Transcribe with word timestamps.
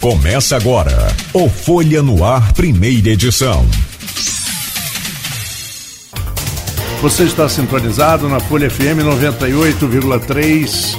Começa 0.00 0.56
agora 0.56 1.14
o 1.34 1.46
Folha 1.46 2.02
no 2.02 2.24
Ar, 2.24 2.54
primeira 2.54 3.10
edição. 3.10 3.66
Você 7.02 7.24
está 7.24 7.46
sintonizado 7.50 8.26
na 8.26 8.40
Folha 8.40 8.70
FM 8.70 9.04
98,3, 9.04 10.98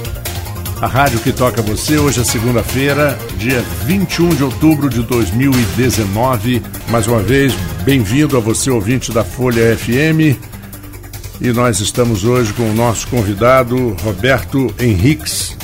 a 0.80 0.86
rádio 0.86 1.18
que 1.18 1.32
toca 1.32 1.60
você. 1.60 1.98
Hoje 1.98 2.20
é 2.20 2.24
segunda-feira, 2.24 3.18
dia 3.38 3.60
21 3.86 4.36
de 4.36 4.44
outubro 4.44 4.88
de 4.88 5.02
2019. 5.02 6.62
Mais 6.88 7.08
uma 7.08 7.20
vez, 7.20 7.52
bem-vindo 7.84 8.36
a 8.36 8.40
você, 8.40 8.70
ouvinte 8.70 9.10
da 9.10 9.24
Folha 9.24 9.76
FM. 9.76 10.38
E 11.40 11.52
nós 11.52 11.80
estamos 11.80 12.22
hoje 12.22 12.52
com 12.52 12.70
o 12.70 12.74
nosso 12.74 13.08
convidado, 13.08 13.96
Roberto 14.04 14.72
Henriques, 14.78 15.56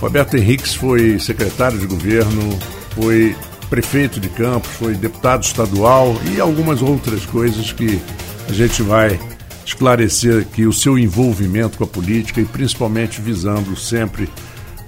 Roberto 0.00 0.36
Henriques 0.36 0.74
foi 0.74 1.18
secretário 1.18 1.78
de 1.78 1.86
governo, 1.86 2.56
foi 2.94 3.34
prefeito 3.68 4.20
de 4.20 4.28
Campos, 4.28 4.70
foi 4.70 4.94
deputado 4.94 5.42
estadual 5.42 6.16
e 6.32 6.40
algumas 6.40 6.80
outras 6.82 7.26
coisas 7.26 7.72
que 7.72 8.00
a 8.48 8.52
gente 8.52 8.82
vai 8.82 9.18
esclarecer 9.66 10.42
aqui 10.42 10.66
o 10.66 10.72
seu 10.72 10.98
envolvimento 10.98 11.76
com 11.76 11.84
a 11.84 11.86
política 11.86 12.40
e 12.40 12.44
principalmente 12.44 13.20
visando 13.20 13.76
sempre 13.76 14.28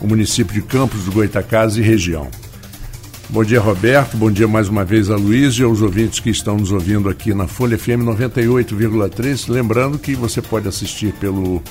o 0.01 0.07
município 0.07 0.55
de 0.55 0.63
Campos 0.63 1.05
do 1.05 1.13
Goitacazes 1.13 1.77
e 1.77 1.83
região. 1.83 2.29
Bom 3.29 3.45
dia, 3.45 3.61
Roberto. 3.61 4.17
Bom 4.17 4.31
dia 4.31 4.49
mais 4.49 4.69
uma 4.69 4.85
vez 4.85 5.11
a 5.11 5.17
Luiz 5.17 5.55
e 5.59 5.63
aos 5.63 5.83
ouvintes 5.83 6.21
que 6.21 6.31
estão 6.31 6.57
nos 6.57 6.73
ouvindo 6.73 7.09
aqui 7.09 7.35
na 7.35 7.47
Folha 7.47 7.77
FM 7.77 8.03
98,3. 8.07 9.49
Lembrando 9.49 9.99
que 9.99 10.15
você 10.15 10.41
pode 10.41 10.67
assistir 10.67 11.13
pelo 11.15 11.63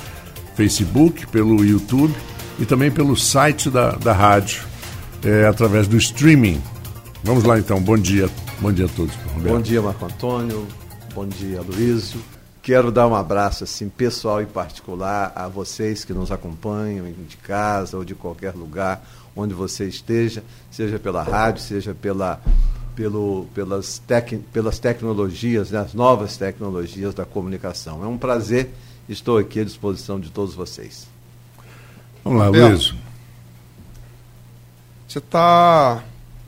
Facebook, 0.54 1.26
pelo 1.26 1.64
YouTube 1.64 2.14
e 2.60 2.66
também 2.66 2.90
pelo 2.90 3.16
site 3.16 3.70
da, 3.70 3.92
da 3.92 4.12
rádio, 4.12 4.62
é, 5.24 5.46
através 5.46 5.88
do 5.88 5.96
streaming. 5.96 6.60
Vamos 7.24 7.42
lá 7.44 7.58
então, 7.58 7.80
bom 7.80 7.96
dia. 7.96 8.28
Bom 8.60 8.70
dia 8.70 8.84
a 8.84 8.88
todos. 8.88 9.14
Roberto. 9.14 9.54
Bom 9.54 9.60
dia, 9.62 9.80
Marco 9.80 10.04
Antônio. 10.04 10.66
Bom 11.14 11.26
dia, 11.26 11.62
Luísio. 11.62 12.20
Quero 12.62 12.92
dar 12.92 13.06
um 13.06 13.14
abraço 13.14 13.64
assim 13.64 13.88
pessoal 13.88 14.42
e 14.42 14.46
particular 14.46 15.32
a 15.34 15.48
vocês 15.48 16.04
que 16.04 16.12
nos 16.12 16.30
acompanham 16.30 17.10
de 17.10 17.36
casa 17.38 17.96
ou 17.96 18.04
de 18.04 18.14
qualquer 18.14 18.54
lugar 18.54 19.02
onde 19.34 19.54
você 19.54 19.86
esteja, 19.86 20.44
seja 20.70 20.98
pela 20.98 21.22
rádio, 21.22 21.62
seja 21.62 21.94
pela, 21.94 22.40
pelo, 22.94 23.46
pelas, 23.54 23.98
tec, 24.00 24.38
pelas 24.52 24.78
tecnologias, 24.78 25.70
né, 25.70 25.78
as 25.78 25.94
novas 25.94 26.36
tecnologias 26.36 27.14
da 27.14 27.24
comunicação. 27.24 28.04
É 28.04 28.06
um 28.06 28.18
prazer, 28.18 28.68
estou 29.08 29.38
aqui 29.38 29.60
à 29.60 29.64
disposição 29.64 30.20
de 30.20 30.30
todos 30.30 30.54
vocês. 30.54 31.06
Vamos 32.30 32.44
lá, 32.44 32.68
Luiz. 32.68 32.94
Você 35.08 35.18
está 35.18 36.04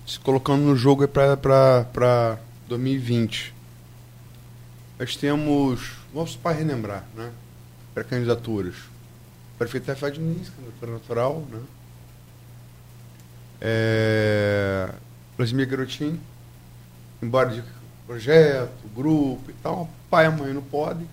se 0.06 0.20
colocando 0.20 0.62
no 0.62 0.76
jogo 0.76 1.08
para 1.08 2.38
2020. 2.68 3.52
Nós 4.96 5.16
temos, 5.16 5.94
vamos 6.14 6.36
para 6.36 6.56
relembrar, 6.56 7.04
né? 7.16 7.32
Pré-candidaturas. 7.94 8.76
Prefeito 9.58 9.90
é 9.90 9.96
Fed 9.96 10.20
Nis, 10.20 10.50
candidatura 10.50 10.92
natural, 10.92 11.44
né? 11.50 11.60
É, 13.60 14.88
Vladimir 15.36 15.66
Garotinho, 15.66 16.20
embora 17.20 17.50
de 17.50 17.64
projeto, 18.06 18.86
grupo 18.94 19.50
e 19.50 19.54
tal, 19.54 19.90
pai 20.08 20.26
e 20.26 20.30
mãe 20.30 20.52
não 20.52 20.62
podem. 20.62 21.08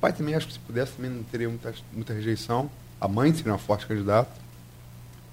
Pai 0.00 0.12
também 0.12 0.36
acho 0.36 0.46
que 0.46 0.52
se 0.52 0.60
pudesse 0.60 0.92
também 0.92 1.10
não 1.10 1.24
teria 1.24 1.48
muita, 1.48 1.74
muita 1.92 2.12
rejeição 2.12 2.70
a 3.00 3.08
mãe 3.08 3.32
seria 3.34 3.52
uma 3.52 3.58
forte 3.58 3.86
candidata. 3.86 4.30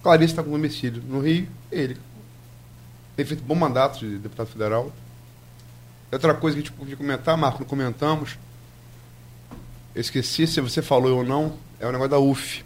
Clarice 0.02 0.33
está 0.33 0.44
com 0.44 0.53
homicídio 0.53 1.02
no 1.08 1.22
Rio, 1.22 1.47
ele. 1.72 1.97
Tem 3.16 3.25
feito 3.25 3.44
bom 3.44 3.55
mandato 3.55 4.00
de 4.00 4.17
deputado 4.17 4.47
federal. 4.47 4.92
Outra 6.11 6.33
coisa 6.33 6.55
que 6.55 6.61
a 6.61 6.65
gente 6.65 6.77
podia 6.77 6.95
comentar, 6.95 7.38
Marco, 7.38 7.60
não 7.60 7.67
comentamos. 7.67 8.38
Eu 9.95 10.02
esqueci 10.02 10.45
se 10.45 10.60
você 10.61 10.82
falou 10.82 11.17
ou 11.17 11.23
não, 11.23 11.54
é 11.80 11.88
o 11.88 11.92
negócio 11.92 12.10
da 12.10 12.20
UF. 12.20 12.64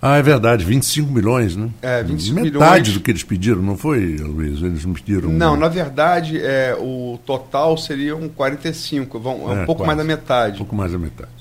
Ah, 0.00 0.16
é 0.16 0.22
verdade, 0.22 0.64
25 0.64 1.12
milhões, 1.12 1.56
né? 1.56 1.70
É, 1.82 2.02
25 2.02 2.34
Metade 2.34 2.50
milhões. 2.50 2.70
Metade 2.70 2.92
do 2.92 3.00
que 3.00 3.10
eles 3.10 3.22
pediram, 3.22 3.60
não 3.60 3.76
foi, 3.76 4.16
Luiz? 4.16 4.62
Eles 4.62 4.84
não 4.84 4.94
pediram. 4.94 5.28
Não, 5.30 5.56
na 5.56 5.68
verdade, 5.68 6.40
é, 6.40 6.74
o 6.78 7.18
total 7.26 7.76
seriam 7.76 8.28
45, 8.28 9.20
vão, 9.20 9.32
é 9.32 9.54
um 9.54 9.62
é, 9.62 9.66
pouco 9.66 9.82
quase. 9.82 9.86
mais 9.86 9.98
da 9.98 10.04
metade. 10.04 10.54
Um 10.54 10.58
pouco 10.58 10.76
mais 10.76 10.92
da 10.92 10.98
metade. 10.98 11.39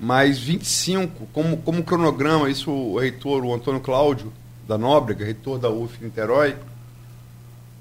Mas 0.00 0.38
25, 0.38 1.26
como, 1.32 1.56
como 1.58 1.82
cronograma, 1.82 2.48
isso 2.48 2.70
o 2.70 2.98
reitor, 2.98 3.44
o 3.44 3.52
Antônio 3.52 3.80
Cláudio 3.80 4.32
da 4.66 4.78
Nóbrega, 4.78 5.24
reitor 5.24 5.58
da 5.58 5.70
UF 5.70 6.02
Niterói, 6.02 6.54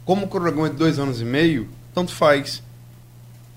como 0.05 0.27
cronograma 0.27 0.67
é 0.67 0.69
de 0.71 0.77
dois 0.77 0.97
anos 0.97 1.21
e 1.21 1.25
meio, 1.25 1.67
tanto 1.93 2.13
faz. 2.13 2.63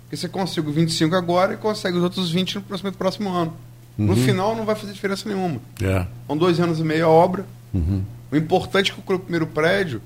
Porque 0.03 0.17
você 0.17 0.29
consegue 0.29 0.71
25 0.71 1.15
agora 1.15 1.55
e 1.55 1.57
consegue 1.57 1.97
os 1.97 2.03
outros 2.03 2.31
20 2.31 2.57
no 2.57 2.63
próximo, 2.63 2.93
próximo 2.93 3.31
ano. 3.31 3.55
Uhum. 3.97 4.07
No 4.07 4.17
final 4.17 4.57
não 4.57 4.65
vai 4.65 4.75
fazer 4.75 4.93
diferença 4.93 5.29
nenhuma. 5.29 5.61
É. 5.81 6.07
São 6.27 6.37
dois 6.37 6.59
anos 6.59 6.81
e 6.81 6.83
meio 6.83 7.07
a 7.07 7.09
obra. 7.09 7.47
Uhum. 7.73 8.03
O 8.33 8.37
importante 8.37 8.91
é 8.91 8.95
que 8.95 9.13
o 9.13 9.19
primeiro 9.19 9.47
prédio, 9.47 10.03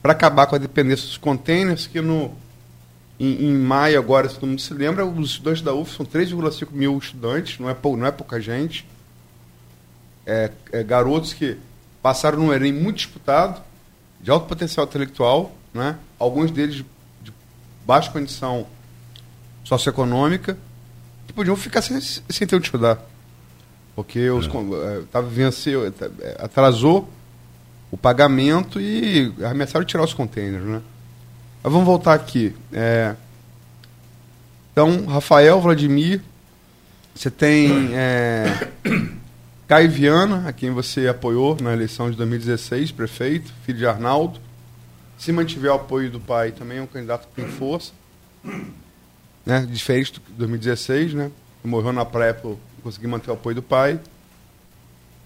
para 0.00 0.12
acabar 0.12 0.46
com 0.46 0.54
a 0.54 0.58
dependência 0.58 1.06
dos 1.06 1.16
containers, 1.16 1.86
que 1.86 2.00
no, 2.00 2.30
em, 3.18 3.46
em, 3.46 3.54
maio, 3.54 3.98
agora, 3.98 4.28
se 4.28 4.34
todo 4.34 4.48
mundo 4.48 4.60
se 4.60 4.74
lembra, 4.74 5.06
os 5.06 5.30
estudantes 5.30 5.62
da 5.62 5.72
UF 5.72 5.94
são 5.94 6.04
3,5 6.04 6.68
mil 6.72 6.98
estudantes, 6.98 7.58
não 7.58 7.70
é, 7.70 7.76
não 7.82 8.06
é 8.06 8.10
pouca 8.10 8.40
gente. 8.40 8.86
É, 10.26 10.50
é, 10.72 10.82
garotos 10.82 11.32
que 11.32 11.56
passaram 12.02 12.38
num 12.38 12.52
Enem 12.52 12.72
muito 12.72 12.96
disputado, 12.96 13.62
de 14.20 14.30
alto 14.30 14.46
potencial 14.46 14.86
intelectual, 14.86 15.52
né? 15.72 15.96
alguns 16.18 16.50
deles 16.50 16.76
de, 16.76 16.86
de 17.22 17.32
baixa 17.86 18.10
condição 18.10 18.66
socioeconômica, 19.62 20.56
que 21.26 21.32
podiam 21.32 21.56
ficar 21.56 21.82
sem, 21.82 22.00
sem 22.00 22.46
ter 22.46 22.56
onde 22.56 22.66
estudar. 22.66 23.00
Porque 23.94 24.28
os, 24.28 24.46
é. 24.46 25.02
tava, 25.12 25.28
venceu, 25.28 25.86
é, 25.86 25.92
atrasou 26.38 27.08
o 27.90 27.96
pagamento 27.96 28.80
e 28.80 29.32
arremessaram 29.42 29.84
tirar 29.84 30.02
os 30.02 30.12
containers. 30.12 30.64
Né? 30.64 30.82
Mas 31.64 31.72
vamos 31.72 31.86
voltar 31.86 32.12
aqui. 32.12 32.54
É, 32.70 33.14
então, 34.70 35.06
Rafael, 35.06 35.58
Vladimir, 35.62 36.20
você 37.14 37.30
tem 37.30 37.88
é, 37.94 38.68
Caio 39.66 39.90
Viana, 39.90 40.46
a 40.46 40.52
quem 40.52 40.72
você 40.72 41.08
apoiou 41.08 41.56
na 41.58 41.72
eleição 41.72 42.10
de 42.10 42.18
2016, 42.18 42.92
prefeito, 42.92 43.50
filho 43.64 43.78
de 43.78 43.86
Arnaldo. 43.86 44.38
Se 45.16 45.32
mantiver 45.32 45.70
o 45.70 45.76
apoio 45.76 46.10
do 46.10 46.20
pai, 46.20 46.52
também 46.52 46.76
é 46.76 46.82
um 46.82 46.86
candidato 46.86 47.26
que 47.28 47.34
tem 47.34 47.50
força. 47.50 47.92
Né? 49.46 49.66
Diferente 49.70 50.12
do 50.12 50.20
2016, 50.36 51.14
né? 51.14 51.30
Morreu 51.64 51.94
na 51.94 52.04
praia 52.04 52.34
por 52.34 52.58
conseguir 52.82 53.06
manter 53.06 53.30
o 53.30 53.34
apoio 53.34 53.56
do 53.56 53.62
pai. 53.62 53.98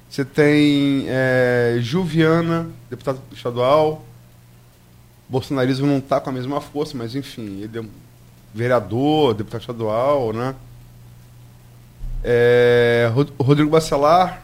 Você 0.09 0.25
tem 0.25 1.07
é, 1.09 1.79
Juviana, 1.81 2.71
deputado 2.89 3.21
estadual, 3.33 4.05
bolsonarismo 5.29 5.87
não 5.87 5.99
está 5.99 6.21
com 6.21 6.31
a 6.31 6.33
mesma 6.33 6.61
força, 6.61 6.97
mas 6.97 7.15
enfim, 7.15 7.61
ele 7.63 7.79
é 7.79 7.85
vereador, 8.55 9.35
deputado 9.35 9.61
estadual, 9.61 10.33
né? 10.33 10.55
É, 12.25 13.11
Rodrigo 13.39 13.71
Bacelar 13.71 14.43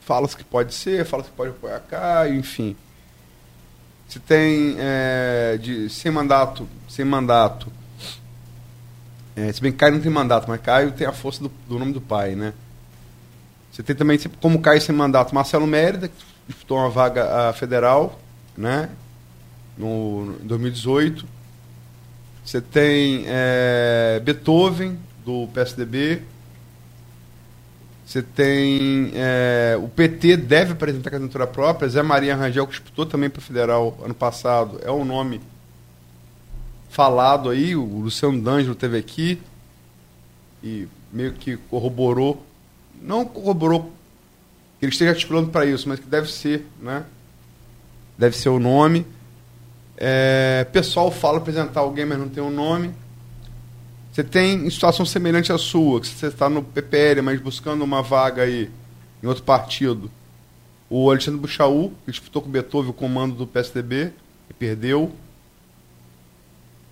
fala-se 0.00 0.36
que 0.36 0.44
pode 0.44 0.74
ser, 0.74 1.04
fala-se 1.04 1.30
que 1.30 1.36
pode 1.36 1.50
apoiar 1.50 1.80
Caio, 1.80 2.34
enfim. 2.34 2.76
Se 4.08 4.18
tem 4.18 4.76
é, 4.78 5.58
de, 5.60 5.88
sem 5.88 6.10
mandato, 6.12 6.68
sem 6.88 7.04
mandato. 7.04 7.72
É, 9.34 9.50
se 9.50 9.60
bem 9.60 9.72
que 9.72 9.78
Caio 9.78 9.94
não 9.94 10.00
tem 10.00 10.12
mandato, 10.12 10.46
mas 10.46 10.60
Caio 10.60 10.92
tem 10.92 11.06
a 11.06 11.12
força 11.12 11.42
do, 11.42 11.50
do 11.68 11.78
nome 11.78 11.92
do 11.92 12.00
pai, 12.00 12.34
né? 12.34 12.52
Você 13.72 13.82
tem 13.82 13.96
também, 13.96 14.18
como 14.40 14.60
Caio 14.60 14.80
sem 14.80 14.94
mandato, 14.94 15.34
Marcelo 15.34 15.66
Mérida, 15.66 16.08
que 16.08 16.14
disputou 16.46 16.78
uma 16.78 16.90
vaga 16.90 17.48
a 17.48 17.52
federal, 17.52 18.20
né? 18.56 18.90
No, 19.76 20.36
em 20.42 20.46
2018. 20.46 21.26
Você 22.44 22.60
tem 22.60 23.24
é, 23.26 24.20
Beethoven, 24.24 24.98
do 25.24 25.48
PSDB. 25.48 26.22
Você 28.04 28.22
tem. 28.22 29.12
É, 29.14 29.78
o 29.80 29.88
PT 29.88 30.36
deve 30.36 30.72
apresentar 30.72 31.10
candidatura 31.10 31.46
própria. 31.46 31.88
Zé 31.88 32.02
Maria 32.02 32.36
Rangel, 32.36 32.66
que 32.66 32.72
disputou 32.72 33.06
também 33.06 33.30
para 33.30 33.40
federal 33.40 33.98
ano 34.04 34.14
passado, 34.14 34.78
é 34.82 34.90
um 34.90 35.04
nome 35.04 35.40
falado 36.90 37.48
aí. 37.48 37.74
O 37.74 38.00
Luciano 38.00 38.40
D'Angelo 38.40 38.74
teve 38.74 38.98
aqui 38.98 39.40
e 40.62 40.86
meio 41.12 41.32
que 41.32 41.56
corroborou. 41.56 42.44
Não 43.00 43.24
corroborou 43.24 43.92
que 44.78 44.84
ele 44.84 44.92
esteja 44.92 45.10
articulando 45.10 45.50
para 45.50 45.64
isso, 45.64 45.88
mas 45.88 45.98
que 45.98 46.06
deve 46.06 46.30
ser, 46.30 46.66
né? 46.80 47.04
Deve 48.18 48.36
ser 48.36 48.50
o 48.50 48.58
nome. 48.58 49.06
É, 49.96 50.66
pessoal 50.72 51.10
fala 51.10 51.38
apresentar 51.38 51.80
alguém, 51.80 52.04
mas 52.04 52.18
não 52.18 52.28
tem 52.28 52.42
um 52.42 52.50
nome. 52.50 52.92
Você 54.12 54.22
tem 54.22 54.66
em 54.66 54.70
situação 54.70 55.04
semelhante 55.04 55.52
à 55.52 55.58
sua, 55.58 56.00
que 56.00 56.06
você 56.06 56.28
está 56.28 56.48
no 56.48 56.62
PPL, 56.62 57.20
mas 57.22 57.40
buscando 57.40 57.82
uma 57.82 58.02
vaga 58.02 58.42
aí 58.42 58.70
em 59.22 59.26
outro 59.26 59.42
partido. 59.42 60.10
O 60.88 61.10
Alexandre 61.10 61.40
Buchaú, 61.40 61.92
que 62.04 62.12
disputou 62.12 62.42
com 62.42 62.48
o 62.48 62.52
Beethoven 62.52 62.90
o 62.90 62.92
comando 62.92 63.34
do 63.34 63.46
PSDB, 63.46 64.12
e 64.48 64.54
perdeu. 64.54 65.12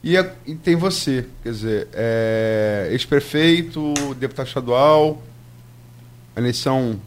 E, 0.03 0.17
é, 0.17 0.35
e, 0.45 0.55
tem 0.57 0.75
você, 0.75 1.27
quer 1.45 1.51
dizer, 1.51 1.89
é, 1.93 2.89
ex-prefeito, 2.91 3.95
deputado 4.17 4.49
estadual, 4.49 5.23
a 6.35 6.41
eleição 6.41 7.01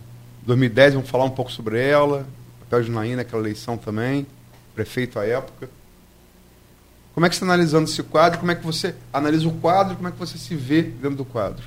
2010, 0.46 0.94
vamos 0.94 1.10
falar 1.10 1.26
um 1.26 1.32
pouco 1.32 1.52
sobre 1.52 1.82
ela, 1.82 2.26
papel 2.62 2.84
de 2.84 2.92
Naína, 2.92 3.24
aquela 3.24 3.42
eleição 3.42 3.78
também, 3.78 4.26
prefeito 4.74 5.20
à 5.20 5.26
época. 5.26 5.70
Como 7.16 7.26
é 7.26 7.30
que 7.30 7.36
você 7.36 7.46
está 7.46 7.54
analisando 7.54 7.90
esse 7.90 8.04
quadro? 8.04 8.40
Como 8.40 8.52
é 8.52 8.56
que 8.56 8.66
você 8.66 8.94
analisa 9.14 9.48
o 9.48 9.54
quadro? 9.54 9.96
Como 9.96 10.10
é 10.10 10.12
que 10.12 10.20
você 10.20 10.38
se 10.38 10.54
vê 10.54 10.82
dentro 10.82 11.16
do 11.16 11.24
quadro? 11.24 11.64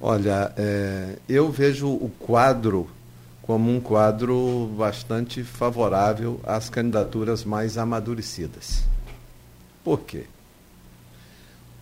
Olha, 0.00 0.50
é, 0.56 1.18
eu 1.28 1.52
vejo 1.52 1.86
o 1.86 2.10
quadro 2.18 2.88
como 3.42 3.70
um 3.70 3.78
quadro 3.78 4.72
bastante 4.74 5.44
favorável 5.44 6.40
às 6.44 6.70
candidaturas 6.70 7.44
mais 7.44 7.76
amadurecidas. 7.76 8.84
Por 9.84 10.00
quê? 10.00 10.24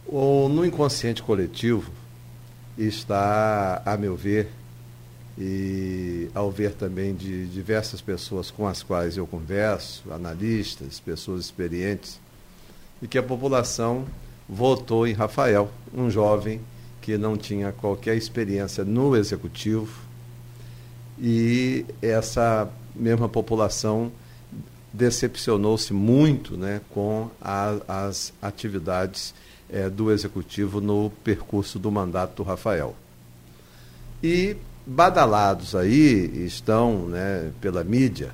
O, 0.05 0.49
no 0.49 0.67
inconsciente 0.67 1.23
coletivo 1.23 1.93
está, 2.77 3.81
a 3.87 3.97
meu 3.97 4.17
ver, 4.17 4.51
e 5.39 6.29
ao 6.35 6.51
ver 6.51 6.73
também 6.73 7.15
de 7.15 7.47
diversas 7.47 8.01
pessoas 8.01 8.51
com 8.51 8.67
as 8.67 8.83
quais 8.83 9.17
eu 9.17 9.25
converso, 9.25 10.13
analistas, 10.13 10.99
pessoas 10.99 11.45
experientes, 11.45 12.19
e 13.03 13.09
que 13.09 13.19
a 13.19 13.23
população 13.23 14.05
votou 14.49 15.07
em 15.07 15.13
Rafael, 15.13 15.71
um 15.95 16.11
jovem 16.11 16.61
que 17.01 17.17
não 17.17 17.37
tinha 17.37 17.73
qualquer 17.73 18.17
experiência 18.17 18.85
no 18.85 19.17
executivo, 19.17 19.89
e 21.19 21.85
essa 22.01 22.69
mesma 22.95 23.29
população 23.29 24.11
decepcionou-se 24.93 25.93
muito 25.93 26.57
né, 26.57 26.81
com 26.91 27.31
a, 27.41 27.77
as 27.87 28.33
atividades 28.43 29.35
é, 29.69 29.89
do 29.89 30.11
executivo 30.11 30.81
no 30.81 31.11
percurso 31.23 31.79
do 31.79 31.91
mandato 31.91 32.37
do 32.37 32.43
Rafael. 32.43 32.97
E 34.23 34.57
badalados 34.87 35.75
aí 35.75 36.45
estão, 36.45 37.07
né, 37.07 37.53
pela 37.61 37.85
mídia, 37.85 38.33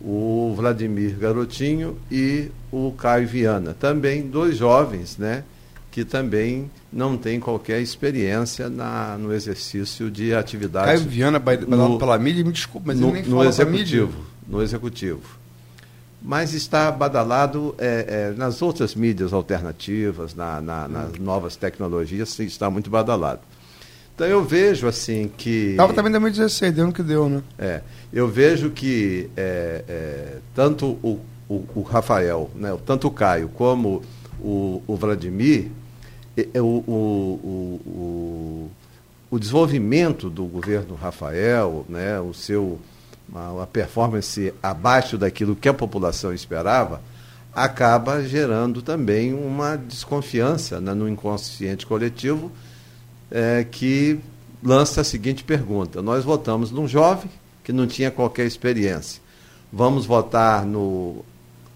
o 0.00 0.54
Vladimir 0.56 1.16
Garotinho 1.18 1.98
e 2.10 2.50
o 2.70 2.92
Caio 2.92 3.26
Viana, 3.26 3.74
também 3.78 4.22
dois 4.22 4.56
jovens, 4.56 5.16
né, 5.16 5.44
que 5.90 6.04
também 6.04 6.70
não 6.92 7.16
têm 7.16 7.40
qualquer 7.40 7.80
experiência 7.80 8.68
na, 8.68 9.16
no 9.18 9.32
exercício 9.32 10.10
de 10.10 10.34
atividade. 10.34 10.86
Caio 10.86 11.00
Viana, 11.00 11.38
badalado 11.38 11.98
pela 11.98 12.18
mídia, 12.18 12.44
me 12.44 12.52
desculpa, 12.52 12.88
mas 12.88 13.00
no, 13.00 13.08
ele 13.08 13.22
nem 13.22 13.30
no 13.30 13.44
executivo, 13.44 14.24
no 14.46 14.62
executivo. 14.62 15.38
Mas 16.20 16.52
está 16.52 16.90
badalado 16.90 17.74
é, 17.78 18.32
é, 18.32 18.36
nas 18.36 18.60
outras 18.60 18.94
mídias 18.94 19.32
alternativas, 19.32 20.34
na, 20.34 20.60
na, 20.60 20.88
nas 20.88 21.18
novas 21.18 21.54
tecnologias, 21.54 22.36
está 22.40 22.68
muito 22.68 22.90
badalado. 22.90 23.40
Então 24.18 24.26
eu 24.26 24.44
vejo 24.44 24.88
assim 24.88 25.30
que. 25.36 25.70
Estava 25.70 25.94
também 25.94 26.10
em 26.10 26.20
2016, 26.20 26.74
deu 26.74 26.86
no 26.88 26.92
que 26.92 27.04
deu, 27.04 27.28
né? 27.28 27.40
É, 27.56 27.82
eu 28.12 28.26
vejo 28.26 28.70
que 28.70 29.30
é, 29.36 29.84
é, 29.88 30.36
tanto 30.56 30.98
o, 31.04 31.20
o, 31.48 31.64
o, 31.74 31.82
Rafael, 31.82 32.50
né, 32.54 32.76
tanto 32.84 33.08
o 33.08 33.10
Caio 33.10 33.48
como 33.48 34.02
o, 34.40 34.82
o 34.86 34.96
Vladimir, 34.96 35.70
o, 36.54 36.60
o, 36.60 37.80
o, 37.86 38.70
o, 39.30 39.38
desenvolvimento 39.38 40.30
do 40.30 40.44
governo 40.44 40.94
Rafael, 40.94 41.84
né, 41.88 42.20
o 42.20 42.32
seu, 42.32 42.78
uma 43.28 43.66
performance 43.66 44.52
abaixo 44.62 45.18
daquilo 45.18 45.56
que 45.56 45.68
a 45.68 45.74
população 45.74 46.32
esperava, 46.32 47.00
acaba 47.54 48.22
gerando 48.22 48.82
também 48.82 49.32
uma 49.32 49.76
desconfiança 49.76 50.80
né, 50.80 50.94
no 50.94 51.08
inconsciente 51.08 51.86
coletivo 51.86 52.52
é, 53.30 53.64
que 53.64 54.20
lança 54.62 55.00
a 55.00 55.04
seguinte 55.04 55.44
pergunta: 55.44 56.00
Nós 56.02 56.24
votamos 56.24 56.70
num 56.70 56.86
jovem 56.86 57.30
que 57.64 57.72
não 57.72 57.86
tinha 57.86 58.10
qualquer 58.10 58.46
experiência. 58.46 59.20
Vamos 59.72 60.06
votar 60.06 60.64
no 60.64 61.24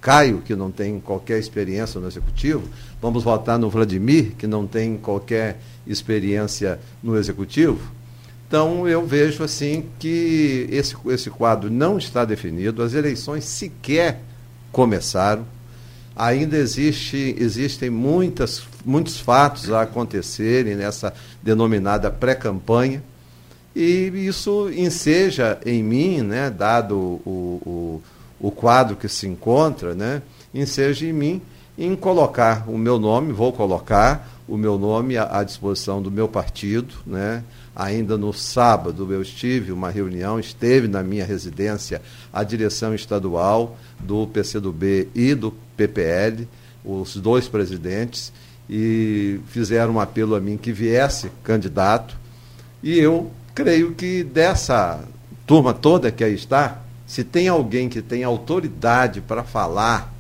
Caio, 0.03 0.43
que 0.45 0.57
não 0.57 0.73
tem 0.73 0.99
qualquer 0.99 1.39
experiência 1.39 2.01
no 2.01 2.09
executivo. 2.09 2.69
Vamos 3.01 3.23
votar 3.23 3.57
no 3.57 3.71
Vladimir, 3.71 4.33
que 4.37 4.49
não 4.49 4.67
tem 4.67 4.97
qualquer 4.97 5.61
experiência 5.87 6.81
no 7.01 7.17
executivo. 7.17 7.81
Então 8.49 8.87
eu 8.87 9.07
vejo 9.07 9.45
assim 9.45 9.87
que 10.01 10.67
esse, 10.71 10.97
esse 11.07 11.31
quadro 11.31 11.71
não 11.71 11.97
está 11.97 12.25
definido, 12.25 12.83
as 12.83 12.95
eleições 12.95 13.45
sequer 13.45 14.21
começaram. 14.73 15.47
Ainda 16.17 16.59
existe, 16.59 17.35
existem 17.39 17.89
muitas, 17.89 18.63
muitos 18.85 19.19
fatos 19.19 19.71
a 19.73 19.83
acontecerem 19.83 20.75
nessa 20.75 21.15
denominada 21.41 22.11
pré-campanha. 22.11 23.03
E 23.75 24.11
isso 24.27 24.69
enseja 24.75 25.59
em 25.65 25.83
mim, 25.83 26.21
né, 26.21 26.51
dado 26.51 26.97
o, 26.97 27.63
o, 27.65 28.03
o 28.43 28.51
quadro 28.51 28.97
que 28.97 29.09
se 29.09 29.27
encontra, 29.27 29.95
né, 29.95 30.21
enseja 30.53 31.07
em 31.07 31.13
mim 31.13 31.41
em 31.79 31.97
colocar 31.97 32.69
o 32.69 32.77
meu 32.77 32.99
nome, 32.99 33.33
vou 33.33 33.53
colocar 33.53 34.29
o 34.47 34.57
meu 34.57 34.77
nome 34.77 35.17
à, 35.17 35.43
disposição 35.43 36.03
do 36.03 36.11
meu 36.11 36.29
partido. 36.29 36.95
Né. 37.07 37.43
Ainda 37.75 38.19
no 38.19 38.33
sábado 38.33 39.11
eu 39.11 39.23
estive 39.23 39.73
uma 39.73 39.91
reunião, 39.91 40.39
esteve 40.39 40.87
na 40.87 41.03
minha 41.03 41.25
residência 41.25 42.03
a 42.33 42.45
direção 42.45 42.95
estadual 42.95 43.79
do 43.99 44.27
PCdoB 44.27 45.09
e 45.15 45.35
do 45.35 45.55
PPL, 45.77 46.47
os 46.85 47.17
dois 47.17 47.49
presidentes, 47.49 48.33
e 48.69 49.41
fizeram 49.47 49.95
um 49.95 50.01
apelo 50.01 50.35
a 50.35 50.41
mim 50.41 50.59
que 50.59 50.73
viesse 50.73 51.31
candidato. 51.43 52.17
E 52.83 52.99
eu 52.99 53.31
creio 53.55 53.93
que 53.95 54.23
dessa 54.23 55.01
turma 55.47 55.73
toda 55.73 56.11
que 56.11 56.23
aí 56.23 56.35
está, 56.35 56.82
se 57.13 57.23
tem 57.23 57.47
alguém 57.47 57.91
que 57.91 58.01
tem 58.01 58.25
autoridade 58.25 59.21
para 59.21 59.45
falar 59.45 60.11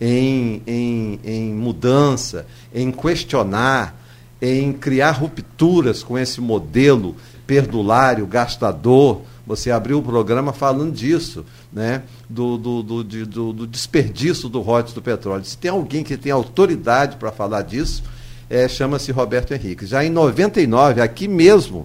em, 0.00 0.62
em, 0.68 1.18
em 1.24 1.52
mudança, 1.52 2.46
em 2.72 2.92
questionar, 2.92 4.00
em 4.40 4.72
criar 4.72 5.10
rupturas 5.10 6.00
com 6.00 6.16
esse 6.16 6.40
modelo 6.40 7.16
perdulário, 7.44 8.24
gastador, 8.24 9.22
você 9.44 9.72
abriu 9.72 9.98
o 9.98 10.02
programa 10.02 10.52
falando 10.52 10.92
disso, 10.92 11.44
né? 11.72 12.04
do, 12.30 12.56
do, 12.56 12.82
do, 12.84 13.02
do, 13.02 13.52
do 13.52 13.66
desperdício 13.66 14.48
do 14.48 14.60
rote 14.60 14.94
do 14.94 15.02
petróleo. 15.02 15.44
Se 15.44 15.58
tem 15.58 15.72
alguém 15.72 16.04
que 16.04 16.16
tem 16.16 16.30
autoridade 16.30 17.16
para 17.16 17.32
falar 17.32 17.62
disso, 17.62 18.04
é, 18.48 18.68
chama-se 18.68 19.10
Roberto 19.10 19.54
Henrique. 19.54 19.86
Já 19.86 20.04
em 20.04 20.10
99, 20.10 21.00
aqui 21.00 21.26
mesmo, 21.26 21.84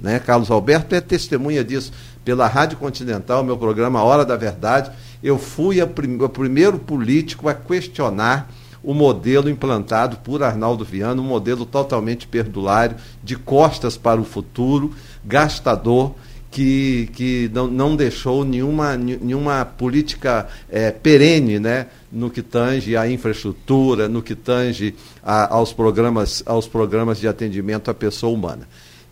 né, 0.00 0.18
Carlos 0.18 0.50
Alberto 0.50 0.94
é 0.94 1.02
testemunha 1.02 1.62
disso, 1.62 1.92
pela 2.24 2.46
Rádio 2.46 2.78
Continental, 2.78 3.44
meu 3.44 3.56
programa 3.56 4.02
Hora 4.02 4.24
da 4.24 4.36
Verdade, 4.36 4.90
eu 5.22 5.38
fui 5.38 5.80
a 5.80 5.86
prim 5.86 6.16
o 6.20 6.28
primeiro 6.28 6.78
político 6.78 7.48
a 7.48 7.54
questionar 7.54 8.50
o 8.82 8.92
modelo 8.92 9.48
implantado 9.48 10.18
por 10.18 10.42
Arnaldo 10.42 10.84
Viana, 10.84 11.20
um 11.20 11.24
modelo 11.24 11.64
totalmente 11.64 12.26
perdulário, 12.26 12.96
de 13.22 13.34
costas 13.34 13.96
para 13.96 14.20
o 14.20 14.24
futuro, 14.24 14.92
gastador, 15.24 16.14
que, 16.50 17.10
que 17.14 17.50
não, 17.52 17.66
não 17.66 17.96
deixou 17.96 18.44
nenhuma, 18.44 18.96
nenhuma 18.96 19.64
política 19.64 20.46
é, 20.70 20.92
perene 20.92 21.58
né, 21.58 21.88
no 22.12 22.30
que 22.30 22.42
tange 22.42 22.96
à 22.96 23.10
infraestrutura, 23.10 24.08
no 24.08 24.22
que 24.22 24.36
tange 24.36 24.94
a, 25.20 25.52
aos, 25.52 25.72
programas, 25.72 26.44
aos 26.46 26.68
programas 26.68 27.18
de 27.18 27.26
atendimento 27.26 27.90
à 27.90 27.94
pessoa 27.94 28.32
humana. 28.32 28.68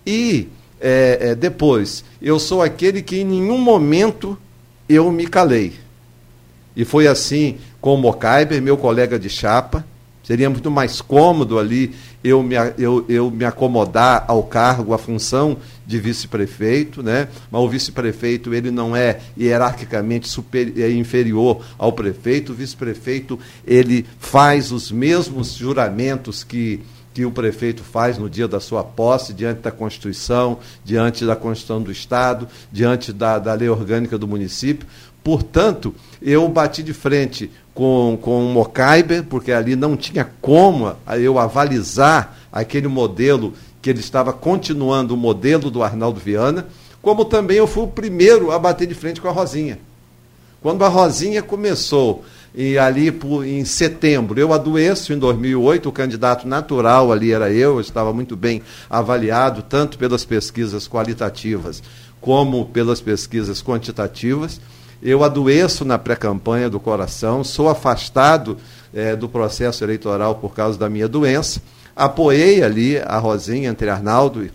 E 0.06 0.48
é, 0.82 1.18
é, 1.20 1.34
depois, 1.34 2.04
eu 2.20 2.38
sou 2.38 2.60
aquele 2.60 3.00
que 3.00 3.20
em 3.20 3.24
nenhum 3.24 3.58
momento 3.58 4.36
eu 4.88 5.10
me 5.12 5.26
calei. 5.26 5.74
E 6.74 6.84
foi 6.84 7.06
assim 7.06 7.58
com 7.80 7.94
o 7.94 7.98
Mocaiber, 7.98 8.60
meu 8.60 8.76
colega 8.76 9.18
de 9.18 9.30
chapa. 9.30 9.86
Seria 10.24 10.48
muito 10.48 10.70
mais 10.70 11.00
cômodo 11.00 11.58
ali 11.58 11.94
eu 12.22 12.42
me, 12.42 12.54
eu, 12.78 13.04
eu 13.08 13.30
me 13.30 13.44
acomodar 13.44 14.24
ao 14.28 14.44
cargo, 14.44 14.94
à 14.94 14.98
função 14.98 15.56
de 15.84 15.98
vice-prefeito, 15.98 17.02
né? 17.02 17.28
mas 17.50 17.60
o 17.60 17.68
vice-prefeito 17.68 18.54
ele 18.54 18.70
não 18.70 18.94
é 18.94 19.18
hierarquicamente 19.36 20.28
super, 20.28 20.72
é 20.78 20.90
inferior 20.92 21.64
ao 21.76 21.92
prefeito, 21.92 22.52
o 22.52 22.54
vice-prefeito 22.54 23.38
ele 23.66 24.06
faz 24.18 24.70
os 24.70 24.92
mesmos 24.92 25.54
juramentos 25.54 26.44
que 26.44 26.80
que 27.12 27.24
o 27.24 27.30
prefeito 27.30 27.82
faz 27.82 28.18
no 28.18 28.28
dia 28.28 28.48
da 28.48 28.60
sua 28.60 28.82
posse, 28.82 29.32
diante 29.32 29.60
da 29.60 29.70
Constituição, 29.70 30.58
diante 30.84 31.24
da 31.24 31.36
Constituição 31.36 31.82
do 31.82 31.92
Estado, 31.92 32.48
diante 32.70 33.12
da, 33.12 33.38
da 33.38 33.52
lei 33.54 33.68
orgânica 33.68 34.16
do 34.16 34.26
município. 34.26 34.86
Portanto, 35.22 35.94
eu 36.20 36.48
bati 36.48 36.82
de 36.82 36.92
frente 36.92 37.50
com, 37.74 38.18
com 38.20 38.46
o 38.46 38.52
Mocaiber, 38.52 39.24
porque 39.24 39.52
ali 39.52 39.76
não 39.76 39.96
tinha 39.96 40.28
como 40.40 40.94
eu 41.20 41.38
avalizar 41.38 42.36
aquele 42.50 42.88
modelo 42.88 43.54
que 43.80 43.90
ele 43.90 44.00
estava 44.00 44.32
continuando 44.32 45.14
o 45.14 45.16
modelo 45.16 45.70
do 45.70 45.82
Arnaldo 45.82 46.20
Viana, 46.20 46.66
como 47.00 47.24
também 47.24 47.56
eu 47.56 47.66
fui 47.66 47.84
o 47.84 47.88
primeiro 47.88 48.52
a 48.52 48.58
bater 48.58 48.86
de 48.86 48.94
frente 48.94 49.20
com 49.20 49.28
a 49.28 49.32
Rosinha. 49.32 49.78
Quando 50.62 50.84
a 50.84 50.88
Rosinha 50.88 51.42
começou, 51.42 52.24
e 52.54 52.78
ali 52.78 53.10
por, 53.10 53.46
em 53.46 53.64
setembro, 53.64 54.38
eu 54.38 54.52
adoeço 54.52 55.12
em 55.12 55.18
2008, 55.18 55.88
o 55.88 55.92
candidato 55.92 56.46
natural 56.46 57.10
ali 57.10 57.32
era 57.32 57.50
eu, 57.50 57.74
eu 57.74 57.80
estava 57.80 58.12
muito 58.12 58.36
bem 58.36 58.62
avaliado, 58.90 59.62
tanto 59.62 59.96
pelas 59.96 60.24
pesquisas 60.24 60.86
qualitativas 60.86 61.82
como 62.22 62.66
pelas 62.66 63.00
pesquisas 63.00 63.60
quantitativas. 63.60 64.60
Eu 65.02 65.24
adoeço 65.24 65.84
na 65.84 65.98
pré-campanha 65.98 66.70
do 66.70 66.78
coração, 66.78 67.42
sou 67.42 67.68
afastado 67.68 68.56
é, 68.94 69.16
do 69.16 69.28
processo 69.28 69.82
eleitoral 69.82 70.36
por 70.36 70.54
causa 70.54 70.78
da 70.78 70.88
minha 70.88 71.08
doença. 71.08 71.60
Apoiei 71.94 72.62
ali 72.62 72.96
a 72.98 73.18
Rosinha, 73.18 73.68
entre 73.68 73.90
Arnaldo 73.90 74.48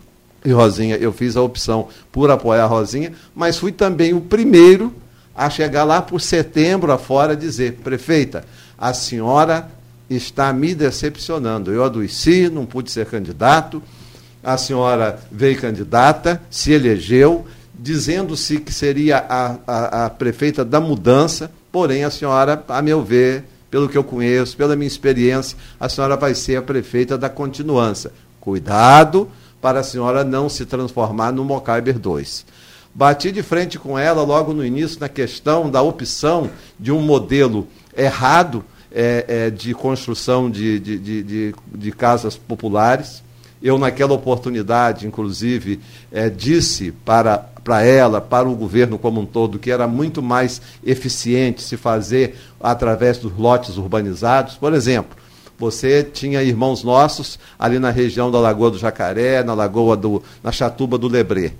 e 0.46 0.52
Rosinha. 0.52 0.96
Eu 0.96 1.12
fiz 1.12 1.36
a 1.36 1.42
opção 1.42 1.90
por 2.12 2.32
apoiar 2.32 2.64
a 2.64 2.68
Rosinha, 2.68 3.12
mas 3.36 3.58
fui 3.58 3.74
também 3.74 4.14
o 4.14 4.22
primeiro 4.22 4.94
a 5.38 5.52
chegar 5.52 5.84
lá 5.84 6.02
por 6.02 6.20
setembro 6.20 6.92
afora 6.92 7.36
dizer: 7.36 7.74
prefeita, 7.84 8.44
a 8.76 8.92
senhora 8.92 9.70
está 10.10 10.52
me 10.52 10.74
decepcionando. 10.74 11.72
Eu 11.72 11.84
adoeci, 11.84 12.50
não 12.50 12.66
pude 12.66 12.90
ser 12.90 13.06
candidato. 13.06 13.84
A 14.44 14.58
senhora 14.58 15.20
veio 15.32 15.60
candidata, 15.60 16.42
se 16.50 16.72
elegeu, 16.72 17.46
dizendo-se 17.78 18.60
que 18.60 18.74
seria 18.74 19.18
a, 19.18 19.58
a, 19.68 20.06
a, 20.06 20.10
prefeita 20.10 20.64
da 20.64 20.80
mudança, 20.80 21.52
porém 21.72 22.04
a 22.04 22.10
senhora, 22.10 22.64
a 22.68 22.82
meu 22.82 23.04
ver, 23.04 23.44
pelo 23.70 23.90
que 23.90 23.98
eu 23.98 24.04
conheço, 24.04 24.56
pela 24.56 24.76
minha 24.76 24.88
experiência, 24.88 25.58
a 25.80 25.90
senhora 25.90 26.16
vai 26.16 26.34
ser 26.34 26.56
a 26.56 26.62
prefeita 26.62 27.18
da 27.18 27.30
continuança. 27.30 28.12
Cuidado 28.40 29.30
para 29.62 29.82
a 29.82 29.84
senhora 29.84 30.24
não 30.24 30.48
se 30.48 30.66
transformar 30.66 31.34
no 31.34 31.44
Mocaiber 31.44 32.00
2. 32.00 32.46
Bati 32.98 33.32
de 33.32 33.44
frente 33.44 33.78
com 33.78 33.98
ela 33.98 34.24
logo 34.24 34.54
no 34.54 34.66
início 34.66 35.00
na 35.00 35.08
questão 35.08 35.70
da 35.70 35.84
opção 35.84 36.50
de 36.80 36.92
um 36.92 37.00
modelo 37.00 37.68
errado 37.96 38.66
é, 38.92 39.24
é, 39.28 39.50
de 39.52 39.72
construção 39.76 40.50
de, 40.50 40.80
de, 40.80 40.98
de, 40.98 41.56
de 41.76 41.92
casas 41.92 42.36
populares 42.36 43.22
eu, 43.62 43.78
naquela 43.78 44.14
oportunidade, 44.14 45.06
inclusive, 45.06 45.80
é, 46.12 46.28
disse 46.28 46.92
para, 46.92 47.38
para 47.64 47.84
ela, 47.84 48.20
para 48.20 48.50
o 48.50 48.56
governo 48.56 48.98
como 48.98 49.22
um 49.22 49.26
todo, 49.26 49.60
que 49.60 49.72
era 49.72 49.88
muito 49.88 50.22
mais 50.22 50.60
eficiente 50.84 51.62
se 51.62 51.78
fazer 51.78 52.36
através 52.60 53.20
dos 53.20 53.36
lotes 53.38 53.78
urbanizados. 53.78 54.56
Por 54.56 54.74
exemplo, 54.74 55.18
você 55.58 56.04
tinha 56.04 56.44
irmãos 56.44 56.84
nossos 56.84 57.38
ali 57.60 57.78
na 57.78 57.90
região 57.90 58.32
da 58.32 58.40
Lagoa 58.40 58.72
do 58.72 58.78
Jacaré, 58.78 59.44
na 59.44 59.54
Lagoa 59.54 59.96
do, 59.96 60.22
na 60.44 60.52
Chatuba 60.52 60.98
do 60.98 61.08
Lebré 61.08 61.54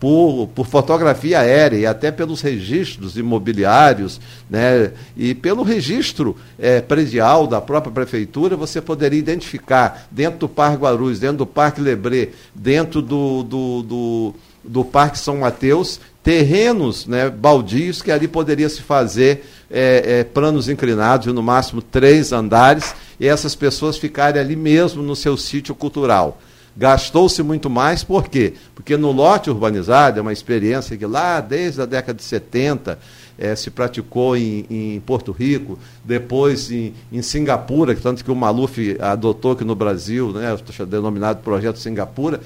por, 0.00 0.48
por 0.54 0.66
fotografia 0.66 1.40
aérea 1.40 1.76
e 1.76 1.86
até 1.86 2.10
pelos 2.10 2.40
registros 2.40 3.18
imobiliários, 3.18 4.18
né, 4.48 4.92
e 5.14 5.34
pelo 5.34 5.62
registro 5.62 6.34
é, 6.58 6.80
predial 6.80 7.46
da 7.46 7.60
própria 7.60 7.92
prefeitura, 7.92 8.56
você 8.56 8.80
poderia 8.80 9.18
identificar 9.18 10.08
dentro 10.10 10.40
do 10.40 10.48
Parque 10.48 10.82
Guarulhos, 10.82 11.20
dentro 11.20 11.36
do 11.36 11.46
Parque 11.46 11.82
Lebré, 11.82 12.30
dentro 12.54 13.02
do, 13.02 13.42
do, 13.42 13.82
do, 13.82 14.34
do 14.64 14.84
Parque 14.86 15.18
São 15.18 15.36
Mateus, 15.36 16.00
terrenos 16.22 17.06
né, 17.06 17.28
baldios 17.28 18.00
que 18.00 18.10
ali 18.10 18.26
poderia 18.26 18.70
se 18.70 18.80
fazer 18.80 19.44
é, 19.70 20.20
é, 20.20 20.24
planos 20.24 20.70
inclinados, 20.70 21.26
no 21.32 21.42
máximo 21.42 21.82
três 21.82 22.32
andares, 22.32 22.94
e 23.18 23.28
essas 23.28 23.54
pessoas 23.54 23.98
ficarem 23.98 24.40
ali 24.40 24.56
mesmo 24.56 25.02
no 25.02 25.14
seu 25.14 25.36
sítio 25.36 25.74
cultural. 25.74 26.40
Gastou-se 26.76 27.42
muito 27.42 27.68
mais, 27.68 28.04
por 28.04 28.28
quê? 28.28 28.54
Porque 28.74 28.96
no 28.96 29.10
lote 29.12 29.50
urbanizado, 29.50 30.18
é 30.18 30.22
uma 30.22 30.32
experiência 30.32 30.96
que 30.96 31.04
lá 31.04 31.40
desde 31.40 31.82
a 31.82 31.86
década 31.86 32.16
de 32.16 32.22
70 32.22 32.98
é, 33.38 33.56
se 33.56 33.70
praticou 33.70 34.36
em, 34.36 34.66
em, 34.70 35.00
Porto 35.00 35.32
Rico, 35.32 35.78
depois 36.04 36.70
em, 36.70 36.92
em, 37.10 37.22
Singapura, 37.22 37.94
tanto 37.96 38.22
que 38.22 38.30
o 38.30 38.36
Maluf 38.36 38.96
adotou 39.00 39.52
aqui 39.52 39.64
no 39.64 39.74
Brasil, 39.74 40.30
né, 40.32 40.56
denominado 40.86 41.42
Projeto 41.42 41.78
Singapura, 41.78 42.40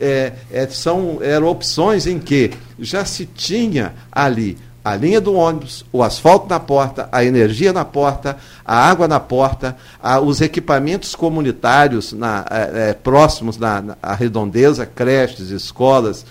é, 0.00 0.32
é, 0.50 0.66
são, 0.66 1.18
eram 1.22 1.48
opções 1.48 2.06
em 2.06 2.18
que 2.18 2.50
já 2.78 3.04
se 3.04 3.26
tinha 3.26 3.94
ali 4.10 4.56
a 4.90 4.96
linha 4.96 5.20
do 5.20 5.34
ônibus, 5.34 5.84
o 5.92 6.02
asfalto 6.02 6.48
na 6.48 6.58
porta, 6.58 7.08
a 7.12 7.24
energia 7.24 7.72
na 7.72 7.84
porta, 7.84 8.36
a 8.64 8.76
água 8.88 9.06
na 9.06 9.20
porta, 9.20 9.76
a, 10.02 10.18
os 10.18 10.40
equipamentos 10.40 11.14
comunitários 11.14 12.12
na, 12.12 12.46
é, 12.50 12.90
é, 12.90 12.94
próximos 12.94 13.58
na, 13.58 13.82
na 13.82 14.14
redondeza, 14.14 14.86
creches, 14.86 15.50
escolas, 15.50 16.24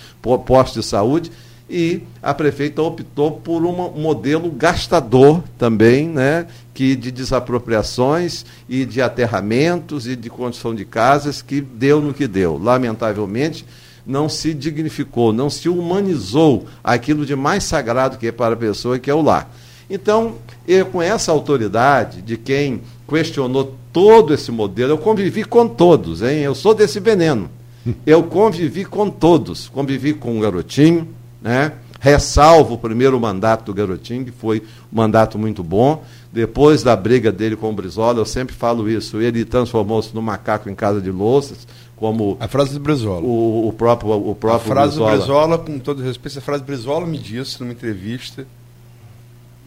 postos 0.45 0.83
de 0.83 0.89
saúde, 0.89 1.31
e 1.69 2.01
a 2.23 2.33
prefeita 2.33 2.81
optou 2.81 3.31
por 3.31 3.65
um 3.65 3.91
modelo 3.91 4.49
gastador 4.49 5.43
também, 5.57 6.07
né, 6.07 6.47
que 6.73 6.95
de 6.95 7.11
desapropriações 7.11 8.45
e 8.69 8.85
de 8.85 9.01
aterramentos 9.01 10.07
e 10.07 10.15
de 10.15 10.29
construção 10.29 10.73
de 10.73 10.85
casas 10.85 11.41
que 11.41 11.59
deu 11.59 12.01
no 12.01 12.13
que 12.13 12.25
deu. 12.25 12.57
Lamentavelmente, 12.57 13.65
não 14.07 14.29
se 14.29 14.53
dignificou, 14.53 15.33
não 15.33 15.49
se 15.49 15.67
humanizou 15.67 16.65
aquilo 16.83 17.25
de 17.25 17.35
mais 17.35 17.65
sagrado 17.65 18.17
que 18.17 18.27
é 18.27 18.31
para 18.31 18.53
a 18.53 18.57
pessoa, 18.57 18.97
que 18.97 19.11
é 19.11 19.13
o 19.13 19.21
lar. 19.21 19.53
Então, 19.89 20.35
eu, 20.67 20.85
com 20.85 21.01
essa 21.01 21.31
autoridade 21.31 22.21
de 22.21 22.37
quem 22.37 22.81
questionou 23.07 23.75
todo 23.91 24.33
esse 24.33 24.51
modelo, 24.51 24.93
eu 24.93 24.97
convivi 24.97 25.43
com 25.43 25.67
todos, 25.67 26.21
hein? 26.21 26.39
Eu 26.39 26.55
sou 26.55 26.73
desse 26.73 26.99
veneno. 26.99 27.49
Eu 28.05 28.21
convivi 28.23 28.83
com 28.83 29.09
todos, 29.09 29.69
convivi 29.69 30.13
com 30.13 30.37
o 30.37 30.41
garotinho, 30.41 31.07
né? 31.41 31.71
Ressalvo 32.07 32.75
o 32.75 32.77
primeiro 32.77 33.19
mandato 33.19 33.65
do 33.65 33.73
garotinho, 33.73 34.23
que 34.23 34.31
foi 34.31 34.63
um 34.91 34.95
mandato 34.95 35.37
muito 35.37 35.63
bom. 35.63 36.03
Depois 36.31 36.83
da 36.83 36.95
briga 36.95 37.31
dele 37.31 37.55
com 37.55 37.69
o 37.69 37.73
Brizola, 37.73 38.19
eu 38.19 38.25
sempre 38.25 38.55
falo 38.55 38.89
isso, 38.89 39.19
ele 39.19 39.43
transformou-se 39.43 40.13
no 40.15 40.21
macaco 40.21 40.69
em 40.69 40.75
casa 40.75 41.01
de 41.01 41.11
louças, 41.11 41.67
como 41.95 42.37
a 42.39 42.47
frase 42.47 42.73
do 42.73 42.79
Brizola. 42.79 43.25
O, 43.25 43.67
o 43.67 43.73
próprio 43.73 44.11
o 44.11 44.35
próprio 44.35 44.71
a 44.71 44.75
frase 44.75 44.91
Brizola. 44.91 45.11
do 45.11 45.17
Brizola, 45.17 45.57
com 45.57 45.79
todo 45.79 46.01
respeito, 46.01 46.37
a 46.37 46.41
frase 46.41 46.63
do 46.63 46.67
Brizola 46.67 47.05
me 47.05 47.17
disse 47.17 47.59
numa 47.59 47.73
entrevista 47.73 48.47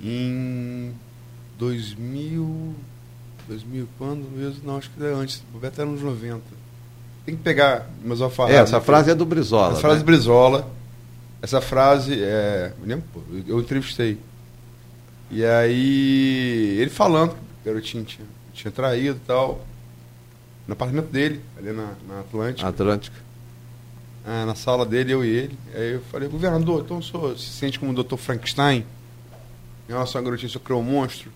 em 0.02 0.92
2000 1.58 2.74
2000 3.48 3.88
quando 3.98 4.30
mesmo? 4.30 4.60
Não, 4.64 4.76
acho 4.76 4.90
que 4.90 5.04
é 5.04 5.12
antes, 5.12 5.42
o 5.52 5.58
Beto 5.58 5.80
era 5.80 5.90
nos 5.90 6.00
90. 6.00 6.40
Tem 7.26 7.36
que 7.36 7.42
pegar, 7.42 7.86
mas 8.04 8.20
eu 8.20 8.30
falar. 8.30 8.50
É, 8.50 8.56
essa 8.56 8.80
frase 8.80 9.10
é 9.10 9.14
do 9.14 9.26
Brizola. 9.26 9.72
Essa 9.72 9.80
frase 9.80 9.96
né? 9.96 10.02
do 10.02 10.06
Brizola. 10.06 10.79
Essa 11.42 11.60
frase 11.60 12.22
é, 12.22 12.72
eu 13.46 13.60
entrevistei. 13.60 14.18
E 15.30 15.44
aí 15.44 16.76
ele 16.78 16.90
falando 16.90 17.30
que 17.30 17.36
o 17.36 17.64
garotinho 17.72 18.04
tinha, 18.04 18.26
tinha 18.52 18.70
traído 18.70 19.16
e 19.16 19.26
tal 19.26 19.64
no 20.70 20.74
apartamento 20.74 21.10
dele, 21.10 21.40
ali 21.58 21.72
na, 21.72 21.94
na 22.06 22.20
Atlântica. 22.20 22.68
Atlântica. 22.68 23.16
Ah, 24.24 24.46
na 24.46 24.54
sala 24.54 24.86
dele, 24.86 25.12
eu 25.12 25.24
e 25.24 25.28
ele. 25.28 25.58
Aí 25.74 25.94
eu 25.94 26.00
falei, 26.12 26.28
governador, 26.28 26.82
então 26.84 26.98
o 26.98 27.02
senhor 27.02 27.36
se 27.36 27.50
sente 27.50 27.76
como 27.76 27.90
o 27.90 28.04
Dr. 28.04 28.16
Frankenstein? 28.16 28.86
Em 29.88 29.92
relação 29.92 30.20
à 30.20 30.24
garotinha, 30.24 30.46
o 30.46 30.50
senhor 30.52 30.62
criou 30.62 30.80
um 30.80 30.84
monstro? 30.84 31.32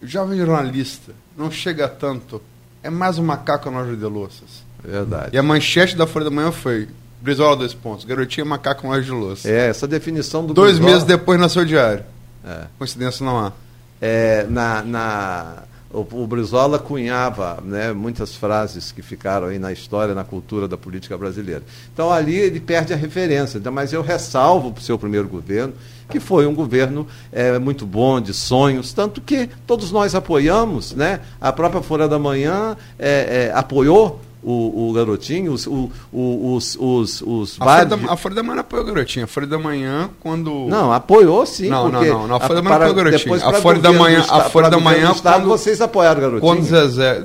O 0.00 0.06
jovem 0.06 0.38
jornalista 0.38 1.12
não 1.36 1.50
chega 1.50 1.86
tanto. 1.88 2.40
É 2.82 2.88
mais 2.88 3.18
um 3.18 3.24
macaco 3.24 3.70
na 3.70 3.82
de 3.82 3.96
louças. 4.04 4.64
Verdade. 4.82 5.36
E 5.36 5.38
a 5.38 5.42
manchete 5.42 5.94
da 5.94 6.06
Folha 6.06 6.24
da 6.24 6.30
Manhã 6.30 6.50
foi 6.50 6.88
Brizola, 7.22 7.56
dois 7.56 7.72
pontos. 7.72 8.04
Garotinha, 8.04 8.44
macaco 8.44 8.88
na 8.88 8.98
de 8.98 9.10
louças. 9.10 9.46
É, 9.46 9.68
essa 9.68 9.86
definição 9.86 10.44
do 10.44 10.52
Dois 10.52 10.72
Brizola... 10.72 10.92
meses 10.92 11.04
depois 11.06 11.38
nasceu 11.38 11.64
diário. 11.64 12.04
É. 12.44 12.64
Coincidência 12.76 13.24
não 13.24 13.38
há. 13.38 13.52
É, 14.00 14.44
na, 14.50 14.82
na 14.82 15.62
o, 15.92 16.00
o 16.00 16.26
Brizola 16.26 16.78
cunhava 16.78 17.62
né, 17.62 17.92
muitas 17.92 18.34
frases 18.34 18.90
que 18.90 19.02
ficaram 19.02 19.48
aí 19.48 19.58
na 19.58 19.70
história, 19.70 20.14
na 20.14 20.24
cultura 20.24 20.66
da 20.66 20.76
política 20.76 21.16
brasileira. 21.16 21.62
Então 21.92 22.10
ali 22.10 22.34
ele 22.34 22.58
perde 22.58 22.92
a 22.92 22.96
referência, 22.96 23.58
então, 23.58 23.70
mas 23.70 23.92
eu 23.92 24.02
ressalvo 24.02 24.72
para 24.72 24.80
o 24.80 24.82
seu 24.82 24.98
primeiro 24.98 25.28
governo, 25.28 25.74
que 26.08 26.18
foi 26.18 26.46
um 26.46 26.54
governo 26.54 27.06
é, 27.30 27.58
muito 27.58 27.86
bom, 27.86 28.20
de 28.20 28.32
sonhos, 28.32 28.92
tanto 28.92 29.20
que 29.20 29.48
todos 29.66 29.92
nós 29.92 30.14
apoiamos, 30.14 30.92
né? 30.94 31.20
a 31.40 31.52
própria 31.52 31.82
Folha 31.82 32.08
da 32.08 32.18
Manhã 32.18 32.76
é, 32.98 33.50
é, 33.50 33.52
apoiou 33.54 34.20
o, 34.42 34.90
o 34.90 34.92
garotinho, 34.92 35.52
os, 35.52 35.66
o, 35.66 35.90
os, 36.12 36.76
os, 36.78 37.22
os 37.22 37.60
a, 37.60 37.64
Folha 37.64 37.84
da, 37.84 38.12
a 38.12 38.16
Folha 38.16 38.34
da 38.34 38.42
Manhã 38.42 38.60
apoiou 38.60 38.84
o 38.84 38.88
garotinho. 38.88 39.24
A 39.24 39.28
Folha 39.28 39.46
da 39.46 39.58
Manhã, 39.58 40.10
quando. 40.20 40.66
Não, 40.68 40.92
apoiou 40.92 41.46
sim. 41.46 41.68
Não, 41.68 41.88
não, 41.88 42.02
não, 42.02 42.28
não. 42.28 42.36
A 42.36 42.40
Folha 42.40 42.56
da 42.56 42.62
Manhã 42.62 42.76
apoiou 42.76 42.92
o 42.92 42.96
garotinho. 42.96 43.34
A 43.34 43.52
Folha 43.54 43.78
da 43.78 43.92
Manhã. 43.92 44.26
A 44.28 44.40
Folha 44.42 44.70
da 44.70 44.80
Manhã. 44.80 45.14
Quando 45.14 45.48
vocês 45.48 45.80
apoiaram 45.80 46.18
o 46.18 46.22
garotinho. 46.22 46.40
Quando 46.40 46.64
Zezé. 46.64 47.22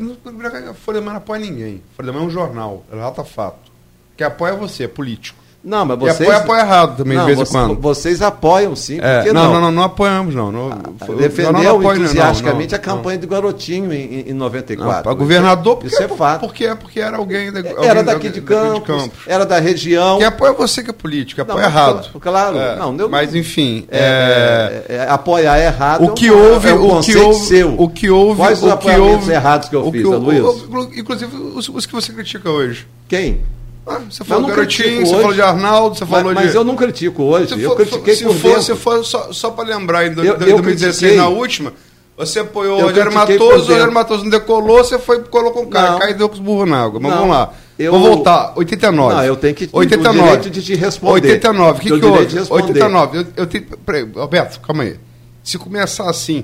A 0.70 0.74
Folha 0.74 1.00
da 1.00 1.06
Manhã 1.06 1.14
não 1.14 1.18
apoia 1.18 1.42
ninguém. 1.42 1.82
A 1.94 1.96
Folha 1.96 2.08
da 2.08 2.14
Manhã 2.14 2.26
é 2.26 2.28
um 2.28 2.32
jornal. 2.32 2.86
Relata 2.92 3.24
fato. 3.24 3.72
Quem 4.16 4.26
apoia 4.26 4.54
é 4.54 4.56
você, 4.56 4.84
é 4.84 4.88
político. 4.88 5.47
Não, 5.64 5.84
mas 5.84 5.98
E 5.98 6.00
vocês. 6.00 6.22
apoia, 6.22 6.38
apoia 6.38 6.62
errado 6.62 6.98
também, 6.98 7.18
não, 7.18 7.26
de 7.26 7.36
vez 7.36 7.50
em 7.50 7.52
quando. 7.52 7.76
Vocês 7.82 8.22
apoiam 8.22 8.74
sim, 8.74 9.00
É, 9.02 9.26
não, 9.34 9.44
não? 9.44 9.54
não, 9.56 9.62
não, 9.62 9.72
não 9.72 9.84
apoiamos, 9.84 10.34
não. 10.34 10.50
não 10.52 10.70
foi- 11.06 11.16
eu 11.16 11.20
Defendeu 11.20 11.52
não 11.52 11.82
não, 11.82 11.94
entusiasticamente 11.96 12.72
não, 12.72 12.78
a 12.78 12.80
campanha 12.82 13.18
do 13.18 13.28
Garotinho 13.28 13.92
em, 13.92 14.30
em 14.30 14.34
Não, 14.34 14.46
94. 14.46 15.04
para 15.04 15.14
governador, 15.14 15.76
porque, 15.78 15.94
Isso 15.94 16.02
é 16.04 16.08
fato. 16.08 16.40
Porque, 16.42 16.74
porque 16.76 17.02
era 17.02 17.18
alguém, 17.18 17.52
da- 17.52 17.60
alguém 17.60 17.86
Era 17.86 18.02
da- 18.04 18.14
daqui 18.14 18.30
de 18.30 18.40
daqui 18.40 18.82
Campos, 18.86 19.10
era 19.26 19.46
da 19.46 19.60
região. 19.60 20.18
Quem 20.20 20.28
apoia 20.28 20.54
você 20.54 20.82
que 20.84 20.90
é 20.90 20.94
político, 20.94 21.42
Não, 21.42 21.50
apoia 21.56 21.66
mas 21.66 21.76
errado. 21.76 22.04
cl- 22.04 22.20
Claro, 22.22 22.58
É, 22.58 22.76
não, 22.78 22.96
eu- 22.96 23.10
mas 23.10 23.36
enfim, 23.36 23.86
É, 23.92 24.84
é, 24.88 24.96
é, 24.96 25.08
apoiar 25.10 25.60
errado 25.60 26.04
o 26.06 26.14
que 26.14 26.28
é 26.28 26.32
houve, 26.32 26.70
é 26.70 26.74
um 26.74 26.98
o 26.98 27.02
que 27.02 27.18
houve, 27.18 27.40
seu. 27.46 27.76
o 27.78 27.90
que 27.90 28.10
houve, 28.10 28.40
Quais 28.40 28.64
os 28.64 28.72
o 28.72 28.78
que 28.78 28.90
houve, 28.98 29.32
errados 29.34 29.68
que 29.68 29.76
eu 29.76 29.92
fiz, 29.92 30.06
o- 30.06 30.90
inclusive 30.96 31.36
os, 31.36 31.68
os 31.68 31.86
que 31.86 31.94
você 31.94 32.14
critica 32.14 32.50
hoje. 32.50 32.88
Quem? 33.10 33.42
Ah, 33.88 34.01
você 34.10 34.24
falou 34.24 34.44
do 34.44 34.50
Garotinho, 34.50 35.06
você 35.06 35.15
falou 35.15 35.34
de 35.34 35.41
Arnaldo, 35.41 35.96
você 35.98 36.03
Mas, 36.06 36.20
falou 36.20 36.34
mas 36.34 36.51
de... 36.51 36.58
eu 36.58 36.63
não 36.63 36.75
critico 36.75 37.24
hoje, 37.24 37.53
Se 37.53 37.62
eu 37.62 37.70
for, 37.70 37.75
critiquei 37.77 38.15
se 38.15 38.24
for, 38.25 38.34
dentro. 38.34 38.62
se 38.63 38.75
for 38.75 39.06
só, 39.06 39.32
só 39.32 39.50
para 39.51 39.70
lembrar, 39.70 40.06
em 40.08 40.13
do- 40.13 40.24
Eu- 40.24 40.38
do- 40.38 40.44
eu 40.44 40.58
2016, 40.58 40.98
critiquei. 41.00 41.17
na 41.17 41.27
última, 41.29 41.74
você 42.17 42.39
apoiou 42.39 42.79
o 42.79 42.82
Rogério 42.84 43.13
Matoso, 43.13 43.44
o. 43.44 43.50
Rogério 43.74 43.94
Matoso 43.94 44.24
não 44.24 44.29
decolou, 44.32 44.77
você 44.84 45.00
foi 45.00 45.20
colocou 45.24 45.63
um 45.63 45.67
cara, 45.70 45.91
Não. 45.91 46.00
caiu 46.00 46.12
e 46.12 46.13
deu 46.15 46.27
com 46.27 46.36
os 46.36 46.41
burros 46.41 46.67
na 46.70 46.84
água. 46.84 47.00
Mas 47.00 47.12
Não. 47.12 47.20
vamos 47.20 47.36
lá. 47.36 47.53
Eu- 47.79 47.91
Vou 47.91 48.01
voltar, 48.01 48.53
89. 48.56 49.15
Não, 49.15 49.24
eu 49.24 49.36
tenho 49.36 49.53
que 49.56 49.67
ter 49.67 49.75
o 49.75 49.79
89. 49.79 50.27
direito 50.27 50.50
de 50.50 50.62
te 50.63 50.75
responder. 50.75 51.12
89, 51.32 51.77
o 51.77 51.82
que, 51.82 52.00
que 52.00 52.06
houve? 52.08 52.25
de 52.25 52.36
responder. 52.39 52.63
89, 52.63 53.17
eu, 53.20 53.25
eu 53.38 53.46
tenho... 53.48 53.65
Peraí, 53.86 54.10
Alberto, 54.15 54.60
calma 54.62 54.84
aí. 54.84 54.96
Se 55.44 55.58
começar 55.60 56.10
assim, 56.10 56.44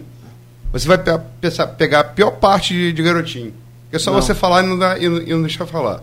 você 0.72 0.88
vai 0.88 0.98
pe- 1.00 1.20
pegar 1.78 2.00
a 2.02 2.04
pior 2.04 2.32
parte 2.32 2.72
de, 2.74 2.94
de 2.94 3.02
garotinho. 3.04 3.52
É 3.92 3.98
só 4.00 4.12
Não. 4.12 4.22
você 4.22 4.34
falar 4.36 4.64
e 4.64 4.68
não, 4.68 4.78
dá- 4.78 4.98
e 4.98 5.10
não 5.10 5.42
deixar 5.42 5.66
falar. 5.66 6.02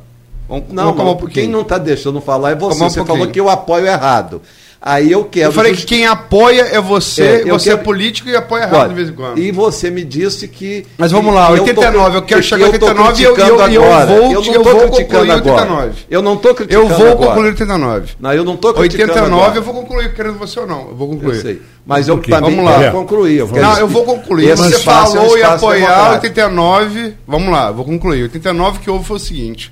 Vamos, 0.50 0.64
Não, 0.72 0.92
vamos 0.92 1.22
um 1.22 1.26
quem 1.28 1.46
não 1.48 1.60
está 1.62 1.78
deixando 1.78 2.20
falar 2.20 2.50
é 2.50 2.54
você. 2.56 2.70
Calma 2.70 2.86
um 2.86 2.90
você 2.90 3.04
falou 3.04 3.26
que 3.28 3.38
eu 3.40 3.48
apoio 3.48 3.86
errado. 3.86 4.42
Aí 4.82 5.12
eu 5.12 5.24
quero. 5.24 5.48
Eu 5.48 5.52
falei 5.52 5.74
que 5.76 5.84
quem 5.84 6.06
apoia 6.06 6.62
é 6.72 6.80
você, 6.80 7.22
É, 7.22 7.42
eu 7.42 7.58
você 7.58 7.68
quero- 7.68 7.82
é 7.82 7.84
político 7.84 8.30
e 8.30 8.34
apoia 8.34 8.62
errado 8.62 8.76
Olha, 8.80 8.88
de 8.88 8.94
vez 8.94 9.08
em 9.10 9.12
quando. 9.12 9.38
E 9.38 9.52
você 9.52 9.90
me 9.90 10.02
disse 10.02 10.48
que. 10.48 10.86
Mas 10.96 11.12
vamos 11.12 11.34
lá, 11.34 11.48
que 11.48 11.52
eu 11.52 11.56
tô 11.74 11.80
89, 11.82 12.16
eu 12.16 12.22
quero 12.22 12.40
que 12.40 12.46
chegar 12.48 12.64
a 12.64 12.68
eu 12.68 12.78
tô 12.78 12.86
89 12.86 13.20
e 13.22 13.24
eu- 13.26 13.36
e 13.36 13.40
eu- 13.40 13.68
e 13.68 13.74
eu 13.74 13.84
agora. 13.84 14.06
vou- 14.06 14.16
Eu 14.16 14.22
eu 14.22 14.30
não 14.32 14.42
vou 14.42 14.42
estou 14.42 14.64
concluir 14.64 14.90
criticando 14.90 15.32
agora. 15.32 15.52
89. 15.52 15.92
Eu 16.10 16.22
não 16.22 16.32
estou 16.34 16.50
Eu 16.50 16.54
criticando 16.54 16.88
vou 16.88 16.96
agora. 17.08 17.16
concluir 17.26 17.46
89. 17.50 18.12
Não, 18.18 18.32
eu 18.32 18.44
não 18.44 18.54
estou 18.54 18.72
criticando 18.74 19.12
89 19.12 19.42
agora. 19.44 19.58
eu 19.58 19.62
vou 19.62 19.74
concluir, 19.74 20.14
querendo 20.14 20.38
você 20.38 20.60
ou 20.60 20.66
não. 20.66 20.88
Eu 20.88 20.96
vou 20.96 21.08
concluir. 21.08 21.36
Eu 21.36 21.42
sei. 21.42 21.62
Mas 21.86 22.08
eu 22.08 22.16
também 22.18 22.40
Vamos 22.40 22.64
lá. 22.64 22.78
quero 22.78 22.92
concluir. 22.92 23.36
Eu 23.38 23.48
quero 23.48 23.60
Não, 23.60 23.68
dizer- 23.70 23.82
eu 23.82 23.88
vou 23.88 24.04
concluir. 24.04 24.48
Esse 24.48 24.62
Você 24.62 24.76
espaço 24.76 25.16
é 25.16 25.20
um 25.20 25.22
falou 25.24 25.36
espaço 25.36 25.54
apoiar 25.66 25.86
democrático. 25.88 26.26
89. 26.26 27.14
Vamos 27.28 27.52
lá, 27.52 27.70
vou 27.70 27.84
concluir. 27.84 28.22
89 28.22 28.78
que 28.78 28.88
houve 28.90 29.04
foi 29.04 29.16
o 29.16 29.20
seguinte: 29.20 29.70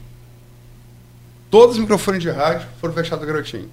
todos 1.51 1.77
os 1.77 1.81
microfones 1.81 2.23
de 2.23 2.31
rádio 2.31 2.67
foram 2.81 2.95
fechados 2.95 3.27
garotinho. 3.27 3.69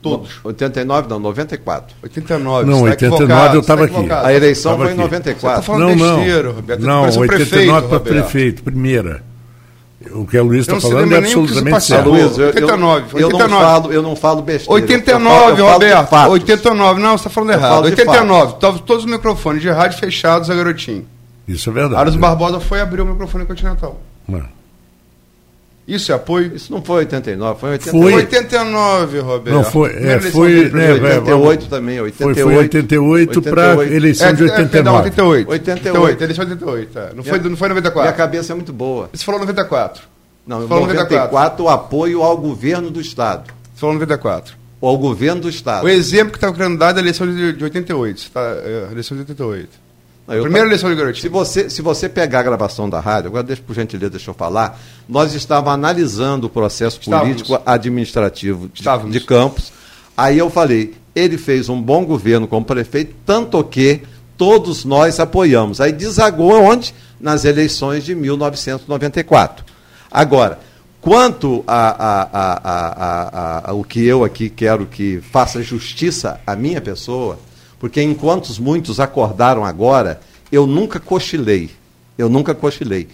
Todos. 0.00 0.40
89, 0.42 1.08
não, 1.08 1.20
94. 1.20 1.94
89. 2.02 2.68
Não, 2.68 2.80
você 2.80 2.96
tá 2.96 3.06
89 3.06 3.22
equivocado, 3.22 3.54
eu 3.56 3.62
você 3.62 3.66
tá 3.68 3.76
tava 3.76 3.84
aqui. 3.86 4.26
A 4.26 4.32
eleição 4.34 4.76
foi 4.76 4.86
em 4.86 4.88
aqui. 4.88 4.96
Você 4.96 5.02
tá 5.02 5.06
94. 5.06 5.62
falando 5.62 5.80
Não, 5.82 5.94
não. 5.96 6.16
besteira, 6.16 6.50
Roberto. 6.50 6.80
Não, 6.80 7.00
Parece 7.02 7.18
um 7.18 7.20
89 7.22 7.46
prefeito, 7.46 7.70
para 7.88 7.98
Roberto. 7.98 8.02
prefeito, 8.24 8.62
primeira. 8.64 9.22
O 10.10 10.26
que 10.26 10.36
a 10.36 10.42
Luiz 10.42 10.62
está 10.62 10.72
não 10.72 10.80
falando 10.80 11.14
é 11.14 11.18
absolutamente 11.18 11.70
passou. 11.70 11.96
certo. 11.96 12.08
Luiz, 12.10 12.36
eu, 12.36 12.46
89, 12.46 13.04
eu, 13.12 13.20
eu 13.20 13.28
não 13.28 13.38
89. 13.38 13.64
falo, 13.64 13.92
eu 13.92 14.02
não 14.02 14.16
falo 14.16 14.42
besteira. 14.42 14.72
89, 14.72 15.36
eu 15.36 15.38
falo, 15.38 15.58
eu 15.60 15.72
Roberto. 15.72 16.08
fatos. 16.08 16.32
89, 16.32 17.00
não, 17.00 17.10
você 17.10 17.14
está 17.14 17.30
falando 17.30 17.50
errado. 17.50 17.70
falo 17.70 17.82
de 17.84 17.90
89, 18.00 18.54
tava 18.58 18.78
todos 18.80 19.04
os 19.04 19.10
microfones 19.10 19.62
de 19.62 19.70
rádio 19.70 20.00
fechados 20.00 20.50
a 20.50 20.54
garotinho. 20.56 21.06
Isso 21.46 21.70
é 21.70 21.72
verdade. 21.72 22.00
Aros 22.00 22.16
Barbosa 22.16 22.58
foi 22.58 22.80
abrir 22.80 23.02
o 23.02 23.06
microfone 23.06 23.46
continental. 23.46 24.00
Não. 24.26 24.42
Isso 25.86 26.12
é 26.12 26.14
apoio? 26.14 26.54
Isso 26.54 26.72
não 26.72 26.80
foi 26.80 26.98
89, 26.98 27.58
foi 27.60 27.70
88. 27.70 28.12
Foi. 28.12 28.22
89, 28.22 29.18
Roberto. 29.18 29.56
Não, 29.56 29.64
foi- 29.64 29.90
é, 29.90 30.20
foi, 30.20 30.54
né, 30.54 30.68
primeiro. 30.68 31.06
é, 31.06 31.18
88 31.18 31.66
também, 31.68 31.96
Foi, 31.96 32.04
88. 32.04 32.42
foi 32.42 32.56
88 32.56 33.42
para 33.42 33.62
88. 33.70 33.94
eleição 33.94 34.28
É, 34.28 34.32
de 34.32 34.44
é, 34.44 34.46
perdão, 34.46 34.94
89. 34.96 35.04
88. 35.04 35.50
88. 35.50 36.22
Eleição 36.24 36.44
de 36.44 36.50
88. 36.52 36.98
é. 36.98 37.02
Não, 37.14 37.24
foi, 37.24 37.38
Minha- 37.38 37.50
não 37.50 37.56
foi 37.56 37.68
Minha 37.68 37.74
94. 37.80 38.16
cabeça 38.16 38.52
é 38.52 38.54
muito 38.54 38.72
boa. 38.72 39.10
Você 39.12 39.24
falou 39.24 39.40
94. 39.40 40.02
Não, 40.46 40.64
em 40.64 40.68
Falou 40.68 40.86
94, 40.86 41.64
o 41.64 41.68
apoio 41.68 42.22
ao 42.22 42.36
governo 42.36 42.90
do 42.90 43.00
Estado. 43.00 43.52
Você 43.74 43.80
falou 43.80 43.94
94. 43.94 44.54
Ou 44.80 44.88
ao 44.90 44.98
governo 44.98 45.40
do 45.42 45.48
Estado. 45.48 45.84
O 45.84 45.88
exemplo 45.88 46.32
que 46.32 46.36
estava 46.38 46.52
querendo 46.52 46.76
dar 46.78 46.90
é 46.90 46.94
da 46.94 47.00
eleição 47.00 47.26
de, 47.26 47.52
de 47.52 47.62
88. 47.64 48.20
Você 48.20 48.28
tá, 48.30 48.40
é, 48.40 48.88
eleição 48.90 49.16
de 49.16 49.20
88. 49.22 49.68
Não, 50.26 50.40
Primeira 50.40 50.66
eleição 50.68 50.88
de 50.88 50.96
Se 50.96 51.00
garotinho. 51.02 51.32
você, 51.32 51.68
se 51.70 51.82
você 51.82 52.08
pegar 52.08 52.40
a 52.40 52.42
gravação 52.44 52.88
da 52.88 53.00
rádio, 53.00 53.28
agora 53.28 53.42
deixa 53.42 53.62
por 53.62 53.74
gentileza, 53.74 54.10
deixa 54.10 54.30
eu 54.30 54.34
falar, 54.34 54.80
nós 55.08 55.34
estávamos 55.34 55.74
analisando 55.74 56.46
o 56.46 56.50
processo 56.50 56.98
Estávamos. 57.00 57.42
político 57.42 57.62
administrativo 57.66 58.68
de, 58.72 58.82
de 59.10 59.20
Campos. 59.20 59.72
Aí 60.16 60.38
eu 60.38 60.48
falei, 60.48 60.94
ele 61.14 61.36
fez 61.36 61.68
um 61.68 61.80
bom 61.80 62.04
governo 62.04 62.46
como 62.46 62.64
prefeito, 62.64 63.14
tanto 63.26 63.62
que 63.64 64.02
todos 64.36 64.84
nós 64.84 65.18
apoiamos. 65.18 65.80
Aí 65.80 65.92
desagou 65.92 66.52
onde? 66.52 66.94
Nas 67.20 67.44
eleições 67.44 68.04
de 68.04 68.14
1994. 68.14 69.64
Agora, 70.10 70.58
quanto 71.00 71.64
a, 71.66 71.90
a, 71.90 72.28
a, 72.32 73.70
a, 73.70 73.74
o 73.74 73.82
que 73.82 74.04
eu 74.04 74.24
aqui 74.24 74.48
quero 74.48 74.86
que 74.86 75.20
faça 75.32 75.62
justiça 75.62 76.40
à 76.46 76.54
minha 76.54 76.80
pessoa, 76.80 77.38
porque 77.82 78.00
enquanto 78.00 78.48
muitos 78.62 79.00
acordaram 79.00 79.64
agora, 79.64 80.20
eu 80.52 80.68
nunca 80.68 81.00
cochilei. 81.00 81.68
Eu 82.16 82.28
nunca 82.28 82.54
cochilei. 82.54 83.08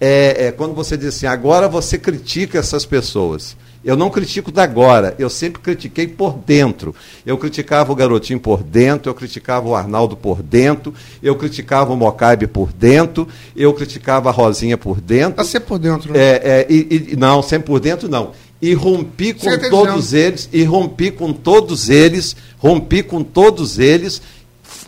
É, 0.00 0.46
é, 0.46 0.52
quando 0.52 0.72
você 0.72 0.96
diz 0.96 1.08
assim, 1.08 1.26
agora 1.26 1.66
você 1.66 1.98
critica 1.98 2.60
essas 2.60 2.86
pessoas. 2.86 3.56
Eu 3.84 3.96
não 3.96 4.08
critico 4.08 4.52
da 4.52 4.62
agora, 4.62 5.16
eu 5.18 5.28
sempre 5.28 5.60
critiquei 5.60 6.06
por 6.06 6.38
dentro. 6.38 6.94
Eu 7.26 7.36
criticava 7.36 7.90
o 7.92 7.94
garotinho 7.96 8.38
por 8.38 8.62
dentro, 8.62 9.10
eu 9.10 9.14
criticava 9.14 9.68
o 9.68 9.74
Arnaldo 9.74 10.16
por 10.16 10.42
dentro, 10.42 10.94
eu 11.20 11.34
criticava 11.34 11.92
o 11.92 11.96
Mocaibe 11.96 12.46
por 12.46 12.72
dentro, 12.72 13.26
eu 13.56 13.74
criticava 13.74 14.28
a 14.28 14.32
Rosinha 14.32 14.78
por 14.78 15.00
dentro. 15.00 15.34
Tá 15.34 15.44
sempre 15.44 15.68
por 15.68 15.78
dentro. 15.80 16.12
né? 16.12 16.18
É, 16.18 16.40
é, 16.44 16.66
e, 16.70 17.10
e- 17.12 17.16
não, 17.16 17.42
sempre 17.42 17.66
por 17.66 17.80
dentro 17.80 18.08
não. 18.08 18.30
E 18.60 18.72
rompi 18.72 19.34
com 19.34 19.58
todos 19.68 20.12
eles, 20.12 20.48
e 20.52 20.64
rompi 20.64 21.10
com 21.10 21.32
todos 21.32 21.90
eles, 21.90 22.34
rompi 22.58 23.02
com 23.02 23.22
todos 23.22 23.78
eles 23.78 24.22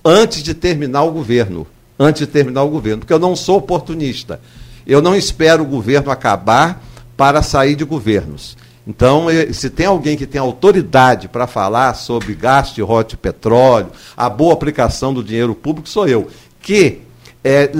antes 0.05 0.43
de 0.43 0.55
terminar 0.55 1.03
o 1.03 1.13
governo. 1.13 1.67
Antes 1.99 2.21
de 2.21 2.27
terminar 2.27 2.63
o 2.63 2.69
governo, 2.69 3.01
porque 3.01 3.13
eu 3.13 3.19
não 3.19 3.35
sou 3.35 3.57
oportunista. 3.57 4.41
Eu 4.87 5.03
não 5.03 5.17
espero 5.17 5.63
o 5.63 5.67
governo 5.67 6.11
acabar 6.11 6.83
para 7.17 7.43
sair 7.43 7.75
de 7.75 7.85
governos. 7.85 8.57
Então, 8.87 9.29
eh, 9.29 9.53
se 9.53 9.69
tem 9.69 9.87
alguém 9.87 10.17
que 10.17 10.27
tem 10.27 10.41
autoridade 10.41 11.27
para 11.27 11.47
falar 11.47 11.95
sobre 11.95 12.35
gasto 12.35 12.75
de 12.75 12.83
rote 12.83 13.11
de 13.11 13.17
petróleo, 13.17 13.89
a 14.17 14.29
boa 14.29 14.53
aplicação 14.53 15.13
do 15.13 15.25
dinheiro 15.25 15.55
público, 15.55 15.89
sou 15.89 16.07
eu. 16.07 16.29
Que 16.61 17.01
é, 17.43 17.71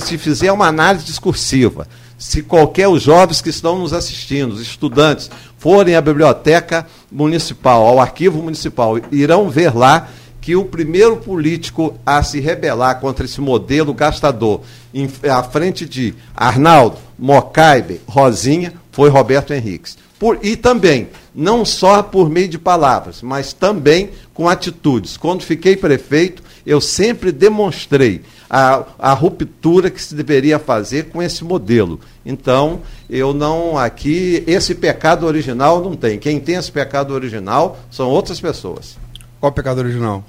se 0.00 0.18
fizer 0.18 0.50
uma 0.50 0.66
análise 0.66 1.04
discursiva, 1.04 1.86
se 2.18 2.42
qualquer 2.42 2.88
os 2.88 3.02
jovens 3.02 3.40
que 3.40 3.48
estão 3.48 3.78
nos 3.78 3.92
assistindo, 3.92 4.52
os 4.52 4.60
estudantes, 4.60 5.30
forem 5.56 5.94
à 5.94 6.00
biblioteca 6.00 6.86
municipal, 7.10 7.86
ao 7.86 8.00
arquivo 8.00 8.42
municipal, 8.42 8.96
irão 9.12 9.48
ver 9.48 9.74
lá 9.74 10.08
que 10.40 10.56
o 10.56 10.64
primeiro 10.64 11.16
político 11.18 11.94
a 12.04 12.22
se 12.22 12.40
rebelar 12.40 13.00
contra 13.00 13.24
esse 13.24 13.40
modelo 13.40 13.94
gastador, 13.94 14.62
em, 14.92 15.08
à 15.30 15.42
frente 15.42 15.86
de 15.86 16.14
Arnaldo, 16.34 16.96
Mocaibe, 17.18 18.00
Rosinha, 18.06 18.72
foi 18.90 19.08
Roberto 19.10 19.52
Henriques. 19.52 19.96
Por- 20.18 20.38
e 20.42 20.56
também, 20.56 21.08
não 21.34 21.64
só 21.64 22.02
por 22.02 22.28
meio 22.28 22.48
de 22.48 22.58
palavras, 22.58 23.22
mas 23.22 23.52
também 23.52 24.10
com 24.34 24.48
atitudes. 24.48 25.16
Quando 25.16 25.42
fiquei 25.42 25.76
prefeito, 25.76 26.42
eu 26.66 26.80
sempre 26.80 27.30
demonstrei 27.30 28.22
a, 28.50 28.84
a 28.98 29.12
ruptura 29.12 29.90
que 29.90 30.02
se 30.02 30.14
deveria 30.14 30.58
fazer 30.58 31.10
com 31.10 31.22
esse 31.22 31.44
modelo. 31.44 32.00
Então, 32.24 32.80
eu 33.08 33.32
não 33.32 33.78
aqui, 33.78 34.42
esse 34.46 34.74
pecado 34.74 35.26
original 35.26 35.82
não 35.82 35.94
tem. 35.94 36.18
Quem 36.18 36.40
tem 36.40 36.56
esse 36.56 36.72
pecado 36.72 37.14
original 37.14 37.78
são 37.90 38.08
outras 38.08 38.40
pessoas. 38.40 38.96
Qual 39.38 39.52
o 39.52 39.54
pecado 39.54 39.78
original? 39.78 40.24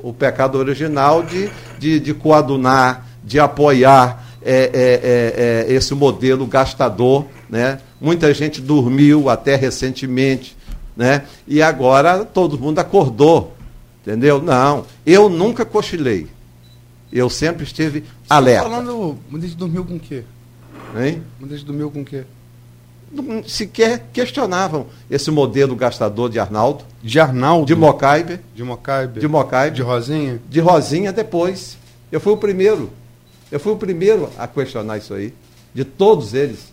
O 0.00 0.12
pecado 0.12 0.58
original 0.58 1.22
de, 1.22 1.50
de, 1.78 2.00
de 2.00 2.14
coadunar, 2.14 3.06
de 3.22 3.38
apoiar 3.38 4.24
é, 4.42 4.52
é, 4.52 5.66
é, 5.66 5.66
é, 5.70 5.74
esse 5.74 5.94
modelo 5.94 6.46
gastador. 6.46 7.26
Né? 7.48 7.80
Muita 8.00 8.32
gente 8.32 8.60
dormiu 8.60 9.28
até 9.28 9.56
recentemente, 9.56 10.56
né? 10.96 11.24
e 11.46 11.60
agora 11.62 12.24
todo 12.24 12.58
mundo 12.58 12.78
acordou. 12.78 13.54
Entendeu? 14.02 14.40
Não, 14.40 14.84
eu 15.04 15.28
nunca 15.28 15.64
cochilei. 15.64 16.26
Eu 17.12 17.28
sempre 17.28 17.64
estive 17.64 18.04
alerta. 18.28 18.64
Tá 18.68 18.70
falando, 18.70 19.18
muita 19.30 19.46
gente 19.46 19.56
dormiu 19.58 19.84
com 19.84 19.96
o 19.96 20.00
quê? 20.00 20.22
Hein? 20.98 21.22
Muita 21.40 21.56
gente 21.56 21.66
dormiu 21.66 21.90
com 21.90 22.00
o 22.00 22.04
quê? 22.04 22.24
Não- 23.10 23.42
Sequer 23.46 24.04
questionavam 24.12 24.86
esse 25.10 25.30
modelo 25.30 25.74
gastador 25.74 26.28
de 26.30 26.38
Arnaldo, 26.38 26.84
De 27.02 27.18
Arnaldo? 27.18 27.66
de 27.66 27.74
Mocaibe, 27.74 28.38
De 28.54 28.62
Mocaibe? 28.62 29.20
de 29.20 29.28
Mocaibe, 29.28 29.76
De 29.76 29.82
Rosinha? 29.82 30.40
de 30.48 30.60
Rosinha 30.60 31.12
depois. 31.12 31.76
Eu 32.12 32.20
fui 32.20 32.32
o 32.32 32.36
primeiro. 32.36 32.90
Eu 33.50 33.58
fui 33.58 33.72
o 33.72 33.76
primeiro 33.76 34.28
a 34.38 34.46
questionar 34.46 34.98
isso 34.98 35.14
aí, 35.14 35.32
de 35.74 35.84
todos 35.84 36.34
eles. 36.34 36.70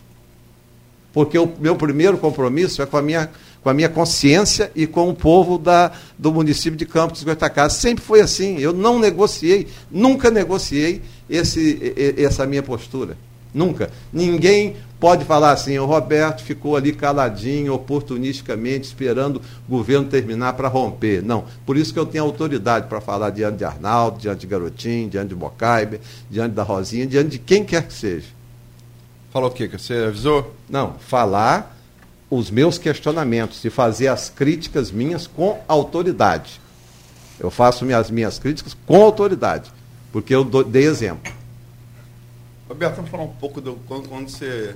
Porque 1.15 1.39
o 1.39 1.49
meu 1.62 1.78
primeiro 1.78 2.17
compromisso 2.17 2.82
é 2.82 2.86
com 2.86 2.97
a 2.97 3.01
minha, 3.01 3.30
com 3.63 3.69
a 3.69 3.73
minha 3.73 3.88
consciência 3.88 4.69
e 4.75 4.86
com 4.86 5.10
o 5.10 5.15
povo 5.15 5.58
da, 5.58 5.93
do 6.19 6.30
município 6.34 6.78
de 6.78 6.86
Campos 6.86 7.23
dos. 7.23 7.73
Sempre 7.73 8.04
foi 8.04 8.19
assim. 8.19 8.60
Eu 8.60 8.73
não 8.73 8.99
negociei, 8.99 9.65
nunca 9.89 10.30
negociei 10.30 11.01
esse, 11.30 11.95
essa 12.17 12.45
minha 12.45 12.62
postura. 12.62 13.15
Nunca. 13.54 13.89
Ninguém 14.12 14.75
pode 14.99 15.23
falar 15.23 15.51
assim, 15.51 15.78
o 15.78 15.86
Roberto 15.86 16.43
ficou 16.43 16.75
ali 16.75 16.91
caladinho, 16.91 17.73
oportunisticamente, 17.73 18.86
esperando 18.86 19.41
o 19.69 19.71
governo 19.71 20.10
terminar 20.10 20.51
para 20.54 20.67
romper. 20.67 21.23
Não. 21.23 21.45
Por 21.65 21.78
isso 21.78 21.93
que 21.93 21.99
eu 21.99 22.06
tenho 22.06 22.25
autoridade 22.25 22.88
para 22.89 22.99
falar 22.99 23.30
diante 23.30 23.60
de 23.60 23.63
Arnaldo, 23.63 24.19
diante 24.19 24.41
de 24.41 24.47
Garotinho, 24.47 25.10
diante 25.10 25.30
de 25.30 25.36
Bocaibe, 25.36 26.01
diante 26.30 26.51
da 26.51 26.63
Rosinha, 26.63 27.08
diante 27.08 27.30
de 27.30 27.39
quem 27.39 27.63
quer 27.63 27.88
que 27.88 27.93
seja. 27.93 28.35
Falou 29.36 29.50
o 29.50 29.54
quê? 29.54 29.67
Que 29.67 29.78
você 29.78 29.93
avisou? 29.95 30.56
Não, 30.69 30.93
falar 30.93 31.78
os 32.30 32.50
meus 32.50 32.78
questionamentos 32.78 33.65
e 33.65 33.69
fazer 33.69 34.08
as 34.08 34.30
críticas 34.30 34.91
minhas 34.91 35.28
com 35.28 35.60
autoridade. 35.67 36.62
Eu 37.38 37.52
faço 37.52 37.84
minhas, 37.84 38.10
minhas 38.10 38.39
críticas 38.39 38.74
com 38.86 39.04
autoridade, 39.04 39.69
porque 40.13 40.34
eu 40.34 40.45
dei 40.63 40.86
exemplo. 40.86 41.34
Roberto, 42.69 42.95
vamos 42.95 43.12
falar 43.12 43.24
um 43.24 43.34
pouco 43.34 43.60
do 43.60 43.74
quando, 43.86 44.08
quando 44.08 44.30
você. 44.30 44.74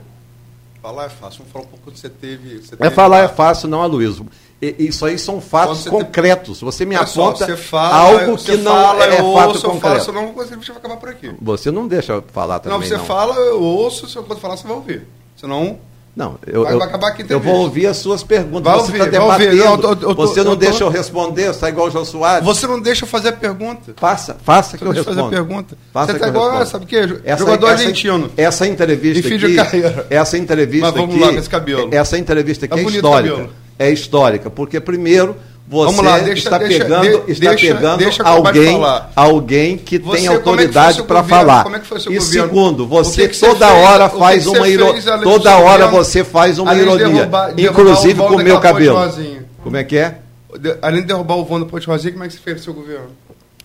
Falar 0.82 1.06
é 1.06 1.10
fácil, 1.10 1.38
vamos 1.38 1.54
falar 1.54 1.63
um 1.63 1.67
pouco 1.69 1.86
quando 1.86 1.95
você 1.95 2.10
teve. 2.10 2.58
Você 2.58 2.76
é 2.76 2.78
teve 2.80 2.91
falar 2.93 3.19
é 3.19 3.28
fácil, 3.30 3.69
não, 3.69 3.82
Aloysio. 3.82 4.28
Isso 4.62 5.06
aí 5.06 5.17
são 5.17 5.39
fatos 5.39 5.80
Você 5.84 5.89
concretos. 5.89 6.60
Você 6.60 6.86
me 6.86 6.98
Pessoal, 6.98 7.30
aponta 7.30 7.45
você 7.45 7.56
fala, 7.56 7.95
algo 7.95 8.38
você 8.38 8.52
que 8.52 8.58
não 8.58 8.72
fala, 8.74 9.06
é 9.06 9.19
eu 9.22 9.34
fato 9.34 9.48
ouço, 9.50 9.65
eu 9.67 9.72
concreto. 9.72 9.95
faço, 9.95 10.12
não, 10.12 10.34
você 10.34 10.72
acabar 10.74 10.98
por 10.98 11.10
aqui. 11.10 11.32
Você 11.41 11.72
não 11.72 11.88
deixa 11.88 12.12
eu 12.13 12.24
falar 12.34 12.60
também. 12.60 12.78
não, 12.78 12.86
você 12.86 12.98
não. 12.98 13.06
fala, 13.06 13.36
eu 13.36 13.62
ouço, 13.62 14.06
se 14.08 14.17
eu 14.17 14.24
quando 14.24 14.39
falar, 14.39 14.58
você 14.58 14.67
vai 14.67 14.76
ouvir. 14.76 15.08
Senão. 15.38 15.78
Não, 16.15 16.38
eu, 16.45 16.63
Vai- 16.63 16.74
eu, 16.74 16.80
vai 16.80 16.88
acabar 16.89 17.08
aqui 17.10 17.26
eu 17.30 17.39
vou 17.39 17.56
ouvir 17.62 17.86
as 17.88 17.95
suas 17.95 18.24
perguntas. 18.24 18.63
Vai 18.74 18.82
você 18.82 18.91
está 18.91 19.06
debatendo. 19.06 19.56
Não, 19.56 19.72
eu 19.72 19.78
tô- 19.78 19.89
eu 19.91 19.95
tô- 19.95 20.13
você 20.15 20.43
não 20.43 20.52
eu 20.52 20.58
tô- 20.58 20.65
deixa 20.65 20.84
eu 20.84 20.89
responder, 20.89 21.43
você 21.43 21.50
está 21.52 21.69
igual 21.69 21.88
o 21.88 21.91
Jô 21.91 22.04
Soares. 22.04 22.43
Você 22.43 22.67
não 22.67 22.82
deixa 22.82 23.06
eu 23.06 23.08
fazer 23.08 23.30
a 23.30 23.32
pergunta. 23.32 23.93
Faça, 23.95 24.36
faça 24.43 24.78
que 24.78 24.84
eu 24.84 24.88
Deixa 24.91 25.00
eu 25.02 25.06
fazer 25.06 25.22
a 25.22 25.24
respondo. 25.30 25.48
pergunta. 25.48 25.78
Faça 25.93 26.12
você 26.12 26.19
tá 26.19 26.26
eu 26.26 26.30
igual, 26.32 26.50
respondo. 26.50 26.69
sabe 26.72 26.84
o 26.84 26.88
quê? 26.89 27.08
Jogador 27.38 27.67
argentino. 27.67 28.30
Essa 28.36 28.67
entrevista 28.67 29.30
aqui, 29.30 29.82
essa 30.10 30.38
entrevista 30.38 30.88
Mas 30.88 30.95
vamos 30.95 31.15
aqui, 31.15 31.24
lá 31.24 31.32
com 31.32 31.39
esse 31.39 31.50
cabelo. 31.50 31.89
essa 31.93 32.17
entrevista 32.17 32.65
aqui 32.65 32.76
Tá 32.76 32.82
é 32.82 32.84
bonito 32.84 33.06
o 33.06 33.08
histórica. 33.08 33.50
É 33.80 33.89
histórica, 33.89 34.50
porque 34.50 34.80
primeiro 34.80 35.36
você 35.65 36.02
lá, 36.02 36.18
deixa- 36.20 36.34
está 36.44 36.58
deixa- 36.58 36.84
pegando, 36.84 37.02
de- 37.26 37.32
está 37.32 37.50
deixa- 37.54 37.76
pegando 37.76 37.98
de 38.12 38.22
alguém, 38.24 38.80
alguém 39.15 39.78
que 39.78 39.98
Você, 40.00 40.18
tem 40.18 40.26
é 40.28 40.30
autoridade 40.36 41.04
para 41.04 41.24
falar. 41.24 41.65
É 41.65 42.12
e 42.12 42.20
segundo, 42.22 42.84
O 42.84 42.88
você 42.88 43.28
que 43.30 43.39
toda 43.39 43.72
hora 43.72 44.08
O 44.08 44.18
faz 44.20 44.48
uma 44.48 44.68
ironia, 44.68 45.02
toda 45.24 45.58
hora 45.58 45.86
governo? 45.86 46.04
você 46.04 46.24
faz 46.24 46.58
uma 46.60 46.74
de 46.74 46.82
ironia, 46.82 47.08
derrubar 47.08 47.54
inclusive 47.60 48.20
o 48.20 48.28
com 48.28 48.34
o 48.36 48.38
meu 48.44 48.60
cabelo. 48.60 48.98
Rosinha. 48.98 49.46
Como 49.63 49.78
é 49.78 49.84
que 49.84 49.96
é? 49.98 50.20
De- 50.60 50.78
Além 50.82 51.02
de 51.02 51.08
derrubar 51.08 51.36
o 51.36 51.46
vão 51.46 51.60
da 51.60 51.65
Ponte 51.68 51.86
Rosinha, 51.86 52.12
como 52.13 52.24
é 52.24 52.28
que 52.28 52.34
você 52.34 52.39
fez 52.39 52.58
no 52.58 52.63
seu 52.63 52.74
governo? 52.74 53.10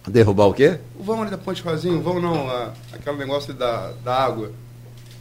Derrubar 0.06 0.46
o 0.48 0.52
quê? 0.52 0.74
O 1.00 1.02
vão 1.02 1.22
ali 1.22 1.30
da 1.30 1.38
Ponte 1.38 1.62
Rosinha, 1.62 1.96
o 1.96 2.02
vão 2.02 2.20
não, 2.20 2.46
a- 2.50 2.72
aquele 2.92 3.16
negócio 3.16 3.54
da, 3.54 3.90
da 4.04 4.14
água. 4.14 4.48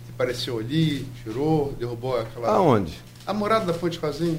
Que 0.06 0.12
apareceu 0.14 0.60
ali, 0.60 1.08
tirou, 1.24 1.74
derrubou 1.80 2.20
aquela. 2.20 2.50
Aonde? 2.50 2.92
A 3.26 3.34
morada 3.34 3.64
da 3.66 3.74
Ponte 3.74 3.98
Rosinha. 3.98 4.38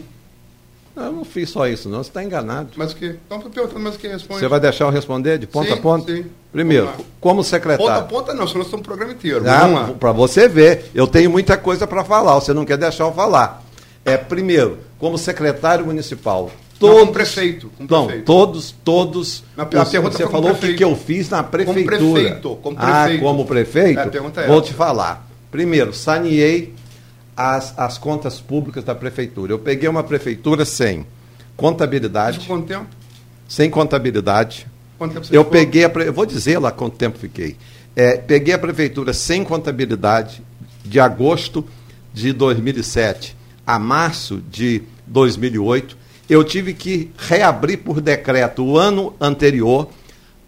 Eu 0.96 1.10
não 1.10 1.24
fiz 1.24 1.50
só 1.50 1.66
isso, 1.66 1.88
não. 1.88 2.02
Você 2.04 2.10
está 2.10 2.22
enganado. 2.22 2.68
Mas 2.76 2.92
o 2.92 2.96
quê? 2.96 3.16
Então, 3.26 3.40
tô 3.40 3.50
perguntando, 3.50 3.80
mas 3.80 3.96
o 3.96 3.98
que 3.98 4.06
responde? 4.06 4.38
Você 4.40 4.46
vai 4.48 4.60
deixar 4.60 4.84
eu 4.84 4.90
responder 4.90 5.38
de 5.38 5.46
ponta 5.46 5.68
Sim, 5.68 5.72
a 5.74 5.76
ponta? 5.76 6.14
sim. 6.14 6.24
Primeiro, 6.52 6.88
como 7.20 7.36
Ponta 7.36 7.40
a 7.40 7.44
secretário. 7.50 8.06
ponta 8.08 8.32
não, 8.32 8.46
senão 8.46 8.58
nós 8.58 8.66
estamos 8.66 8.72
no 8.72 8.82
programa 8.82 9.12
inteiro. 9.12 9.44
Lá. 9.44 9.90
Para 9.98 10.12
você 10.12 10.46
ver, 10.48 10.90
eu 10.94 11.06
tenho 11.08 11.28
muita 11.30 11.56
coisa 11.56 11.84
para 11.86 12.04
falar, 12.04 12.34
você 12.36 12.52
não 12.52 12.64
quer 12.64 12.76
deixar 12.76 13.04
eu 13.04 13.12
falar. 13.12 13.64
É, 14.04 14.16
primeiro, 14.16 14.78
como 14.98 15.18
secretário 15.18 15.84
municipal, 15.84 16.44
Não, 16.44 16.78
todos. 16.78 16.98
como 17.00 17.12
prefeito, 17.12 17.70
como 17.76 17.88
Não, 17.90 18.04
prefeito. 18.06 18.26
todos, 18.26 18.74
todos. 18.84 19.42
Na- 19.56 19.64
os- 19.64 19.70
você 19.88 19.98
como 19.98 20.30
falou 20.30 20.50
o 20.52 20.54
que, 20.56 20.84
eu 20.84 20.94
fiz 20.94 21.28
na 21.28 21.42
prefeitura. 21.42 21.86
prefeito, 22.20 22.56
como 22.62 22.76
Ah, 22.78 23.02
prefeito. 23.02 23.22
como 23.24 23.44
prefeito? 23.46 23.98
É, 23.98 24.02
a 24.04 24.06
pergunta 24.06 24.40
é 24.42 24.46
Vou 24.46 24.58
essa. 24.58 24.66
te 24.68 24.74
falar. 24.74 25.26
Primeiro, 25.50 25.92
saneei 25.92 26.72
as, 27.36 27.74
as 27.78 27.98
contas 27.98 28.40
públicas 28.40 28.84
da 28.84 28.94
prefeitura. 28.94 29.52
Eu 29.52 29.58
peguei 29.58 29.88
uma 29.88 30.02
prefeitura 30.02 30.64
sem 30.64 31.06
contabilidade, 31.56 32.38
Isso 32.38 32.46
quanto 32.46 32.66
tempo? 32.66 32.86
sem 33.48 33.70
contabilidade. 33.70 34.66
Quanto 34.98 35.12
tempo 35.14 35.26
você 35.26 35.36
Eu 35.36 35.44
ficou? 35.44 35.52
peguei, 35.58 35.84
a, 35.84 35.88
pre- 35.90 36.08
eu 36.08 36.12
vou 36.12 36.26
dizer 36.26 36.58
lá 36.58 36.70
quanto 36.70 36.96
tempo 36.96 37.18
fiquei. 37.18 37.56
É, 37.96 38.16
peguei 38.16 38.54
a 38.54 38.58
prefeitura 38.58 39.12
sem 39.12 39.44
contabilidade 39.44 40.42
de 40.84 40.98
agosto 41.00 41.64
de 42.12 42.32
2007 42.32 43.36
a 43.66 43.78
março 43.78 44.42
de 44.50 44.82
2008. 45.06 45.96
Eu 46.28 46.42
tive 46.44 46.74
que 46.74 47.10
reabrir 47.16 47.78
por 47.78 48.00
decreto 48.00 48.64
o 48.64 48.78
ano 48.78 49.14
anterior, 49.20 49.88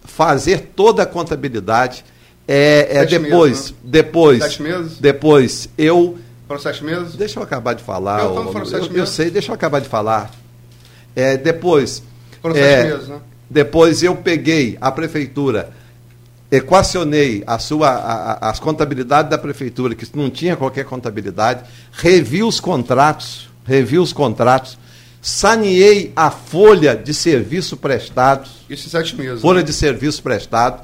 fazer 0.05 0.71
toda 0.75 1.03
a 1.03 1.07
contabilidade. 1.07 2.05
É, 2.49 2.99
é 2.99 3.05
depois, 3.05 3.51
meses, 3.51 3.71
né? 3.71 3.77
depois, 3.85 4.43
Sete 4.45 4.63
meses? 4.63 4.99
depois 4.99 5.69
eu 5.77 6.17
Foram 6.47 6.61
sete 6.61 6.85
meses? 6.85 7.15
Deixa 7.17 7.39
eu 7.39 7.43
acabar 7.43 7.75
de 7.75 7.83
falar. 7.83 8.19
Não, 8.23 8.33
então 8.33 8.45
foram 8.53 8.61
eu, 8.61 8.67
sete 8.67 8.87
eu 8.87 8.93
meses. 8.93 9.09
sei, 9.11 9.31
deixa 9.31 9.51
eu 9.51 9.55
acabar 9.55 9.81
de 9.81 9.89
falar. 9.89 10.31
É, 11.15 11.37
depois. 11.37 12.03
Foram 12.41 12.55
é, 12.57 12.61
sete 12.83 12.93
meses, 12.93 13.09
né? 13.09 13.19
Depois 13.51 14.03
eu 14.03 14.15
peguei 14.17 14.77
a 14.81 14.91
prefeitura, 14.93 15.71
equacionei 16.51 17.43
a 17.47 17.59
sua, 17.59 17.89
a- 17.89 18.33
a- 18.33 18.51
as 18.51 18.59
contabilidades 18.61 19.31
da 19.31 19.39
prefeitura, 19.39 19.95
que 19.95 20.07
não 20.17 20.31
tinha 20.31 20.57
qualquer 20.57 20.85
contabilidade, 20.85 21.65
revi 21.93 22.43
os 22.43 22.61
contratos, 22.61 23.49
revi 23.65 23.99
os 23.99 24.13
contratos, 24.13 24.79
saneei 25.21 26.13
a 26.15 26.31
folha 26.31 26.95
de 26.97 27.13
serviço 27.13 27.77
prestado, 27.77 28.49
Isso 28.71 28.89
sete 28.89 29.17
meses. 29.17 29.41
folha 29.43 29.59
né? 29.61 29.65
de 29.65 29.73
serviço 29.73 30.23
prestado, 30.23 30.83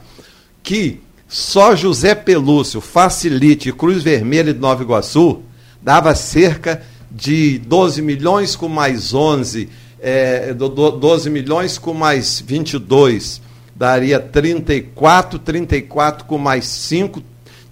que 0.63 1.01
só 1.29 1.75
José 1.77 2.15
Pelúcio, 2.15 2.81
Facilite 2.81 3.69
e 3.69 3.73
Cruz 3.73 4.03
Vermelha 4.03 4.53
de 4.53 4.61
Nova 4.61 4.83
Iguaçu 4.83 5.43
dava 5.83 6.15
cerca 6.15 6.83
de 7.11 7.59
12 7.59 8.01
milhões 8.01 8.57
com 8.57 8.69
mais 8.69 9.13
11, 9.13 9.69
é, 10.01 10.55
do- 10.55 10.69
do- 10.69 10.91
12 10.93 11.29
milhões 11.29 11.77
com 11.79 11.93
mais 11.93 12.41
22, 12.45 13.41
daria 13.75 14.19
34, 14.19 15.39
34 15.39 16.25
com 16.25 16.39
mais 16.39 16.65
5, 16.67 17.23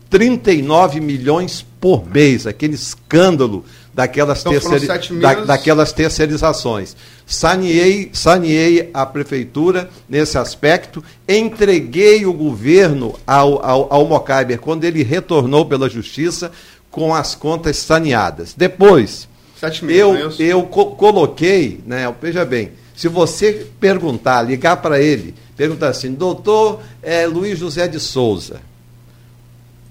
39 0.09 1.01
milhões 1.01 1.65
por 1.81 2.05
mês, 2.07 2.47
aquele 2.47 2.75
escândalo 2.75 3.65
daquelas, 3.95 4.41
Então 4.41 4.53
terceiri- 4.53 4.87
da- 5.21 5.29
daquelas 5.47 5.93
terceirizações. 5.93 6.97
Saneei, 7.27 8.11
saneei 8.13 8.91
a 8.93 9.07
prefeitura 9.07 9.89
nesse 10.09 10.37
aspecto, 10.37 11.03
entreguei 11.29 12.27
o 12.27 12.33
governo 12.33 13.15
ao, 13.27 13.65
ao, 13.65 13.93
ao 13.93 14.07
Mocaiber 14.07 14.59
quando 14.59 14.85
ele 14.85 15.03
retornou 15.03 15.65
pela 15.65 15.89
justiça 15.89 16.51
com 16.91 17.15
as 17.15 17.35
contas 17.35 17.77
saneadas. 17.79 18.55
Depois, 18.57 19.29
meses, 19.63 19.83
eu, 20.01 20.13
não 20.15 20.31
é 20.31 20.35
eu 20.39 20.63
co- 20.65 20.93
coloquei, 20.97 21.81
né, 21.87 22.13
veja 22.21 22.45
bem, 22.45 22.73
se 22.97 23.09
você 23.09 23.67
perguntar, 23.79 24.43
ligar 24.43 24.77
para 24.79 25.01
ele, 25.01 25.35
perguntar 25.57 25.89
assim, 25.89 26.13
doutor 26.13 26.81
eh, 27.03 27.27
Luiz 27.27 27.59
José 27.59 27.87
de 27.89 28.01
Souza, 28.01 28.61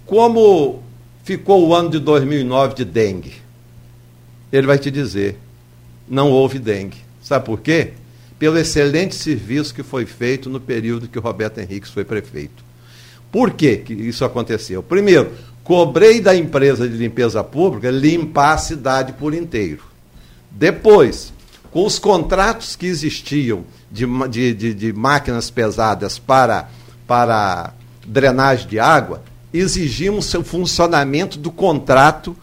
como 0.05 0.81
ficou 1.23 1.67
o 1.67 1.73
ano 1.75 1.89
de 1.89 1.99
2009 1.99 2.75
de 2.75 2.85
dengue? 2.85 3.33
Ele 4.51 4.65
vai 4.67 4.79
te 4.79 4.89
dizer, 4.89 5.37
não 6.07 6.31
houve 6.31 6.57
dengue. 6.57 6.97
Sabe 7.21 7.45
por 7.45 7.59
quê? 7.61 7.93
Pelo 8.39 8.57
excelente 8.57 9.13
serviço 9.15 9.73
que 9.73 9.83
foi 9.83 10.05
feito 10.05 10.49
no 10.49 10.59
período 10.59 11.07
que 11.07 11.19
o 11.19 11.21
Roberto 11.21 11.59
Henrique 11.59 11.87
foi 11.87 12.03
prefeito. 12.03 12.63
Por 13.31 13.51
que 13.51 13.77
que 13.77 13.93
isso 13.93 14.25
aconteceu? 14.25 14.81
Primeiro, 14.81 15.31
cobrei 15.69 16.19
da 16.19 16.35
empresa 16.35 16.89
de 16.89 16.97
limpeza 16.97 17.43
pública 17.43 17.91
limpar 17.91 18.53
a 18.53 18.57
cidade 18.57 19.13
por 19.13 19.35
inteiro. 19.35 19.83
Depois, 20.49 21.31
com 21.69 21.85
os 21.85 21.99
contratos 21.99 22.75
que 22.75 22.87
existiam 22.87 23.63
de, 23.91 24.07
de, 24.29 24.53
de, 24.55 24.73
de 24.73 24.91
máquinas 24.91 25.51
pesadas 25.51 26.17
para, 26.17 26.67
para 27.05 27.71
drenagem 28.03 28.67
de 28.67 28.79
água, 28.79 29.21
exigimos 29.53 30.33
o 30.33 30.43
funcionamento 30.43 31.37
do 31.37 31.51
contrato 31.51 32.35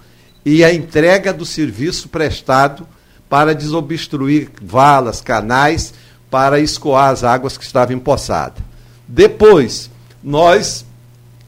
e 0.45 0.63
a 0.63 0.73
entrega 0.73 1.33
do 1.33 1.45
serviço 1.45 2.09
prestado 2.09 2.87
para 3.29 3.57
desobstruir 3.57 4.51
valas, 4.63 5.21
canais, 5.21 5.93
para 6.31 6.61
escoar 6.61 7.11
as 7.11 7.25
águas 7.25 7.59
que 7.59 7.65
estavam 7.65 7.97
empoçadas. 7.97 8.63
Depois, 9.09 9.91
nós 10.23 10.87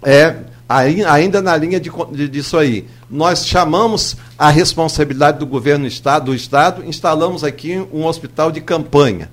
é, 0.02 0.38
ainda 0.68 1.40
na 1.40 1.56
linha 1.56 1.80
de, 1.80 1.90
de- 2.12 2.28
disso 2.28 2.58
aí, 2.58 2.86
nós 3.10 3.46
chamamos 3.46 4.16
a 4.38 4.50
responsabilidade 4.50 5.38
do 5.38 5.46
governo 5.46 5.84
do 5.84 5.88
estado, 5.88 6.26
do 6.26 6.34
estado, 6.34 6.84
instalamos 6.84 7.42
aqui 7.42 7.78
um 7.92 8.04
hospital 8.04 8.50
de 8.52 8.60
campanha. 8.60 9.30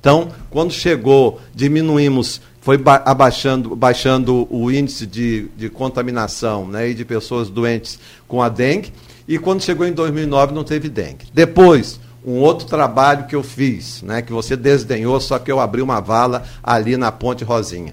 Então, 0.00 0.28
quando 0.50 0.72
chegou, 0.72 1.40
diminuímos, 1.52 2.40
foi 2.60 2.78
ba- 2.78 3.02
abaixando, 3.04 3.74
baixando 3.74 4.46
o 4.48 4.70
índice 4.70 5.06
de, 5.06 5.48
de 5.56 5.68
contaminação 5.68 6.66
né, 6.68 6.90
e 6.90 6.94
de 6.94 7.04
pessoas 7.04 7.48
doentes 7.50 7.98
com 8.28 8.40
a 8.40 8.48
dengue, 8.48 8.92
e 9.26 9.38
quando 9.38 9.62
chegou 9.62 9.84
em 9.86 9.92
2009 9.92 10.54
não 10.54 10.62
teve 10.62 10.88
dengue. 10.88 11.26
Depois, 11.34 11.98
um 12.24 12.34
outro 12.38 12.66
trabalho 12.68 13.26
que 13.26 13.34
eu 13.34 13.42
fiz, 13.42 14.02
né, 14.02 14.22
que 14.22 14.32
você 14.32 14.56
desdenhou, 14.56 15.20
só 15.20 15.38
que 15.40 15.50
eu 15.50 15.58
abri 15.58 15.82
uma 15.82 16.00
vala 16.00 16.44
ali 16.62 16.96
na 16.96 17.10
Ponte 17.10 17.42
Rosinha. 17.42 17.92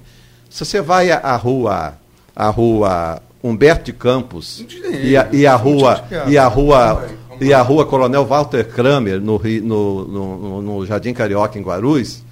Se 0.49 0.63
você 0.63 0.81
vai 0.81 1.09
à 1.11 1.35
rua, 1.35 1.95
à 2.35 2.49
rua 2.49 3.21
Humberto 3.43 3.85
de 3.85 3.93
Campos 3.93 4.65
e 5.03 5.17
a, 5.17 5.27
e 5.31 5.45
a 5.45 5.55
rua 5.55 6.03
e 6.27 6.37
a 6.37 6.47
rua 6.47 7.07
e 7.41 7.53
a 7.53 7.61
rua 7.61 7.85
Coronel 7.85 8.25
Walter 8.25 8.67
Kramer 8.69 9.19
no, 9.19 9.39
no, 9.39 10.07
no, 10.07 10.61
no 10.61 10.85
Jardim 10.85 11.13
Carioca 11.13 11.57
em 11.57 11.61
Guarulhos, 11.61 12.23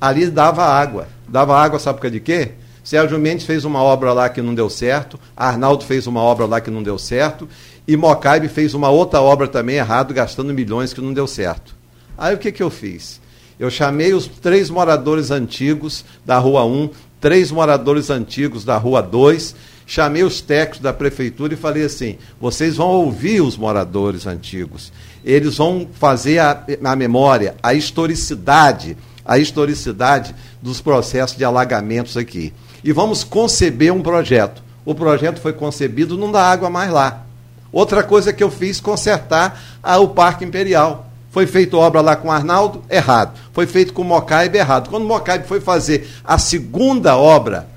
ali 0.00 0.26
dava 0.26 0.64
água. 0.64 1.08
Dava 1.28 1.56
água, 1.56 1.78
sabe 1.78 2.00
por 2.00 2.10
de 2.10 2.20
quê? 2.20 2.52
Sérgio 2.82 3.18
Mendes 3.18 3.46
fez 3.46 3.64
uma 3.64 3.82
obra 3.82 4.12
lá 4.12 4.28
que 4.28 4.42
não 4.42 4.54
deu 4.54 4.68
certo, 4.68 5.20
Arnaldo 5.36 5.84
fez 5.84 6.06
uma 6.06 6.20
obra 6.20 6.46
lá 6.46 6.60
que 6.60 6.70
não 6.70 6.82
deu 6.82 6.98
certo, 6.98 7.48
e 7.86 7.96
Mocaibe 7.96 8.48
fez 8.48 8.74
uma 8.74 8.88
outra 8.88 9.20
obra 9.20 9.46
também 9.46 9.76
errado, 9.76 10.14
gastando 10.14 10.52
milhões 10.54 10.92
que 10.92 11.00
não 11.00 11.12
deu 11.12 11.26
certo. 11.26 11.76
Aí 12.16 12.34
o 12.34 12.38
que, 12.38 12.50
que 12.50 12.62
eu 12.62 12.70
fiz? 12.70 13.20
Eu 13.58 13.70
chamei 13.70 14.14
os 14.14 14.26
três 14.26 14.70
moradores 14.70 15.30
antigos 15.30 16.04
da 16.24 16.38
Rua 16.38 16.64
1, 16.64 16.90
três 17.20 17.50
moradores 17.50 18.10
antigos 18.10 18.64
da 18.64 18.76
Rua 18.76 19.02
2, 19.02 19.54
chamei 19.86 20.22
os 20.22 20.40
técnicos 20.40 20.80
da 20.80 20.92
prefeitura 20.92 21.54
e 21.54 21.56
falei 21.56 21.84
assim: 21.84 22.16
vocês 22.40 22.76
vão 22.76 22.88
ouvir 22.88 23.40
os 23.40 23.56
moradores 23.56 24.26
antigos. 24.26 24.92
Eles 25.24 25.58
vão 25.58 25.88
fazer 25.92 26.38
a, 26.38 26.64
a 26.82 26.96
memória, 26.96 27.54
a 27.62 27.74
historicidade, 27.74 28.96
a 29.24 29.38
historicidade 29.38 30.34
dos 30.62 30.80
processos 30.80 31.36
de 31.36 31.44
alagamentos 31.44 32.16
aqui. 32.16 32.52
E 32.82 32.92
vamos 32.92 33.22
conceber 33.22 33.92
um 33.92 34.00
projeto. 34.00 34.62
O 34.84 34.94
projeto 34.94 35.40
foi 35.40 35.52
concebido, 35.52 36.16
não 36.16 36.32
dá 36.32 36.42
água 36.42 36.70
mais 36.70 36.90
lá. 36.90 37.26
Outra 37.70 38.02
coisa 38.02 38.32
que 38.32 38.42
eu 38.42 38.50
fiz, 38.50 38.80
consertar 38.80 39.60
a, 39.82 39.98
o 39.98 40.08
Parque 40.08 40.44
Imperial. 40.44 41.09
Foi 41.30 41.46
feita 41.46 41.76
obra 41.76 42.00
lá 42.00 42.16
com 42.16 42.30
Arnaldo? 42.30 42.82
Errado. 42.90 43.38
Foi 43.52 43.66
feito 43.66 43.92
com 43.92 44.02
Mocaibe? 44.02 44.58
Errado. 44.58 44.90
Quando 44.90 45.06
Mocaibe 45.06 45.46
foi 45.46 45.60
fazer 45.60 46.08
a 46.24 46.38
segunda 46.38 47.16
obra 47.16 47.68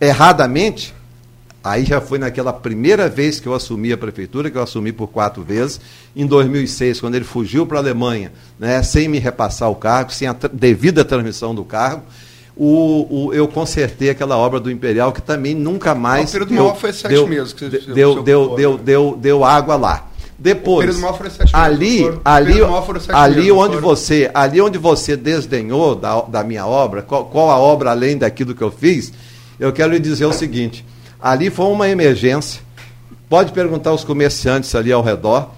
erradamente, 0.00 0.94
aí 1.64 1.84
já 1.84 2.00
foi 2.00 2.18
naquela 2.18 2.52
primeira 2.52 3.08
vez 3.08 3.40
que 3.40 3.46
eu 3.46 3.54
assumi 3.54 3.92
a 3.92 3.98
prefeitura, 3.98 4.50
que 4.50 4.56
eu 4.56 4.62
assumi 4.62 4.92
por 4.92 5.08
quatro 5.08 5.42
vezes, 5.42 5.80
em 6.14 6.26
2006, 6.26 7.00
quando 7.00 7.16
ele 7.16 7.24
fugiu 7.24 7.66
para 7.66 7.78
a 7.78 7.80
Alemanha, 7.82 8.32
né, 8.58 8.82
sem 8.82 9.08
me 9.08 9.18
repassar 9.18 9.68
o 9.68 9.74
cargo, 9.74 10.12
sem 10.12 10.28
a 10.28 10.36
devida 10.52 11.04
transmissão 11.04 11.54
do 11.54 11.64
cargo, 11.64 12.02
o, 12.54 13.26
o, 13.28 13.34
eu 13.34 13.48
consertei 13.48 14.10
aquela 14.10 14.36
obra 14.36 14.60
do 14.60 14.70
Imperial 14.70 15.12
que 15.12 15.22
também 15.22 15.54
nunca 15.54 15.94
mais. 15.94 16.28
O 16.28 16.32
período 16.32 16.54
maior 16.54 16.76
foi 16.76 16.92
sete 16.92 17.08
deu, 17.12 17.26
meses 17.26 17.52
que 17.52 17.68
você 17.68 17.78
deu, 17.92 18.22
deu, 18.22 18.54
deu, 18.54 18.78
deu, 18.78 19.18
deu 19.20 19.44
água 19.44 19.74
lá. 19.76 20.08
Depois, 20.42 21.00
ali, 21.52 22.02
ali, 22.24 22.58
ali 23.12 23.52
onde 23.52 23.76
você, 23.76 24.28
ali 24.34 24.60
onde 24.60 24.76
você 24.76 25.16
desdenhou 25.16 25.94
da, 25.94 26.20
da 26.22 26.42
minha 26.42 26.66
obra, 26.66 27.00
qual, 27.00 27.26
qual 27.26 27.48
a 27.48 27.56
obra 27.56 27.92
além 27.92 28.18
daquilo 28.18 28.52
que 28.52 28.60
eu 28.60 28.72
fiz, 28.72 29.12
eu 29.60 29.72
quero 29.72 29.92
lhe 29.92 30.00
dizer 30.00 30.24
o 30.24 30.32
seguinte: 30.32 30.84
ali 31.20 31.48
foi 31.48 31.66
uma 31.66 31.88
emergência. 31.88 32.60
Pode 33.28 33.52
perguntar 33.52 33.90
aos 33.90 34.02
comerciantes 34.02 34.74
ali 34.74 34.90
ao 34.90 35.00
redor. 35.00 35.50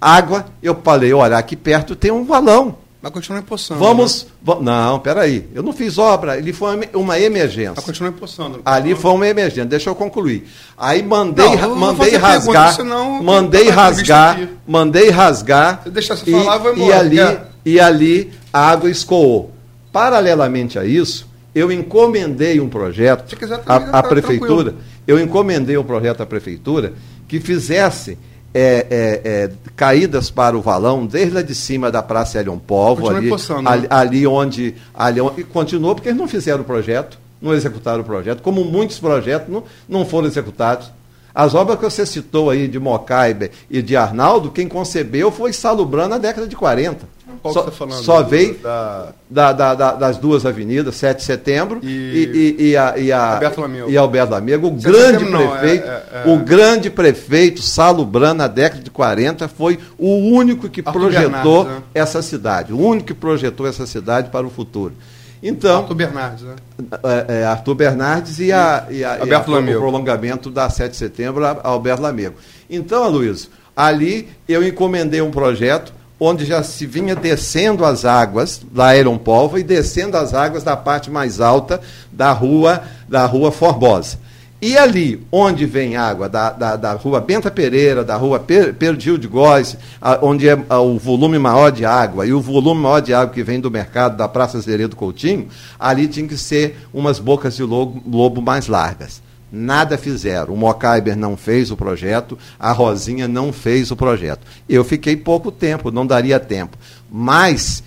Água, 0.00 0.46
eu 0.62 0.76
falei, 0.76 1.12
olha, 1.12 1.36
aqui 1.36 1.56
perto 1.56 1.96
tem 1.96 2.12
um 2.12 2.24
valão. 2.24 2.76
Mas 3.02 3.12
continua 3.12 3.38
empoçando. 3.38 3.80
Vamos. 3.80 4.26
Né? 4.46 4.56
Não, 4.60 4.98
peraí. 5.00 5.48
Eu 5.54 5.62
não 5.62 5.72
fiz 5.72 5.96
obra. 5.96 6.36
Ele 6.36 6.52
foi 6.52 6.78
uma 6.92 7.18
emergência. 7.18 7.72
Mas 7.76 7.84
continua 7.84 8.10
empoçando. 8.10 8.60
Ali 8.62 8.94
foi 8.94 9.10
uma 9.12 9.26
emergência. 9.26 9.64
Deixa 9.64 9.88
eu 9.88 9.94
concluir. 9.94 10.46
Aí 10.76 11.02
mandei, 11.02 11.56
não, 11.56 11.76
mandei 11.76 12.16
rasgar. 12.16 12.76
Pergunta, 12.76 13.22
mandei 13.22 13.68
rasgar. 13.70 14.48
Mandei 14.66 15.10
rasgar. 15.10 15.80
Se 15.84 15.90
deixar 15.90 16.16
você 16.16 16.30
falar, 16.30 16.58
vai 16.58 16.74
embora. 16.74 16.88
E 16.88 16.92
ali, 16.92 17.38
e 17.64 17.80
ali 17.80 18.32
a 18.52 18.70
água 18.70 18.90
escoou. 18.90 19.50
Paralelamente 19.90 20.78
a 20.78 20.84
isso, 20.84 21.26
eu 21.54 21.72
encomendei 21.72 22.60
um 22.60 22.68
projeto 22.68 23.34
à, 23.66 23.98
à 23.98 24.02
prefeitura. 24.02 24.72
Tranquilo. 24.72 24.90
Eu 25.06 25.18
encomendei 25.18 25.76
um 25.78 25.84
projeto 25.84 26.20
à 26.20 26.26
prefeitura 26.26 26.92
que 27.26 27.40
fizesse 27.40 28.18
é, 28.52 28.86
é, 28.90 29.20
é, 29.24 29.50
caídas 29.76 30.30
para 30.30 30.56
o 30.56 30.60
valão, 30.60 31.06
desde 31.06 31.34
lá 31.34 31.42
de 31.42 31.54
cima 31.54 31.90
da 31.90 32.02
Praça 32.02 32.38
Elion 32.40 32.58
Povo, 32.58 33.08
ali, 33.08 33.30
ali, 33.64 33.86
ali, 33.88 34.26
onde, 34.26 34.74
ali. 34.94 35.20
E 35.38 35.44
continuou 35.44 35.94
porque 35.94 36.08
eles 36.08 36.18
não 36.18 36.28
fizeram 36.28 36.62
o 36.62 36.64
projeto, 36.64 37.18
não 37.40 37.54
executaram 37.54 38.00
o 38.00 38.04
projeto, 38.04 38.42
como 38.42 38.64
muitos 38.64 38.98
projetos 38.98 39.48
não, 39.52 39.64
não 39.88 40.04
foram 40.04 40.26
executados. 40.26 40.90
As 41.32 41.54
obras 41.54 41.78
que 41.78 41.84
você 41.84 42.04
citou 42.04 42.50
aí 42.50 42.66
de 42.66 42.80
Mocaibe 42.80 43.52
e 43.70 43.80
de 43.80 43.96
Arnaldo, 43.96 44.50
quem 44.50 44.66
concebeu 44.66 45.30
foi 45.30 45.52
Salubrano 45.52 46.10
na 46.10 46.18
década 46.18 46.46
de 46.46 46.56
40. 46.56 47.06
Qual 47.42 47.54
só, 47.54 47.60
que 47.60 47.66
você 47.66 47.70
tá 47.70 47.76
falando? 47.76 48.04
Só 48.04 48.22
veio 48.22 48.58
da... 48.58 49.12
Da, 49.30 49.52
da, 49.52 49.74
da, 49.76 49.92
das 49.94 50.16
duas 50.16 50.44
avenidas, 50.44 50.96
7 50.96 51.18
de 51.18 51.24
setembro 51.24 51.78
e, 51.84 52.56
e, 52.58 52.70
e, 52.70 52.76
a, 52.76 52.98
e 52.98 53.12
a 53.12 53.34
Alberto 53.34 53.60
Lamego. 53.60 53.90
E 53.90 53.96
Alberto 53.96 54.32
Lamego. 54.32 54.66
O 54.66 54.70
grande 54.72 55.24
prefeito, 55.24 55.30
não, 55.30 55.56
é, 55.56 55.74
é, 55.76 56.04
é... 56.12 56.24
o 56.26 56.38
grande 56.38 56.90
prefeito 56.90 57.62
Salubrano 57.62 58.34
na 58.34 58.48
década 58.48 58.82
de 58.82 58.90
40 58.90 59.46
foi 59.46 59.78
o 59.96 60.16
único 60.16 60.68
que 60.68 60.80
Arthur 60.80 61.00
projetou 61.00 61.64
Bernardes, 61.64 61.78
né? 61.78 61.82
essa 61.94 62.22
cidade, 62.22 62.72
o 62.72 62.78
único 62.78 63.06
que 63.06 63.14
projetou 63.14 63.66
essa 63.66 63.86
cidade 63.86 64.30
para 64.30 64.44
o 64.44 64.50
futuro. 64.50 64.94
Então, 65.42 65.78
Arthur 65.78 65.94
Bernardes, 65.94 66.44
né? 66.44 66.56
É, 67.02 67.40
é, 67.40 67.44
Arthur 67.44 67.74
Bernardes 67.74 68.38
e, 68.40 68.52
a, 68.52 68.86
e, 68.90 69.04
a, 69.04 69.24
e 69.24 69.32
a, 69.32 69.40
o 69.40 69.44
prolongamento 69.44 70.50
da 70.50 70.68
7 70.68 70.90
de 70.90 70.96
setembro 70.96 71.44
a, 71.46 71.60
Alberto 71.62 72.02
Lamego. 72.02 72.34
Então, 72.68 73.08
Luiz, 73.08 73.48
ali 73.74 74.28
eu 74.46 74.66
encomendei 74.66 75.22
um 75.22 75.30
projeto 75.30 75.94
onde 76.20 76.44
já 76.44 76.62
se 76.62 76.86
vinha 76.86 77.16
descendo 77.16 77.84
as 77.84 78.04
águas 78.04 78.60
da 78.70 78.88
Aeron 78.88 79.16
Polva 79.16 79.58
e 79.58 79.62
descendo 79.62 80.18
as 80.18 80.34
águas 80.34 80.62
da 80.62 80.76
parte 80.76 81.10
mais 81.10 81.40
alta 81.40 81.80
da 82.12 82.30
rua 82.30 82.82
da 83.08 83.24
rua 83.24 83.50
Formosa. 83.50 84.18
E 84.62 84.76
ali, 84.76 85.26
onde 85.32 85.64
vem 85.64 85.96
água, 85.96 86.28
da, 86.28 86.50
da, 86.50 86.76
da 86.76 86.92
rua 86.92 87.18
Benta 87.18 87.50
Pereira, 87.50 88.04
da 88.04 88.14
rua 88.16 88.38
per, 88.38 88.74
Perdil 88.74 89.16
de 89.16 89.26
Góes, 89.26 89.74
onde 90.20 90.50
é 90.50 90.58
a, 90.68 90.78
o 90.78 90.98
volume 90.98 91.38
maior 91.38 91.72
de 91.72 91.86
água, 91.86 92.26
e 92.26 92.32
o 92.34 92.42
volume 92.42 92.82
maior 92.82 93.00
de 93.00 93.14
água 93.14 93.32
que 93.32 93.42
vem 93.42 93.58
do 93.58 93.70
mercado 93.70 94.18
da 94.18 94.28
Praça 94.28 94.60
Zeredo 94.60 94.96
Coutinho, 94.96 95.48
ali 95.78 96.06
tinha 96.06 96.28
que 96.28 96.36
ser 96.36 96.86
umas 96.92 97.18
bocas 97.18 97.56
de 97.56 97.62
lobo, 97.62 98.02
lobo 98.06 98.42
mais 98.42 98.68
largas. 98.68 99.22
Nada 99.52 99.98
fizeram. 99.98 100.54
O 100.54 100.56
Mocaiber 100.56 101.16
não 101.16 101.36
fez 101.36 101.70
o 101.70 101.76
projeto, 101.76 102.38
a 102.58 102.72
Rosinha 102.72 103.26
não 103.26 103.52
fez 103.52 103.90
o 103.90 103.96
projeto. 103.96 104.46
Eu 104.68 104.84
fiquei 104.84 105.16
pouco 105.16 105.50
tempo, 105.50 105.90
não 105.90 106.06
daria 106.06 106.38
tempo. 106.38 106.76
Mas, 107.10 107.82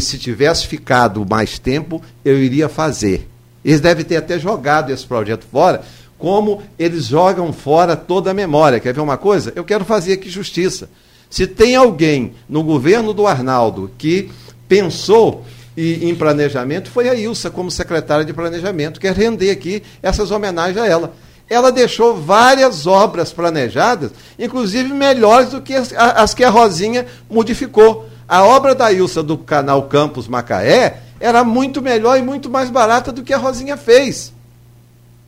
se 0.00 0.18
tivesse 0.18 0.66
ficado 0.66 1.24
mais 1.28 1.58
tempo, 1.58 2.02
eu 2.24 2.38
iria 2.42 2.68
fazer. 2.68 3.28
Eles 3.64 3.80
devem 3.80 4.04
ter 4.04 4.16
até 4.16 4.38
jogado 4.38 4.90
esse 4.90 5.06
projeto 5.06 5.46
fora, 5.50 5.82
como 6.18 6.62
eles 6.78 7.06
jogam 7.06 7.52
fora 7.52 7.96
toda 7.96 8.30
a 8.30 8.34
memória. 8.34 8.80
Quer 8.80 8.92
ver 8.92 9.00
uma 9.00 9.16
coisa? 9.16 9.52
Eu 9.54 9.64
quero 9.64 9.84
fazer 9.84 10.14
aqui 10.14 10.28
justiça. 10.28 10.88
Se 11.30 11.46
tem 11.46 11.74
alguém 11.74 12.34
no 12.48 12.62
governo 12.62 13.12
do 13.12 13.26
Arnaldo 13.26 13.90
que 13.96 14.30
pensou 14.68 15.44
e 15.76 16.08
em 16.08 16.14
planejamento 16.14 16.90
foi 16.90 17.08
a 17.08 17.14
Ilsa 17.14 17.50
como 17.50 17.70
secretária 17.70 18.24
de 18.24 18.32
planejamento. 18.32 19.00
Quer 19.00 19.14
render 19.14 19.50
aqui 19.50 19.82
essas 20.02 20.30
homenagens 20.30 20.78
a 20.78 20.86
ela. 20.86 21.14
Ela 21.48 21.70
deixou 21.70 22.16
várias 22.16 22.86
obras 22.86 23.32
planejadas, 23.32 24.12
inclusive 24.38 24.92
melhores 24.92 25.50
do 25.50 25.60
que 25.60 25.74
as, 25.74 25.92
as 25.92 26.32
que 26.32 26.44
a 26.44 26.50
Rosinha 26.50 27.06
modificou. 27.28 28.08
A 28.26 28.42
obra 28.44 28.74
da 28.74 28.90
Ilsa 28.90 29.22
do 29.22 29.36
canal 29.36 29.82
Campos 29.82 30.26
Macaé 30.26 31.00
era 31.20 31.44
muito 31.44 31.82
melhor 31.82 32.18
e 32.18 32.22
muito 32.22 32.48
mais 32.48 32.70
barata 32.70 33.12
do 33.12 33.22
que 33.22 33.32
a 33.34 33.38
Rosinha 33.38 33.76
fez. 33.76 34.32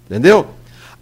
Entendeu? 0.08 0.46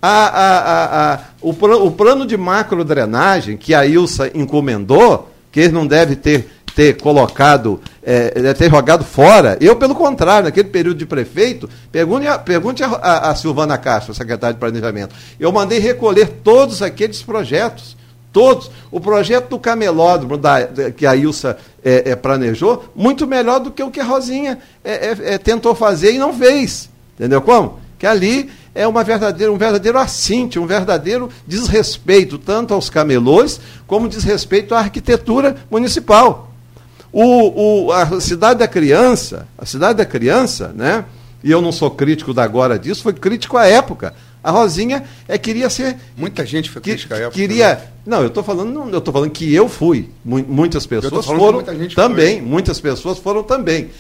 A, 0.03 0.27
a, 0.27 1.15
a, 1.15 1.21
o 1.41 1.91
plano 1.91 2.27
de 2.27 2.37
macro 2.37 2.85
drenagem 2.85 3.57
que 3.57 3.73
a 3.73 3.87
Ilsa 3.87 4.31
encomendou, 4.35 5.31
que 5.53 5.61
ele 5.61 5.73
não 5.73 5.87
deve 5.87 6.17
ter 6.17 6.51
ter 6.75 7.01
colocado, 7.01 7.81
é, 8.03 8.53
ter 8.55 8.69
jogado 8.69 9.05
fora. 9.05 9.57
Eu, 9.61 9.77
pelo 9.77 9.95
contrário, 9.95 10.45
naquele 10.45 10.69
período 10.69 10.99
de 10.99 11.07
prefeito, 11.07 11.69
pergunte 11.93 12.27
a, 12.27 12.39
pergunte 12.39 12.83
a, 12.83 12.89
a, 12.89 13.31
a 13.31 13.35
Silvana 13.37 13.79
Castro, 13.79 14.15
secretária 14.15 14.55
de 14.55 14.61
Planejamento. 14.61 15.15
Eu 15.39 15.53
mandei 15.53 15.79
recolher 15.79 16.41
todos 16.43 16.83
aqueles 16.83 17.23
projetos. 17.23 17.97
Todos. 18.33 18.69
O 18.91 19.01
projeto 19.01 19.51
do 19.51 19.61
camelódromo 19.61 20.37
da, 20.37 20.67
da 20.67 20.91
que 20.91 21.07
a 21.07 21.15
Ilsa 21.15 21.57
é, 21.85 22.11
é, 22.11 22.17
planejou, 22.17 22.85
muito 22.93 23.29
melhor 23.29 23.61
do 23.61 23.71
que 23.71 23.81
o 23.81 23.93
que 23.93 24.01
a 24.01 24.05
Rosinha 24.05 24.59
é, 24.83 24.93
é, 24.93 25.35
é, 25.35 25.39
tentou 25.39 25.73
fazer 25.73 26.13
e 26.13 26.19
não 26.19 26.35
fez. 26.35 26.91
Entendeu 27.15 27.41
como? 27.41 27.79
Que 27.97 28.09
ali 28.09 28.51
é 28.75 28.89
uma 28.89 29.05
verdadeira, 29.05 29.53
um 29.53 29.57
verdadeiro 29.57 29.97
assinte, 29.99 30.59
um 30.59 30.67
verdadeiro 30.67 31.31
desrespeito, 31.47 32.37
tanto 32.37 32.75
aos 32.75 32.91
camelôs, 32.91 33.61
como 33.87 34.09
desrespeito 34.09 34.75
à 34.75 34.81
arquitetura 34.81 35.55
municipal. 35.71 36.54
O, 37.17 37.85
o, 37.87 37.93
a 37.93 38.21
cidade 38.21 38.59
da 38.59 38.67
criança, 38.67 39.47
a 39.57 39.65
cidade 39.65 39.99
da 39.99 40.05
criança, 40.05 40.73
né? 40.75 41.05
E 41.45 41.51
eu 41.51 41.61
não 41.61 41.71
sou 41.71 41.91
crítico 41.91 42.35
da 42.35 42.43
agora 42.43 42.77
disso, 42.79 43.03
foi 43.03 43.13
crítico 43.13 43.57
à 43.57 43.67
época. 43.67 44.13
A 44.43 44.51
Rosinha 44.51 45.05
é, 45.29 45.39
queria 45.39 45.71
ser. 45.71 45.97
Muita 46.17 46.45
gente 46.45 46.69
foi 46.71 46.83
crítica 46.83 47.15
à 47.15 47.19
época. 47.19 47.35
Queria. 47.37 47.69
né? 47.77 47.81
Não, 48.05 48.21
eu 48.21 48.27
estou 48.27 48.43
falando, 48.43 48.89
eu 48.93 49.01
tô 49.01 49.13
falando 49.13 49.31
que 49.31 49.55
eu 49.55 49.69
fui. 49.69 50.11
Mu- 50.25 50.45
Muitas 50.47 50.87
pessoas 50.87 51.25
foram 51.25 51.53
muita 51.55 51.73
também. 51.95 52.39
foi. 52.41 52.47
Muitas 52.49 52.81
pessoas 52.81 53.19
foram 53.19 53.43
também. 53.43 53.91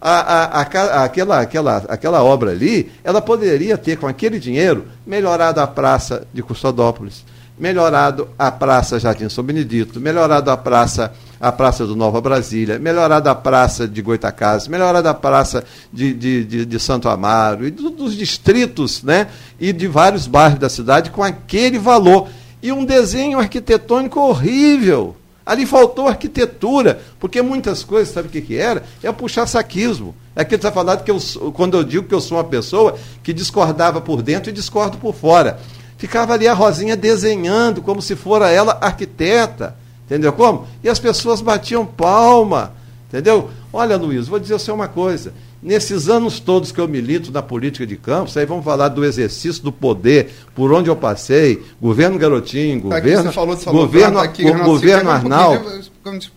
A, 0.00 0.10
a- 0.10 0.44
a 0.44 0.60
aquela, 1.04 1.40
aquela, 1.40 1.76
aquela 1.88 2.24
obra 2.24 2.50
ali, 2.52 2.90
ela 3.04 3.20
poderia 3.20 3.76
ter, 3.78 3.96
com 3.98 4.06
aquele 4.06 4.38
dinheiro, 4.40 4.86
melhorado 5.06 5.60
a 5.60 5.66
praça 5.66 6.26
de 6.32 6.42
Custodópolis, 6.42 7.24
melhorado 7.58 8.28
a 8.38 8.50
praça 8.50 8.98
Jardim 8.98 9.28
São 9.28 9.44
Benedito, 9.44 10.00
melhorado 10.00 10.50
a 10.50 10.56
praça, 10.56 11.12
a 11.40 11.52
praça 11.52 11.86
do 11.86 11.94
Nova 11.94 12.20
Brasília, 12.20 12.78
melhorado 12.78 13.28
a 13.28 13.34
praça 13.34 13.86
de 13.86 14.00
Goitacazes, 14.02 14.68
melhorado 14.68 15.08
a 15.08 15.14
praça 15.14 15.64
de, 15.92 16.12
de, 16.14 16.44
de, 16.44 16.66
de 16.66 16.80
Santo 16.80 17.08
Amaro, 17.08 17.66
e 17.66 17.70
do- 17.70 17.90
dos 17.90 18.14
distritos, 18.16 19.02
né? 19.02 19.28
E 19.60 19.72
de 19.72 19.86
vários 19.86 20.26
bairros 20.26 20.58
da 20.58 20.68
cidade 20.68 21.10
com 21.10 21.22
aquele 21.22 21.78
valor. 21.78 22.28
E 22.62 22.72
um 22.72 22.84
desenho 22.84 23.38
arquitetônico 23.38 24.20
horrível. 24.20 25.16
Ali 25.44 25.66
faltou 25.66 26.06
arquitetura, 26.06 27.00
porque 27.18 27.42
muitas 27.42 27.82
coisas, 27.82 28.14
sabe 28.14 28.28
o 28.28 28.30
que, 28.30 28.40
que 28.40 28.56
era? 28.56 28.84
É 29.02 29.10
puxar 29.10 29.46
saquismo. 29.48 30.14
É 30.36 30.44
que 30.44 30.54
está 30.54 30.70
falando 30.70 31.02
que 31.02 31.10
eu, 31.10 31.18
quando 31.52 31.76
eu 31.76 31.82
digo 31.84 32.06
que 32.06 32.14
eu 32.14 32.20
sou 32.20 32.38
uma 32.38 32.44
pessoa 32.44 32.96
que 33.22 33.32
discordava 33.32 34.00
por 34.00 34.22
dentro 34.22 34.48
e 34.50 34.52
discordo 34.52 34.96
por 34.98 35.12
fora. 35.14 35.58
Ficava 36.02 36.34
ali 36.34 36.48
a 36.48 36.52
Rosinha 36.52 36.96
desenhando 36.96 37.80
como 37.80 38.02
se 38.02 38.16
fora 38.16 38.50
ela 38.50 38.76
arquiteta. 38.80 39.76
Entendeu 40.04 40.32
como? 40.32 40.66
E 40.82 40.88
as 40.88 40.98
pessoas 40.98 41.40
batiam 41.40 41.86
palma. 41.86 42.72
Entendeu? 43.08 43.52
Olha, 43.72 43.96
Luiz, 43.96 44.26
vou 44.26 44.40
dizer 44.40 44.54
você 44.54 44.72
uma 44.72 44.88
coisa. 44.88 45.32
Nesses 45.62 46.08
anos 46.08 46.40
todos 46.40 46.72
que 46.72 46.80
eu 46.80 46.88
milito 46.88 47.30
na 47.30 47.40
política 47.40 47.86
de 47.86 47.96
campos, 47.96 48.36
aí 48.36 48.44
vamos 48.44 48.64
falar 48.64 48.88
do 48.88 49.04
exercício 49.04 49.62
do 49.62 49.70
poder, 49.70 50.32
por 50.56 50.72
onde 50.72 50.90
eu 50.90 50.96
passei, 50.96 51.62
governo 51.80 52.18
Garotinho, 52.18 52.88
Tá 52.88 52.96
aqui, 52.96 53.06
governo, 53.10 53.30
você 53.30 53.32
falou 53.32 53.56
Salvador, 53.56 53.86
governo, 53.86 54.16
tá 54.16 54.22
aqui, 54.24 54.42
Renato 54.42 54.64
governo 54.64 54.80
Siqueira, 54.80 55.04
um 55.04 55.10
Arnaldo. 55.12 55.70
Deixa 55.70 55.90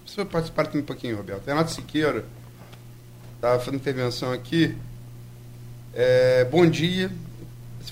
deixa 0.06 0.22
eu 0.22 0.26
participar 0.28 0.62
aqui 0.62 0.78
um 0.78 0.84
pouquinho, 0.84 1.18
Roberto. 1.18 1.48
Renato 1.48 1.72
Siqueira 1.72 2.24
estava 3.36 3.58
fazendo 3.58 3.78
intervenção 3.78 4.32
aqui. 4.32 4.76
É, 5.92 6.46
bom 6.52 6.68
dia. 6.68 7.10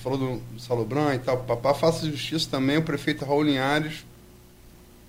Falou 0.04 0.18
do, 0.18 0.40
Salobran 0.58 1.14
e 1.14 1.18
tal. 1.18 1.38
Papá, 1.38 1.72
faça 1.72 2.06
justiça 2.06 2.46
também 2.50 2.76
o 2.76 2.82
prefeito 2.82 3.24
Raul 3.24 3.42
Linhares. 3.42 4.04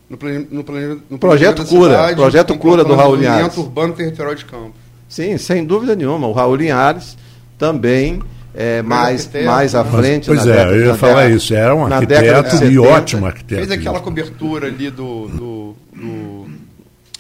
No, 0.10 0.16
plane, 0.18 0.48
no, 0.50 0.64
plane, 0.64 1.02
no 1.10 1.18
Projeto 1.20 1.56
planejamento 1.56 1.58
da 1.58 1.66
Cura, 1.66 1.92
cidade, 1.96 2.16
projeto 2.16 2.58
Cura 2.58 2.84
do 2.86 2.96
Raul 2.96 3.16
Linhares. 3.16 3.58
urbano 3.58 3.94
territorial 3.94 4.36
de 4.36 4.46
Campos. 4.46 4.76
Sim, 5.10 5.38
sem 5.38 5.66
dúvida 5.66 5.96
nenhuma. 5.96 6.28
O 6.28 6.32
Raul 6.32 6.56
Linhares 6.56 7.18
também 7.58 8.22
é, 8.54 8.82
mais, 8.82 9.30
mais 9.44 9.76
à 9.76 9.84
né? 9.84 9.92
frente. 9.92 10.28
Pois 10.28 10.46
na 10.46 10.52
é, 10.54 10.56
década- 10.56 10.76
eu 10.78 10.86
ia 10.86 10.96
falar 10.96 11.14
década- 11.24 11.36
isso. 11.36 11.54
Era 11.54 11.76
um 11.76 11.86
arquiteto 11.86 12.56
e 12.56 12.58
70, 12.60 12.82
ótimo 12.82 13.26
arquiteto. 13.26 13.68
Fez 13.68 13.72
aquela 13.72 14.00
cobertura 14.00 14.68
ali 14.68 14.90
do, 14.90 15.28
do, 15.28 15.76
do, 15.94 16.35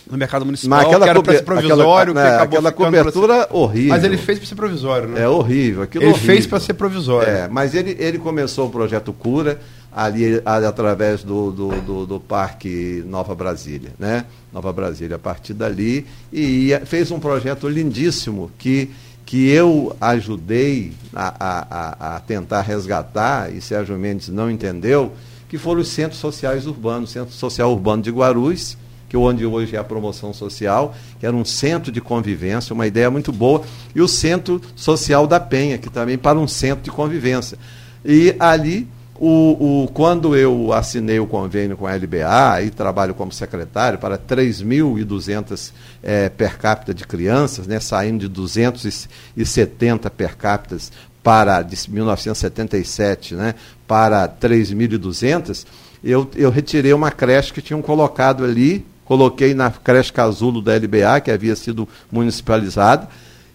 do 0.09 0.17
mercado 0.17 0.45
municipal, 0.45 0.77
Mas 0.77 0.85
aquela, 0.87 1.05
que 1.05 1.09
era 1.09 1.21
para 1.23 1.33
ser 1.33 1.43
provisório, 1.43 2.11
aquela, 2.11 2.13
que 2.13 2.13
né, 2.13 2.35
acabou 2.35 2.59
aquela 2.59 2.71
pra 2.71 2.85
cobertura 2.85 3.47
horrível. 3.51 3.89
Mas 3.89 4.03
ele 4.03 4.17
fez 4.17 4.37
para 4.39 4.47
ser 4.47 4.55
provisório, 4.55 5.09
né? 5.09 5.21
É 5.23 5.27
horrível. 5.27 5.81
Aquilo 5.83 6.03
ele 6.03 6.11
horrível. 6.11 6.27
fez 6.33 6.45
para 6.47 6.59
ser 6.59 6.73
provisório. 6.75 7.27
É, 7.29 7.47
mas 7.47 7.73
ele, 7.73 7.95
ele 7.99 8.19
começou 8.19 8.67
o 8.67 8.69
projeto 8.69 9.11
Cura 9.11 9.59
ali, 9.91 10.41
ali 10.45 10.65
através 10.65 11.23
do, 11.23 11.51
do, 11.51 11.69
do, 11.81 12.05
do 12.05 12.19
Parque 12.19 13.03
Nova 13.07 13.33
Brasília, 13.33 13.93
né? 13.97 14.25
Nova 14.53 14.71
Brasília, 14.71 15.15
a 15.15 15.19
partir 15.19 15.53
dali, 15.53 16.05
e 16.31 16.67
ia- 16.67 16.85
fez 16.85 17.09
um 17.11 17.19
projeto 17.19 17.67
lindíssimo 17.67 18.51
que, 18.57 18.91
que 19.25 19.49
eu 19.49 19.95
ajudei 19.99 20.91
a, 21.15 21.33
a, 21.39 21.67
a, 22.11 22.15
a 22.15 22.19
tentar 22.19 22.61
resgatar, 22.61 23.51
e 23.53 23.59
Sérgio 23.59 23.97
Mendes 23.97 24.29
não 24.29 24.51
entendeu, 24.51 25.13
que 25.49 25.57
foram 25.57 25.81
os 25.81 25.87
centros 25.87 26.19
sociais 26.19 26.67
urbanos, 26.67 27.11
Centro 27.11 27.33
Social 27.33 27.71
Urbano 27.71 28.03
de 28.03 28.11
Guarulhos, 28.11 28.77
que 29.15 29.17
onde 29.17 29.45
hoje 29.45 29.77
é 29.77 29.79
a 29.79 29.83
promoção 29.83 30.33
social, 30.33 30.93
que 31.17 31.25
era 31.25 31.33
um 31.33 31.45
centro 31.45 31.89
de 31.89 32.01
convivência, 32.01 32.73
uma 32.73 32.85
ideia 32.85 33.09
muito 33.09 33.31
boa, 33.31 33.61
e 33.95 34.01
o 34.01 34.09
Centro 34.09 34.61
Social 34.75 35.25
da 35.25 35.39
Penha, 35.39 35.77
que 35.77 35.89
também 35.89 36.17
para 36.17 36.37
um 36.37 36.49
centro 36.49 36.83
de 36.83 36.91
convivência. 36.91 37.57
E 38.03 38.35
ali, 38.37 38.85
o, 39.17 39.83
o, 39.83 39.87
quando 39.87 40.35
eu 40.35 40.73
assinei 40.73 41.17
o 41.17 41.25
convênio 41.25 41.77
com 41.77 41.87
a 41.87 41.95
LBA 41.95 42.63
e 42.65 42.69
trabalho 42.69 43.13
como 43.13 43.31
secretário 43.31 43.97
para 43.97 44.17
3.200 44.17 45.71
eh, 46.03 46.27
per 46.27 46.57
capita 46.57 46.93
de 46.93 47.07
crianças, 47.07 47.65
né, 47.67 47.79
saindo 47.79 48.19
de 48.19 48.27
270 48.27 50.09
per 50.09 50.35
capita 50.35 50.77
para 51.23 51.61
de 51.61 51.89
1977 51.89 53.33
né, 53.33 53.55
para 53.87 54.27
3.200, 54.27 55.65
eu, 56.03 56.29
eu 56.35 56.51
retirei 56.51 56.93
uma 56.93 57.09
creche 57.09 57.51
que 57.51 57.61
tinham 57.61 57.81
colocado 57.81 58.43
ali, 58.43 58.85
coloquei 59.05 59.53
na 59.53 59.71
creche 59.71 60.11
Casulo 60.11 60.61
da 60.61 60.75
LBA, 60.75 61.21
que 61.23 61.31
havia 61.31 61.55
sido 61.55 61.87
municipalizada, 62.11 63.07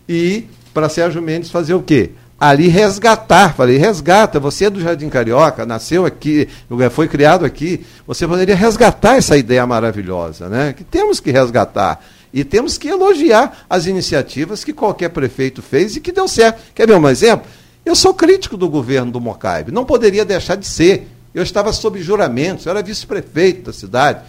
e 0.09 0.47
para 0.73 0.89
Sérgio 0.89 1.21
Mendes 1.21 1.51
fazer 1.51 1.75
o 1.75 1.83
quê? 1.83 2.13
Ali 2.39 2.69
resgatar, 2.69 3.55
falei, 3.55 3.77
resgata, 3.77 4.41
você 4.41 4.65
é 4.65 4.71
do 4.71 4.81
Jardim 4.81 5.11
Carioca, 5.11 5.67
nasceu 5.67 6.07
aqui, 6.07 6.49
foi 6.91 7.07
criado 7.07 7.45
aqui, 7.45 7.85
você 8.07 8.27
poderia 8.27 8.57
resgatar 8.57 9.17
essa 9.17 9.37
ideia 9.37 9.67
maravilhosa, 9.67 10.49
né? 10.49 10.73
Que 10.73 10.83
temos 10.83 11.21
que 11.21 11.31
resgatar. 11.31 12.03
E 12.33 12.43
temos 12.43 12.79
que 12.79 12.89
elogiar 12.89 13.67
as 13.69 13.85
iniciativas 13.85 14.65
que 14.65 14.73
qualquer 14.73 15.11
prefeito 15.11 15.61
fez 15.61 15.97
e 15.97 16.01
que 16.01 16.13
deu 16.13 16.27
certo. 16.27 16.63
Quer 16.75 16.87
ver 16.87 16.97
um 16.97 17.09
exemplo? 17.09 17.47
Eu 17.85 17.95
sou 17.95 18.15
crítico 18.15 18.57
do 18.57 18.71
governo 18.71 19.13
do 19.13 19.21
Mocaibe, 19.21 19.71
não 19.71 19.85
poderia 19.85 20.25
deixar 20.25 20.55
de 20.55 20.67
ser. 20.67 21.09
Eu 21.35 21.43
estava 21.43 21.73
sob 21.73 22.01
juramento, 22.01 22.67
eu 22.67 22.71
era 22.71 22.83
vice-prefeito 22.83 23.65
da 23.65 23.73
cidade. 23.73 24.21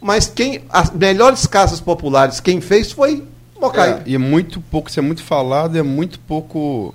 Mas 0.00 0.26
quem 0.28 0.62
as 0.70 0.90
melhores 0.90 1.46
casas 1.46 1.80
populares, 1.80 2.38
quem 2.40 2.60
fez 2.60 2.92
foi 2.92 3.24
Mocaibe. 3.60 4.00
É, 4.06 4.10
e 4.10 4.14
é 4.14 4.18
muito 4.18 4.60
pouco, 4.60 4.88
isso 4.88 4.98
é 5.00 5.02
muito 5.02 5.22
falado, 5.22 5.76
é 5.76 5.82
muito 5.82 6.18
pouco. 6.20 6.94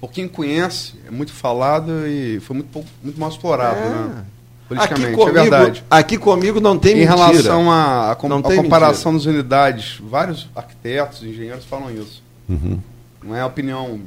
Por 0.00 0.10
quem 0.10 0.26
conhece, 0.28 0.94
é 1.06 1.10
muito 1.10 1.32
falado 1.32 2.06
e 2.06 2.40
foi 2.40 2.54
muito, 2.56 2.68
pouco, 2.70 2.88
muito 3.02 3.18
mal 3.20 3.28
explorado, 3.28 3.76
É. 3.78 3.88
né? 3.90 4.24
Aqui 4.70 4.74
Politicamente, 4.74 5.16
comigo, 5.16 5.38
é 5.38 5.42
verdade. 5.42 5.84
aqui 5.90 6.18
comigo 6.18 6.60
não 6.60 6.78
tem 6.78 6.92
Em 6.92 7.06
mentira. 7.06 7.16
relação 7.16 7.70
à 7.72 8.14
com- 8.14 8.42
tem 8.42 8.56
comparação 8.62 9.14
das 9.14 9.24
unidades, 9.24 9.98
vários 10.02 10.46
arquitetos, 10.54 11.22
engenheiros 11.22 11.64
falam 11.64 11.90
isso. 11.90 12.22
Não 13.22 13.34
é 13.34 13.44
opinião, 13.44 14.00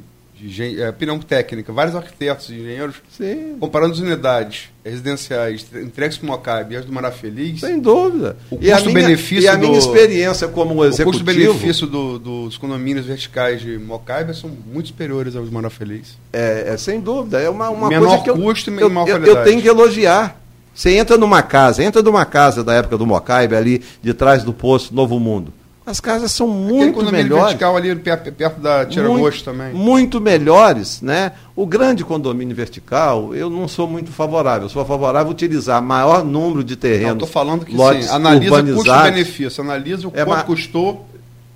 de, 0.48 0.82
é 0.82 0.88
opinião 0.88 1.18
técnica. 1.18 1.72
Vários 1.72 1.94
arquitetos 1.94 2.48
e 2.50 2.54
engenheiros, 2.54 2.96
Sim, 3.16 3.56
comparando 3.60 3.92
as 3.92 3.98
unidades 4.00 4.70
residenciais 4.84 5.64
entregues 5.74 6.16
para 6.18 6.26
o 6.26 6.30
Mocabe 6.30 6.74
e 6.74 6.76
as 6.76 6.84
do 6.84 6.92
Mará 6.92 7.10
Feliz, 7.12 7.60
sem 7.60 7.78
dúvida. 7.78 8.36
O 8.50 8.56
e 8.56 8.58
a 8.58 8.60
minha, 8.60 8.74
custo-benefício 8.76 9.44
e 9.44 9.48
a 9.48 9.56
minha 9.56 9.72
do- 9.72 9.78
experiência 9.78 10.48
como 10.48 10.74
o 10.74 10.84
executivo. 10.84 11.24
custo-benefício 11.24 11.86
do- 11.86 12.18
dos 12.18 12.56
condomínios 12.58 13.06
verticais 13.06 13.60
de 13.60 13.78
Mocaibe 13.78 14.34
são 14.36 14.50
muito 14.66 14.88
superiores 14.88 15.36
aos 15.36 15.46
do 15.48 15.52
Mará 15.54 15.70
Feliz. 15.70 16.18
É, 16.32 16.72
é, 16.72 16.76
sem 16.76 17.00
dúvida, 17.00 17.38
é 17.40 17.48
uma, 17.48 17.70
uma 17.70 17.88
Menor 17.88 18.08
coisa 18.08 18.22
que 18.24 18.30
eu, 18.30 18.36
custo 18.36 18.70
e 18.70 18.80
eu, 18.80 18.88
menor 18.90 19.08
eu, 19.08 19.14
qualidade. 19.18 19.38
eu 19.38 19.44
tenho 19.44 19.62
que 19.62 19.68
elogiar. 19.68 20.40
Você 20.74 20.96
entra 20.96 21.18
numa 21.18 21.42
casa, 21.42 21.84
entra 21.84 22.00
numa 22.02 22.24
casa 22.24 22.64
da 22.64 22.72
época 22.74 22.96
do 22.96 23.06
Mocaibe, 23.06 23.54
ali 23.54 23.82
de 24.02 24.14
trás 24.14 24.42
do 24.42 24.52
posto 24.54 24.94
Novo 24.94 25.20
Mundo. 25.20 25.52
As 25.84 25.98
casas 25.98 26.30
são 26.30 26.46
Aquele 26.48 26.72
muito 26.74 26.94
condomínio 26.94 27.22
melhores. 27.24 27.44
vertical 27.46 27.76
ali 27.76 27.94
perto, 27.96 28.32
perto 28.32 28.60
da 28.60 28.86
Tiragosto 28.86 29.44
também. 29.44 29.72
Muito 29.74 30.20
melhores, 30.20 31.02
né? 31.02 31.32
O 31.56 31.66
grande 31.66 32.04
condomínio 32.04 32.54
vertical, 32.54 33.34
eu 33.34 33.50
não 33.50 33.66
sou 33.66 33.88
muito 33.88 34.12
favorável. 34.12 34.66
Eu 34.66 34.68
sou 34.68 34.84
favorável 34.84 35.28
a 35.28 35.32
utilizar 35.32 35.82
maior 35.82 36.24
número 36.24 36.62
de 36.62 36.76
terrenos. 36.76 37.14
estou 37.14 37.28
falando 37.28 37.64
que 37.66 37.74
lotes 37.74 38.06
sim, 38.06 38.12
analisa 38.12 38.62
custo-benefício, 38.62 39.62
analisa 39.64 40.06
o 40.06 40.12
É, 40.14 40.24
quanto 40.24 40.44
custou 40.46 41.04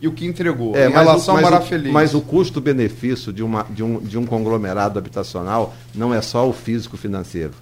e 0.02 0.08
o 0.08 0.12
que 0.12 0.26
entregou. 0.26 0.74
É, 0.76 0.86
em 0.88 0.92
mas 0.92 1.02
o- 1.06 1.08
relação 1.10 1.36
ao 1.36 1.42
mas, 1.42 1.50
Mará 1.50 1.62
o, 1.62 1.66
Feliz. 1.66 1.92
mas 1.92 2.12
o 2.14 2.20
custo-benefício 2.20 3.32
de, 3.32 3.44
uma, 3.44 3.64
de, 3.70 3.84
um, 3.84 4.00
de 4.00 4.18
um 4.18 4.26
conglomerado 4.26 4.98
habitacional 4.98 5.72
não 5.94 6.12
é 6.12 6.20
só 6.20 6.48
o 6.48 6.52
físico-financeiro. 6.52 7.52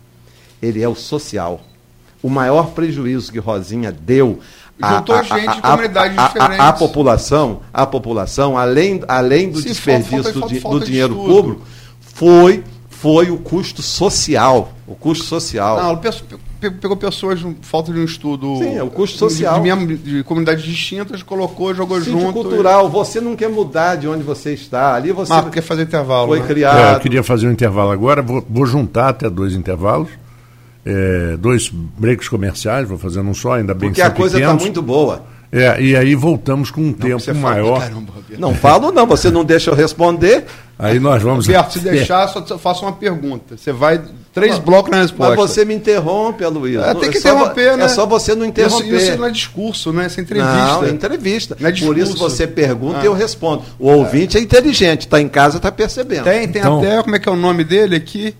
Ele 0.62 0.82
é 0.82 0.88
o 0.88 0.94
social. 0.94 1.60
O 2.24 2.30
maior 2.30 2.70
prejuízo 2.70 3.30
que 3.30 3.38
Rosinha 3.38 3.92
deu 3.92 4.38
Juntou 4.82 5.22
gente 5.22 5.54
de 5.54 5.62
comunidades 5.62 6.16
diferentes. 6.16 6.58
A, 6.58 6.72
população, 6.72 7.60
a 7.72 7.86
população, 7.86 8.58
além, 8.58 9.00
além 9.06 9.50
do 9.50 9.60
Sim, 9.60 9.68
desperdício 9.68 10.10
falta- 10.24 10.32
do, 10.32 10.40
falta- 10.40 10.54
di- 10.54 10.60
falta 10.60 10.78
do 10.78 10.84
de 10.84 10.90
dinheiro 10.90 11.14
público, 11.14 11.62
foi, 12.00 12.64
foi 12.88 13.30
o 13.30 13.36
custo 13.38 13.82
social. 13.82 14.72
O 14.86 14.94
custo 14.94 15.24
social. 15.26 15.80
Não, 15.80 16.00
pegou 16.80 16.96
pessoas 16.96 17.40
falta 17.62 17.92
de 17.92 18.00
um 18.00 18.04
estudo. 18.04 18.56
Sim, 18.58 18.76
é 18.76 18.82
o 18.82 18.90
custo 18.90 19.14
de- 19.14 19.18
social. 19.20 19.54
De, 19.54 19.60
mesmo- 19.60 19.86
de 19.96 20.22
comunidades 20.24 20.64
distintas, 20.64 21.22
colocou, 21.22 21.72
jogou 21.74 21.98
Sítio 22.00 22.18
junto. 22.18 22.32
cultural, 22.32 22.88
você 22.88 23.20
não 23.20 23.36
quer 23.36 23.48
mudar 23.50 23.96
de 23.96 24.08
onde 24.08 24.22
você 24.24 24.52
está. 24.54 24.94
Ali 24.94 25.12
você 25.12 25.32
Marco, 25.32 25.50
quer 25.50 25.62
fazer 25.62 25.82
intervalo. 25.82 26.28
foi 26.28 26.40
né? 26.40 26.46
criado. 26.46 26.78
É, 26.78 26.94
eu 26.96 27.00
queria 27.00 27.22
fazer 27.22 27.46
um 27.46 27.52
intervalo 27.52 27.90
agora, 27.92 28.22
vou, 28.22 28.44
vou 28.50 28.66
juntar 28.66 29.10
até 29.10 29.30
dois 29.30 29.54
intervalos, 29.54 30.08
é, 30.84 31.36
dois 31.36 31.68
breaks 31.70 32.28
comerciais, 32.28 32.88
vou 32.88 32.98
fazer 32.98 33.20
um 33.20 33.34
só, 33.34 33.54
ainda 33.54 33.72
bem 33.74 33.90
Porque 33.90 34.00
que 34.00 34.02
a 34.02 34.06
são 34.10 34.14
coisa 34.14 34.38
está 34.38 34.54
muito 34.54 34.82
boa. 34.82 35.22
É, 35.52 35.80
e 35.80 35.94
aí 35.94 36.16
voltamos 36.16 36.68
com 36.72 36.80
um 36.80 36.86
Não, 36.86 36.92
tempo 36.94 37.20
você 37.20 37.32
fala, 37.32 37.54
maior. 37.54 37.78
Caramba. 37.78 38.12
Não 38.36 38.52
falo 38.52 38.90
não, 38.90 39.06
você 39.06 39.30
não 39.30 39.44
deixa 39.44 39.70
eu 39.70 39.74
responder. 39.76 40.44
Aí 40.76 40.98
nós 40.98 41.22
vamos. 41.22 41.46
Roberto, 41.46 41.74
se 41.74 41.78
deixar, 41.88 42.26
só 42.26 42.58
faço 42.58 42.84
uma 42.84 42.90
pergunta. 42.94 43.56
Você 43.56 43.70
vai 43.72 44.00
três 44.32 44.58
blocos 44.58 44.90
na 44.90 45.02
resposta. 45.02 45.36
Mas 45.36 45.50
você 45.50 45.64
me 45.64 45.72
interrompe, 45.72 46.42
Aloysio. 46.42 46.82
É, 46.82 46.92
tem 46.94 47.08
que 47.08 47.18
É 47.18 47.20
só 47.20 47.28
vo- 47.28 47.34
interromper, 47.42 47.76
né? 47.76 47.84
É 47.84 47.88
só 47.88 48.04
você 48.04 48.34
não 48.34 48.44
interromper. 48.44 48.96
Isso, 48.96 49.10
isso 49.10 49.16
não 49.16 49.26
é 49.26 49.30
discurso, 49.30 49.92
né? 49.92 50.06
Isso 50.08 50.18
é 50.18 50.22
entrevista. 50.24 50.56
Não, 50.56 50.84
é 50.84 50.90
entrevista. 50.90 51.56
Não 51.60 51.68
é 51.68 51.72
Por 51.72 51.96
isso 51.98 52.16
você 52.16 52.48
pergunta 52.48 52.98
Ah. 52.98 53.02
e 53.04 53.06
eu 53.06 53.14
respondo. 53.14 53.62
O 53.78 53.88
ouvinte 53.92 54.36
é, 54.36 54.40
inteligente, 54.40 55.02
está 55.02 55.20
em 55.20 55.28
casa, 55.28 55.58
está 55.58 55.70
percebendo. 55.70 56.24
Tem, 56.24 56.48
tem 56.48 56.60
Então- 56.60 56.78
até, 56.80 57.00
como 57.00 57.14
é 57.14 57.18
que 57.20 57.28
é 57.28 57.32
o 57.32 57.36
nome 57.36 57.62
dele 57.62 57.94
aqui? 57.94 58.34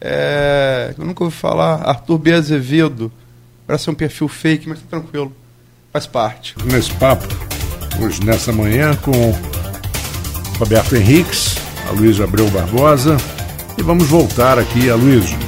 É, 0.00 0.94
eu 0.96 1.04
nunca 1.04 1.24
ouvi 1.24 1.36
falar. 1.36 1.82
Arthur 1.82 2.18
B. 2.18 2.32
Azevedo. 2.32 3.12
Parece 3.66 3.90
um 3.90 3.94
perfil 3.94 4.28
fake, 4.28 4.68
mas 4.68 4.80
tá 4.80 4.86
tranquilo. 4.90 5.32
Faz 5.92 6.06
parte. 6.06 6.54
nesse 6.64 6.92
papo, 6.94 7.26
hoje 8.00 8.24
nessa 8.24 8.52
manhã, 8.52 8.94
com 8.96 9.12
Roberto 10.58 10.96
Henriques, 10.96 11.56
Aloysio 11.88 12.24
Abreu 12.24 12.48
Barbosa. 12.50 13.16
E 13.76 13.82
vamos 13.82 14.06
voltar 14.08 14.58
aqui, 14.58 14.90
Aloysio. 14.90 15.38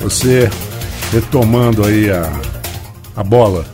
Você 0.00 0.50
retomando 1.12 1.84
aí 1.84 2.10
a, 2.10 2.30
a 3.16 3.24
bola 3.24 3.66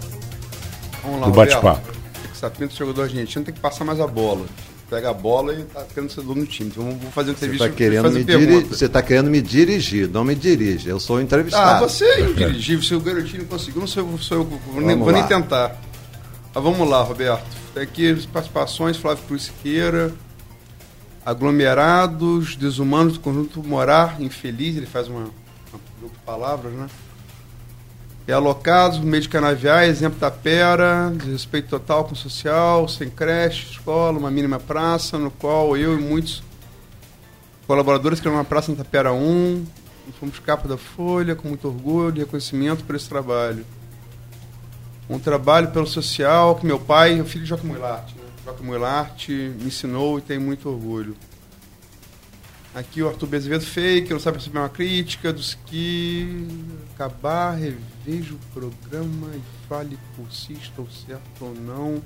Vamos 1.03 1.21
lá, 1.21 1.27
do 1.27 1.33
bate-papo. 1.33 1.93
Saber 2.33 2.67
do 2.67 2.75
jogador 2.75 3.03
argentino 3.03 3.45
tem 3.45 3.55
que 3.55 3.61
passar 3.61 3.85
mais 3.85 4.01
a 4.01 4.07
bola. 4.07 4.47
Pega 4.95 5.11
a 5.11 5.13
bola 5.13 5.53
e 5.55 5.65
tá 5.65 5.85
querendo 5.93 6.11
ser 6.11 6.21
dono 6.23 6.43
do 6.43 6.47
time. 6.47 6.71
Então 6.71 6.85
vou 6.85 7.11
fazer 7.11 7.31
uma 7.31 7.37
Você 7.37 7.47
entrevista 7.47 7.65
está 7.67 7.77
querendo, 7.77 8.11
me 8.13 8.23
diri- 8.25 8.61
você 8.65 8.89
tá 8.89 9.03
querendo 9.03 9.29
me 9.31 9.43
dirigir, 9.43 10.09
não 10.09 10.23
me 10.23 10.37
dirige. 10.37 10.89
Eu 10.89 11.01
sou 11.01 11.17
Ah, 11.17 11.23
entrevistado. 11.23 11.89
você 11.89 12.05
é 12.05 12.21
indirigível. 12.21 12.85
Se 12.85 12.95
o 12.95 13.01
garotinho 13.01 13.43
não 13.43 13.49
conseguiu, 13.49 13.81
não 13.81 13.89
sou, 13.89 14.09
eu- 14.09 14.19
sou 14.19 14.37
eu. 14.39 14.45
Vou, 14.45 14.81
nem, 14.81 14.97
vou 14.97 15.11
nem 15.11 15.25
tentar. 15.27 15.77
Mas 16.55 16.63
vamos 16.63 16.89
lá, 16.89 17.03
Roberto. 17.03 17.45
Tem 17.75 17.83
aqui 17.83 18.09
as 18.13 18.25
participações, 18.25 18.97
Flávio 18.97 19.25
Cruz 19.25 19.43
Siqueira. 19.43 20.13
Aglomerados, 21.27 22.55
desumanos 22.55 23.15
do 23.15 23.21
conjunto 23.21 23.63
morar, 23.65 24.21
infeliz, 24.21 24.77
ele 24.77 24.87
faz 24.87 25.09
uma, 25.09 25.21
uma 25.23 26.11
palavras, 26.25 26.73
né? 26.75 26.87
E 28.27 28.33
alocados 28.33 28.99
no 28.99 29.05
meio 29.05 29.23
de 29.23 29.29
canaviais, 29.29 29.91
exemplo 29.91 30.19
da 30.19 30.31
pera, 30.31 31.13
desrespeito 31.15 31.69
total 31.69 32.05
com 32.05 32.13
o 32.13 32.17
social, 32.17 32.89
sem 32.89 33.11
creche, 33.11 33.73
escola, 33.73 34.19
uma 34.19 34.31
mínima 34.31 34.59
praça, 34.59 35.19
no 35.19 35.31
qual 35.31 35.77
eu 35.77 35.99
e 35.99 36.01
muitos 36.01 36.43
colaboradores 37.67 38.21
criaram 38.21 38.39
uma 38.39 38.45
praça 38.45 38.73
na 38.73 38.79
Tapera 38.79 39.13
1, 39.13 39.67
e 40.09 40.13
fomos 40.13 40.39
capa 40.39 40.67
da 40.67 40.79
Folha, 40.79 41.35
com 41.35 41.49
muito 41.49 41.69
orgulho 41.69 42.17
e 42.17 42.21
reconhecimento 42.21 42.83
por 42.85 42.97
esse 42.97 43.09
trabalho. 43.09 43.65
Um 45.09 45.19
trabalho 45.19 45.69
pelo 45.71 45.87
social 45.87 46.57
que 46.57 46.65
meu 46.65 46.81
pai, 46.81 47.21
o 47.21 47.27
filho 47.27 47.45
de 47.45 47.51
Joaquim 47.51 47.67
Muilart, 47.67 48.09
né? 48.17 48.23
Joaquim 48.43 48.65
me 49.59 49.67
ensinou 49.67 50.19
e 50.19 50.23
tenho 50.23 50.41
muito 50.41 50.67
orgulho. 50.69 51.15
Aqui 52.75 53.03
o 53.03 53.09
Arthur 53.09 53.27
Bezevedo 53.27 53.65
fake, 53.65 54.13
não 54.13 54.19
sabe 54.19 54.39
receber 54.39 54.59
uma 54.59 54.69
crítica 54.69 55.33
dos 55.33 55.55
que 55.67 56.49
acabar, 56.95 57.57
reveja 58.05 58.35
o 58.35 58.39
programa 58.53 59.29
e 59.35 59.43
fale 59.69 59.99
por 60.17 60.31
si, 60.33 60.53
estou 60.53 60.87
certo 60.91 61.45
ou 61.45 61.55
não. 61.55 62.03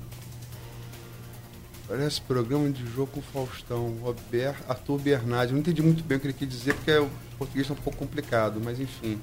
Parece 1.87 2.21
programa 2.21 2.69
de 2.69 2.85
jogo 2.93 3.21
Faustão. 3.33 3.97
Robert, 4.01 4.55
Arthur 4.67 4.99
Bernardi. 4.99 5.53
Não 5.53 5.59
entendi 5.59 5.81
muito 5.81 6.03
bem 6.03 6.17
o 6.17 6.21
que 6.21 6.27
ele 6.27 6.33
quis 6.33 6.47
dizer, 6.47 6.75
porque 6.75 6.91
o 6.91 7.09
português 7.37 7.65
está 7.67 7.73
um 7.73 7.83
pouco 7.83 7.97
complicado, 7.97 8.61
mas 8.63 8.79
enfim. 8.79 9.19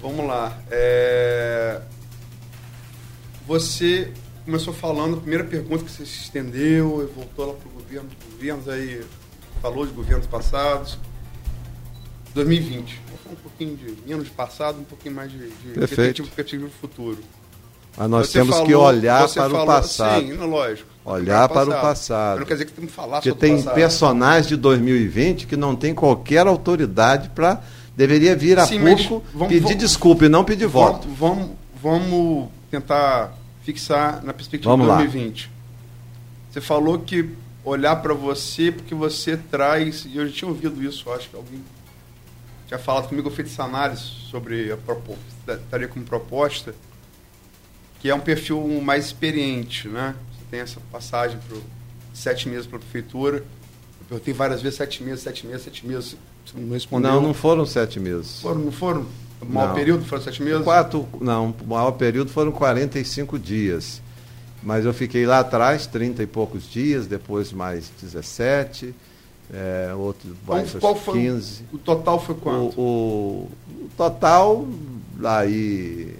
Vamos 0.00 0.26
lá. 0.26 0.60
É, 0.70 1.80
Você 3.46 4.12
começou 4.44 4.74
falando, 4.74 5.16
a 5.16 5.20
primeira 5.20 5.44
pergunta 5.44 5.84
que 5.84 5.90
você 5.90 6.04
se 6.04 6.22
estendeu 6.24 7.02
e 7.02 7.06
voltou 7.14 7.46
lá 7.46 7.54
para 7.54 7.68
o 7.68 7.72
governo, 7.72 8.10
governos 8.32 8.68
aí, 8.68 9.04
falou 9.60 9.86
de 9.86 9.92
governos 9.92 10.26
passados. 10.26 10.98
2020. 12.34 13.00
Vou 13.08 13.18
falar 13.18 13.32
um 13.34 13.36
pouquinho 13.36 13.76
de 13.76 13.96
menos 14.08 14.28
passado, 14.28 14.78
um 14.80 14.84
pouquinho 14.84 15.14
mais 15.14 15.30
de, 15.30 15.38
de 15.38 15.68
Perfeito. 15.74 16.22
perspectiva, 16.22 16.64
do 16.66 16.70
futuro. 16.72 17.18
Mas 17.96 18.08
nós 18.08 18.26
Você 18.28 18.38
temos 18.38 18.56
que 18.60 18.72
falou- 18.72 18.86
olhar 18.86 19.28
você 19.28 19.34
para 19.40 19.50
falou- 19.50 19.64
o 19.64 19.66
passado. 19.66 20.20
Sim, 20.22 20.32
lógico. 20.34 20.88
Olhar 21.04 21.48
para 21.48 21.68
o 21.68 21.72
passado. 21.80 22.30
Mas 22.30 22.40
Não 22.40 22.46
quer 22.46 22.54
dizer 22.54 22.64
que 22.66 22.72
temos 22.72 22.90
que 22.90 22.96
falar 22.96 23.16
Porque 23.16 23.28
sobre 23.30 23.46
tem 23.46 23.56
passado. 23.58 23.74
personagens 23.74 24.46
de 24.46 24.56
2020 24.56 25.46
que 25.46 25.56
não 25.56 25.76
tem 25.76 25.94
qualquer 25.94 26.46
autoridade 26.46 27.28
para. 27.30 27.60
Deveria 27.94 28.34
vir 28.34 28.58
a 28.58 28.64
Sim, 28.66 28.78
público 28.78 29.22
vamos- 29.34 29.48
pedir 29.48 29.60
vamos- 29.64 29.78
desculpa 29.78 30.24
e 30.24 30.28
não 30.30 30.42
pedir 30.44 30.66
voto. 30.66 31.06
Vamos, 31.08 31.50
vamos, 31.82 32.08
vamos 32.10 32.48
tentar 32.70 33.34
fixar 33.62 34.24
na 34.24 34.32
perspectiva 34.32 34.70
Vamos 34.70 34.86
de 34.86 34.90
lá. 34.90 34.96
2020. 34.96 35.50
Você 36.50 36.60
falou 36.62 36.98
que 37.00 37.28
olhar 37.62 37.96
para 37.96 38.14
você 38.14 38.72
porque 38.72 38.94
você 38.94 39.36
traz, 39.36 40.06
e 40.06 40.16
eu 40.16 40.26
já 40.26 40.32
tinha 40.32 40.48
ouvido 40.48 40.82
isso, 40.82 41.10
acho 41.12 41.28
que 41.28 41.36
alguém 41.36 41.60
tinha 42.72 42.78
falado 42.78 43.08
comigo, 43.08 43.28
eu 43.28 43.32
fiz 43.32 43.52
essa 43.52 43.64
análise 43.64 44.02
sobre 44.30 44.72
a 44.72 44.76
proposta, 44.78 45.22
estaria 45.52 45.86
como 45.88 46.04
proposta, 46.06 46.74
que 48.00 48.08
é 48.08 48.14
um 48.14 48.20
perfil 48.20 48.66
mais 48.82 49.06
experiente, 49.06 49.88
né? 49.88 50.14
Você 50.32 50.44
tem 50.50 50.60
essa 50.60 50.80
passagem 50.90 51.38
por 51.46 51.60
sete 52.14 52.48
meses 52.48 52.66
para 52.66 52.78
a 52.78 52.80
prefeitura. 52.80 53.38
Eu 53.38 54.06
perguntei 54.08 54.32
várias 54.32 54.62
vezes, 54.62 54.78
sete 54.78 55.02
meses, 55.02 55.22
sete 55.22 55.46
meses, 55.46 55.64
sete 55.64 55.86
meses. 55.86 56.16
Você 56.46 56.58
não 56.58 56.72
respondeu. 56.72 57.12
Não, 57.12 57.20
não 57.20 57.34
foram 57.34 57.66
sete 57.66 58.00
meses. 58.00 58.40
Foram, 58.40 58.60
não 58.60 58.72
foram? 58.72 59.06
O 59.40 59.44
maior 59.44 59.68
Não. 59.68 59.74
período 59.74 60.04
foram 60.06 60.22
sete 60.22 60.42
meses? 60.42 60.62
Quatro, 60.62 61.06
não, 61.20 61.54
o 61.60 61.66
maior 61.66 61.90
período 61.92 62.30
foram 62.30 62.52
45 62.52 63.38
dias. 63.38 64.00
Mas 64.62 64.84
eu 64.84 64.94
fiquei 64.94 65.26
lá 65.26 65.40
atrás, 65.40 65.86
30 65.86 66.22
e 66.22 66.26
poucos 66.26 66.70
dias, 66.70 67.06
depois 67.06 67.52
mais 67.52 67.90
17, 68.00 68.94
é, 69.52 69.92
outro 69.94 70.34
Qual, 70.44 70.58
mais 70.58 70.72
qual 70.72 70.94
foi 70.96 71.20
15. 71.20 71.64
o, 71.72 71.76
o 71.76 71.78
total 71.78 72.20
foi 72.20 72.34
O, 72.34 72.38
quanto? 72.38 72.80
o- 72.80 73.50
o 73.68 73.88
total, 73.96 74.66
aí. 75.24 76.14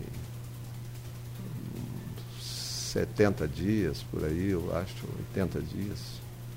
70 2.40 3.48
dias 3.48 4.04
por 4.10 4.22
aí, 4.24 4.50
eu 4.50 4.70
acho, 4.76 4.94
80 5.34 5.60
dias. 5.60 5.98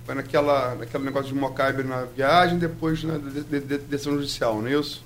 Foi 0.05 0.13
naquela, 0.15 0.75
naquele 0.75 1.03
negócio 1.05 1.33
de 1.33 1.39
Mocaibe 1.39 1.83
na 1.83 2.03
viagem, 2.03 2.59
depois 2.59 3.03
na 3.03 3.17
de, 3.17 3.41
de, 3.43 3.59
de- 3.61 3.77
decisão 3.79 4.13
judicial, 4.15 4.61
não 4.61 4.67
é 4.67 4.73
isso? 4.79 5.03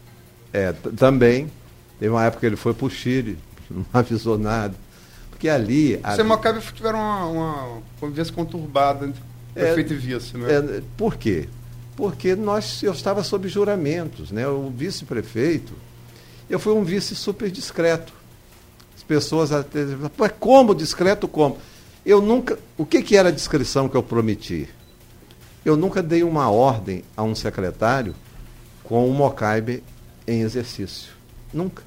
É, 0.52 0.72
também. 0.74 1.52
Teve 2.00 2.12
uma 2.12 2.24
época 2.26 2.40
que 2.42 2.46
ele 2.48 2.56
foi 2.56 2.74
para 2.74 2.86
o 2.86 2.90
Chile, 2.90 3.38
não 3.70 3.86
avisou 3.94 4.38
nada. 4.38 4.74
Porque 5.30 5.48
ali. 5.48 5.98
Você 5.98 6.02
e 6.02 6.06
ali- 6.06 6.24
Mocaibe 6.24 6.60
tiveram 6.74 6.98
uma, 7.00 7.26
uma 7.28 7.82
convivência 8.00 8.34
conturbada 8.34 9.06
entre 9.06 9.22
prefeito 9.54 9.94
e 9.94 9.98
vice, 9.98 10.38
né? 10.38 10.54
É, 10.54 10.82
por 10.98 11.16
quê? 11.16 11.48
Porque 11.96 12.36
nós, 12.36 12.82
eu 12.82 12.94
estava 12.94 13.24
sob 13.24 13.48
juramentos, 13.48 14.32
né? 14.32 14.48
O 14.48 14.70
vice-prefeito, 14.70 15.74
eu 16.50 16.60
fui 16.60 16.74
um 16.74 16.84
vice 16.84 17.16
super 17.16 17.52
discreto. 17.52 18.14
As 18.96 19.04
pessoas 19.04 19.52
até 19.52 19.86
"Pô, 20.16 20.30
como 20.40 20.74
discreto 20.74 21.28
como? 21.28 21.58
Eu 22.06 22.22
nunca, 22.22 22.58
o 22.78 22.86
que, 22.86 23.02
que 23.02 23.18
era 23.18 23.30
a 23.30 23.32
discrição 23.32 23.90
que 23.90 23.96
eu 23.98 24.04
prometi? 24.04 24.70
Eu 25.66 25.76
nunca 25.76 26.02
dei 26.02 26.24
uma 26.24 26.50
ordem 26.50 27.04
a 27.16 27.24
um 27.24 27.36
secretário 27.36 28.16
com 28.84 29.08
o 29.10 29.14
Mocaibe 29.14 29.84
em 30.26 30.42
exercício. 30.42 31.12
Nunca. 31.54 31.84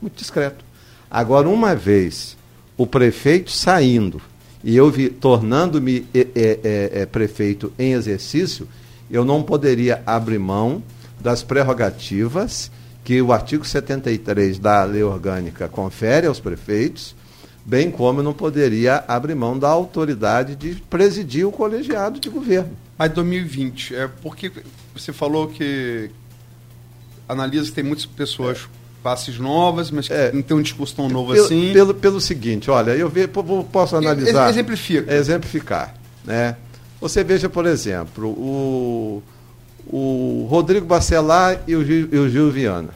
Muito 0.00 0.16
discreto. 0.16 0.64
Agora, 1.10 1.48
uma 1.48 1.76
vez 1.76 2.36
o 2.76 2.86
prefeito 2.86 3.50
saindo 3.50 4.20
e 4.64 4.76
eu 4.76 4.90
vi- 4.90 5.10
tornando-me 5.10 6.06
eh, 6.14 6.28
eh, 6.34 6.90
eh, 6.94 7.06
prefeito 7.06 7.72
em 7.78 7.92
exercício, 7.92 8.68
eu 9.10 9.24
não 9.24 9.42
poderia 9.42 10.02
abrir 10.06 10.38
mão 10.38 10.82
das 11.20 11.42
prerrogativas 11.42 12.70
que 13.04 13.20
o 13.20 13.32
artigo 13.32 13.64
73 13.64 14.58
da 14.58 14.84
lei 14.84 15.02
orgânica 15.02 15.68
confere 15.68 16.26
aos 16.26 16.38
prefeitos, 16.38 17.14
bem 17.64 17.90
como 17.90 18.20
eu 18.20 18.24
não 18.24 18.32
poderia 18.32 19.04
abrir 19.08 19.34
mão 19.34 19.58
da 19.58 19.68
autoridade 19.68 20.54
de 20.54 20.76
presidir 20.88 21.46
o 21.46 21.52
colegiado 21.52 22.20
de 22.20 22.28
governo. 22.28 22.70
Mas 22.96 23.12
2020, 23.12 23.94
é 23.96 24.06
porque 24.06 24.52
você 24.94 25.12
falou 25.12 25.48
que 25.48 26.10
analisa 27.28 27.66
que 27.66 27.72
tem 27.72 27.84
muitas 27.84 28.06
pessoas 28.06 28.68
faces 29.02 29.38
novas, 29.38 29.90
mas 29.90 30.06
que 30.08 30.14
É. 30.14 30.30
não 30.32 30.42
tem 30.42 30.56
um 30.56 30.62
discurso 30.62 30.94
tão 30.94 31.08
novo 31.08 31.32
Pelo, 31.32 31.44
assim. 31.46 31.72
pelo, 31.72 31.94
pelo 31.94 32.20
seguinte, 32.20 32.70
olha, 32.70 32.92
eu 32.92 33.08
ve, 33.08 33.26
po- 33.26 33.42
po- 33.42 33.64
posso 33.64 33.96
analisar. 33.96 34.44
Ex- 34.46 34.50
exemplifica. 34.56 35.12
Exemplificar. 35.14 35.94
Né? 36.24 36.56
Você 37.00 37.24
veja, 37.24 37.48
por 37.48 37.66
exemplo, 37.66 38.28
o, 38.28 39.22
o 39.86 40.46
Rodrigo 40.48 40.86
Bacelar 40.86 41.60
e 41.66 41.74
o, 41.74 41.84
Gil, 41.84 42.08
e 42.12 42.16
o 42.16 42.28
Gil 42.30 42.50
Viana. 42.50 42.90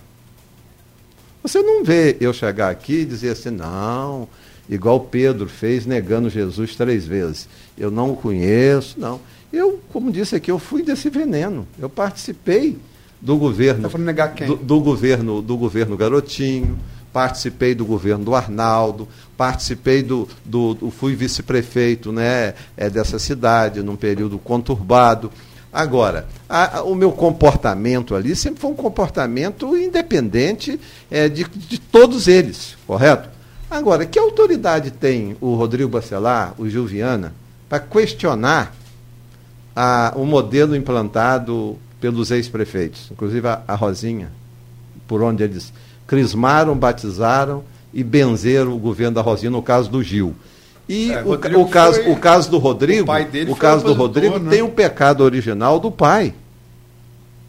Você 1.42 1.60
não 1.62 1.84
vê 1.84 2.16
eu 2.20 2.32
chegar 2.32 2.70
aqui 2.70 3.00
e 3.00 3.04
dizer 3.04 3.30
assim, 3.30 3.50
não, 3.50 4.28
igual 4.68 5.00
Pedro 5.00 5.48
fez 5.48 5.86
negando 5.86 6.28
Jesus 6.30 6.74
três 6.74 7.06
vezes. 7.06 7.48
Eu 7.78 7.90
não 7.90 8.10
o 8.12 8.16
conheço, 8.16 8.98
não. 8.98 9.20
Eu, 9.52 9.80
como 9.92 10.10
disse 10.10 10.34
aqui, 10.34 10.50
eu 10.50 10.58
fui 10.58 10.82
desse 10.82 11.08
veneno. 11.08 11.66
Eu 11.78 11.88
participei 11.88 12.76
do 13.20 13.36
governo 13.36 13.88
Tá 13.88 13.98
negar 13.98 14.34
quem? 14.34 14.46
do, 14.46 14.56
do 14.56 14.80
governo 14.80 15.42
do 15.42 15.56
governo 15.56 15.96
Garotinho, 15.96 16.78
participei 17.12 17.74
do 17.74 17.84
governo 17.84 18.24
do 18.24 18.34
Arnaldo, 18.34 19.08
participei 19.36 20.02
do, 20.02 20.28
do, 20.44 20.74
do 20.74 20.90
fui 20.90 21.14
vice-prefeito 21.14 22.12
né, 22.12 22.54
é, 22.76 22.90
dessa 22.90 23.18
cidade 23.18 23.82
num 23.82 23.96
período 23.96 24.38
conturbado. 24.38 25.30
Agora, 25.72 26.26
a, 26.48 26.78
a, 26.78 26.82
o 26.82 26.94
meu 26.94 27.12
comportamento 27.12 28.14
ali 28.14 28.36
sempre 28.36 28.60
foi 28.60 28.70
um 28.70 28.74
comportamento 28.74 29.76
independente 29.76 30.78
é, 31.10 31.28
de, 31.28 31.44
de 31.44 31.78
todos 31.78 32.28
eles, 32.28 32.76
correto? 32.86 33.28
Agora, 33.70 34.06
que 34.06 34.18
autoridade 34.18 34.90
tem 34.90 35.36
o 35.40 35.54
Rodrigo 35.54 35.90
Bacelar, 35.90 36.54
o 36.56 36.68
Gilviana, 36.68 37.34
para 37.68 37.80
questionar 37.80 38.74
a, 39.74 40.12
o 40.16 40.24
modelo 40.24 40.76
implantado 40.76 41.78
pelos 42.00 42.30
ex-prefeitos, 42.30 43.08
inclusive 43.10 43.46
a, 43.46 43.62
a 43.66 43.74
Rosinha, 43.74 44.30
por 45.06 45.22
onde 45.22 45.42
eles 45.42 45.72
crismaram, 46.06 46.76
batizaram 46.76 47.64
e 47.92 48.04
benzeram 48.04 48.72
o 48.72 48.78
governo 48.78 49.14
da 49.14 49.22
Rosinha, 49.22 49.50
no 49.50 49.62
caso 49.62 49.90
do 49.90 50.02
Gil. 50.02 50.34
E 50.88 51.10
é, 51.10 51.22
o, 51.22 51.32
o, 51.32 51.68
caso, 51.68 52.00
o 52.10 52.16
caso 52.16 52.50
do 52.50 52.58
Rodrigo, 52.58 53.10
o, 53.10 53.52
o 53.52 53.56
caso 53.56 53.84
do 53.84 53.92
Rodrigo 53.92 54.38
né? 54.38 54.50
tem 54.50 54.62
o 54.62 54.66
um 54.66 54.70
pecado 54.70 55.22
original 55.22 55.80
do 55.80 55.90
pai. 55.90 56.32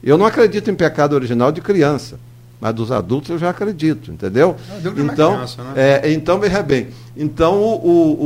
Eu 0.03 0.17
não 0.17 0.25
acredito 0.25 0.71
em 0.71 0.75
pecado 0.75 1.13
original 1.13 1.51
de 1.51 1.61
criança, 1.61 2.19
mas 2.59 2.73
dos 2.73 2.91
adultos 2.91 3.29
eu 3.29 3.37
já 3.37 3.49
acredito, 3.49 4.11
entendeu? 4.11 4.55
Não, 4.83 4.91
então, 5.05 5.33
criança, 5.33 5.63
né? 5.63 5.73
é, 5.75 6.11
então 6.11 6.39
veja 6.39 6.63
bem, 6.63 6.87
então 7.15 7.55
o, 7.61 7.75
o, 7.85 8.21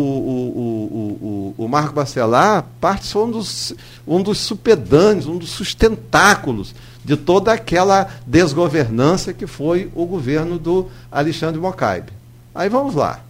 o, 1.55 1.55
o, 1.57 1.67
Marco 1.67 1.93
Bacelar 1.93 2.65
parte 2.79 3.17
um 3.17 3.29
dos, 3.29 3.73
um 4.07 4.21
dos 4.21 4.39
supedâneos, 4.39 5.27
um 5.27 5.37
dos 5.37 5.49
sustentáculos 5.49 6.73
de 7.03 7.17
toda 7.17 7.51
aquela 7.51 8.09
desgovernança 8.25 9.33
que 9.33 9.47
foi 9.47 9.89
o 9.95 10.05
governo 10.05 10.57
do 10.57 10.87
Alexandre 11.11 11.59
Mocaibe. 11.59 12.11
Aí 12.53 12.69
vamos 12.69 12.95
lá. 12.95 13.21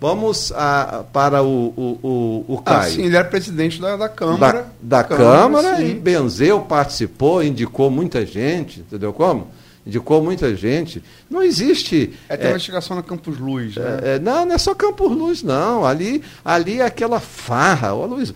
Vamos 0.00 0.50
a, 0.52 1.04
para 1.12 1.42
o, 1.42 1.74
o, 1.76 1.98
o, 2.02 2.54
o 2.54 2.62
ah, 2.64 2.70
Caio. 2.70 2.80
Ah, 2.80 2.90
sim, 2.90 3.02
ele 3.02 3.16
era 3.16 3.28
presidente 3.28 3.78
da, 3.78 3.96
da 3.98 4.08
Câmara. 4.08 4.66
Da, 4.80 5.02
da 5.02 5.04
Câmara, 5.04 5.42
Câmara 5.68 5.82
e 5.82 5.92
benzeu, 5.92 6.60
participou, 6.60 7.44
indicou 7.44 7.90
muita 7.90 8.24
gente, 8.24 8.80
entendeu 8.80 9.12
como? 9.12 9.48
Indicou 9.86 10.22
muita 10.22 10.54
gente. 10.54 11.02
Não 11.28 11.42
existe. 11.42 12.12
É, 12.28 12.36
tem 12.36 12.48
é, 12.48 12.50
investigação 12.50 12.96
na 12.96 13.02
Campos 13.02 13.38
Luz, 13.38 13.76
né? 13.76 14.00
É, 14.02 14.18
não, 14.18 14.44
não 14.44 14.54
é 14.54 14.58
só 14.58 14.74
Campos 14.74 15.10
Luz, 15.10 15.42
não. 15.42 15.84
Ali, 15.84 16.22
ali 16.44 16.80
é 16.80 16.84
aquela 16.84 17.18
farra. 17.18 17.94
Ô, 17.94 18.04
Luiz, 18.06 18.34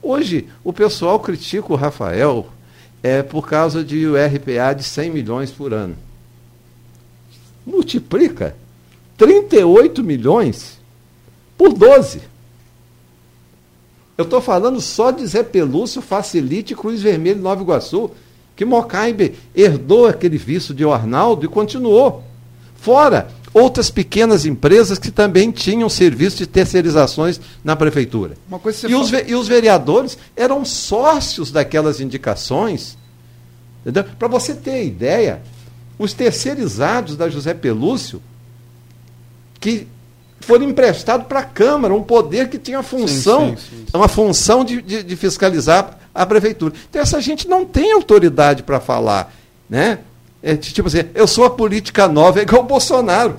hoje 0.00 0.48
o 0.62 0.72
pessoal 0.72 1.18
critica 1.18 1.72
o 1.72 1.76
Rafael 1.76 2.48
é 3.02 3.22
por 3.22 3.48
causa 3.48 3.84
de 3.84 4.06
o 4.06 4.14
RPA 4.14 4.74
de 4.74 4.84
100 4.84 5.10
milhões 5.10 5.50
por 5.50 5.74
ano. 5.74 5.96
Multiplica 7.64 8.54
38 9.16 10.04
milhões 10.04 10.78
por 11.58 11.72
12. 11.72 12.20
Eu 14.16 14.24
estou 14.24 14.40
falando 14.40 14.80
só 14.80 15.10
de 15.10 15.26
Zé 15.26 15.42
Pelúcio, 15.42 16.00
Facilite, 16.00 16.74
Cruz 16.74 17.02
Vermelho 17.02 17.40
Nova 17.40 17.62
Iguaçu, 17.62 18.10
que 18.56 18.64
Mocaibe 18.64 19.34
herdou 19.54 20.06
aquele 20.06 20.38
vício 20.38 20.74
de 20.74 20.82
Arnaldo 20.84 21.44
e 21.44 21.48
continuou. 21.48 22.24
Fora 22.74 23.28
outras 23.52 23.90
pequenas 23.90 24.44
empresas 24.44 24.98
que 24.98 25.10
também 25.10 25.50
tinham 25.50 25.88
serviço 25.88 26.38
de 26.38 26.46
terceirizações 26.46 27.40
na 27.62 27.76
prefeitura. 27.76 28.34
e, 28.88 28.94
os, 28.94 29.10
e 29.12 29.34
os 29.34 29.46
vereadores 29.46 30.18
eram 30.34 30.64
sócios 30.64 31.50
daquelas 31.50 32.00
indicações. 32.00 32.98
Para 34.18 34.28
você 34.28 34.54
ter 34.54 34.84
ideia, 34.84 35.42
os 35.98 36.12
terceirizados 36.12 37.16
da 37.16 37.28
José 37.28 37.54
Pelúcio, 37.54 38.20
que 39.60 39.86
foram 40.40 40.68
emprestados 40.68 41.26
para 41.26 41.40
a 41.40 41.44
Câmara, 41.44 41.94
um 41.94 42.02
poder 42.02 42.48
que 42.48 42.58
tinha 42.58 42.82
função, 42.82 43.50
sim, 43.50 43.56
sim, 43.56 43.76
sim, 43.78 43.84
uma 43.94 44.08
função 44.08 44.64
de, 44.64 44.82
de, 44.82 45.02
de, 45.02 45.16
fiscalizar 45.16 45.98
a 46.16 46.26
prefeitura. 46.26 46.74
Então 46.88 47.00
essa 47.02 47.20
gente 47.20 47.46
não 47.46 47.64
tem 47.64 47.92
autoridade 47.92 48.62
para 48.62 48.80
falar. 48.80 49.32
Né? 49.68 49.98
É, 50.42 50.56
tipo 50.56 50.88
assim, 50.88 51.04
eu 51.14 51.26
sou 51.26 51.44
a 51.44 51.50
política 51.50 52.08
nova, 52.08 52.40
é 52.40 52.42
igual 52.42 52.62
o 52.62 52.66
Bolsonaro. 52.66 53.36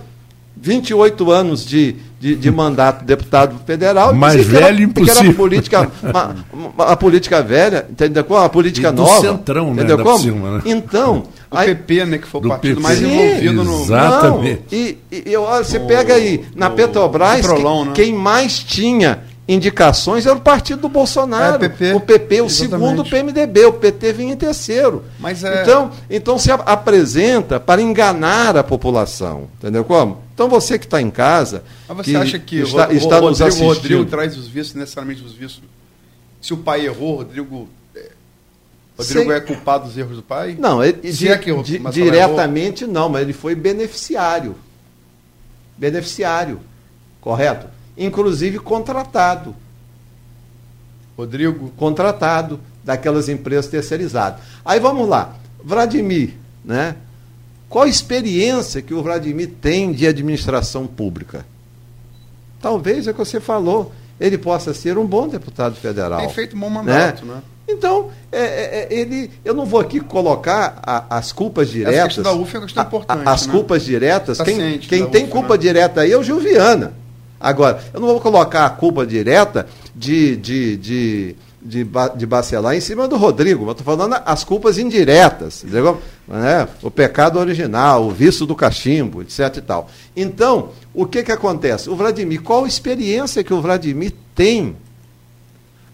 28 0.59 1.31
anos 1.31 1.65
de, 1.65 1.95
de, 2.19 2.35
de 2.35 2.51
mandato 2.51 3.05
deputado 3.05 3.59
federal. 3.65 4.13
Mais 4.13 4.43
velho, 4.43 4.83
impossível. 4.83 5.23
Era 5.23 5.33
política, 5.33 5.91
uma, 6.01 6.35
uma, 6.51 6.85
a 6.85 6.95
política 6.95 7.43
velha, 7.43 7.85
entendeu 7.89 8.23
como? 8.23 8.39
A 8.39 8.49
política 8.49 8.89
e 8.89 8.91
do 8.91 9.03
nova. 9.03 9.21
centrão, 9.21 9.67
né? 9.67 9.83
Entendeu 9.83 9.99
como? 10.03 10.19
Cima, 10.19 10.57
né? 10.57 10.61
Então... 10.65 11.23
O 11.49 11.55
aí, 11.57 11.73
PP, 11.75 12.05
né, 12.05 12.17
que 12.17 12.27
foi 12.27 12.41
o 12.41 12.47
partido 12.49 12.75
PP. 12.75 12.83
mais 12.83 13.01
envolvido 13.01 13.63
no... 13.63 13.81
Exatamente. 13.83 14.63
Não, 14.69 14.77
e, 14.77 14.97
e 15.11 15.37
olha, 15.37 15.63
você 15.63 15.77
o, 15.77 15.87
pega 15.87 16.15
aí, 16.15 16.43
na 16.53 16.67
o, 16.67 16.71
Petrobras, 16.71 17.39
o 17.39 17.47
Prolão, 17.47 17.81
que, 17.83 17.87
né? 17.87 17.93
quem 17.95 18.13
mais 18.13 18.59
tinha 18.59 19.19
indicações 19.47 20.25
era 20.25 20.35
o 20.35 20.41
partido 20.41 20.81
do 20.81 20.89
Bolsonaro. 20.89 21.55
É, 21.55 21.69
PP, 21.69 21.93
o 21.93 21.99
PP, 22.01 22.41
o 22.41 22.45
exatamente. 22.45 22.53
segundo 22.53 23.01
o 23.01 23.09
PMDB, 23.09 23.65
o 23.65 23.73
PT 23.73 24.13
vinha 24.13 24.33
em 24.33 24.37
terceiro. 24.37 25.05
Mas 25.19 25.43
é... 25.43 25.61
Então, 25.61 25.91
então 26.09 26.37
se 26.37 26.51
apresenta 26.51 27.59
para 27.59 27.81
enganar 27.81 28.57
a 28.57 28.63
população. 28.63 29.47
Entendeu 29.57 29.85
como? 29.85 30.21
Então 30.33 30.49
você 30.49 30.77
que 30.77 30.85
está 30.85 31.01
em 31.01 31.09
casa. 31.09 31.63
Mas 31.87 31.97
você 31.97 32.11
que 32.11 32.17
acha 32.17 32.39
que 32.39 32.55
está, 32.57 32.89
o, 32.89 32.91
está 32.91 33.19
o, 33.19 33.29
nos 33.29 33.39
Rodrigo, 33.39 33.63
o 33.63 33.67
Rodrigo 33.73 34.05
traz 34.05 34.37
os 34.37 34.47
vícios, 34.47 34.75
necessariamente 34.75 35.23
os 35.23 35.31
vícios. 35.31 35.61
Se 36.41 36.53
o 36.53 36.57
pai 36.57 36.85
errou, 36.85 37.17
Rodrigo. 37.17 37.69
É, 37.95 38.11
Rodrigo 38.97 39.29
Sei. 39.29 39.31
é 39.31 39.39
culpado 39.39 39.85
dos 39.87 39.97
erros 39.97 40.17
do 40.17 40.23
pai? 40.23 40.57
Não, 40.59 40.83
ele, 40.83 40.99
é 41.03 41.37
que 41.37 41.53
di, 41.63 41.79
diretamente 41.91 42.83
errou? 42.83 42.93
não, 42.93 43.09
mas 43.09 43.21
ele 43.21 43.33
foi 43.33 43.55
beneficiário. 43.55 44.55
Beneficiário. 45.77 46.59
Correto? 47.21 47.76
Inclusive 47.97 48.59
contratado. 48.59 49.55
Rodrigo? 51.17 51.71
Contratado 51.75 52.59
daquelas 52.83 53.27
empresas 53.27 53.67
terceirizadas. 53.67 54.41
Aí 54.63 54.79
vamos 54.79 55.09
lá. 55.09 55.35
Vladimir, 55.63 56.35
né? 56.63 56.95
Qual 57.67 57.83
a 57.83 57.87
experiência 57.89 58.81
que 58.81 58.93
o 58.93 59.03
Vladimir 59.03 59.51
tem 59.59 59.91
de 59.91 60.07
administração 60.07 60.87
pública? 60.87 61.45
Talvez 62.61 63.07
é 63.07 63.11
o 63.11 63.13
que 63.13 63.19
você 63.19 63.39
falou. 63.39 63.91
Ele 64.19 64.37
possa 64.37 64.73
ser 64.73 64.97
um 64.97 65.05
bom 65.05 65.27
deputado 65.27 65.75
federal. 65.75 66.19
Tem 66.19 66.29
feito 66.29 66.55
um 66.55 66.59
bom 66.59 66.69
mandato, 66.69 67.25
né? 67.25 67.35
né? 67.35 67.41
Então, 67.67 68.09
é, 68.31 68.39
é, 68.39 68.87
é 68.89 68.99
ele, 68.99 69.29
eu 69.43 69.53
não 69.53 69.65
vou 69.65 69.79
aqui 69.79 69.99
colocar 69.99 70.79
a, 70.81 71.17
as 71.17 71.33
culpas 71.33 71.69
diretas. 71.69 72.17
Essa 72.17 72.23
da 72.23 72.31
UF 72.31 72.55
é 72.55 72.59
uma 72.59 72.65
questão 72.65 72.83
importante. 72.83 73.27
as 73.27 73.45
né? 73.45 73.51
culpas 73.51 73.83
diretas. 73.83 74.37
Tá 74.37 74.45
quem, 74.45 74.79
quem 74.79 75.05
tem 75.07 75.25
UF, 75.25 75.31
culpa 75.31 75.55
né? 75.55 75.57
direta 75.57 76.01
aí 76.01 76.11
é 76.13 76.17
o 76.17 76.23
Gilviana. 76.23 76.93
Agora, 77.39 77.83
eu 77.93 77.99
não 77.99 78.07
vou 78.07 78.19
colocar 78.19 78.65
a 78.65 78.69
culpa 78.69 79.05
direta 79.05 79.67
de, 79.95 80.35
de, 80.37 80.77
de, 80.77 81.35
de, 81.61 81.87
de 82.15 82.25
Bacelar 82.25 82.75
em 82.75 82.81
cima 82.81 83.07
do 83.07 83.15
Rodrigo, 83.15 83.65
mas 83.65 83.77
estou 83.77 83.85
falando 83.85 84.21
as 84.25 84.43
culpas 84.43 84.77
indiretas? 84.77 85.63
Né? 86.27 86.67
o 86.81 86.89
pecado 86.89 87.39
original, 87.39 88.05
o 88.05 88.11
vício 88.11 88.45
do 88.45 88.55
cachimbo, 88.55 89.21
etc. 89.21 89.57
E 89.57 89.61
tal. 89.61 89.89
Então, 90.15 90.71
o 90.93 91.05
que, 91.05 91.23
que 91.23 91.31
acontece? 91.31 91.89
O 91.89 91.95
Vladimir, 91.95 92.41
qual 92.41 92.65
experiência 92.65 93.43
que 93.43 93.53
o 93.53 93.61
Vladimir 93.61 94.13
tem, 94.33 94.75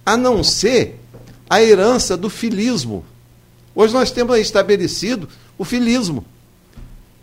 a 0.06 0.16
não 0.16 0.44
ser 0.44 1.00
a 1.50 1.62
herança 1.62 2.16
do 2.16 2.30
filismo? 2.30 3.04
Hoje 3.76 3.94
nós 3.94 4.12
temos 4.12 4.38
estabelecido 4.38 5.28
o 5.58 5.66
filismo. 5.66 6.24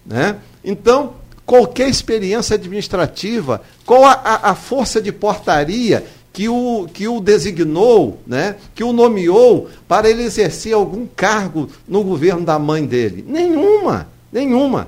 Né? 0.05 0.37
Então, 0.65 1.15
qualquer 1.47 1.89
experiência 1.89 2.55
administrativa, 2.55 3.63
qual 3.91 4.05
a, 4.05 4.13
a, 4.13 4.51
a 4.51 4.55
força 4.55 5.03
de 5.03 5.11
portaria 5.11 6.07
que 6.33 6.49
o, 6.49 6.87
que 6.95 7.09
o 7.09 7.21
designou, 7.21 8.21
né, 8.25 8.55
que 8.73 8.85
o 8.85 8.93
nomeou 8.93 9.69
para 9.89 10.09
ele 10.09 10.23
exercer 10.23 10.73
algum 10.73 11.09
cargo 11.09 11.69
no 11.89 12.05
governo 12.05 12.45
da 12.45 12.57
mãe 12.57 12.87
dele? 12.87 13.25
Nenhuma, 13.27 14.07
nenhuma. 14.33 14.87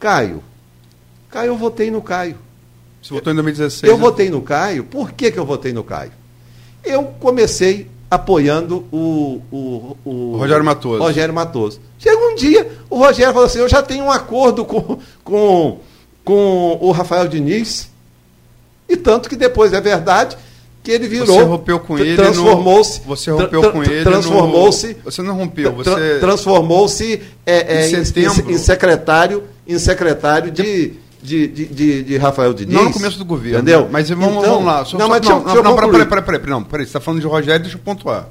Caio. 0.00 0.42
Caio, 1.30 1.50
eu 1.50 1.56
votei 1.56 1.92
no 1.92 2.02
Caio. 2.02 2.34
Você 3.00 3.14
votou 3.14 3.32
em 3.32 3.36
2016? 3.36 3.88
Eu 3.88 3.96
né? 3.96 4.02
votei 4.02 4.28
no 4.28 4.42
Caio. 4.42 4.82
Por 4.82 5.12
que, 5.12 5.30
que 5.30 5.38
eu 5.38 5.46
votei 5.46 5.72
no 5.72 5.84
Caio? 5.84 6.10
Eu 6.82 7.04
comecei 7.20 7.86
apoiando 8.10 8.84
o, 8.90 9.40
o, 9.52 9.96
o 10.04 10.36
Rogério 10.38 10.64
Matoso. 10.64 11.00
Rogério 11.00 11.32
Matoso. 11.32 11.80
Chega 12.00 12.18
um 12.18 12.34
dia, 12.34 12.68
o 12.90 12.98
Rogério 12.98 13.32
falou 13.32 13.46
assim: 13.46 13.60
eu 13.60 13.68
já 13.68 13.80
tenho 13.80 14.06
um 14.06 14.10
acordo 14.10 14.64
com, 14.64 14.98
com 15.22 15.78
com 16.24 16.78
o 16.80 16.92
Rafael 16.92 17.26
Diniz. 17.28 17.89
E 18.90 18.96
tanto 18.96 19.28
que 19.28 19.36
depois 19.36 19.72
é 19.72 19.80
verdade 19.80 20.36
que 20.82 20.90
ele 20.90 21.06
virou. 21.06 21.26
Você 21.26 21.42
rompeu 21.42 21.78
com 21.78 21.96
ele. 21.96 22.16
Transformou-se. 22.16 23.00
Você 23.06 23.30
rompeu 23.30 23.60
tra 23.60 23.70
com 23.70 23.84
ele. 23.84 24.02
Transformou-se. 24.02 24.96
Você 25.04 25.22
não 25.22 25.36
rompeu. 25.36 25.72
Você 25.74 26.18
transformou-se 26.18 27.22
é, 27.46 27.82
é, 27.82 27.90
em, 27.90 27.94
em, 27.94 28.54
em, 28.54 28.58
secretário, 28.58 29.44
em 29.64 29.78
secretário 29.78 30.50
de, 30.50 30.94
de, 31.22 31.46
de, 31.46 31.66
de, 31.66 32.02
de, 32.02 32.16
Rafael 32.16 32.52
Diniz. 32.52 32.74
Não 32.74 32.86
no 32.86 32.92
começo 32.92 33.16
do 33.16 33.24
governo. 33.24 33.58
Entendeu? 33.58 33.88
Mas 33.88 34.08
vamos, 34.08 34.26
então, 34.26 34.42
vamos 34.42 34.64
lá. 34.64 34.84
Só, 34.84 34.98
não, 34.98 35.06
só, 35.06 35.12
mas 35.12 35.22
não, 35.22 35.44
não, 35.44 35.62
não, 35.62 35.76
peraí, 35.76 36.06
peraí, 36.06 36.24
peraí, 36.24 36.50
não, 36.50 36.64
peraí. 36.64 36.84
Você 36.84 36.88
está 36.88 37.00
falando 37.00 37.20
de 37.20 37.28
Rogério, 37.28 37.60
deixa 37.60 37.76
eu 37.76 37.80
pontuar. 37.80 38.28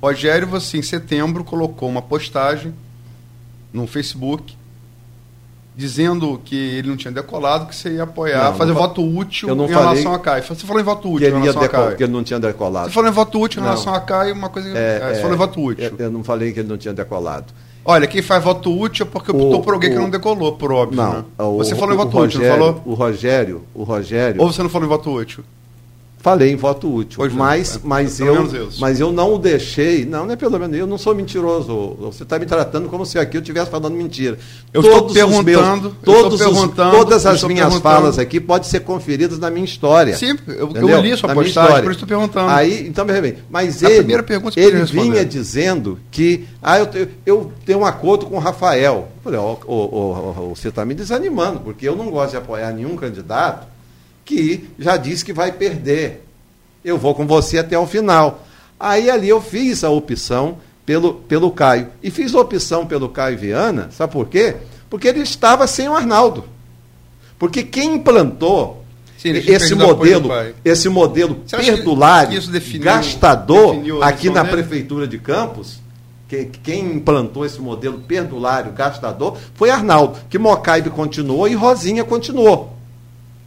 Rogério, 0.00 0.46
você 0.46 0.78
em 0.78 0.82
setembro 0.82 1.44
colocou 1.44 1.86
uma 1.86 2.00
postagem 2.00 2.72
no 3.72 3.86
Facebook 3.86 4.56
dizendo 5.78 6.40
que 6.44 6.56
ele 6.56 6.88
não 6.88 6.96
tinha 6.96 7.12
decolado, 7.12 7.66
que 7.66 7.76
você 7.76 7.90
ia 7.90 8.02
apoiar, 8.02 8.50
Não, 8.50 8.54
fazer 8.56 8.72
não 8.72 8.80
voto 8.80 9.00
útil 9.00 9.48
em 9.48 9.66
relação 9.68 10.12
a 10.12 10.18
Caio. 10.18 10.42
Você 10.42 10.66
falou 10.66 10.82
em 10.82 10.84
voto 10.84 11.02
Que 11.02 11.14
útil 11.14 11.28
em 11.28 11.40
relação 11.40 11.62
deco- 11.62 11.72
Caio. 11.76 11.96
que 11.96 12.02
ele 12.02 12.12
não 12.12 12.24
tinha 12.24 12.40
decolado. 12.40 12.88
Você 12.88 12.94
falou 12.94 13.08
em 13.08 13.12
voto 13.14 13.40
útil 13.40 13.60
em 13.60 13.62
Não. 13.62 13.70
relação 13.70 13.94
a 13.94 14.00
Caio, 14.00 14.34
uma 14.34 14.48
coisa. 14.48 14.68
É, 14.76 14.96
é, 14.96 14.98
você 14.98 15.04
é, 15.18 15.22
falou 15.22 15.34
em 15.34 15.38
voto 15.38 15.60
útil. 15.64 15.94
Eu, 15.96 16.10
não 16.10 16.24
falei 16.24 16.52
que 16.52 16.58
ele 16.58 16.68
não 16.68 16.76
tinha 16.76 16.92
decolado. 16.92 17.46
Olha, 17.84 18.08
quem 18.08 18.20
faz 18.20 18.42
voto 18.42 18.76
útil 18.76 19.06
é 19.06 19.08
porque 19.08 19.30
O- 19.30 19.36
optou 19.36 19.62
por 19.62 19.74
alguém 19.74 19.90
que 19.90 19.96
o- 19.96 20.00
não 20.00 20.10
decolou, 20.10 20.52
por 20.54 20.72
óbvio. 20.72 20.96
Não. 21.00 21.12
né? 21.12 21.24
o- 21.38 21.58
Você 21.58 21.76
falou 21.76 21.94
em 21.94 21.96
voto 21.96 22.18
útil, 22.18 22.40
não 22.40 22.48
Rogério- 22.48 22.64
falou? 22.64 22.82
O 22.84 22.94
Rogério, 22.94 23.62
o 23.72 23.82
Rogério. 23.84 24.42
Ou 24.42 24.52
você 24.52 24.60
não 24.64 24.68
falou 24.68 24.84
em 24.84 24.90
voto 24.90 25.10
útil? 25.12 25.44
Falei 26.20 26.50
em 26.50 26.56
voto 26.56 26.92
útil, 26.92 27.16
Pois 27.16 27.32
não, 27.32 27.38
mas, 27.38 27.76
é, 27.76 27.80
mas, 27.84 28.18
pelo 28.18 28.54
eu, 28.56 28.68
mas 28.80 28.98
eu 28.98 29.12
não 29.12 29.34
o 29.34 29.38
deixei. 29.38 30.04
Não, 30.04 30.26
não 30.26 30.32
é 30.32 30.36
pelo 30.36 30.58
menos. 30.58 30.76
Eu 30.76 30.86
não 30.86 30.98
sou 30.98 31.14
mentiroso. 31.14 31.96
Você 32.00 32.24
está 32.24 32.38
me 32.40 32.44
tratando 32.44 32.88
como 32.88 33.06
se 33.06 33.18
aqui 33.20 33.36
eu 33.36 33.40
estivesse 33.40 33.70
falando 33.70 33.94
mentira. 33.94 34.36
Eu 34.72 34.80
estou 34.80 35.06
os 35.06 35.12
perguntando, 35.12 35.44
meus- 35.44 35.84
eu 35.84 35.90
todos 36.02 36.40
estou 36.40 36.52
os- 36.64 36.74
todas 36.74 37.24
eu 37.24 37.30
as 37.30 37.34
estou 37.36 37.48
minhas 37.48 37.72
falas 37.76 38.18
aqui 38.18 38.40
podem 38.40 38.68
ser 38.68 38.80
conferidas 38.80 39.38
na 39.38 39.48
minha 39.48 39.64
história. 39.64 40.16
Sim, 40.16 40.36
eu, 40.48 40.54
eu 40.54 40.70
Entendeu? 40.70 41.00
li 41.00 41.12
a 41.12 41.16
sua 41.16 41.28
Na 41.28 41.34
postagem, 41.34 41.74
por 41.82 41.82
isso 41.84 41.90
estou 41.92 42.08
perguntando. 42.08 42.50
Aí, 42.50 42.86
então, 42.88 43.06
veja 43.06 43.22
bem, 43.22 43.36
mas 43.48 43.82
A 43.84 43.86
ele, 43.88 43.98
primeira 43.98 44.22
pergunta 44.24 44.54
que 44.54 44.60
eu 44.60 44.68
ele 44.68 44.82
vinha 44.84 45.24
dizendo 45.24 46.00
que 46.10 46.46
ah, 46.60 46.80
eu, 46.80 46.88
eu 47.24 47.52
tenho 47.64 47.78
um 47.78 47.86
acordo 47.86 48.26
com 48.26 48.34
o 48.36 48.40
Rafael. 48.40 49.08
Eu 49.18 49.22
falei, 49.22 49.38
ô, 49.38 49.56
ô, 49.66 49.74
ô, 50.50 50.54
você 50.54 50.68
está 50.68 50.84
me 50.84 50.94
desanimando, 50.94 51.60
porque 51.60 51.86
eu 51.88 51.94
não 51.94 52.10
gosto 52.10 52.32
de 52.32 52.38
apoiar 52.38 52.72
nenhum 52.72 52.96
candidato 52.96 53.68
que 54.28 54.68
já 54.78 54.98
disse 54.98 55.24
que 55.24 55.32
vai 55.32 55.50
perder. 55.50 56.22
Eu 56.84 56.98
vou 56.98 57.14
com 57.14 57.26
você 57.26 57.56
até 57.56 57.78
o 57.78 57.86
final. 57.86 58.46
Aí 58.78 59.08
ali 59.08 59.26
eu 59.26 59.40
fiz 59.40 59.82
a 59.82 59.88
opção 59.88 60.58
pelo, 60.84 61.14
pelo 61.14 61.50
Caio. 61.50 61.88
E 62.02 62.10
fiz 62.10 62.34
a 62.34 62.40
opção 62.40 62.84
pelo 62.84 63.08
Caio 63.08 63.38
Viana, 63.38 63.88
sabe 63.90 64.12
por 64.12 64.28
quê? 64.28 64.56
Porque 64.90 65.08
ele 65.08 65.20
estava 65.20 65.66
sem 65.66 65.88
o 65.88 65.94
Arnaldo. 65.96 66.44
Porque 67.38 67.62
quem 67.62 67.94
implantou 67.94 68.84
Sim, 69.16 69.30
esse 69.30 69.74
modelo, 69.74 70.30
esse 70.62 70.88
modelo 70.90 71.34
perdulário, 71.36 72.40
definiu- 72.50 72.84
gastador, 72.84 73.72
definiu 73.72 74.02
aqui 74.02 74.28
na 74.28 74.42
dele? 74.42 74.56
prefeitura 74.56 75.08
de 75.08 75.18
Campos, 75.18 75.80
que, 76.28 76.44
quem 76.62 76.84
implantou 76.96 77.46
esse 77.46 77.60
modelo 77.60 77.98
perdulário, 78.00 78.72
gastador, 78.72 79.38
foi 79.54 79.70
Arnaldo, 79.70 80.18
que 80.28 80.38
Mocaibe 80.38 80.90
continuou 80.90 81.48
e 81.48 81.54
Rosinha 81.54 82.04
continuou. 82.04 82.77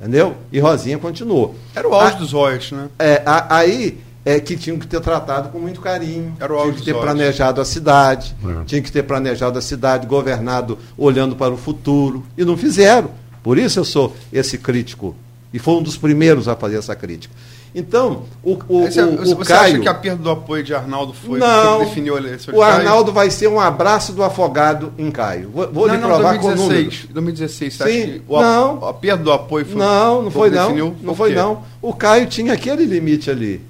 Entendeu? 0.02 0.36
E 0.52 0.60
Rosinha 0.60 0.98
continuou. 0.98 1.56
Era 1.76 1.88
o 1.88 1.94
auge 1.94 2.16
A- 2.16 2.18
dos 2.18 2.32
royalties, 2.34 2.72
né? 2.72 2.90
é, 2.98 3.22
a- 3.24 3.56
aí 3.58 4.00
é 4.26 4.40
que 4.40 4.58
tinham 4.58 4.80
que 4.80 4.88
ter 4.88 5.00
tratado 5.00 5.50
com 5.50 5.60
muito 5.60 5.80
carinho. 5.80 6.36
Era 6.40 6.52
o 6.52 6.62
tinha 6.64 6.74
que 6.74 6.82
ter 6.84 6.94
olhos. 6.94 7.04
planejado 7.04 7.62
a 7.62 7.66
cidade. 7.66 8.36
É. 8.44 8.64
Tinha 8.66 8.82
que 8.82 8.92
ter 8.92 9.04
planejado 9.04 9.60
a 9.60 9.62
cidade, 9.62 10.08
governado 10.08 10.80
olhando 10.98 11.36
para 11.36 11.54
o 11.54 11.58
futuro. 11.58 12.26
E 12.36 12.44
não 12.44 12.58
fizeram. 12.58 13.12
Por 13.44 13.60
isso 13.60 13.80
eu 13.80 13.86
sou 13.86 14.16
esse 14.34 14.58
crítico. 14.58 15.16
E 15.54 15.60
foi 15.60 15.76
um 15.76 15.84
dos 15.84 15.98
primeiros 15.98 16.48
a 16.48 16.56
fazer 16.56 16.78
essa 16.78 16.96
crítica. 16.96 17.34
Então, 17.74 18.24
o, 18.44 18.60
o, 18.68 18.82
você, 18.82 19.02
o, 19.02 19.22
o 19.22 19.36
você 19.36 19.54
Caio. 19.54 19.74
acha 19.76 19.80
que 19.80 19.88
a 19.88 19.94
perda 19.94 20.22
do 20.22 20.30
apoio 20.30 20.62
de 20.62 20.74
Arnaldo 20.74 21.14
foi 21.14 21.40
não, 21.40 21.80
que 21.80 21.86
definiu 21.86 22.16
a 22.16 22.20
eleição 22.20 22.54
o? 22.54 22.62
Arnaldo 22.62 23.14
vai 23.14 23.30
ser 23.32 23.48
um 23.48 23.60
abraço 23.60 24.12
do 24.12 24.24
afogado 24.24 24.92
em 24.98 25.10
Caio. 25.10 25.50
Vou, 25.50 25.72
vou 25.72 25.88
não, 25.88 25.96
lhe 25.96 26.02
não, 26.02 26.10
provar 26.10 26.38
com 26.38 26.48
2016, 26.48 26.60
números. 26.60 27.06
2016, 27.14 27.74
você 27.74 27.84
Sim, 27.84 27.90
acha 27.90 28.12
que 28.12 28.22
o, 28.28 28.42
não. 28.42 28.86
a 28.86 28.94
perda 28.94 29.24
do 29.24 29.32
apoio 29.32 29.66
foi 29.66 29.76
Não, 29.76 30.22
não 30.24 30.32
foi 30.32 30.50
não. 30.50 30.96
Não 31.02 31.16
foi 31.16 31.34
não. 31.34 31.64
O 31.82 31.94
Caio 31.94 32.28
tinha 32.28 32.54
aquele 32.54 32.84
limite 32.84 33.32
ali. 33.32 33.62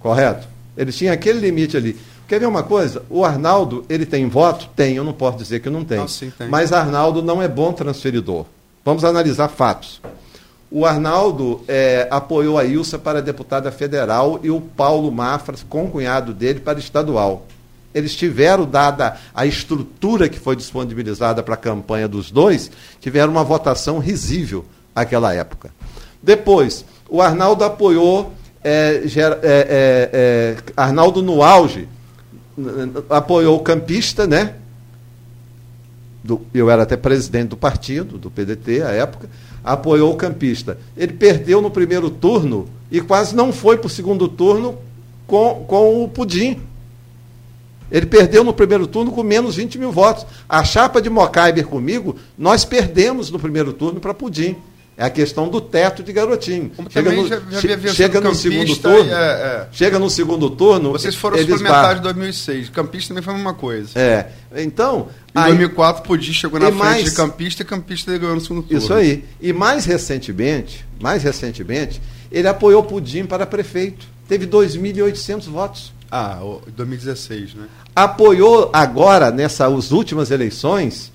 Correto? 0.00 0.48
Ele 0.76 0.90
tinha 0.90 1.12
aquele 1.12 1.40
limite 1.40 1.76
ali. 1.76 1.96
Quer 2.26 2.40
ver 2.40 2.46
uma 2.46 2.62
coisa? 2.62 3.02
O 3.08 3.24
Arnaldo, 3.24 3.84
ele 3.88 4.04
tem 4.04 4.28
voto? 4.28 4.68
Tem, 4.74 4.96
eu 4.96 5.04
não 5.04 5.12
posso 5.12 5.38
dizer 5.38 5.60
que 5.60 5.70
não 5.70 5.84
tem. 5.84 6.00
Ah, 6.00 6.08
sim, 6.08 6.32
tem. 6.36 6.48
Mas 6.48 6.72
Arnaldo 6.72 7.22
não 7.22 7.40
é 7.40 7.46
bom 7.46 7.72
transferidor. 7.72 8.46
Vamos 8.84 9.04
analisar 9.04 9.48
fatos. 9.48 10.00
O 10.70 10.84
Arnaldo 10.84 11.62
eh, 11.68 12.08
apoiou 12.10 12.58
a 12.58 12.64
Ilsa 12.64 12.98
para 12.98 13.22
deputada 13.22 13.70
federal 13.70 14.40
e 14.42 14.50
o 14.50 14.60
Paulo 14.60 15.10
Mafra, 15.12 15.54
com 15.68 15.84
o 15.84 15.90
cunhado 15.90 16.34
dele, 16.34 16.58
para 16.60 16.78
estadual. 16.78 17.46
Eles 17.94 18.14
tiveram, 18.14 18.66
dada 18.66 19.16
a 19.32 19.46
estrutura 19.46 20.28
que 20.28 20.38
foi 20.38 20.56
disponibilizada 20.56 21.42
para 21.42 21.54
a 21.54 21.56
campanha 21.56 22.08
dos 22.08 22.30
dois, 22.30 22.70
tiveram 23.00 23.30
uma 23.32 23.44
votação 23.44 23.98
risível 23.98 24.64
naquela 24.94 25.32
época. 25.32 25.70
Depois, 26.22 26.84
o 27.08 27.22
Arnaldo 27.22 27.64
apoiou, 27.64 28.32
Ger- 29.04 29.38
eh, 29.42 29.66
eh, 29.70 30.10
eh, 30.12 30.56
Arnaldo 30.76 31.22
no 31.22 31.42
auge, 31.42 31.88
apoiou 33.08 33.56
o 33.56 33.60
campista, 33.60 34.26
né? 34.26 34.54
Do- 36.26 36.40
eu 36.52 36.70
era 36.70 36.82
até 36.82 36.96
presidente 36.96 37.48
do 37.50 37.56
partido, 37.56 38.18
do 38.18 38.30
PDT 38.30 38.82
à 38.82 38.90
época, 38.90 39.28
apoiou 39.64 40.12
o 40.12 40.16
campista. 40.16 40.78
Ele 40.96 41.12
perdeu 41.12 41.60
no 41.62 41.70
primeiro 41.70 42.10
turno 42.10 42.68
e 42.90 43.00
quase 43.00 43.34
não 43.34 43.52
foi 43.52 43.76
para 43.78 43.86
o 43.86 43.90
segundo 43.90 44.28
turno 44.28 44.76
com, 45.26 45.64
com 45.66 46.04
o 46.04 46.08
Pudim. 46.08 46.60
Ele 47.90 48.06
perdeu 48.06 48.42
no 48.42 48.52
primeiro 48.52 48.86
turno 48.86 49.12
com 49.12 49.22
menos 49.22 49.54
20 49.56 49.78
mil 49.78 49.92
votos. 49.92 50.26
A 50.48 50.64
chapa 50.64 51.00
de 51.00 51.08
Mocaiber 51.08 51.66
comigo, 51.66 52.16
nós 52.36 52.64
perdemos 52.64 53.30
no 53.30 53.38
primeiro 53.38 53.72
turno 53.72 54.00
para 54.00 54.12
Pudim. 54.12 54.56
É 54.98 55.04
a 55.04 55.10
questão 55.10 55.46
do 55.46 55.60
teto 55.60 56.02
de 56.02 56.10
garotinho. 56.10 56.70
Como 56.74 56.88
também 56.88 57.26
já- 57.28 57.36
já 57.36 57.60
vencido 57.76 57.94
chega 57.94 58.18
no 58.18 58.34
segundo 58.34 58.76
turno. 58.80 59.12
é, 59.12 59.14
é. 59.14 59.68
Chega 59.70 59.98
no 59.98 60.08
segundo 60.08 60.48
turno. 60.50 60.90
Vocês 60.92 61.14
foram 61.14 61.36
suplementares 61.58 61.98
de 61.98 62.02
2006. 62.04 62.70
Campista 62.70 63.08
também 63.08 63.22
foi 63.22 63.34
a 63.34 63.36
mesma 63.36 63.52
coisa. 63.54 63.90
É. 63.98 64.30
Então. 64.56 65.08
Em 65.36 65.38
aí- 65.38 65.48
2004, 65.50 66.02
Pudim 66.02 66.32
chegou 66.32 66.58
na 66.58 66.66
frente 66.66 66.78
mais- 66.78 67.04
de 67.04 67.10
Campista 67.12 67.62
e 67.62 67.64
Campista 67.64 68.16
ganhou 68.18 68.34
no 68.34 68.40
segundo 68.40 68.62
turno. 68.62 68.78
Isso 68.82 68.92
aí. 68.94 69.24
E 69.40 69.52
mais 69.52 69.84
recentemente, 69.84 70.84
mais 71.00 71.22
recentemente, 71.22 72.00
ele 72.32 72.48
apoiou 72.48 72.82
Pudim 72.82 73.24
para 73.26 73.44
prefeito. 73.46 74.06
Teve 74.28 74.46
2.800 74.46 75.46
votos. 75.46 75.92
Ah, 76.10 76.38
o- 76.42 76.62
2016, 76.74 77.54
né? 77.54 77.66
Apoiou 77.94 78.70
agora, 78.72 79.30
nessas 79.30 79.90
últimas 79.92 80.30
eleições, 80.30 81.12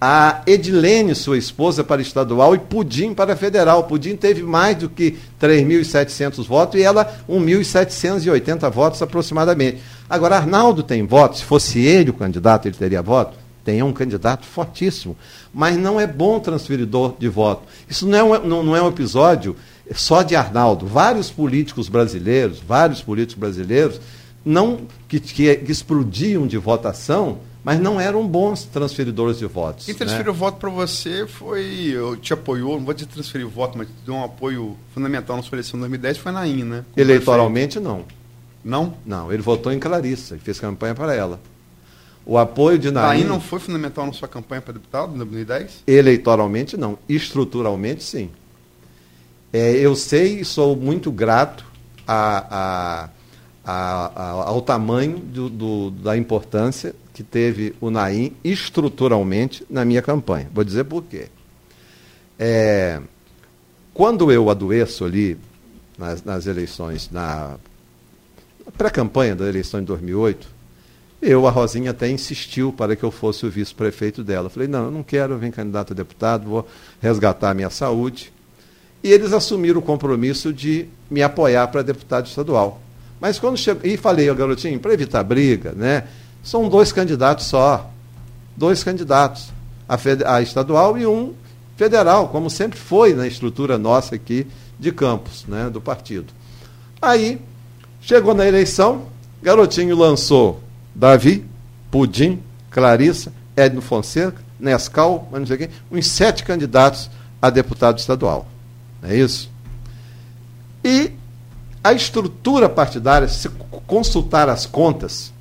a 0.00 0.42
Edilene, 0.46 1.14
sua 1.14 1.36
esposa, 1.36 1.82
para 1.82 2.00
estadual 2.00 2.54
e 2.54 2.58
Pudim 2.58 3.12
para 3.12 3.34
federal. 3.36 3.84
Pudim 3.84 4.16
teve 4.16 4.42
mais 4.44 4.76
do 4.76 4.88
que 4.88 5.18
3.700 5.40 6.46
votos 6.46 6.80
e 6.80 6.84
ela 6.84 7.18
1.780 7.28 8.70
votos 8.70 9.02
aproximadamente. 9.02 9.78
Agora, 10.08 10.36
Arnaldo 10.36 10.82
tem 10.82 11.04
votos. 11.06 11.40
Se 11.40 11.44
fosse 11.44 11.80
ele 11.80 12.10
o 12.10 12.14
candidato, 12.14 12.66
ele 12.66 12.76
teria 12.76 13.02
voto? 13.02 13.36
Tem 13.68 13.80
é 13.80 13.84
um 13.84 13.92
candidato 13.92 14.46
fortíssimo, 14.46 15.14
mas 15.52 15.76
não 15.76 16.00
é 16.00 16.06
bom 16.06 16.40
transferidor 16.40 17.14
de 17.18 17.28
voto. 17.28 17.64
Isso 17.86 18.08
não 18.08 18.16
é 18.16 18.24
um, 18.24 18.46
não, 18.46 18.62
não 18.62 18.74
é 18.74 18.80
um 18.80 18.88
episódio 18.88 19.54
só 19.94 20.22
de 20.22 20.34
Arnaldo. 20.34 20.86
Vários 20.86 21.30
políticos 21.30 21.86
brasileiros, 21.86 22.60
vários 22.66 23.02
políticos 23.02 23.38
brasileiros, 23.38 24.00
não 24.42 24.86
que, 25.06 25.20
que, 25.20 25.54
que 25.54 25.70
explodiam 25.70 26.46
de 26.46 26.56
votação, 26.56 27.40
mas 27.62 27.78
não 27.78 28.00
eram 28.00 28.26
bons 28.26 28.64
transferidores 28.64 29.38
de 29.38 29.44
votos. 29.44 29.84
Quem 29.84 29.92
né? 29.92 29.98
transferiu 29.98 30.32
o 30.32 30.34
voto 30.34 30.56
para 30.56 30.70
você 30.70 31.26
foi. 31.26 31.90
eu 31.92 32.16
Te 32.16 32.32
apoiou, 32.32 32.78
não 32.78 32.86
vou 32.86 32.94
dizer 32.94 33.08
transferir 33.08 33.46
o 33.46 33.50
voto, 33.50 33.76
mas 33.76 33.86
te 33.86 33.92
deu 34.06 34.14
um 34.14 34.24
apoio 34.24 34.78
fundamental 34.94 35.36
na 35.36 35.42
sua 35.42 35.56
eleição 35.56 35.76
em 35.76 35.80
2010 35.80 36.16
foi 36.16 36.32
na 36.32 36.46
IN, 36.46 36.64
né? 36.64 36.84
Eleitoralmente, 36.96 37.78
não. 37.78 37.96
prefeito. 37.96 38.18
Não? 38.64 38.94
Não, 39.04 39.30
ele 39.30 39.42
votou 39.42 39.70
em 39.70 39.78
Clarissa 39.78 40.36
e 40.36 40.38
fez 40.38 40.58
campanha 40.58 40.94
para 40.94 41.14
ela. 41.14 41.38
O 42.28 42.36
apoio 42.36 42.78
de 42.78 42.90
Naim, 42.90 43.22
IN 43.22 43.24
não 43.24 43.40
foi 43.40 43.58
fundamental 43.58 44.04
na 44.06 44.12
sua 44.12 44.28
campanha 44.28 44.60
para 44.60 44.74
deputado 44.74 45.14
em 45.14 45.16
2010? 45.16 45.82
eleitoralmente, 45.86 46.76
não. 46.76 46.98
Estruturalmente, 47.08 48.04
sim. 48.04 48.30
É, 49.50 49.72
eu 49.78 49.96
sei 49.96 50.40
e 50.40 50.44
sou 50.44 50.76
muito 50.76 51.10
grato 51.10 51.64
a, 52.06 53.08
a- 53.64 54.10
a- 54.14 54.42
ao 54.46 54.60
tamanho 54.60 55.18
do- 55.18 55.48
do- 55.48 55.90
da 55.90 56.18
importância 56.18 56.94
que 57.14 57.22
teve 57.22 57.74
o 57.80 57.90
Naim 57.90 58.34
estruturalmente 58.44 59.64
na 59.70 59.82
minha 59.86 60.02
campanha. 60.02 60.50
Vou 60.52 60.62
dizer 60.64 60.84
por 60.84 61.02
quê. 61.04 61.28
É, 62.38 63.00
quando 63.94 64.30
eu 64.30 64.50
adoeço 64.50 65.02
ali 65.04 65.38
nas, 65.96 66.22
nas 66.22 66.46
eleições, 66.46 67.08
na 67.10 67.56
pré-campanha 68.76 69.34
da 69.34 69.48
eleição 69.48 69.80
de 69.80 69.86
2008, 69.86 70.57
eu, 71.20 71.46
a 71.46 71.50
Rosinha, 71.50 71.90
até 71.90 72.08
insistiu 72.08 72.72
para 72.72 72.94
que 72.94 73.02
eu 73.02 73.10
fosse 73.10 73.44
o 73.44 73.50
vice-prefeito 73.50 74.22
dela. 74.22 74.48
Falei, 74.48 74.68
não, 74.68 74.84
eu 74.84 74.90
não 74.90 75.02
quero, 75.02 75.36
venho 75.36 75.52
candidato 75.52 75.92
a 75.92 75.96
deputado, 75.96 76.48
vou 76.48 76.68
resgatar 77.00 77.50
a 77.50 77.54
minha 77.54 77.70
saúde. 77.70 78.32
E 79.02 79.10
eles 79.10 79.32
assumiram 79.32 79.80
o 79.80 79.82
compromisso 79.82 80.52
de 80.52 80.86
me 81.10 81.22
apoiar 81.22 81.66
para 81.68 81.82
deputado 81.82 82.26
estadual. 82.26 82.80
Mas 83.20 83.38
quando 83.38 83.56
chegou. 83.56 83.82
E 83.84 83.96
falei, 83.96 84.30
ó, 84.30 84.34
garotinho, 84.34 84.78
para 84.78 84.92
evitar 84.92 85.22
briga, 85.24 85.72
né? 85.72 86.04
São 86.42 86.68
dois 86.68 86.92
candidatos 86.92 87.46
só. 87.46 87.90
Dois 88.56 88.84
candidatos. 88.84 89.48
A, 89.88 89.98
fed- 89.98 90.24
a 90.24 90.40
estadual 90.40 90.98
e 90.98 91.06
um 91.06 91.34
federal, 91.76 92.28
como 92.28 92.50
sempre 92.50 92.78
foi 92.78 93.14
na 93.14 93.26
estrutura 93.26 93.78
nossa 93.78 94.14
aqui 94.14 94.46
de 94.78 94.92
Campos, 94.92 95.44
né? 95.48 95.68
Do 95.68 95.80
partido. 95.80 96.32
Aí, 97.02 97.40
chegou 98.00 98.34
na 98.34 98.46
eleição, 98.46 99.06
garotinho 99.42 99.96
lançou 99.96 100.60
Davi, 100.98 101.44
Pudim, 101.92 102.40
Clarissa, 102.70 103.32
Edno 103.56 103.80
Fonseca, 103.80 104.42
Nescau, 104.58 105.28
mas 105.30 105.40
não 105.40 105.46
sei 105.46 105.56
quem, 105.56 105.68
uns 105.92 106.08
sete 106.08 106.42
candidatos 106.42 107.08
a 107.40 107.48
deputado 107.48 107.98
estadual. 107.98 108.48
Não 109.00 109.08
é 109.08 109.16
isso? 109.16 109.48
E 110.84 111.12
a 111.84 111.92
estrutura 111.92 112.68
partidária, 112.68 113.28
se 113.28 113.48
consultar 113.86 114.48
as 114.48 114.66
contas, 114.66 115.32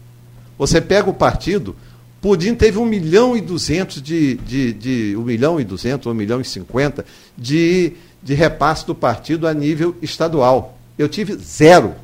você 0.60 0.80
pega 0.80 1.10
o 1.10 1.14
partido, 1.14 1.76
Pudim 2.22 2.54
teve 2.54 2.78
1 2.78 2.86
milhão 2.86 3.36
e 3.36 3.42
200 3.42 4.00
de, 4.02 4.36
de, 4.36 4.74
de 4.74 5.18
1 5.18 5.22
milhão 5.22 5.60
e 5.60 5.64
200, 5.64 6.06
1 6.06 6.14
milhão 6.14 6.40
e 6.40 6.46
50 6.46 7.04
de, 7.36 7.94
de 8.22 8.34
repasse 8.36 8.86
do 8.86 8.94
partido 8.94 9.48
a 9.48 9.54
nível 9.54 9.96
estadual. 10.02 10.78
Eu 10.98 11.10
tive 11.10 11.36
zero. 11.36 11.96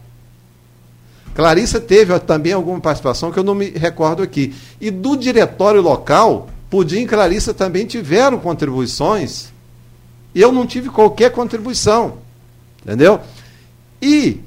Clarissa 1.34 1.79
teve 1.79 2.17
também 2.19 2.53
alguma 2.53 2.79
participação 2.79 3.31
que 3.31 3.39
eu 3.39 3.43
não 3.43 3.55
me 3.55 3.69
recordo 3.69 4.21
aqui. 4.21 4.53
E 4.79 4.91
do 4.91 5.15
diretório 5.15 5.81
local, 5.81 6.47
Pudim 6.69 7.01
e 7.01 7.07
Clarissa 7.07 7.53
também 7.53 7.86
tiveram 7.86 8.38
contribuições 8.39 9.51
e 10.34 10.41
eu 10.41 10.51
não 10.51 10.65
tive 10.65 10.89
qualquer 10.89 11.31
contribuição. 11.31 12.17
Entendeu? 12.84 13.19
E 14.01 14.41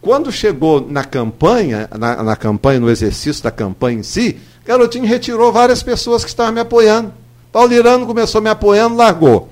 quando 0.00 0.30
chegou 0.30 0.86
na 0.88 1.04
campanha, 1.04 1.88
na, 1.98 2.22
na 2.22 2.36
campanha, 2.36 2.80
no 2.80 2.90
exercício 2.90 3.42
da 3.42 3.50
campanha 3.50 4.00
em 4.00 4.02
si, 4.02 4.38
Garotinho 4.64 5.06
retirou 5.06 5.52
várias 5.52 5.82
pessoas 5.82 6.22
que 6.22 6.30
estavam 6.30 6.52
me 6.52 6.60
apoiando. 6.60 7.12
Paulirano 7.52 8.06
começou 8.06 8.40
me 8.40 8.48
apoiando, 8.48 8.96
largou. 8.96 9.48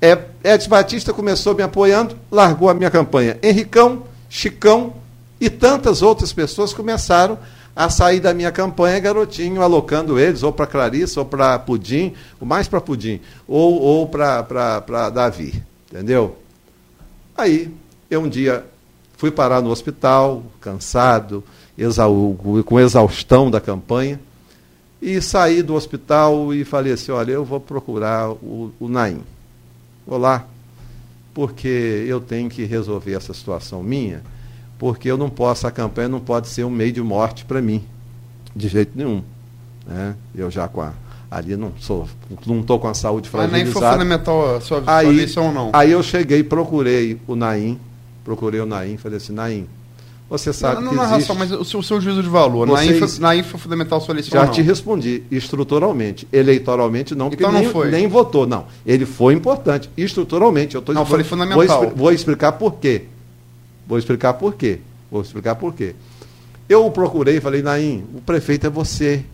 É, 0.00 0.18
Edson 0.44 0.68
Batista 0.68 1.12
começou 1.12 1.54
me 1.54 1.62
apoiando, 1.62 2.16
largou 2.30 2.68
a 2.68 2.74
minha 2.74 2.90
campanha. 2.90 3.38
Henricão, 3.42 4.04
Chicão 4.28 4.92
e 5.40 5.50
tantas 5.50 6.02
outras 6.02 6.32
pessoas 6.32 6.72
começaram 6.72 7.38
a 7.74 7.90
sair 7.90 8.20
da 8.20 8.32
minha 8.32 8.52
campanha, 8.52 9.00
garotinho, 9.00 9.60
alocando 9.60 10.18
eles, 10.18 10.42
ou 10.42 10.52
para 10.52 10.66
Clarissa, 10.66 11.20
ou 11.20 11.26
para 11.26 11.58
Pudim, 11.58 12.14
ou 12.40 12.46
mais 12.46 12.68
para 12.68 12.80
Pudim, 12.80 13.20
ou, 13.48 13.80
ou 13.80 14.06
para 14.08 15.10
Davi. 15.10 15.60
Entendeu? 15.90 16.36
Aí, 17.36 17.72
eu 18.08 18.20
um 18.20 18.28
dia 18.28 18.64
fui 19.16 19.30
parar 19.30 19.60
no 19.60 19.70
hospital, 19.70 20.42
cansado, 20.60 21.42
com 22.64 22.78
exaustão 22.78 23.50
da 23.50 23.60
campanha, 23.60 24.20
e 25.02 25.20
saí 25.20 25.62
do 25.62 25.74
hospital 25.74 26.54
e 26.54 26.64
falei 26.64 26.92
assim, 26.92 27.10
olha, 27.10 27.32
eu 27.32 27.44
vou 27.44 27.60
procurar 27.60 28.30
o, 28.30 28.72
o 28.78 28.88
Naim. 28.88 29.22
Vou 30.06 30.18
lá, 30.18 30.46
porque 31.34 32.04
eu 32.06 32.20
tenho 32.20 32.48
que 32.48 32.64
resolver 32.64 33.14
essa 33.14 33.34
situação 33.34 33.82
minha 33.82 34.22
porque 34.78 35.10
eu 35.10 35.16
não 35.16 35.30
posso, 35.30 35.66
a 35.66 35.70
campanha 35.70 36.08
não 36.08 36.20
pode 36.20 36.48
ser 36.48 36.64
um 36.64 36.70
meio 36.70 36.92
de 36.92 37.02
morte 37.02 37.44
para 37.44 37.60
mim, 37.60 37.84
de 38.54 38.68
jeito 38.68 38.92
nenhum. 38.94 39.22
Né? 39.86 40.14
Eu 40.34 40.50
já 40.50 40.66
com 40.68 40.80
a, 40.80 40.92
ali 41.30 41.56
não 41.56 41.72
sou, 41.78 42.08
não 42.46 42.60
estou 42.60 42.78
com 42.78 42.88
a 42.88 42.94
saúde 42.94 43.28
fragilizada. 43.28 43.64
Mas 43.64 43.72
nem 43.72 43.72
foi 43.72 43.90
fundamental 43.90 44.56
a 44.56 44.60
sua, 44.60 44.82
aí, 44.86 45.04
sua 45.06 45.14
eleição 45.14 45.46
ou 45.46 45.52
não? 45.52 45.70
Aí 45.72 45.90
eu 45.90 46.02
cheguei, 46.02 46.42
procurei 46.42 47.20
o 47.26 47.36
Naim, 47.36 47.78
procurei 48.24 48.60
o 48.60 48.66
Naim, 48.66 48.96
falei 48.96 49.18
assim, 49.18 49.32
Naim, 49.32 49.66
você 50.28 50.52
sabe 50.52 50.76
não, 50.76 50.82
não, 50.82 50.90
que 50.90 50.96
não, 50.96 51.16
existe... 51.16 51.38
mas 51.38 51.52
o 51.52 51.64
seu, 51.64 51.80
o 51.80 51.82
seu, 51.82 52.00
juízo 52.00 52.22
de 52.22 52.28
valor, 52.28 52.66
Vocês... 52.66 52.90
Naim, 52.90 52.98
foi, 52.98 53.20
Naim 53.20 53.42
foi 53.42 53.60
fundamental 53.60 53.98
a 53.98 54.00
sua 54.00 54.12
eleição 54.14 54.40
Já 54.40 54.48
te 54.48 54.62
respondi, 54.62 55.22
estruturalmente, 55.30 56.26
eleitoralmente 56.32 57.14
não, 57.14 57.28
porque 57.28 57.42
então 57.42 57.52
não 57.52 57.60
nem, 57.60 57.70
foi. 57.70 57.90
nem 57.90 58.08
votou, 58.08 58.46
não. 58.46 58.64
Ele 58.86 59.04
foi 59.04 59.34
importante, 59.34 59.90
estruturalmente. 59.96 60.74
Eu 60.74 60.82
tô 60.82 60.92
não, 60.92 61.04
falei 61.04 61.24
fundamental. 61.24 61.82
Vou, 61.82 61.90
vou 61.90 62.12
explicar 62.12 62.52
por 62.52 62.74
quê. 62.76 63.04
Vou 63.86 63.98
explicar 63.98 64.34
por 64.34 64.54
quê. 64.54 64.80
Vou 65.10 65.22
explicar 65.22 65.54
por 65.54 65.74
quê. 65.74 65.94
Eu 66.68 66.86
o 66.86 66.90
procurei 66.90 67.36
e 67.36 67.40
falei, 67.40 67.62
Naim, 67.62 68.04
o 68.14 68.20
prefeito 68.20 68.66
é 68.66 68.70
você. 68.70 69.24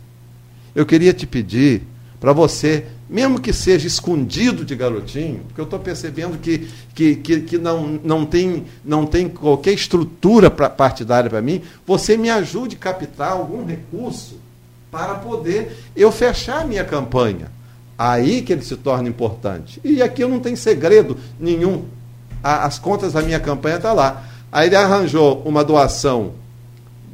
Eu 0.75 0.85
queria 0.85 1.13
te 1.13 1.27
pedir 1.27 1.83
para 2.21 2.33
você, 2.35 2.85
mesmo 3.09 3.41
que 3.41 3.53
seja 3.53 3.87
escondido 3.87 4.63
de 4.63 4.77
garotinho, 4.77 5.41
porque 5.47 5.61
eu 5.61 5.65
estou 5.65 5.79
percebendo 5.79 6.37
que, 6.37 6.69
que, 6.95 7.17
que, 7.17 7.41
que, 7.41 7.59
não, 7.59 7.99
não, 8.05 8.27
tem, 8.27 8.67
não 8.85 9.07
tem 9.07 9.27
qualquer 9.27 9.73
estrutura 9.73 10.51
pra, 10.51 10.69
partidária 10.69 11.31
para 11.31 11.41
mim, 11.41 11.63
você 11.87 12.19
me 12.19 12.29
ajude 12.29 12.77
a 12.77 12.79
captar 12.79 13.33
algum 13.33 13.65
recurso 13.65 14.39
para 14.91 15.15
poder 15.15 15.77
eu 15.97 16.13
fechar 16.13 16.61
a 16.61 16.65
minha 16.65 16.85
campanha. 16.85 17.51
Aí 17.97 18.43
que 18.43 18.53
ele 18.53 18.63
se 18.63 18.77
torna 18.77 19.09
importante. 19.09 19.81
E 19.85 20.03
aqui 20.03 20.23
eu 20.23 20.29
não 20.29 20.41
tenho 20.41 20.57
segredo 20.57 21.17
nenhum. 21.39 21.85
as 22.43 22.79
contas 22.79 23.13
da 23.13 23.23
minha 23.23 23.41
campanha 23.41 23.77
estão 23.77 23.91
tá 23.91 23.95
lá. 23.95 24.25
Aí 24.53 24.69
ele 24.69 24.77
arranjou 24.77 25.43
uma 25.45 25.63
doação 25.63 26.33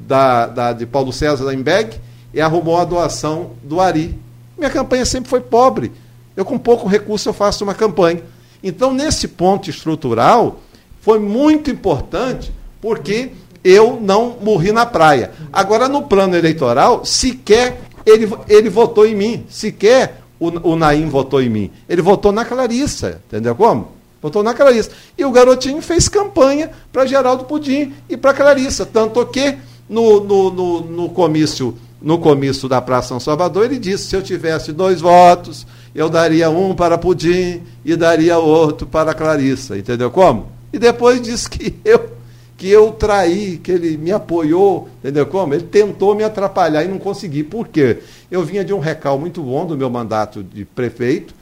da, 0.07 0.47
da, 0.47 0.72
de 0.72 0.87
Paulo 0.87 1.12
César 1.12 1.45
da 1.45 1.55
Embeg 1.55 1.99
e 2.32 2.41
arrumou 2.41 2.78
a 2.78 2.84
doação 2.84 3.51
do 3.62 3.80
Ari. 3.80 4.18
Minha 4.57 4.70
campanha 4.70 5.05
sempre 5.05 5.28
foi 5.28 5.41
pobre. 5.41 5.93
Eu, 6.37 6.45
com 6.45 6.59
pouco 6.59 6.89
recurso, 6.89 7.28
eu 7.28 7.32
faço 7.32 7.64
uma 7.64 7.74
campanha. 7.74 8.22
Então, 8.62 8.93
nesse 8.93 9.28
ponto 9.28 9.68
estrutural, 9.68 10.61
foi 11.01 11.18
muito 11.18 11.70
importante 11.70 12.53
porque 12.80 13.30
eu 13.62 13.99
não 14.01 14.37
morri 14.41 14.72
na 14.72 14.87
praia. 14.87 15.32
Agora, 15.53 15.89
no 15.89 16.03
plano 16.03 16.37
eleitoral, 16.37 17.05
sequer 17.05 17.80
ele, 18.05 18.30
ele 18.49 18.70
votou 18.70 19.07
em 19.07 19.14
mim, 19.14 19.45
sequer 19.49 20.22
o, 20.39 20.72
o 20.72 20.76
Naim 20.76 21.09
votou 21.09 21.43
em 21.43 21.49
mim. 21.49 21.70
Ele 21.89 22.01
votou 22.01 22.30
na 22.30 22.45
Clarissa, 22.45 23.20
entendeu 23.26 23.55
como? 23.55 23.95
Botou 24.20 24.42
na 24.42 24.54
Clarissa. 24.54 24.90
E 25.16 25.24
o 25.24 25.30
garotinho 25.30 25.80
fez 25.82 26.08
campanha 26.08 26.70
para 26.92 27.06
Geraldo 27.06 27.44
Pudim 27.44 27.92
e 28.08 28.16
para 28.16 28.34
Clarissa. 28.34 28.86
Tanto 28.86 29.24
que 29.26 29.56
no, 29.88 30.20
no, 30.20 30.50
no, 30.50 30.80
no, 30.80 31.08
comício, 31.10 31.76
no 32.00 32.18
comício 32.18 32.68
da 32.68 32.80
Praça 32.80 33.08
São 33.08 33.20
Salvador, 33.20 33.66
ele 33.66 33.78
disse: 33.78 34.06
se 34.08 34.16
eu 34.16 34.22
tivesse 34.22 34.72
dois 34.72 35.00
votos, 35.00 35.66
eu 35.94 36.08
daria 36.08 36.50
um 36.50 36.74
para 36.74 36.98
Pudim 36.98 37.62
e 37.84 37.96
daria 37.96 38.38
outro 38.38 38.86
para 38.86 39.14
Clarissa. 39.14 39.76
Entendeu 39.76 40.10
como? 40.10 40.48
E 40.72 40.78
depois 40.78 41.20
disse 41.20 41.48
que 41.48 41.74
eu 41.84 42.16
que 42.56 42.70
eu 42.70 42.90
traí, 42.92 43.58
que 43.58 43.70
ele 43.70 43.98
me 43.98 44.10
apoiou, 44.10 44.88
entendeu 44.98 45.26
como? 45.26 45.52
Ele 45.52 45.64
tentou 45.64 46.14
me 46.14 46.24
atrapalhar 46.24 46.84
e 46.84 46.88
não 46.88 46.98
consegui. 46.98 47.42
Por 47.42 47.68
quê? 47.68 47.98
Eu 48.30 48.42
vinha 48.42 48.64
de 48.64 48.72
um 48.72 48.78
recal 48.78 49.18
muito 49.18 49.42
bom 49.42 49.66
do 49.66 49.76
meu 49.76 49.90
mandato 49.90 50.42
de 50.42 50.64
prefeito 50.64 51.34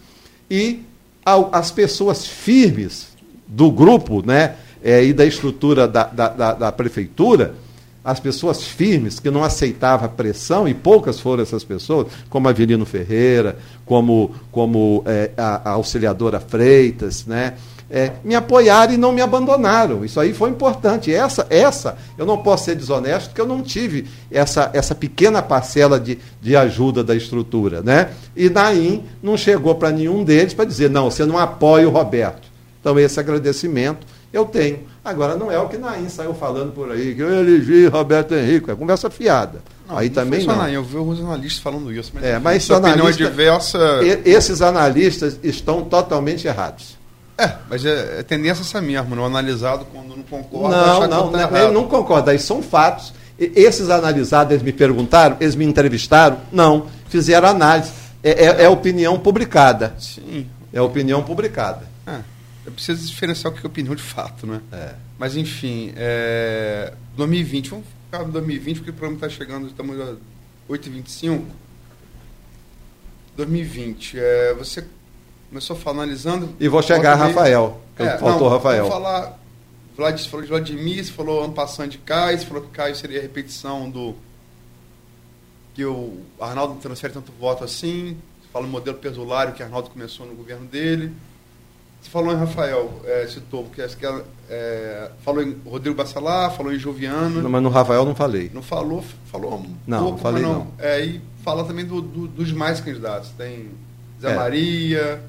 e 0.51 0.83
as 1.25 1.71
pessoas 1.71 2.27
firmes 2.27 3.09
do 3.47 3.71
grupo 3.71 4.25
né, 4.25 4.57
é, 4.83 5.05
e 5.05 5.13
da 5.13 5.25
estrutura 5.25 5.89
da, 5.89 6.05
da, 6.05 6.29
da, 6.29 6.55
da, 6.55 6.73
prefeitura, 6.73 7.55
as 8.05 8.21
pessoas 8.21 8.63
firmes 8.63 9.19
que 9.19 9.31
não 9.31 9.43
aceitavam 9.43 10.07
a 10.07 10.09
pressão, 10.09 10.69
e 10.69 10.75
poucas 10.75 11.19
foram 11.19 11.43
essas 11.43 11.65
pessoas, 11.65 12.09
como 12.29 12.49
Avelino 12.49 12.85
Ferreira, 12.85 13.57
como, 13.87 14.35
como 14.53 15.03
é, 15.07 15.31
a, 15.37 15.71
a 15.71 15.73
auxiliadora 15.73 16.39
Freitas, 16.39 17.25
né? 17.25 17.55
É, 17.95 18.11
me 18.25 18.35
apoiaram 18.35 18.93
e 18.93 18.97
não 18.97 19.13
me 19.13 19.21
abandonaram. 19.21 20.05
Isso 20.05 20.19
aí 20.19 20.35
foi 20.35 20.51
importante. 20.51 21.15
Essa, 21.15 21.47
essa, 21.49 21.97
eu 22.19 22.27
não 22.27 22.39
posso 22.39 22.65
ser 22.65 22.75
desonesto, 22.75 23.29
porque 23.29 23.41
eu 23.41 23.47
não 23.47 23.63
tive 23.63 24.09
essa, 24.33 24.69
essa 24.73 24.97
pequena 24.97 25.41
parcela 25.41 26.01
de, 26.01 26.19
de 26.43 26.57
ajuda 26.57 27.05
da 27.05 27.15
estrutura. 27.15 27.83
Né? 27.83 28.11
E 28.35 28.51
Naim 28.51 29.05
não 29.23 29.37
chegou 29.37 29.77
para 29.77 29.93
nenhum 29.93 30.25
deles 30.25 30.53
para 30.53 30.65
dizer, 30.65 30.91
não, 30.91 31.09
você 31.09 31.25
não 31.25 31.39
apoia 31.39 31.89
o 31.89 31.93
Roberto. 31.93 32.49
Então, 32.81 32.99
esse 32.99 33.21
agradecimento 33.21 34.05
eu 34.33 34.45
tenho. 34.45 34.81
Agora, 35.05 35.37
não 35.37 35.53
é 35.53 35.59
o 35.61 35.69
que 35.69 35.79
Naim 35.79 36.09
saiu 36.09 36.35
falando 36.35 36.73
por 36.73 36.91
aí, 36.91 37.15
que 37.15 37.23
eu 37.23 37.33
elegi 37.33 37.87
Roberto 37.87 38.35
Henrique, 38.35 38.73
é 38.73 38.75
conversa 38.75 39.09
fiada. 39.09 39.63
Não, 39.87 39.97
aí 39.97 40.09
não 40.09 40.15
também 40.17 40.45
não. 40.45 40.57
Naim, 40.57 40.73
eu 40.73 40.83
vi 40.83 40.97
os 40.97 41.21
analistas 41.21 41.63
falando 41.63 41.93
isso, 41.93 42.11
mas, 42.13 42.25
é, 42.25 42.41
mas 42.41 42.69
opinião 42.69 43.09
diversa. 43.13 44.01
Esses 44.25 44.61
analistas 44.61 45.39
estão 45.45 45.85
totalmente 45.85 46.49
errados. 46.49 47.04
É, 47.37 47.57
mas 47.69 47.85
é, 47.85 48.21
é 48.21 48.23
tendência 48.23 48.63
essa 48.63 48.81
mesmo, 48.81 49.17
não 49.17 49.25
analisado 49.25 49.85
quando 49.87 50.17
não 50.17 50.23
concorda. 50.23 50.77
Não, 50.77 51.01
não, 51.09 51.33
tá 51.33 51.51
não, 51.51 51.73
não 51.73 51.89
concorda, 51.89 52.31
aí 52.31 52.39
são 52.39 52.63
fatos. 52.63 53.13
E, 53.39 53.53
esses 53.57 53.91
analisados, 53.91 54.53
eles 54.53 54.63
me 54.63 54.73
perguntaram, 54.73 55.37
eles 55.41 55.57
me 55.57 55.65
entrevistaram? 55.65 56.39
Não, 56.53 56.87
fizeram 57.09 57.49
análise. 57.49 57.91
É, 58.23 58.31
é, 58.31 58.63
é 58.65 58.69
opinião 58.69 59.19
publicada. 59.19 59.95
Sim. 59.99 60.47
É 60.73 60.81
opinião 60.81 61.23
publicada. 61.23 61.83
É, 62.07 62.21
eu 62.67 62.73
preciso 62.73 63.07
diferenciar 63.07 63.53
o 63.53 63.57
que 63.57 63.65
é 63.65 63.69
opinião 63.69 63.95
de 63.95 64.03
fato, 64.03 64.47
né? 64.47 64.61
É. 64.73 64.95
Mas 65.19 65.37
enfim, 65.37 65.93
é, 65.97 66.93
2020, 67.17 67.71
vamos 67.71 67.85
ficar 68.07 68.25
no 68.25 68.33
2020, 68.33 68.77
porque 68.79 68.91
o 68.91 68.95
programa 68.95 69.17
está 69.17 69.29
chegando, 69.29 69.67
estamos 69.67 70.01
a 70.01 70.15
8h25. 70.69 71.43
2020, 73.37 74.19
é, 74.19 74.55
você 74.55 74.85
começou 75.55 75.77
a 75.77 75.79
falar 75.79 76.03
analisando. 76.03 76.53
E 76.59 76.67
vou 76.67 76.83
chegar 76.83 77.13
a 77.13 77.15
Rafael. 77.15 77.81
É, 77.97 78.19
faltou 78.19 78.51
não, 78.51 78.57
Rafael. 78.57 78.89
Vamos 78.89 79.05
falar. 79.05 79.39
Vlad, 79.97 80.21
falou 80.27 80.43
de 80.43 80.49
Vladimir, 80.49 81.05
falou 81.13 81.45
ano 81.45 81.53
passado 81.53 81.89
de 81.89 81.99
Caio, 81.99 82.41
falou 82.41 82.65
que 82.65 82.71
Caio 82.71 82.97
seria 82.97 83.21
a 83.21 83.23
repetição 83.23 83.89
do. 83.89 84.17
que 85.73 85.85
o 85.85 86.19
Arnaldo 86.41 86.75
não 86.75 86.81
transfere 86.81 87.13
tanto 87.13 87.31
voto 87.39 87.63
assim. 87.63 88.17
Você 88.43 88.49
fala 88.53 88.67
o 88.67 88.69
modelo 88.69 88.97
pesulário 88.99 89.55
que 89.55 89.63
Arnaldo 89.63 89.91
começou 89.91 90.27
no 90.27 90.35
governo 90.35 90.67
dele. 90.67 91.13
Você 92.03 92.11
falou 92.11 92.33
em 92.33 92.37
Rafael, 92.37 93.01
é, 93.05 93.27
citou, 93.29 93.63
porque 93.63 93.81
acho 93.81 93.97
que 93.97 94.05
é, 94.51 95.11
falou 95.21 95.43
em 95.43 95.57
Rodrigo 95.65 95.97
Bacelar, 95.97 96.51
falou 96.55 96.73
em 96.73 96.79
Joviano. 96.79 97.41
Não, 97.41 97.49
mas 97.49 97.63
no 97.63 97.71
Rafael 97.71 98.05
não 98.05 98.15
falei. 98.15 98.51
Não 98.53 98.61
falou, 98.61 99.03
falou 99.31 99.55
um 99.55 99.75
não, 99.87 100.03
pouco, 100.03 100.19
falei 100.19 100.43
não. 100.43 100.55
não. 100.55 100.73
É, 100.79 101.03
e 101.05 101.21
fala 101.45 101.65
também 101.65 101.87
do, 101.87 102.03
do, 102.03 102.27
dos 102.27 102.53
mais 102.53 102.81
candidatos. 102.81 103.31
Tem 103.31 103.71
Zé 104.21 104.33
É. 104.33 104.37
Maria, 104.37 105.23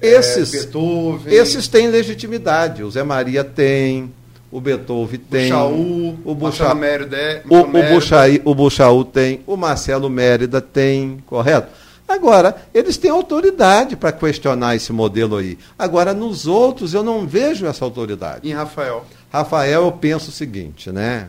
Esses, 0.00 0.52
é, 0.52 0.58
Beethoven, 0.58 1.32
esses 1.34 1.68
têm 1.68 1.88
legitimidade. 1.88 2.82
O 2.82 2.90
Zé 2.90 3.02
Maria 3.02 3.42
tem, 3.42 4.12
o 4.50 4.60
Beethoven 4.60 5.18
tem. 5.30 5.50
Buxaú, 5.50 6.18
o 6.24 6.34
Buxa- 6.34 6.74
Mérida, 6.74 7.42
O, 7.48 7.56
o, 7.60 7.66
Buxaí, 7.94 8.42
o 8.44 8.54
Buxaú 8.54 9.04
tem, 9.04 9.40
o 9.46 9.56
Marcelo 9.56 10.10
Mérida 10.10 10.60
tem, 10.60 11.22
correto? 11.26 11.68
Agora, 12.08 12.54
eles 12.72 12.96
têm 12.96 13.10
autoridade 13.10 13.96
para 13.96 14.12
questionar 14.12 14.76
esse 14.76 14.92
modelo 14.92 15.36
aí. 15.36 15.58
Agora, 15.76 16.14
nos 16.14 16.46
outros, 16.46 16.94
eu 16.94 17.02
não 17.02 17.26
vejo 17.26 17.66
essa 17.66 17.84
autoridade. 17.84 18.48
em 18.48 18.52
Rafael. 18.52 19.04
Rafael, 19.32 19.82
eu 19.86 19.92
penso 19.92 20.28
o 20.30 20.32
seguinte, 20.32 20.92
né? 20.92 21.28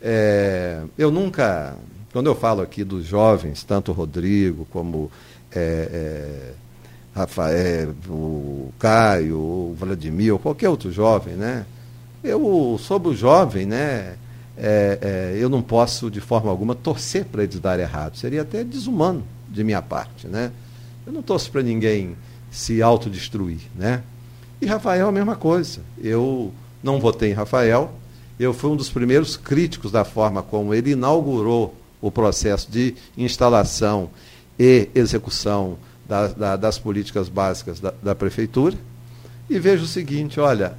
É, 0.00 0.80
eu 0.96 1.10
nunca, 1.10 1.74
quando 2.12 2.26
eu 2.26 2.36
falo 2.36 2.62
aqui 2.62 2.84
dos 2.84 3.04
jovens, 3.04 3.64
tanto 3.64 3.90
o 3.90 3.94
Rodrigo 3.94 4.66
como 4.70 5.10
é, 5.50 5.88
é, 5.92 6.50
Rafael, 7.16 7.94
o 8.08 8.72
Caio, 8.78 9.38
o 9.38 9.76
Vladimir, 9.78 10.34
ou 10.34 10.38
qualquer 10.38 10.68
outro 10.68 10.92
jovem, 10.92 11.34
né? 11.34 11.64
Eu, 12.22 12.78
sobre 12.78 13.08
o 13.08 13.14
jovem, 13.14 13.66
né? 13.66 14.16
é, 14.56 15.34
é, 15.34 15.38
eu 15.38 15.48
não 15.48 15.60
posso, 15.60 16.10
de 16.10 16.20
forma 16.20 16.50
alguma, 16.50 16.74
torcer 16.74 17.26
para 17.26 17.42
eles 17.42 17.60
darem 17.60 17.84
errado. 17.84 18.16
Seria 18.16 18.42
até 18.42 18.64
desumano 18.64 19.22
de 19.48 19.62
minha 19.62 19.82
parte, 19.82 20.26
né? 20.26 20.50
Eu 21.06 21.12
não 21.12 21.22
torço 21.22 21.50
para 21.50 21.62
ninguém 21.62 22.16
se 22.50 22.80
autodestruir, 22.80 23.60
né? 23.74 24.02
E 24.60 24.66
Rafael 24.66 25.08
a 25.08 25.12
mesma 25.12 25.36
coisa. 25.36 25.80
Eu 26.02 26.52
não 26.82 26.98
votei 26.98 27.30
em 27.30 27.34
Rafael. 27.34 27.92
Eu 28.40 28.54
fui 28.54 28.70
um 28.70 28.76
dos 28.76 28.88
primeiros 28.88 29.36
críticos 29.36 29.92
da 29.92 30.04
forma 30.04 30.42
como 30.42 30.74
ele 30.74 30.92
inaugurou 30.92 31.74
o 32.00 32.10
processo 32.10 32.70
de 32.70 32.94
instalação 33.16 34.10
e 34.58 34.88
execução 34.94 35.76
da- 36.08 36.28
da- 36.28 36.56
das 36.56 36.78
políticas 36.78 37.28
básicas 37.28 37.80
da, 37.80 37.92
da 38.02 38.14
prefeitura. 38.14 38.76
E 39.48 39.58
vejo 39.58 39.84
o 39.84 39.88
seguinte, 39.88 40.40
olha, 40.40 40.74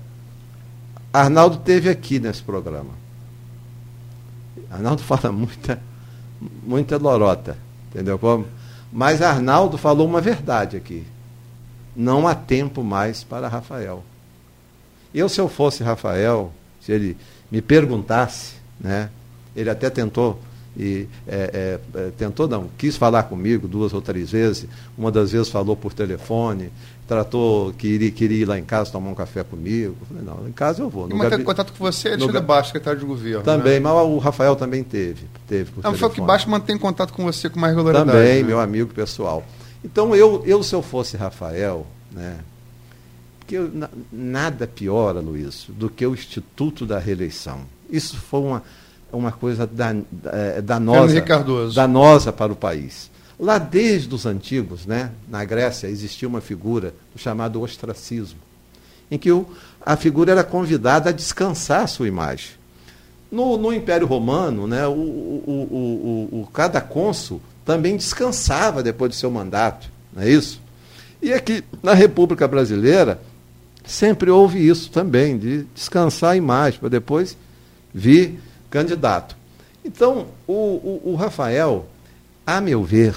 Arnaldo 1.14 1.58
teve 1.58 1.90
aqui 1.90 2.20
nesse 2.20 2.42
programa. 2.44 2.92
Arnaldo 4.70 5.02
fala 5.04 5.32
muita, 5.32 5.80
muita 6.64 6.98
lorota, 6.98 7.58
entendeu 7.90 8.20
como? 8.20 8.46
Mas 8.92 9.22
Arnaldo 9.22 9.78
falou 9.78 10.08
uma 10.08 10.22
verdade 10.22 10.78
aqui. 10.78 11.06
Não 11.96 12.28
há 12.28 12.36
tempo 12.36 12.84
mais 12.84 13.24
para 13.24 13.48
Rafael. 13.48 14.04
Eu, 15.14 15.28
se 15.28 15.40
eu 15.40 15.50
fosse 15.50 15.84
Rafael, 15.84 16.52
se 16.82 16.92
ele 16.92 17.18
me 17.52 17.62
perguntasse, 17.62 18.54
né, 18.80 19.10
ele 19.56 19.70
até 19.70 19.90
tentou, 19.90 20.40
e, 20.78 21.08
é, 21.28 21.80
é, 21.96 22.00
é, 22.00 22.12
tentou 22.18 22.48
não, 22.48 22.70
quis 22.78 22.96
falar 22.96 23.24
comigo 23.24 23.68
duas 23.68 23.94
ou 23.94 24.02
três 24.02 24.30
vezes, 24.30 24.68
uma 24.98 25.12
das 25.12 25.32
vezes 25.32 25.50
falou 25.50 25.76
por 25.76 25.92
telefone, 25.94 26.70
tratou 27.08 27.74
que 27.74 27.88
iria, 27.88 28.12
queria 28.12 28.38
ir 28.42 28.46
lá 28.46 28.60
em 28.60 28.64
casa 28.66 28.92
tomar 28.92 29.10
um 29.10 29.16
café 29.16 29.44
comigo. 29.44 29.96
Falei, 30.08 30.24
não, 30.24 30.48
em 30.48 30.52
casa 30.52 30.82
eu 30.84 30.90
vou. 30.90 31.10
E 31.10 31.18
gabi- 31.30 31.44
contato 31.44 31.72
com 31.74 31.80
você, 31.84 32.10
Alexandre 32.10 32.42
Baixo, 32.42 32.68
secretário 32.68 33.00
de 33.00 33.06
governo. 33.06 33.44
Também, 33.44 33.74
Né? 33.76 33.80
mas 33.80 33.94
o 34.08 34.18
Rafael 34.18 34.56
também 34.56 34.84
teve. 34.84 35.26
teve 35.48 35.72
por 35.72 35.84
Não, 35.84 35.92
foi 35.92 36.00
que 36.10 36.16
telefone. 36.16 36.28
Baixo 36.28 36.50
mantém 36.50 36.78
contato 36.78 37.12
com 37.14 37.24
você 37.24 37.50
com 37.50 37.60
mais 37.60 37.74
regularidade. 37.76 38.12
Também, 38.12 38.42
né? 38.44 38.48
meu 38.48 38.60
amigo 38.60 38.94
pessoal. 38.94 39.44
Então, 39.84 40.16
eu, 40.16 40.44
eu 40.46 40.62
se 40.64 40.76
eu 40.76 40.82
fosse 40.82 41.16
Rafael, 41.18 41.88
né? 42.12 42.38
Porque 43.40 43.56
eu- 43.56 43.72
na- 43.74 43.90
nada 44.12 44.68
piora, 44.68 45.20
Luiz, 45.22 45.66
do 45.70 45.90
que 45.90 46.06
o 46.06 46.14
Instituto 46.14 46.86
da 46.86 47.00
Reeleição. 47.00 47.62
Isso 47.90 48.18
foi 48.18 48.42
uma, 48.42 48.64
uma 49.12 49.32
coisa 49.32 49.66
dan, 49.66 50.02
eh, 50.26 50.62
danosa, 50.62 51.12
Henrique 51.12 51.28
Cardoso. 51.28 51.76
danosa 51.76 52.32
para 52.34 52.52
o 52.52 52.56
país. 52.56 53.10
Lá 53.40 53.58
desde 53.58 54.14
os 54.14 54.26
antigos, 54.26 54.86
né, 54.86 55.12
na 55.30 55.46
Grécia, 55.46 55.88
existia 55.88 56.28
uma 56.28 56.42
figura 56.42 56.94
chamada 57.16 57.60
ostracismo, 57.60 58.40
em 59.12 59.18
que 59.18 59.32
o, 59.32 59.46
a 59.86 59.96
figura 59.96 60.32
era 60.32 60.44
convidada 60.44 61.10
a 61.10 61.14
descansar 61.14 61.84
a 61.84 61.88
sua 61.88 62.08
imagem. 62.08 62.50
No, 63.32 63.58
no 63.58 63.72
Império 63.74 64.08
Romano, 64.08 64.66
né, 64.68 64.88
o, 64.88 64.92
o, 64.92 65.68
o, 65.72 65.78
o, 66.34 66.42
o- 66.42 66.48
cada 66.48 66.80
cônsul 66.82 67.42
também 67.66 67.96
descansava 67.98 68.82
depois 68.82 69.12
do 69.12 69.16
seu 69.16 69.30
mandato, 69.30 69.90
não 70.14 70.24
é 70.24 70.30
isso? 70.30 70.62
E 71.22 71.34
aqui 71.34 71.64
na 71.84 71.94
República 71.94 72.48
Brasileira 72.48 73.20
sempre 73.86 74.30
houve 74.32 74.66
isso 74.68 74.90
também, 74.92 75.38
de 75.38 75.64
descansar 75.76 76.32
a 76.32 76.36
imagem 76.38 76.80
para 76.80 76.90
depois 76.90 77.38
vir 77.94 78.40
candidato. 78.70 79.36
Então, 79.84 80.28
o, 80.48 80.54
o, 80.54 81.02
o 81.12 81.16
Rafael, 81.16 81.88
a 82.46 82.60
meu 82.60 82.84
ver, 82.84 83.16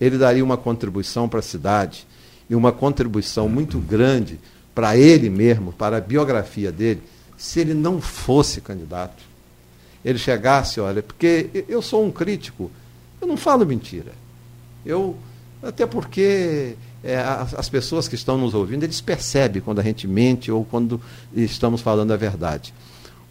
ele 0.00 0.16
daria 0.16 0.44
uma 0.44 0.56
contribuição 0.56 1.28
para 1.28 1.40
a 1.40 1.42
cidade 1.42 2.06
e 2.48 2.54
uma 2.54 2.72
contribuição 2.72 3.48
muito 3.48 3.78
grande 3.78 4.38
para 4.74 4.96
ele 4.96 5.28
mesmo, 5.28 5.72
para 5.72 5.96
a 5.96 6.00
biografia 6.00 6.70
dele, 6.70 7.02
se 7.36 7.60
ele 7.60 7.74
não 7.74 8.00
fosse 8.00 8.60
candidato. 8.60 9.22
Ele 10.04 10.18
chegasse, 10.18 10.80
olha, 10.80 11.02
porque 11.02 11.64
eu 11.68 11.82
sou 11.82 12.04
um 12.04 12.10
crítico, 12.10 12.70
eu 13.20 13.26
não 13.26 13.36
falo 13.36 13.66
mentira. 13.66 14.12
Eu, 14.86 15.16
até 15.62 15.84
porque 15.84 16.76
é, 17.02 17.16
as, 17.16 17.54
as 17.54 17.68
pessoas 17.68 18.06
que 18.06 18.14
estão 18.14 18.38
nos 18.38 18.54
ouvindo, 18.54 18.84
eles 18.84 19.00
percebem 19.00 19.60
quando 19.60 19.80
a 19.80 19.82
gente 19.82 20.06
mente 20.06 20.50
ou 20.50 20.64
quando 20.64 21.00
estamos 21.34 21.80
falando 21.80 22.12
a 22.12 22.16
verdade. 22.16 22.72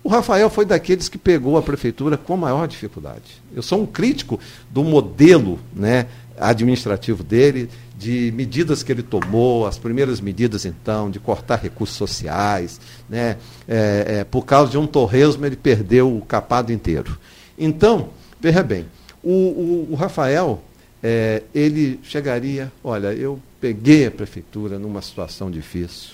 O 0.04 0.10
Rafael 0.10 0.50
foi 0.50 0.66
daqueles 0.66 1.10
que 1.10 1.18
pegou 1.18 1.58
a 1.58 1.62
prefeitura 1.62 2.18
com 2.18 2.38
maior 2.38 2.68
dificuldade. 2.68 3.42
Eu 3.54 3.62
sou 3.62 3.82
um 3.82 3.86
crítico 3.86 4.40
do 4.70 4.84
modelo 4.84 5.60
né, 5.74 6.08
administrativo 6.40 7.24
dele, 7.24 7.70
de 7.98 8.32
medidas 8.36 8.84
que 8.84 8.92
ele 8.92 9.04
tomou, 9.04 9.66
as 9.66 9.78
primeiras 9.78 10.22
medidas, 10.22 10.66
então, 10.66 11.10
de 11.10 11.20
cortar 11.20 11.58
recursos 11.58 11.98
sociais. 11.98 12.80
Né, 13.10 13.38
é, 13.68 14.20
é, 14.20 14.24
por 14.24 14.46
causa 14.46 14.72
de 14.72 14.78
um 14.78 14.88
torresmo, 14.88 15.46
ele 15.46 15.56
perdeu 15.56 16.16
o 16.16 16.22
capado 16.22 16.72
inteiro. 16.72 17.18
Então, 17.58 18.10
veja 18.40 18.62
bem, 18.64 18.86
o, 19.24 19.32
o, 19.32 19.88
o 19.92 19.96
Rafael, 19.96 20.62
é, 21.02 21.44
ele 21.54 22.00
chegaria, 22.04 22.72
olha, 22.84 23.14
eu 23.14 23.40
peguei 23.60 24.06
a 24.06 24.12
prefeitura 24.12 24.78
numa 24.78 25.02
situação 25.02 25.50
difícil. 25.50 26.12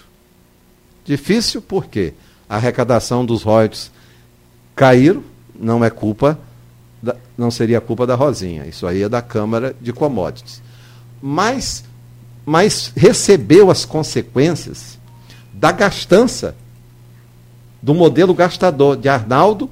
Difícil 1.06 1.62
por 1.62 1.86
quê? 1.86 2.14
A 2.50 2.58
arrecadação 2.58 3.26
dos 3.26 3.44
royalties 3.44 3.92
caíram, 4.76 5.24
não 5.58 5.84
é 5.84 5.90
culpa, 5.90 6.38
da, 7.02 7.16
não 7.38 7.52
seria 7.52 7.82
culpa 7.82 8.08
da 8.08 8.16
Rosinha, 8.16 8.66
isso 8.66 8.88
aí 8.88 9.04
é 9.04 9.10
da 9.10 9.22
Câmara 9.22 9.76
de 9.80 9.92
Commodities. 9.92 10.62
Mas, 11.22 11.84
mas 12.46 12.92
recebeu 12.96 13.70
as 13.70 13.86
consequências 13.86 14.98
da 15.54 15.72
gastança 15.72 16.56
do 17.82 17.94
modelo 17.94 18.34
gastador 18.34 18.98
de 18.98 19.10
Arnaldo, 19.10 19.70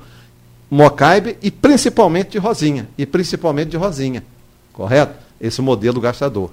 Mocaibe 0.69 1.37
e 1.41 1.51
principalmente 1.51 2.31
de 2.31 2.37
Rosinha, 2.37 2.87
e 2.97 3.05
principalmente 3.05 3.69
de 3.69 3.77
Rosinha, 3.77 4.23
correto? 4.71 5.15
Esse 5.39 5.61
modelo 5.61 5.99
gastador. 5.99 6.51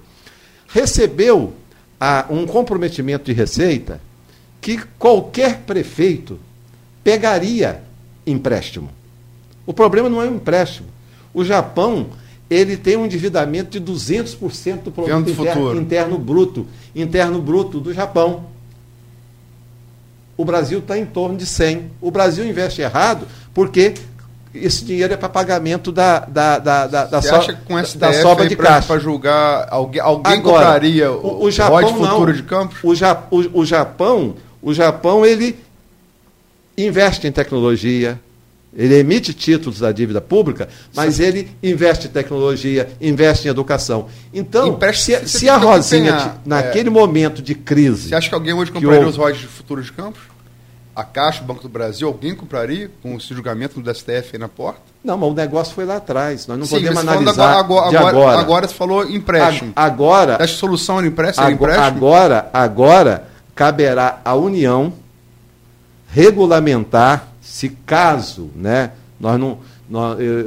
Recebeu 0.66 1.52
ah, 2.00 2.26
um 2.30 2.46
comprometimento 2.46 3.24
de 3.26 3.32
receita 3.32 4.00
que 4.60 4.78
qualquer 4.98 5.58
prefeito 5.60 6.38
pegaria 7.04 7.82
empréstimo. 8.26 8.90
O 9.66 9.72
problema 9.72 10.08
não 10.08 10.20
é 10.22 10.26
o 10.26 10.34
empréstimo. 10.34 10.88
O 11.32 11.44
Japão, 11.44 12.06
ele 12.50 12.76
tem 12.76 12.96
um 12.96 13.04
endividamento 13.06 13.78
de 13.78 13.92
200% 13.92 14.82
do 14.84 14.90
produto 14.90 15.30
interno, 15.30 15.74
interno 15.80 16.18
bruto, 16.18 16.66
interno 16.94 17.40
bruto 17.40 17.78
do 17.80 17.92
Japão. 17.92 18.44
O 20.36 20.44
Brasil 20.44 20.78
está 20.78 20.96
em 20.96 21.04
torno 21.06 21.36
de 21.36 21.44
100. 21.46 21.90
O 22.00 22.10
Brasil 22.10 22.46
investe 22.46 22.80
errado 22.80 23.26
porque 23.52 23.94
esse 24.54 24.84
dinheiro 24.84 25.12
é 25.12 25.16
para 25.16 25.28
pagamento 25.28 25.90
da, 25.92 26.20
da, 26.20 26.58
da, 26.58 26.86
da, 26.86 27.04
da, 27.06 27.22
so- 27.22 27.34
acha 27.34 27.52
que 27.52 27.64
com 27.64 27.78
esse 27.78 27.98
da 27.98 28.12
sobra 28.14 28.48
de 28.48 28.56
caixa. 28.56 28.86
para 28.86 28.98
julgar 29.00 29.66
alguém, 29.70 30.00
alguém 30.00 30.32
Agora, 30.32 30.64
compraria 30.64 31.10
o, 31.12 31.44
o, 31.44 31.50
Japão 31.50 31.88
futuro 31.94 32.26
não. 32.26 32.32
de 32.32 32.42
Campos? 32.44 32.78
O, 32.82 32.94
Ja- 32.94 33.22
o- 33.30 33.60
o 33.60 33.66
Japão, 33.66 34.34
o 34.62 34.72
Japão 34.74 35.24
ele 35.24 35.56
investe 36.76 37.26
em 37.26 37.32
tecnologia, 37.32 38.18
ele 38.76 38.94
emite 38.98 39.32
títulos 39.32 39.80
da 39.80 39.90
dívida 39.90 40.20
pública, 40.20 40.68
mas 40.94 41.18
ele 41.18 41.50
investe 41.62 42.06
em 42.06 42.10
tecnologia, 42.10 42.88
investe 43.00 43.48
em 43.48 43.50
educação. 43.50 44.06
Então, 44.32 44.78
se, 44.94 45.26
se 45.26 45.48
a 45.48 45.56
Rosinha, 45.56 46.16
ti- 46.16 46.30
naquele 46.48 46.90
momento 46.90 47.42
de 47.42 47.54
crise, 47.54 48.08
Você 48.10 48.14
acha 48.14 48.28
que 48.28 48.34
alguém 48.34 48.52
hoje 48.52 48.70
compraria 48.70 48.98
houve- 48.98 49.10
os 49.10 49.16
royalties 49.16 49.50
futuros 49.50 49.86
de 49.86 49.92
Campos? 49.92 50.20
A 50.94 51.04
Caixa, 51.04 51.42
o 51.42 51.44
Banco 51.44 51.62
do 51.62 51.68
Brasil, 51.68 52.08
alguém 52.08 52.34
compraria 52.34 52.90
com 53.00 53.16
esse 53.16 53.32
julgamento 53.32 53.80
do 53.80 53.88
STF 53.94 54.30
aí 54.32 54.38
na 54.38 54.48
porta? 54.48 54.80
não, 55.04 55.16
mas 55.16 55.30
o 55.30 55.34
negócio 55.34 55.72
foi 55.72 55.84
lá 55.84 55.96
atrás. 55.96 56.46
Nós 56.48 56.58
não 56.58 56.66
Sim, 56.66 56.74
podemos 56.74 56.98
analisar 56.98 57.56
agora, 57.56 57.88
de 57.88 57.96
agora, 57.96 58.16
agora. 58.18 58.40
agora 58.40 58.68
você 58.68 58.74
falou 58.74 59.08
empréstimo. 59.08 59.72
A- 59.76 59.84
agora, 59.84 60.36
Essa 60.40 60.54
solução 60.54 60.98
era 60.98 61.06
empréstimo? 61.06 61.44
Era 61.46 61.54
empréstimo? 61.54 61.86
Agora, 61.86 62.50
agora 62.52 63.27
caberá 63.58 64.20
à 64.24 64.36
União 64.36 64.92
regulamentar 66.12 67.26
se 67.42 67.70
caso, 67.84 68.50
né, 68.54 68.92
nós 69.18 69.38
não 69.38 69.58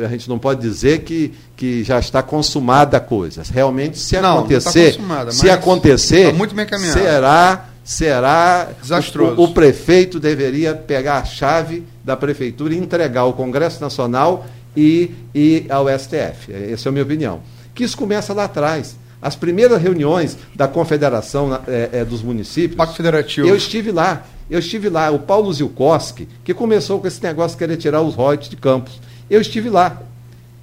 a 0.06 0.08
gente 0.08 0.30
não 0.30 0.38
pode 0.38 0.62
dizer 0.62 1.00
que, 1.00 1.34
que 1.58 1.84
já 1.84 1.98
está 1.98 2.22
consumada 2.22 2.98
a 2.98 3.00
coisa. 3.00 3.42
Realmente, 3.52 3.98
se 3.98 4.22
não, 4.22 4.38
acontecer, 4.38 5.00
não 5.00 5.32
se 5.32 5.50
acontecer, 5.50 6.32
tá 6.32 6.78
será 6.78 7.66
será 7.84 8.70
desastroso. 8.80 9.42
O, 9.42 9.46
o, 9.46 9.54
prefeito 9.54 10.20
deveria 10.20 10.76
pegar 10.76 11.18
a 11.18 11.26
chave 11.26 11.84
da 12.06 12.16
prefeitura 12.16 12.76
e 12.76 12.78
entregar 12.78 13.22
ao 13.22 13.34
Congresso 13.34 13.82
Nacional 13.82 14.46
e, 14.78 15.10
e 15.34 15.66
ao 15.70 15.88
STF. 15.88 16.54
Essa 16.72 16.88
é 16.88 16.90
a 16.90 16.92
minha 16.92 17.04
opinião. 17.04 17.42
Que 17.74 17.84
isso 17.84 17.98
começa 17.98 18.32
lá 18.32 18.44
atrás. 18.44 18.96
As 19.22 19.36
primeiras 19.36 19.80
reuniões 19.80 20.38
da 20.56 20.68
Confederação 20.68 21.54
é, 21.68 21.90
é, 21.94 22.06
dos 22.06 22.24
Municípios. 22.24 22.76
Pacto 22.76 22.96
Federativo. 22.96 23.48
Eu 23.48 23.56
estive 23.56 23.92
lá. 23.92 24.26
Eu 24.50 24.60
estive 24.60 24.90
lá. 24.90 25.12
O 25.12 25.20
Paulo 25.20 25.54
Zilkowski, 25.54 26.28
que 26.44 26.54
começou 26.54 27.00
com 27.00 27.08
esse 27.08 27.22
negócio 27.22 27.56
de 27.56 27.60
querer 27.60 27.78
tirar 27.78 28.02
os 28.02 28.16
royalties 28.16 28.50
de 28.50 28.56
campos. 28.56 29.00
Eu 29.30 29.40
estive 29.40 29.70
lá, 29.70 30.02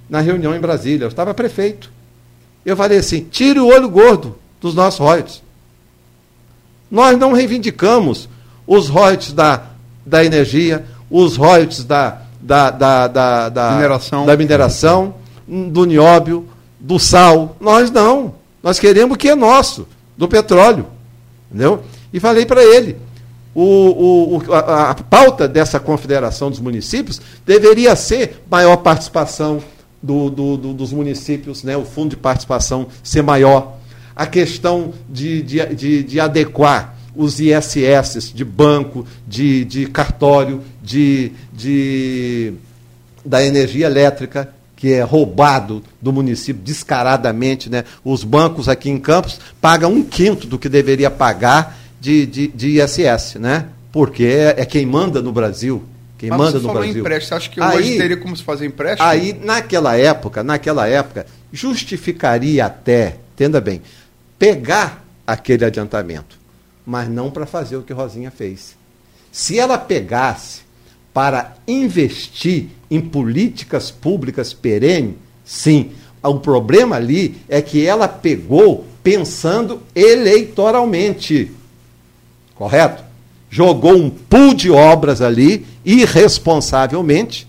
na 0.09 0.19
reunião 0.19 0.53
em 0.53 0.59
Brasília. 0.59 1.05
Eu 1.05 1.09
estava 1.09 1.33
prefeito. 1.33 1.89
Eu 2.65 2.75
falei 2.75 2.97
assim: 2.97 3.21
tire 3.31 3.59
o 3.59 3.67
olho 3.67 3.89
gordo 3.89 4.37
dos 4.59 4.75
nossos 4.75 4.99
royalties. 4.99 5.41
Nós 6.91 7.17
não 7.17 7.33
reivindicamos 7.33 8.27
os 8.67 8.89
royalties 8.89 9.31
da, 9.31 9.63
da 10.05 10.25
energia, 10.25 10.85
os 11.09 11.37
royalties 11.37 11.83
da, 11.83 12.23
da, 12.41 12.71
da, 12.71 13.07
da, 13.07 13.49
da, 13.49 13.71
mineração. 13.71 14.25
da 14.25 14.37
mineração, 14.37 15.15
do 15.47 15.85
nióbio, 15.85 16.47
do 16.79 16.99
sal. 16.99 17.55
Nós 17.59 17.89
não. 17.89 18.38
Nós 18.61 18.79
queremos 18.79 19.15
o 19.15 19.17
que 19.17 19.29
é 19.29 19.35
nosso, 19.35 19.87
do 20.17 20.27
petróleo. 20.27 20.85
Entendeu? 21.49 21.83
E 22.13 22.19
falei 22.19 22.45
para 22.45 22.63
ele. 22.63 22.97
O, 23.55 24.37
o, 24.37 24.53
a, 24.53 24.91
a 24.91 24.95
pauta 24.95 25.47
dessa 25.47 25.79
confederação 25.79 26.49
dos 26.49 26.59
municípios 26.59 27.19
deveria 27.45 27.95
ser 27.95 28.43
maior 28.49 28.77
participação 28.77 29.61
do, 30.01 30.29
do, 30.29 30.57
do, 30.57 30.73
dos 30.73 30.93
municípios, 30.93 31.63
né? 31.63 31.75
o 31.75 31.83
fundo 31.83 32.11
de 32.11 32.17
participação 32.17 32.87
ser 33.03 33.21
maior 33.21 33.79
a 34.15 34.25
questão 34.25 34.93
de, 35.09 35.41
de, 35.41 35.65
de, 35.75 36.03
de 36.03 36.19
adequar 36.19 36.93
os 37.15 37.39
ISS 37.39 38.33
de 38.33 38.43
banco, 38.43 39.05
de, 39.25 39.63
de 39.63 39.85
cartório, 39.87 40.61
de, 40.83 41.31
de, 41.53 42.53
da 43.25 43.43
energia 43.43 43.85
elétrica, 43.85 44.53
que 44.79 44.93
é 44.93 45.01
roubado 45.01 45.83
do 46.01 46.13
município 46.13 46.63
descaradamente. 46.63 47.69
Né? 47.69 47.83
Os 48.01 48.23
bancos 48.23 48.69
aqui 48.69 48.89
em 48.89 48.97
Campos 48.97 49.37
pagam 49.59 49.91
um 49.91 50.01
quinto 50.01 50.47
do 50.47 50.57
que 50.57 50.69
deveria 50.69 51.11
pagar 51.11 51.77
de, 51.99 52.25
de, 52.25 52.47
de 52.47 52.81
ISS, 52.81 53.35
né? 53.35 53.65
porque 53.91 54.23
é, 54.23 54.61
é 54.61 54.65
quem 54.65 54.85
manda 54.85 55.21
no 55.21 55.33
Brasil. 55.33 55.83
Quem 56.17 56.29
Mas 56.29 56.39
manda 56.39 56.51
você 56.51 56.57
no 56.59 56.63
falou 56.63 56.81
Brasil. 56.83 57.01
empréstimo, 57.01 57.37
acha 57.37 57.49
que 57.49 57.61
aí, 57.61 57.77
hoje 57.77 57.97
teria 57.97 58.17
como 58.17 58.37
se 58.37 58.43
fazer 58.43 58.65
empréstimo? 58.67 59.07
Aí, 59.07 59.33
naquela 59.33 59.97
época, 59.97 60.43
naquela 60.43 60.87
época, 60.87 61.25
justificaria 61.51 62.65
até, 62.65 63.17
entenda 63.33 63.59
bem, 63.59 63.81
pegar 64.37 65.05
aquele 65.27 65.65
adiantamento, 65.65 66.37
mas 66.85 67.09
não 67.09 67.29
para 67.29 67.45
fazer 67.45 67.75
o 67.75 67.83
que 67.83 67.91
Rosinha 67.91 68.31
fez. 68.31 68.77
Se 69.29 69.59
ela 69.59 69.77
pegasse 69.77 70.61
para 71.13 71.55
investir 71.67 72.69
em 72.89 72.99
políticas 73.01 73.91
públicas 73.91 74.53
perenes, 74.53 75.15
sim. 75.43 75.91
O 76.21 76.35
problema 76.35 76.95
ali 76.95 77.37
é 77.47 77.61
que 77.61 77.85
ela 77.85 78.07
pegou 78.07 78.85
pensando 79.03 79.81
eleitoralmente. 79.95 81.51
Correto? 82.55 83.03
Jogou 83.49 83.95
um 83.95 84.09
pool 84.09 84.53
de 84.53 84.69
obras 84.69 85.21
ali, 85.21 85.65
irresponsavelmente. 85.85 87.47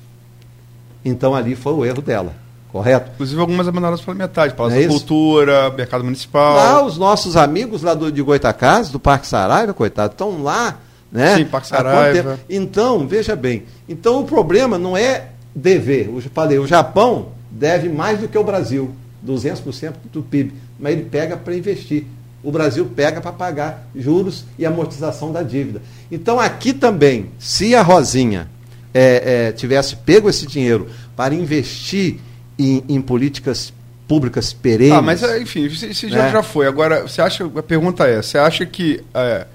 Então 1.04 1.34
ali 1.34 1.54
foi 1.54 1.72
o 1.72 1.84
erro 1.84 2.00
dela. 2.00 2.34
Correto? 2.70 3.10
Inclusive 3.14 3.40
algumas 3.40 3.66
abandonadas 3.66 4.00
pela 4.00 4.16
metade, 4.16 4.54
Palácio 4.54 4.78
é 4.78 4.82
da 4.82 4.88
Cultura, 4.88 5.70
Mercado 5.70 6.04
Municipal. 6.04 6.54
Lá 6.54 6.84
os 6.84 6.96
nossos 6.96 7.36
amigos 7.36 7.82
lá 7.82 7.94
do, 7.94 8.12
de 8.12 8.22
Goitacazes, 8.22 8.92
do 8.92 9.00
Parque 9.00 9.26
Saraiva, 9.26 9.74
coitado, 9.74 10.12
estão 10.12 10.40
lá, 10.40 10.78
né? 11.10 11.36
Sim, 11.36 11.46
Saraiva. 11.62 12.38
Então, 12.48 13.06
veja 13.06 13.34
bem, 13.34 13.64
então 13.88 14.20
o 14.20 14.24
problema 14.24 14.78
não 14.78 14.96
é 14.96 15.28
dever. 15.54 16.08
Eu 16.08 16.20
falei, 16.32 16.58
o 16.58 16.66
Japão 16.66 17.28
deve 17.50 17.88
mais 17.88 18.20
do 18.20 18.28
que 18.28 18.38
o 18.38 18.44
Brasil, 18.44 18.94
200% 19.26 19.94
do 20.12 20.22
PIB, 20.22 20.52
mas 20.78 20.92
ele 20.92 21.04
pega 21.04 21.36
para 21.36 21.54
investir. 21.54 22.04
O 22.42 22.50
Brasil 22.50 22.86
pega 22.96 23.20
para 23.20 23.32
pagar 23.32 23.86
juros 23.94 24.44
e 24.58 24.64
amortização 24.64 25.30
da 25.30 25.42
dívida. 25.42 25.82
Então 26.10 26.40
aqui 26.40 26.72
também, 26.72 27.30
se 27.38 27.74
a 27.74 27.82
Rosinha 27.82 28.48
é, 28.94 29.48
é, 29.48 29.52
tivesse 29.52 29.96
pego 29.96 30.28
esse 30.28 30.46
dinheiro 30.46 30.88
para 31.14 31.34
investir 31.34 32.18
em, 32.58 32.82
em 32.88 33.00
políticas 33.00 33.72
públicas 34.08 34.52
perenes. 34.52 34.92
Ah, 34.92 35.02
mas 35.02 35.22
enfim, 35.22 35.66
isso 35.66 36.08
já, 36.08 36.24
né? 36.24 36.32
já 36.32 36.42
foi. 36.42 36.66
Agora, 36.66 37.02
você 37.02 37.22
acha, 37.22 37.44
a 37.44 37.62
pergunta 37.62 38.06
é, 38.08 38.22
você 38.22 38.38
acha 38.38 38.66
que 38.66 39.04
é, 39.14 39.46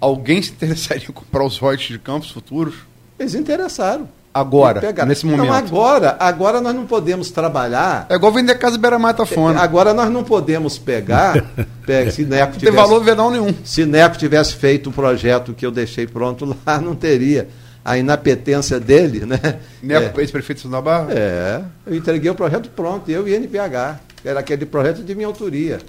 alguém 0.00 0.42
se 0.42 0.50
interessaria 0.50 1.06
em 1.08 1.12
comprar 1.12 1.44
os 1.44 1.58
royalties 1.58 1.88
de 1.88 1.98
campos 1.98 2.30
futuros? 2.30 2.74
Eles 3.18 3.34
interessaram. 3.34 4.08
Agora, 4.32 4.80
nesse 5.06 5.26
momento. 5.26 5.48
Não, 5.48 5.52
agora, 5.52 6.16
agora 6.20 6.60
nós 6.60 6.72
não 6.72 6.86
podemos 6.86 7.32
trabalhar. 7.32 8.06
É 8.08 8.14
igual 8.14 8.32
vender 8.32 8.54
casa 8.54 8.78
beira-mata 8.78 9.26
fone. 9.26 9.58
É, 9.58 9.60
agora 9.60 9.92
nós 9.92 10.08
não 10.08 10.22
podemos 10.22 10.78
pegar. 10.78 11.44
pega, 11.84 12.12
se 12.12 12.24
Neco 12.24 12.52
não 12.52 12.60
tem 12.60 12.70
valor 12.70 13.02
venal 13.02 13.28
nenhum. 13.28 13.52
Se 13.64 13.84
Neco 13.84 14.16
tivesse 14.16 14.54
feito 14.54 14.88
um 14.88 14.92
projeto 14.92 15.52
que 15.52 15.66
eu 15.66 15.72
deixei 15.72 16.06
pronto 16.06 16.56
lá, 16.64 16.78
não 16.80 16.94
teria 16.94 17.48
a 17.84 17.98
inapetência 17.98 18.78
dele, 18.78 19.26
né? 19.26 19.58
Neco, 19.82 20.20
é. 20.20 20.22
ex-prefeito 20.22 20.68
da 20.68 20.80
Barra? 20.80 21.08
É. 21.10 21.62
Eu 21.84 21.96
entreguei 21.96 22.30
o 22.30 22.34
projeto 22.34 22.70
pronto, 22.70 23.10
eu 23.10 23.26
e 23.26 23.34
NPH. 23.34 23.98
Era 24.24 24.38
aquele 24.38 24.64
projeto 24.64 25.02
de 25.02 25.12
minha 25.12 25.26
autoria. 25.26 25.80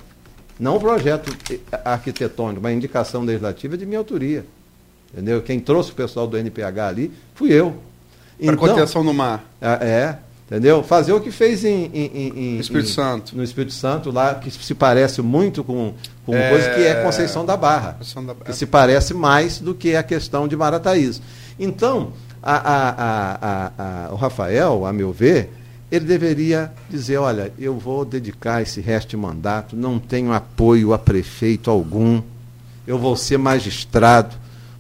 Não 0.61 0.75
o 0.75 0.79
projeto 0.79 1.35
arquitetônico, 1.83 2.61
mas 2.61 2.75
indicação 2.75 3.23
legislativa 3.23 3.75
de 3.75 3.83
minha 3.83 3.97
autoria. 3.97 4.45
Entendeu? 5.11 5.41
Quem 5.41 5.59
trouxe 5.59 5.91
o 5.91 5.95
pessoal 5.95 6.27
do 6.27 6.37
NPH 6.37 6.87
ali 6.87 7.11
fui 7.33 7.51
eu. 7.51 7.71
Para 8.37 8.53
então, 8.53 8.57
contenção 8.57 9.03
no 9.03 9.11
mar. 9.11 9.43
É, 9.59 9.67
é, 9.67 10.17
entendeu? 10.45 10.83
Fazer 10.83 11.13
o 11.13 11.19
que 11.19 11.31
fez 11.31 11.65
em, 11.65 11.85
em, 11.91 12.27
em 12.27 12.59
Espírito 12.59 12.91
em, 12.91 12.93
Santo. 12.93 13.35
No 13.35 13.43
Espírito 13.43 13.73
Santo, 13.73 14.11
lá, 14.11 14.35
que 14.35 14.51
se 14.51 14.75
parece 14.75 15.19
muito 15.23 15.63
com, 15.63 15.95
com 16.23 16.35
é... 16.35 16.49
coisa 16.51 16.69
que 16.75 16.81
é 16.81 17.03
Conceição 17.03 17.43
da 17.43 17.57
Barra. 17.57 17.93
Conceição 17.93 18.23
da... 18.23 18.35
Que 18.35 18.53
se 18.53 18.67
parece 18.67 19.15
mais 19.15 19.57
do 19.57 19.73
que 19.73 19.95
a 19.95 20.03
questão 20.03 20.47
de 20.47 20.55
Marataízes. 20.55 21.23
Então, 21.59 22.13
a, 22.41 22.55
a, 22.55 24.07
a, 24.07 24.13
o 24.13 24.15
Rafael, 24.15 24.85
a 24.85 24.93
meu 24.93 25.11
ver, 25.11 25.49
ele 25.91 26.05
deveria 26.05 26.71
dizer, 26.89 27.17
olha, 27.17 27.51
eu 27.59 27.77
vou 27.77 28.05
dedicar 28.05 28.61
esse 28.61 28.79
resto 28.79 29.09
de 29.09 29.17
mandato, 29.17 29.75
não 29.75 29.99
tenho 29.99 30.31
apoio 30.31 30.93
a 30.93 30.97
prefeito 30.97 31.69
algum, 31.69 32.21
eu 32.87 32.97
vou 32.97 33.15
ser 33.17 33.37
magistrado, 33.37 34.35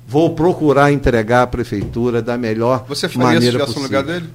vou 0.07 0.33
procurar 0.33 0.91
entregar 0.91 1.43
à 1.43 1.47
prefeitura 1.47 2.21
da 2.21 2.37
melhor 2.37 2.85
Você 2.87 3.09
faria 3.09 3.25
maneira 3.25 3.45
isso 3.45 3.51
se 3.51 3.57
estivesse 3.57 3.79
no 3.79 3.83
lugar 3.83 4.03
dele? 4.03 4.29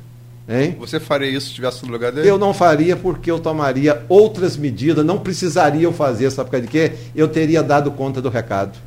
Hein? 0.48 0.76
Você 0.78 1.00
faria 1.00 1.28
isso 1.28 1.46
se 1.46 1.52
estivesse 1.52 1.84
no 1.84 1.90
lugar 1.90 2.12
dele? 2.12 2.28
Eu 2.28 2.38
não 2.38 2.52
faria 2.52 2.94
porque 2.94 3.30
eu 3.30 3.40
tomaria 3.40 4.04
outras 4.08 4.56
medidas, 4.56 5.04
não 5.04 5.18
precisaria 5.18 5.82
eu 5.82 5.92
fazer, 5.92 6.30
sabe 6.30 6.50
por 6.50 6.52
causa 6.52 6.66
de 6.66 6.72
quê? 6.72 6.92
Eu 7.14 7.26
teria 7.26 7.62
dado 7.62 7.90
conta 7.90 8.20
do 8.20 8.28
recado. 8.28 8.78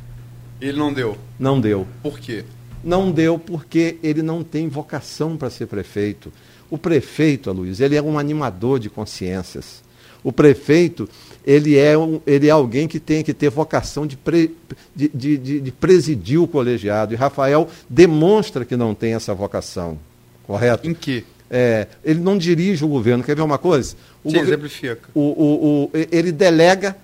Ele 0.60 0.78
não 0.78 0.92
deu? 0.92 1.18
Não 1.38 1.60
deu. 1.60 1.86
Por 2.02 2.18
quê? 2.20 2.44
Não 2.84 3.10
deu 3.10 3.38
porque 3.38 3.98
ele 4.02 4.22
não 4.22 4.42
tem 4.42 4.68
vocação 4.68 5.36
para 5.36 5.50
ser 5.50 5.66
prefeito. 5.66 6.32
O 6.70 6.78
prefeito, 6.78 7.52
Luiz, 7.52 7.80
ele 7.80 7.96
é 7.96 8.02
um 8.02 8.18
animador 8.18 8.78
de 8.78 8.88
consciências. 8.88 9.82
O 10.22 10.30
prefeito, 10.30 11.08
ele 11.44 11.76
é, 11.76 11.96
um, 11.98 12.20
ele 12.26 12.46
é 12.46 12.50
alguém 12.50 12.86
que 12.86 13.00
tem 13.00 13.24
que 13.24 13.34
ter 13.34 13.50
vocação 13.50 14.06
de, 14.06 14.16
pre, 14.16 14.54
de, 14.94 15.08
de, 15.08 15.60
de, 15.60 15.72
presidir 15.72 16.40
o 16.40 16.46
colegiado. 16.46 17.14
E 17.14 17.16
Rafael 17.16 17.68
demonstra 17.88 18.64
que 18.64 18.76
não 18.76 18.94
tem 18.94 19.14
essa 19.14 19.34
vocação. 19.34 19.98
Correto? 20.46 20.88
Em 20.88 20.94
que? 20.94 21.24
É, 21.50 21.88
ele 22.04 22.20
não 22.20 22.38
dirige 22.38 22.84
o 22.84 22.88
governo. 22.88 23.24
Quer 23.24 23.34
ver 23.34 23.42
uma 23.42 23.58
coisa? 23.58 23.96
O 24.22 24.30
Sim, 24.30 24.38
exemplifica. 24.38 25.08
O, 25.14 25.20
o, 25.20 25.84
o, 25.84 25.90
ele 26.12 26.30
delega, 26.30 26.96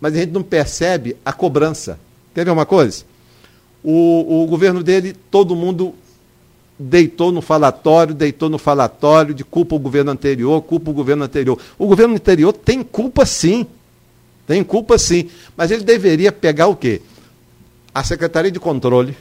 mas 0.00 0.14
a 0.14 0.18
gente 0.18 0.30
não 0.30 0.42
percebe 0.42 1.16
a 1.24 1.32
cobrança. 1.32 1.98
Quer 2.34 2.44
ver 2.44 2.50
uma 2.50 2.66
coisa? 2.66 3.04
O, 3.82 4.44
o 4.44 4.46
governo 4.46 4.82
dele, 4.82 5.16
todo 5.30 5.56
mundo 5.56 5.94
deitou 6.82 7.30
no 7.30 7.42
falatório, 7.42 8.14
deitou 8.14 8.48
no 8.48 8.56
falatório 8.58 9.34
de 9.34 9.44
culpa 9.44 9.76
o 9.76 9.78
governo 9.78 10.10
anterior, 10.10 10.62
culpa 10.62 10.90
o 10.90 10.94
governo 10.94 11.24
anterior. 11.24 11.58
O 11.78 11.86
governo 11.86 12.14
anterior 12.14 12.52
tem 12.52 12.82
culpa 12.82 13.26
sim. 13.26 13.66
Tem 14.46 14.64
culpa 14.64 14.96
sim. 14.96 15.28
Mas 15.56 15.70
ele 15.70 15.84
deveria 15.84 16.32
pegar 16.32 16.68
o 16.68 16.76
quê? 16.76 17.02
A 17.94 18.02
Secretaria 18.02 18.50
de 18.50 18.58
Controle 18.58 19.16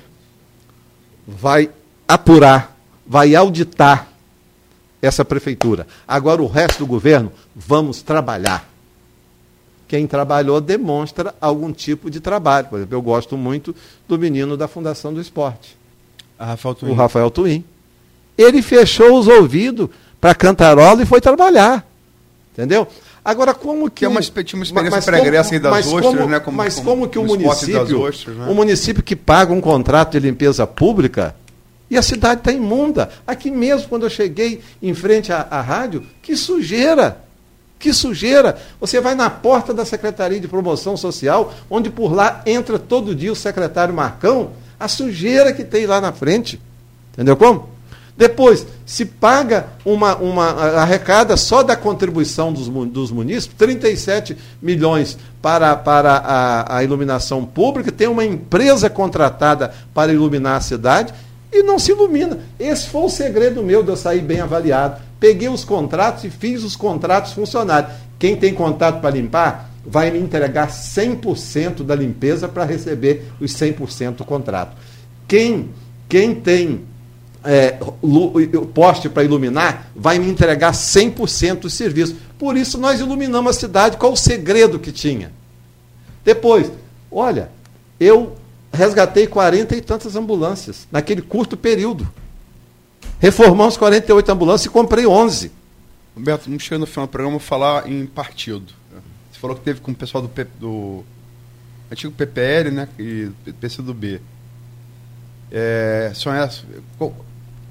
vai 1.27 1.69
apurar, 2.07 2.77
vai 3.05 3.35
auditar 3.35 4.07
essa 5.01 5.25
prefeitura. 5.25 5.85
Agora 6.07 6.41
o 6.41 6.47
resto 6.47 6.79
do 6.79 6.87
governo, 6.87 7.31
vamos 7.55 8.01
trabalhar 8.01 8.69
quem 9.89 10.05
trabalhou 10.05 10.61
demonstra 10.61 11.33
algum 11.41 11.73
tipo 11.73 12.11
de 12.11 12.19
trabalho. 12.19 12.67
Por 12.67 12.77
exemplo, 12.77 12.95
eu 12.95 13.01
gosto 13.01 13.35
muito 13.35 13.75
do 14.07 14.19
menino 14.19 14.55
da 14.55 14.67
Fundação 14.67 15.11
do 15.11 15.19
Esporte. 15.19 15.78
Rafael 16.45 16.75
o 16.81 16.93
Rafael 16.93 17.29
Twin. 17.29 17.63
Ele 18.37 18.61
fechou 18.61 19.17
os 19.19 19.27
ouvidos 19.27 19.89
para 20.21 20.33
cantarola 20.33 21.03
e 21.03 21.05
foi 21.05 21.19
trabalhar. 21.19 21.85
Entendeu? 22.53 22.87
Agora, 23.23 23.53
como 23.53 23.89
que. 23.89 23.97
Que 23.99 24.05
é 24.05 24.07
uma, 24.07 24.21
tinha 24.21 24.57
uma 24.57 24.63
experiência 24.63 24.91
mas 24.97 25.05
pregressa 25.05 25.53
aí 25.53 25.59
das 25.59 25.71
mas 25.71 25.87
ostras, 25.87 26.05
como- 26.05 26.27
né? 26.27 26.39
Como, 26.39 26.57
mas 26.57 26.75
como- 26.75 26.89
como 26.89 27.09
que 27.09 27.19
o 27.19 27.23
município. 27.23 28.01
ostras, 28.01 28.35
né? 28.37 28.47
O 28.49 28.55
município 28.55 29.03
que 29.03 29.15
paga 29.15 29.53
um 29.53 29.61
contrato 29.61 30.11
de 30.13 30.19
limpeza 30.19 30.65
pública 30.65 31.35
e 31.89 31.97
a 31.97 32.01
cidade 32.01 32.39
está 32.41 32.51
imunda. 32.51 33.09
Aqui 33.27 33.51
mesmo, 33.51 33.89
quando 33.89 34.03
eu 34.03 34.09
cheguei 34.09 34.61
em 34.81 34.93
frente 34.93 35.31
à, 35.33 35.45
à 35.49 35.61
rádio, 35.61 36.03
que 36.21 36.35
sujeira! 36.35 37.21
Que 37.77 37.93
sujeira! 37.93 38.57
Você 38.79 38.99
vai 38.99 39.15
na 39.15 39.29
porta 39.29 39.73
da 39.73 39.85
Secretaria 39.85 40.39
de 40.39 40.47
Promoção 40.47 40.97
Social, 40.97 41.53
onde 41.69 41.89
por 41.89 42.13
lá 42.13 42.41
entra 42.45 42.77
todo 42.79 43.13
dia 43.15 43.31
o 43.31 43.35
secretário 43.35 43.93
Marcão, 43.93 44.51
a 44.79 44.87
sujeira 44.87 45.51
que 45.51 45.63
tem 45.63 45.85
lá 45.85 45.99
na 45.99 46.11
frente. 46.11 46.59
Entendeu 47.13 47.35
como? 47.35 47.69
Depois, 48.19 48.67
se 48.85 49.05
paga 49.05 49.67
uma, 49.85 50.15
uma 50.17 50.47
arrecada 50.81 51.37
só 51.37 51.63
da 51.63 51.75
contribuição 51.75 52.51
dos, 52.51 52.67
dos 52.67 53.11
munícipes, 53.11 53.55
37 53.57 54.37
milhões 54.61 55.17
para, 55.41 55.73
para 55.77 56.17
a, 56.17 56.77
a 56.77 56.83
iluminação 56.83 57.45
pública, 57.45 57.93
tem 57.93 58.09
uma 58.09 58.25
empresa 58.25 58.89
contratada 58.89 59.73
para 59.93 60.11
iluminar 60.11 60.57
a 60.57 60.61
cidade 60.61 61.13
e 61.49 61.63
não 61.63 61.79
se 61.79 61.91
ilumina. 61.91 62.39
Esse 62.59 62.89
foi 62.89 63.03
o 63.03 63.09
segredo 63.09 63.63
meu 63.63 63.81
de 63.83 63.89
eu 63.89 63.95
sair 63.95 64.19
bem 64.19 64.41
avaliado. 64.41 65.01
Peguei 65.17 65.47
os 65.47 65.63
contratos 65.63 66.25
e 66.25 66.29
fiz 66.29 66.61
os 66.63 66.75
contratos 66.75 67.31
funcionarem. 67.31 67.89
Quem 68.17 68.35
tem 68.35 68.53
contato 68.53 68.99
para 68.99 69.11
limpar 69.11 69.68
vai 69.85 70.11
me 70.11 70.19
entregar 70.19 70.69
100% 70.69 71.83
da 71.83 71.95
limpeza 71.95 72.47
para 72.47 72.65
receber 72.65 73.25
os 73.39 73.51
100% 73.53 74.15
do 74.15 74.25
contrato. 74.25 74.75
Quem, 75.27 75.69
quem 76.07 76.35
tem 76.35 76.81
é, 77.43 77.71
poste 78.73 79.07
para 79.09 79.23
iluminar, 79.23 79.91
vai 79.95 80.19
me 80.19 80.29
entregar 80.29 80.73
100% 80.73 81.59
do 81.59 81.69
serviço. 81.69 82.15
Por 82.37 82.57
isso 82.57 82.77
nós 82.77 82.99
iluminamos 82.99 83.55
a 83.55 83.59
cidade. 83.59 83.97
Qual 83.97 84.13
o 84.13 84.17
segredo 84.17 84.79
que 84.79 84.91
tinha? 84.91 85.31
Depois, 86.23 86.71
olha, 87.11 87.49
eu 87.99 88.35
resgatei 88.71 89.27
40 89.27 89.75
e 89.75 89.81
tantas 89.81 90.15
ambulâncias 90.15 90.87
naquele 90.91 91.21
curto 91.21 91.55
período. 91.55 92.07
Reformamos 93.19 93.77
48 93.77 94.31
ambulâncias 94.31 94.65
e 94.65 94.69
comprei 94.69 95.05
11. 95.05 95.51
Humberto, 96.15 96.45
vamos 96.45 96.63
chegando 96.63 96.81
no 96.81 96.87
final 96.87 97.07
do 97.07 97.09
programa, 97.09 97.39
falar 97.39 97.89
em 97.89 98.05
partido. 98.05 98.78
Você 99.39 99.41
falou 99.41 99.55
que 99.55 99.61
teve 99.63 99.79
com 99.79 99.91
o 99.91 99.95
pessoal 99.95 100.21
do, 100.21 100.27
P- 100.27 100.47
do 100.59 101.01
antigo 101.89 102.11
PPL, 102.11 102.71
né? 102.71 102.89
E 102.99 103.29
PCdoB. 103.61 104.19
É, 105.49 106.11
são, 106.13 106.33
essas, 106.33 106.65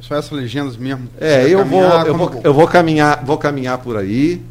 são 0.01 0.17
essas 0.17 0.31
legendas 0.31 0.79
mesmo? 0.79 1.09
É, 1.21 1.45
eu 1.47 1.65
vou, 1.67 1.81
caminhar? 1.83 2.07
eu 2.07 2.13
Como- 2.15 2.31
vou, 2.31 2.41
eu 2.43 2.55
vou 2.55 2.67
caminhar, 2.69 3.25
vou 3.25 3.37
caminhar 3.39 3.79
por 3.79 3.99
aí, 3.99 4.43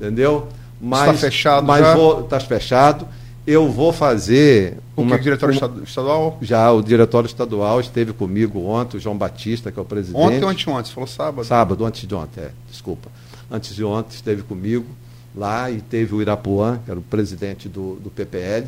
entendeu? 0.00 0.48
Mas, 0.80 1.14
Está 1.16 1.26
fechado 1.26 1.66
mas 1.66 1.84
já? 1.84 1.94
vou, 1.94 2.22
tá 2.24 2.40
fechado. 2.40 3.06
Eu 3.46 3.70
vou 3.70 3.92
fazer 3.92 4.78
Com 4.96 5.02
uma, 5.02 5.18
que 5.18 5.24
diretório 5.24 5.52
uma- 5.52 5.56
estadu- 5.56 5.84
estadual? 5.84 6.38
Já 6.40 6.72
o 6.72 6.80
diretório 6.82 7.26
estadual 7.26 7.80
esteve 7.80 8.12
comigo 8.14 8.64
ontem, 8.64 8.96
o 8.96 9.00
João 9.00 9.16
Batista, 9.18 9.70
que 9.70 9.78
é 9.78 9.82
o 9.82 9.84
presidente. 9.84 10.18
Ontem 10.20 10.42
ou 10.42 10.48
anteontem? 10.48 10.86
Você 10.86 10.92
falou 10.94 11.06
sábado? 11.06 11.44
Sábado, 11.44 11.84
antes 11.84 12.06
de 12.08 12.14
ontem, 12.14 12.40
é, 12.40 12.50
desculpa. 12.70 13.10
Antes 13.50 13.74
de 13.74 13.84
ontem 13.84 14.14
esteve 14.14 14.42
comigo 14.42 14.86
lá 15.34 15.70
e 15.70 15.80
teve 15.80 16.14
o 16.14 16.20
Irapuã, 16.20 16.78
que 16.84 16.90
era 16.90 16.98
o 16.98 17.02
presidente 17.02 17.68
do, 17.68 17.96
do 17.96 18.10
PPL. 18.10 18.66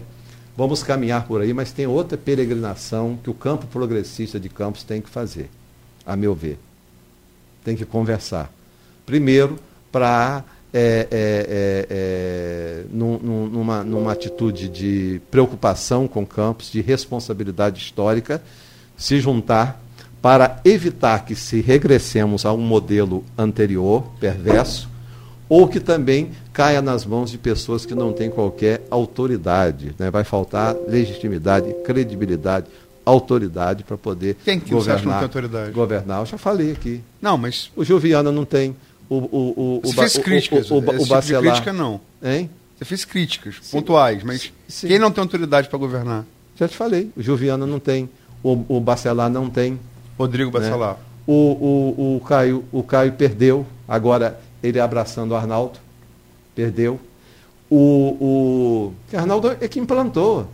Vamos 0.56 0.82
caminhar 0.82 1.26
por 1.26 1.40
aí, 1.40 1.52
mas 1.52 1.72
tem 1.72 1.86
outra 1.86 2.16
peregrinação 2.16 3.18
que 3.22 3.28
o 3.28 3.34
campo 3.34 3.66
progressista 3.66 4.38
de 4.38 4.48
Campos 4.48 4.84
tem 4.84 5.00
que 5.00 5.10
fazer, 5.10 5.50
a 6.06 6.14
meu 6.16 6.34
ver. 6.34 6.58
Tem 7.64 7.74
que 7.76 7.84
conversar. 7.84 8.52
Primeiro, 9.04 9.58
para, 9.90 10.44
é, 10.72 10.78
é, 10.80 11.06
é, 11.10 11.86
é, 11.90 12.84
num- 12.90 13.18
num- 13.18 13.46
numa, 13.48 13.82
numa 13.82 14.12
atitude 14.12 14.68
de 14.68 15.20
preocupação 15.30 16.06
com 16.06 16.24
Campos, 16.24 16.70
de 16.70 16.80
responsabilidade 16.80 17.80
histórica, 17.80 18.40
se 18.96 19.18
juntar 19.20 19.82
para 20.22 20.60
evitar 20.64 21.24
que 21.26 21.34
se 21.34 21.60
regressemos 21.60 22.46
a 22.46 22.52
um 22.52 22.58
modelo 22.60 23.24
anterior, 23.36 24.04
perverso, 24.20 24.88
ou 25.54 25.68
que 25.68 25.78
também 25.78 26.30
caia 26.52 26.82
nas 26.82 27.04
mãos 27.06 27.30
de 27.30 27.38
pessoas 27.38 27.86
que 27.86 27.94
não 27.94 28.12
têm 28.12 28.28
qualquer 28.30 28.82
autoridade. 28.90 29.94
né? 29.98 30.10
Vai 30.10 30.24
faltar 30.24 30.74
legitimidade, 30.88 31.72
credibilidade, 31.84 32.66
autoridade 33.04 33.84
para 33.84 33.96
poder 33.96 34.36
Quem 34.44 34.58
que 34.58 34.72
você 34.74 34.90
acha 34.90 35.00
que 35.00 35.06
não 35.06 35.12
governar. 35.12 35.18
tem 35.18 35.24
autoridade? 35.24 35.72
Governar, 35.72 36.20
eu 36.22 36.26
já 36.26 36.38
falei 36.38 36.72
aqui. 36.72 37.00
Não, 37.20 37.36
mas 37.38 37.70
O 37.76 37.84
Gilviana 37.84 38.32
não 38.32 38.44
tem. 38.44 38.74
O, 39.08 39.16
o, 39.16 39.20
o, 39.20 39.76
o, 39.76 39.80
você 39.84 39.94
fez 40.00 40.14
o- 40.16 40.22
críticas. 40.22 40.70
O, 40.70 40.74
o, 40.74 40.78
o, 40.78 40.94
Esse 40.96 41.04
tipo 41.04 41.20
de 41.22 41.38
crítica 41.38 41.72
não. 41.72 42.00
Hein? 42.22 42.50
Você 42.78 42.84
fez 42.84 43.04
críticas 43.04 43.56
pontuais, 43.70 44.22
mas 44.24 44.52
Sim. 44.66 44.88
quem 44.88 44.98
não 44.98 45.10
tem 45.12 45.22
autoridade 45.22 45.68
para 45.68 45.78
governar? 45.78 46.24
Já 46.56 46.66
te 46.66 46.74
falei. 46.76 47.10
O 47.16 47.22
Gilviana 47.22 47.66
não 47.66 47.78
tem. 47.78 48.08
O, 48.42 48.64
o 48.68 48.80
Bacelar 48.80 49.30
não 49.30 49.48
tem. 49.48 49.78
Rodrigo 50.18 50.50
Né? 50.58 50.60
Bacelar. 50.66 50.98
O, 51.26 51.32
o, 51.32 52.16
o, 52.16 52.20
Caio, 52.20 52.64
o 52.72 52.82
Caio 52.82 53.12
perdeu, 53.12 53.64
agora 53.88 54.38
ele 54.66 54.80
abraçando 54.80 55.32
o 55.32 55.36
Arnaldo, 55.36 55.78
perdeu. 56.54 56.98
O, 57.70 58.92
o 59.12 59.16
Arnaldo 59.16 59.56
é 59.60 59.68
que 59.68 59.78
implantou. 59.78 60.46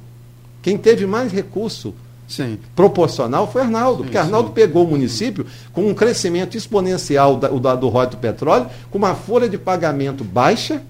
Quem 0.63 0.77
teve 0.77 1.07
mais 1.07 1.33
recurso 1.33 1.95
Sim. 2.29 2.59
proporcional 2.77 3.51
foi 3.51 3.63
Arnaldo, 3.63 4.05
porque 4.05 4.17
Arnaldo 4.19 4.51
pegou 4.51 4.85
o 4.85 4.89
município 4.89 5.47
com 5.73 5.89
um 5.89 5.95
crescimento 5.95 6.57
exponencial 6.57 7.37
da, 7.37 7.49
da- 7.49 7.75
do 7.75 7.91
do 7.91 8.17
petróleo, 8.17 8.67
com 8.91 8.99
uma 8.99 9.15
folha 9.15 9.49
de 9.49 9.59
pagamento 9.59 10.23
baixa, 10.25 10.83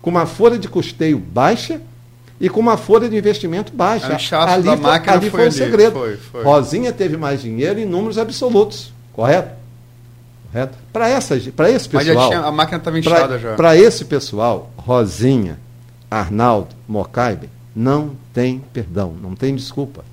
com 0.00 0.10
uma 0.10 0.26
folha 0.26 0.58
de 0.58 0.68
custeio 0.68 1.18
baixa 1.18 1.80
e 2.40 2.48
com 2.50 2.60
uma 2.60 2.76
folha 2.76 3.08
de 3.08 3.16
investimento 3.16 3.72
baixa. 3.72 4.14
Inchaço 4.14 4.62
da 4.62 4.76
máquina 4.76 5.12
ali 5.14 5.30
foi 5.30 5.40
foi 5.40 5.40
o 5.40 5.48
ali, 5.48 5.52
segredo. 5.56 5.92
foi, 5.92 6.16
foi. 6.16 6.42
Rosinha 6.44 6.92
teve 6.92 7.16
mais 7.16 7.40
dinheiro 7.40 7.78
em 7.78 7.86
números 7.86 8.18
absolutos, 8.18 8.92
correto? 9.12 9.63
Correto? 10.54 10.78
Para 10.92 11.08
essa, 11.08 11.36
para 11.56 11.68
esse 11.68 11.88
pessoal, 11.88 12.28
tinha, 12.28 12.40
a 12.42 12.52
máquina 12.52 12.78
estava 12.78 12.96
inchada 12.98 13.38
já. 13.40 13.54
para 13.56 13.76
esse 13.76 14.04
pessoal, 14.04 14.70
Rosinha, 14.76 15.58
Arnaldo, 16.08 16.68
Mocaibe, 16.88 17.50
não 17.74 18.12
tem 18.32 18.62
perdão, 18.72 19.14
não 19.20 19.34
tem 19.34 19.54
desculpa. 19.56 20.04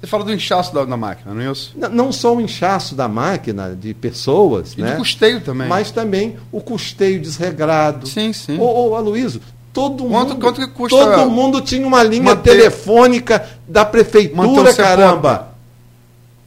Você 0.00 0.06
fala 0.06 0.24
do 0.24 0.32
inchaço 0.32 0.72
da, 0.72 0.84
da 0.84 0.96
máquina, 0.96 1.34
não 1.34 1.42
é 1.42 1.50
isso? 1.50 1.72
N- 1.76 1.88
Não 1.88 2.12
só 2.12 2.34
o 2.34 2.40
inchaço 2.40 2.94
da 2.94 3.08
máquina, 3.08 3.76
de 3.78 3.92
pessoas, 3.92 4.74
E 4.74 4.80
né? 4.80 4.92
do 4.92 4.98
custeio 4.98 5.40
também. 5.40 5.66
mas 5.68 5.90
também 5.90 6.36
o 6.52 6.60
custeio 6.60 7.20
desregrado. 7.20 8.06
Sim, 8.06 8.32
sim. 8.32 8.58
Ô, 8.58 8.90
ô 8.90 8.94
Aloysio, 8.96 9.42
todo 9.72 10.04
Quanto- 10.04 10.28
mundo. 10.34 10.40
quanto 10.40 10.60
que 10.60 10.68
custa 10.68 10.96
todo 10.96 11.28
mundo 11.30 11.60
tinha 11.60 11.84
uma 11.86 12.02
linha 12.02 12.22
manter- 12.22 12.52
telefônica 12.56 13.44
da 13.68 13.84
prefeitura, 13.84 14.72
caramba. 14.72 15.49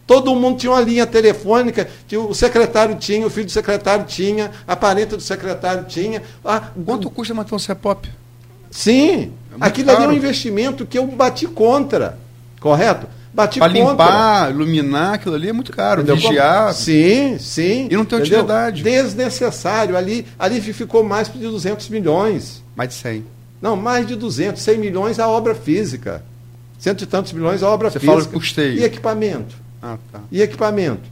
Todo 0.05 0.35
mundo 0.35 0.57
tinha 0.57 0.71
uma 0.71 0.81
linha 0.81 1.05
telefônica, 1.07 1.87
que 2.07 2.17
o 2.17 2.33
secretário 2.33 2.95
tinha, 2.95 3.25
o 3.25 3.29
filho 3.29 3.45
do 3.45 3.51
secretário 3.51 4.05
tinha, 4.05 4.51
a 4.67 4.75
parente 4.75 5.15
do 5.15 5.21
secretário 5.21 5.85
tinha. 5.85 6.21
Ah, 6.43 6.69
Quanto 6.85 7.09
custa 7.09 7.33
manter 7.33 7.55
um 7.55 7.59
CEPOP? 7.59 8.09
Sim, 8.69 9.31
É 9.61 9.65
aquilo 9.67 9.89
ali 9.91 9.97
é 9.97 10.01
um 10.01 10.05
caro. 10.07 10.17
investimento 10.17 10.85
que 10.85 10.97
eu 10.97 11.05
bati 11.07 11.47
contra, 11.47 12.17
correto? 12.59 13.07
Bati 13.33 13.59
Para 13.59 13.71
contra. 13.73 13.89
limpar, 13.91 14.51
iluminar, 14.51 15.13
aquilo 15.15 15.33
ali 15.35 15.49
é 15.49 15.53
muito 15.53 15.71
caro. 15.71 16.01
Entendeu? 16.01 16.17
Vigiar. 16.17 16.71
Sim, 16.73 17.37
sim. 17.39 17.87
E 17.89 17.95
não 17.95 18.05
tem 18.05 18.19
entendeu? 18.19 18.39
utilidade. 18.41 18.83
Desnecessário. 18.83 19.97
Ali, 19.97 20.27
ali 20.37 20.61
ficou 20.61 21.03
mais 21.03 21.31
de 21.31 21.39
200 21.39 21.89
milhões. 21.89 22.63
Mais 22.75 22.89
de 22.89 22.95
100. 22.95 23.25
Não, 23.61 23.75
mais 23.75 24.05
de 24.05 24.15
200, 24.15 24.61
100 24.61 24.77
milhões 24.77 25.17
a 25.19 25.27
obra 25.27 25.55
física. 25.55 26.23
Cento 26.77 27.03
e 27.03 27.07
tantos 27.07 27.31
milhões 27.33 27.63
a 27.63 27.69
obra 27.69 27.89
Você 27.89 27.99
física. 27.99 28.11
fala 28.19 28.23
de 28.27 28.33
custeio. 28.33 28.77
E 28.79 28.83
equipamento. 28.83 29.55
Ah, 29.83 29.97
tá. 30.11 30.21
E 30.31 30.41
equipamento. 30.41 31.11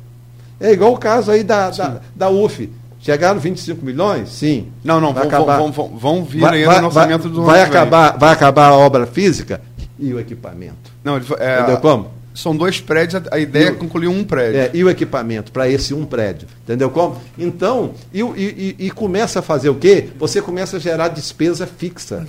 É 0.59 0.71
igual 0.71 0.93
o 0.93 0.97
caso 0.97 1.29
aí 1.31 1.43
da, 1.43 1.69
da, 1.69 1.99
da 2.15 2.29
UF. 2.29 2.69
Chegaram 2.99 3.39
25 3.39 3.83
milhões? 3.83 4.29
Sim. 4.29 4.67
Não, 4.83 5.01
não, 5.01 5.11
Vai 5.13 5.23
vão, 5.27 5.31
acabar. 5.41 5.57
vão, 5.57 5.71
vão, 5.71 5.87
vão 5.97 6.23
vir 6.23 6.39
Vai, 6.41 6.59
aí 6.59 6.65
vai- 6.65 6.79
no 6.79 6.87
orçamento 6.87 7.27
do 7.29 7.43
vai 7.43 7.61
acabar, 7.63 8.17
vai 8.17 8.31
acabar 8.31 8.67
a 8.69 8.77
obra 8.77 9.05
física 9.07 9.59
e 9.99 10.13
o 10.13 10.19
equipamento. 10.19 10.91
Não, 11.03 11.17
ele, 11.17 11.25
é, 11.39 11.57
Entendeu 11.61 11.77
como? 11.79 12.11
São 12.33 12.55
dois 12.55 12.79
prédios, 12.79 13.21
a- 13.31 13.39
ideia 13.39 13.65
é 13.65 13.69
E 13.69 13.71
o- 13.71 13.75
concluir 13.77 14.07
um 14.07 14.23
prédio. 14.23 14.59
É, 14.61 14.69
e 14.73 14.83
o 14.83 14.89
equipamento 14.89 15.51
para 15.51 15.67
esse 15.67 15.93
um 15.95 16.05
prédio. 16.05 16.47
Entendeu 16.63 16.89
como? 16.91 17.17
Então, 17.37 17.91
e, 18.13 18.21
e- 18.21 18.75
e- 18.79 18.85
e 18.85 18.91
começa 18.91 19.39
a 19.39 19.41
fazer 19.41 19.69
o 19.69 19.75
quê? 19.75 20.09
Você 20.19 20.39
começa 20.41 20.77
a 20.77 20.79
gerar 20.79 21.07
despesa 21.07 21.65
fixa. 21.67 22.25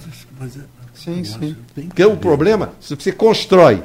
Sim, 0.94 1.22
sim. 1.24 1.56
Porque 1.74 2.04
o 2.04 2.16
problema, 2.16 2.70
se 2.80 2.94
você 2.96 3.12
constrói, 3.12 3.82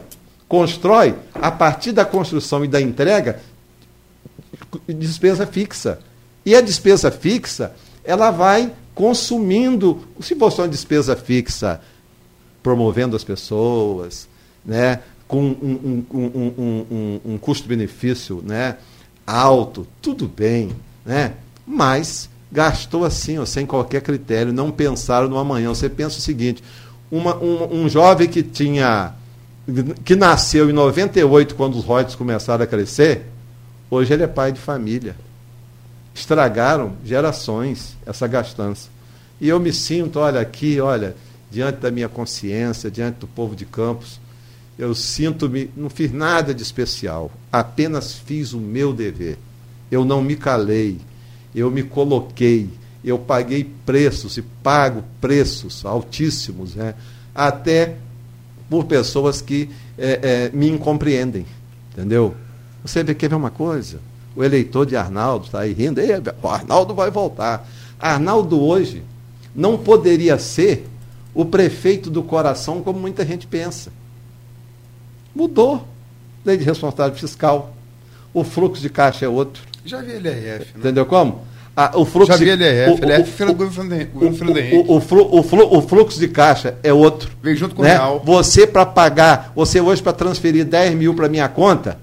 constrói, 0.47 1.15
a 1.33 1.51
partir 1.51 1.91
da 1.91 2.05
construção 2.05 2.63
e 2.63 2.67
da 2.67 2.81
entrega, 2.81 3.39
despesa 4.87 5.45
fixa. 5.45 5.99
E 6.45 6.55
a 6.55 6.61
despesa 6.61 7.11
fixa, 7.11 7.73
ela 8.03 8.31
vai 8.31 8.71
consumindo, 8.95 10.07
se 10.21 10.35
fosse 10.35 10.61
uma 10.61 10.67
despesa 10.67 11.15
fixa, 11.15 11.81
promovendo 12.63 13.15
as 13.15 13.23
pessoas, 13.23 14.27
né, 14.65 15.01
com 15.27 15.43
um, 15.43 16.03
um, 16.11 16.25
um, 16.57 17.19
um, 17.33 17.37
custo-benefício 17.37 18.41
né, 18.45 18.77
alto, 19.25 19.85
tudo 20.01 20.27
bem. 20.27 20.71
Né? 21.05 21.33
Mas 21.65 22.29
gastou 22.51 23.03
assim, 23.03 23.37
ó, 23.37 23.45
sem 23.45 23.65
qualquer 23.65 24.01
critério, 24.01 24.53
não 24.53 24.71
pensaram 24.71 25.27
no 25.27 25.37
amanhã. 25.37 25.69
Você 25.69 25.89
pensa 25.89 26.17
o 26.17 26.21
seguinte: 26.21 26.63
uma, 27.11 27.35
um, 27.35 27.83
um 27.83 27.89
jovem 27.89 28.27
que 28.27 28.41
tinha. 28.41 29.13
Que 30.03 30.15
nasceu 30.15 30.69
em 30.69 30.73
98, 30.73 31.55
quando 31.55 31.77
os 31.77 31.83
royalties 31.83 32.15
começaram 32.15 32.63
a 32.63 32.67
crescer, 32.67 33.25
hoje 33.89 34.13
ele 34.13 34.23
é 34.23 34.27
pai 34.27 34.51
de 34.51 34.59
família. 34.59 35.15
Estragaram 36.15 36.93
gerações 37.03 37.97
essa 38.05 38.25
gastança. 38.27 38.89
E 39.39 39.49
eu 39.49 39.59
me 39.59 39.73
sinto, 39.73 40.19
olha, 40.19 40.39
aqui, 40.39 40.79
olha, 40.79 41.15
diante 41.51 41.79
da 41.79 41.91
minha 41.91 42.09
consciência, 42.09 42.89
diante 42.89 43.19
do 43.19 43.27
povo 43.27 43.55
de 43.55 43.65
Campos, 43.65 44.19
eu 44.79 44.95
sinto-me, 44.95 45.69
não 45.75 45.89
fiz 45.89 46.11
nada 46.11 46.53
de 46.53 46.61
especial, 46.61 47.31
apenas 47.51 48.13
fiz 48.13 48.53
o 48.53 48.59
meu 48.59 48.93
dever. 48.93 49.37
Eu 49.91 50.05
não 50.05 50.21
me 50.21 50.35
calei, 50.35 50.97
eu 51.53 51.69
me 51.69 51.83
coloquei, 51.83 52.69
eu 53.03 53.17
paguei 53.19 53.69
preços 53.85 54.37
e 54.37 54.41
pago 54.41 55.03
preços 55.19 55.85
altíssimos, 55.85 56.75
né? 56.75 56.95
até 57.33 57.95
por 58.69 58.85
pessoas 58.85 59.41
que 59.41 59.69
é, 59.97 60.19
é, 60.21 60.49
me 60.55 60.69
incompreendem, 60.69 61.45
entendeu? 61.91 62.35
Você 62.83 63.03
vê, 63.03 63.15
quer 63.15 63.29
ver 63.29 63.35
uma 63.35 63.51
coisa? 63.51 63.99
O 64.35 64.43
eleitor 64.43 64.85
de 64.85 64.95
Arnaldo 64.95 65.45
está 65.45 65.61
aí 65.61 65.73
rindo, 65.73 65.99
o 66.41 66.47
Arnaldo 66.47 66.93
vai 66.93 67.09
voltar. 67.09 67.67
Arnaldo 67.99 68.61
hoje 68.61 69.03
não 69.55 69.77
poderia 69.77 70.37
ser 70.37 70.87
o 71.33 71.43
prefeito 71.43 72.09
do 72.09 72.21
coração 72.21 72.81
como 72.81 72.99
muita 72.99 73.25
gente 73.25 73.47
pensa. 73.47 73.91
Mudou. 75.35 75.87
Lei 76.45 76.57
de 76.57 76.63
responsabilidade 76.63 77.19
fiscal. 77.19 77.73
O 78.33 78.43
fluxo 78.43 78.81
de 78.81 78.89
caixa 78.89 79.25
é 79.25 79.27
outro. 79.29 79.63
Já 79.85 80.01
vi 80.01 80.13
LRF. 80.13 80.73
Né? 80.73 80.79
Entendeu 80.79 81.05
como? 81.05 81.46
Ah, 81.79 81.91
o 81.93 82.05
fluxo 82.05 82.31
Já 82.31 82.37
vi 82.37 82.45
de, 82.45 82.51
LRF. 82.53 82.89
o, 82.89 83.05
LRF 83.05 83.43
o, 83.43 83.45
o, 83.45 83.51
o, 84.87 84.97
o, 84.97 85.41
o, 85.41 85.77
o 85.77 85.81
fluxo 85.83 86.19
de 86.19 86.27
caixa 86.27 86.73
é 86.81 86.91
outro. 86.91 87.29
Vem 87.43 87.55
junto 87.55 87.75
com 87.75 87.83
né? 87.83 87.89
o 87.89 87.91
real. 87.91 88.23
Você 88.25 88.65
para 88.65 88.83
pagar, 88.83 89.51
você 89.55 89.79
hoje 89.79 90.01
para 90.01 90.11
transferir 90.11 90.65
10 90.65 90.95
mil 90.95 91.13
para 91.13 91.29
minha 91.29 91.47
conta, 91.47 91.99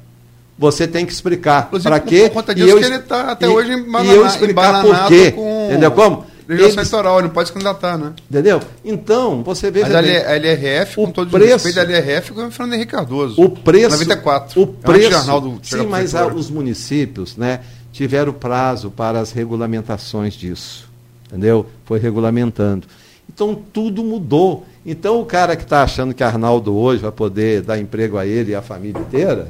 você 0.56 0.86
tem 0.86 1.04
que 1.04 1.12
explicar 1.12 1.68
para 1.82 1.98
quê. 1.98 2.28
Por 2.28 2.34
conta 2.34 2.54
disso 2.54 2.68
e 2.68 2.70
eu, 2.70 2.78
que 2.78 2.84
ele 2.84 2.94
está 2.94 3.32
até 3.32 3.46
e, 3.46 3.48
hoje 3.48 3.72
e 3.72 4.10
eu 4.14 4.24
explicar 4.24 4.80
por 4.80 5.06
quê. 5.08 5.32
Com... 5.32 5.66
Entendeu 5.68 5.90
como? 5.90 6.24
Legislação 6.46 7.00
eleitoral, 7.00 7.18
ele 7.18 7.26
não 7.26 7.34
pode 7.34 7.48
se 7.48 7.52
candidatar, 7.52 7.98
né? 7.98 8.12
Entendeu? 8.30 8.60
Então, 8.84 9.42
você 9.42 9.72
veja. 9.72 9.86
Mas 9.86 10.26
a 10.26 10.36
LRF, 10.36 11.00
o 11.00 11.06
com 11.06 11.10
todo 11.10 11.30
preço, 11.30 11.66
respeito, 11.66 11.80
a 11.80 11.82
LRF 11.82 12.32
foi 12.32 12.46
o 12.46 12.50
Fernando 12.52 12.74
Henrique 12.74 12.92
Cardoso. 12.92 13.42
O 13.42 13.48
preço. 13.48 13.90
94. 13.90 14.62
O 14.62 14.66
preço. 14.68 15.16
Arnaldo 15.16 15.58
sim, 15.62 15.86
mas 15.86 16.12
os 16.14 16.50
municípios, 16.50 17.36
né, 17.36 17.60
tiveram 17.94 18.32
prazo 18.32 18.90
para 18.90 19.20
as 19.20 19.30
regulamentações 19.30 20.34
disso. 20.34 20.90
Entendeu? 21.28 21.66
Foi 21.84 22.00
regulamentando. 22.00 22.88
Então, 23.32 23.54
tudo 23.54 24.02
mudou. 24.02 24.66
Então, 24.84 25.20
o 25.20 25.24
cara 25.24 25.54
que 25.54 25.62
está 25.62 25.84
achando 25.84 26.12
que 26.12 26.22
Arnaldo 26.22 26.74
hoje 26.74 27.00
vai 27.00 27.12
poder 27.12 27.62
dar 27.62 27.78
emprego 27.78 28.18
a 28.18 28.26
ele 28.26 28.50
e 28.50 28.54
a 28.54 28.60
família 28.60 29.00
inteira, 29.00 29.48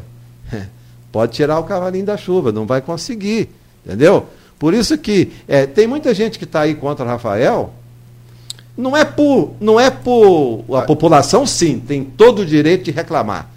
pode 1.10 1.32
tirar 1.32 1.58
o 1.58 1.64
cavalinho 1.64 2.04
da 2.04 2.18
chuva, 2.18 2.52
não 2.52 2.66
vai 2.66 2.82
conseguir. 2.82 3.48
Entendeu? 3.84 4.26
Por 4.58 4.74
isso 4.74 4.96
que 4.98 5.32
é, 5.48 5.66
tem 5.66 5.86
muita 5.86 6.12
gente 6.12 6.38
que 6.38 6.44
está 6.44 6.60
aí 6.60 6.74
contra 6.74 7.04
Rafael. 7.04 7.72
Não 8.76 8.94
é 8.94 9.06
por, 9.06 9.54
não 9.58 9.80
é 9.80 9.88
por 9.90 10.64
a 10.74 10.82
população 10.82 11.46
sim 11.46 11.78
tem 11.78 12.04
todo 12.04 12.40
o 12.40 12.46
direito 12.46 12.84
de 12.84 12.90
reclamar, 12.90 13.48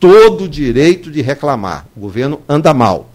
todo 0.00 0.44
o 0.44 0.48
direito 0.48 1.12
de 1.12 1.22
reclamar. 1.22 1.86
O 1.96 2.00
governo 2.00 2.40
anda 2.48 2.74
mal. 2.74 3.08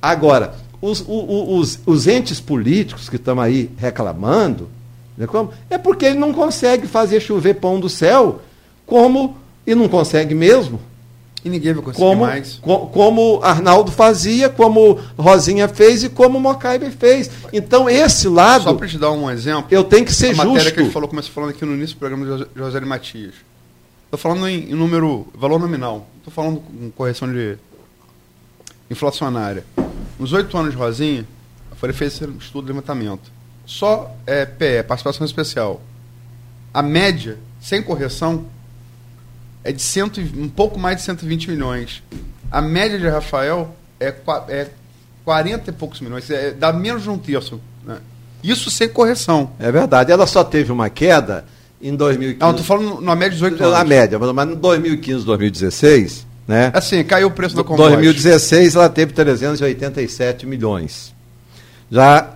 Agora, 0.00 0.54
os, 0.80 1.00
os, 1.00 1.06
os, 1.08 1.78
os 1.86 2.06
entes 2.06 2.40
políticos 2.40 3.08
que 3.08 3.16
estão 3.16 3.40
aí 3.40 3.70
reclamando, 3.76 4.68
né, 5.16 5.26
como? 5.26 5.50
é 5.70 5.78
porque 5.78 6.06
ele 6.06 6.18
não 6.18 6.32
consegue 6.32 6.86
fazer 6.86 7.20
chover 7.20 7.54
pão 7.54 7.80
do 7.80 7.88
céu, 7.88 8.40
como 8.84 9.36
e 9.66 9.74
não 9.74 9.88
consegue 9.88 10.34
mesmo. 10.34 10.80
E 11.44 11.48
ninguém 11.48 11.74
vai 11.74 11.82
conseguir 11.82 12.04
como, 12.04 12.22
mais. 12.22 12.58
Co 12.60 12.88
como 12.88 13.40
Arnaldo 13.40 13.92
fazia, 13.92 14.48
como 14.48 14.98
Rosinha 15.16 15.68
fez 15.68 16.02
e 16.02 16.08
como 16.08 16.40
Mocaibe 16.40 16.90
fez. 16.90 17.30
Então, 17.52 17.88
esse 17.88 18.28
lado. 18.28 18.64
Só 18.64 18.74
para 18.74 18.88
te 18.88 18.98
dar 18.98 19.12
um 19.12 19.30
exemplo. 19.30 19.66
Eu 19.70 19.84
tenho 19.84 20.04
que 20.04 20.12
ser 20.12 20.30
a 20.30 20.34
justo. 20.34 20.48
matéria 20.48 20.72
que 20.72 20.80
a 20.80 20.82
gente 20.82 20.92
falou, 20.92 21.08
começou 21.08 21.32
falando 21.32 21.50
aqui 21.50 21.64
no 21.64 21.74
início 21.74 21.94
do 21.94 22.00
programa 22.00 22.24
de 22.26 22.46
José 22.56 22.80
Matias. 22.80 23.34
Estou 24.06 24.18
falando 24.18 24.48
em, 24.48 24.70
em, 24.70 24.74
número, 24.74 25.28
valor 25.34 25.60
nominal. 25.60 26.08
Estou 26.18 26.32
falando 26.32 26.60
com 26.60 26.90
correção 26.90 27.32
de 27.32 27.56
inflacionária. 28.90 29.64
Nos 30.18 30.32
oito 30.32 30.56
anos 30.56 30.72
de 30.72 30.76
Rosinha, 30.76 31.26
a 31.70 31.74
Folha 31.74 31.92
fez 31.92 32.14
esse 32.14 32.24
estudo 32.38 32.66
de 32.66 32.72
levantamento. 32.72 33.30
Só 33.64 34.14
é, 34.26 34.44
PE, 34.46 34.82
participação 34.84 35.26
especial. 35.26 35.82
A 36.72 36.82
média, 36.82 37.38
sem 37.60 37.82
correção, 37.82 38.46
é 39.64 39.72
de 39.72 39.82
cento, 39.82 40.20
um 40.20 40.48
pouco 40.48 40.78
mais 40.78 40.98
de 40.98 41.02
120 41.02 41.50
milhões. 41.50 42.02
A 42.50 42.62
média 42.62 42.98
de 42.98 43.08
Rafael 43.08 43.74
é, 43.98 44.14
é 44.48 44.70
40 45.24 45.70
e 45.70 45.72
poucos 45.72 46.00
milhões, 46.00 46.30
é, 46.30 46.52
dá 46.52 46.72
menos 46.72 47.02
de 47.02 47.10
um 47.10 47.18
terço. 47.18 47.60
Né? 47.84 47.98
Isso 48.42 48.70
sem 48.70 48.88
correção. 48.88 49.50
É 49.58 49.72
verdade. 49.72 50.12
Ela 50.12 50.26
só 50.26 50.44
teve 50.44 50.70
uma 50.70 50.88
queda 50.88 51.44
em 51.82 51.94
2015. 51.96 52.40
Não, 52.40 52.50
estou 52.50 52.64
falando 52.64 53.00
na 53.00 53.16
média 53.16 53.30
de 53.30 53.36
18 53.36 53.62
anos. 53.64 53.78
Na 53.78 53.84
média, 53.84 54.18
mas 54.18 54.48
em 54.48 54.54
2015, 54.54 55.24
2016, 55.24 56.26
né? 56.46 56.70
Assim, 56.74 57.02
caiu 57.02 57.28
o 57.28 57.30
preço 57.30 57.56
da 57.56 57.64
commodity. 57.64 57.94
2016 57.94 58.76
ela 58.76 58.88
teve 58.88 59.12
387 59.12 60.46
milhões. 60.46 61.14
Já 61.90 62.34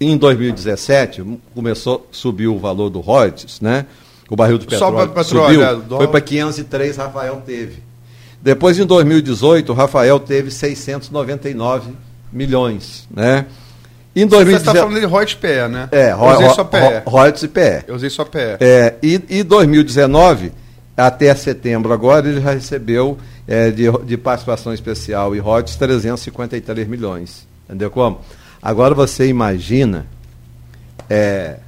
em 0.00 0.16
2017 0.16 1.24
começou 1.54 2.06
subiu 2.10 2.54
o 2.54 2.58
valor 2.58 2.90
do 2.90 3.00
royalties, 3.00 3.60
né? 3.60 3.86
O 4.28 4.36
barril 4.36 4.58
do 4.58 4.66
petróleo, 4.66 5.08
petróleo 5.08 5.24
subiu, 5.24 5.64
é, 5.64 5.96
foi 5.96 6.08
para 6.08 6.20
503, 6.20 6.96
Rafael 6.96 7.42
teve. 7.46 7.82
Depois, 8.42 8.78
em 8.78 8.84
2018, 8.84 9.72
o 9.72 9.74
Rafael 9.74 10.20
teve 10.20 10.50
699 10.50 11.92
milhões, 12.32 13.08
né? 13.10 13.46
Em 14.14 14.26
2019, 14.26 14.50
Você 14.50 14.56
está 14.56 14.74
falando 14.74 15.00
de 15.00 15.06
royalties 15.06 15.38
PE, 15.38 15.68
né? 15.68 15.88
É, 15.92 16.10
só 16.10 16.68
royalties 17.10 17.42
e 17.42 17.48
PE. 17.48 17.84
Eu 17.86 17.94
usei 17.94 18.10
só 18.10 18.24
PE. 18.24 18.56
É, 18.60 18.94
e, 19.02 19.20
e 19.28 19.42
2019, 19.42 20.52
até 20.96 21.34
setembro 21.34 21.92
agora, 21.92 22.28
ele 22.28 22.40
já 22.40 22.52
recebeu 22.52 23.18
é, 23.46 23.70
de, 23.70 23.84
de 24.04 24.16
participação 24.16 24.72
especial 24.72 25.36
e 25.36 25.38
royalties 25.38 25.76
353 25.76 26.88
milhões. 26.88 27.46
Entendeu 27.66 27.90
como? 27.90 28.20
Agora 28.62 28.94
você 28.94 29.26
imagina... 29.26 30.06
É, 31.08 31.58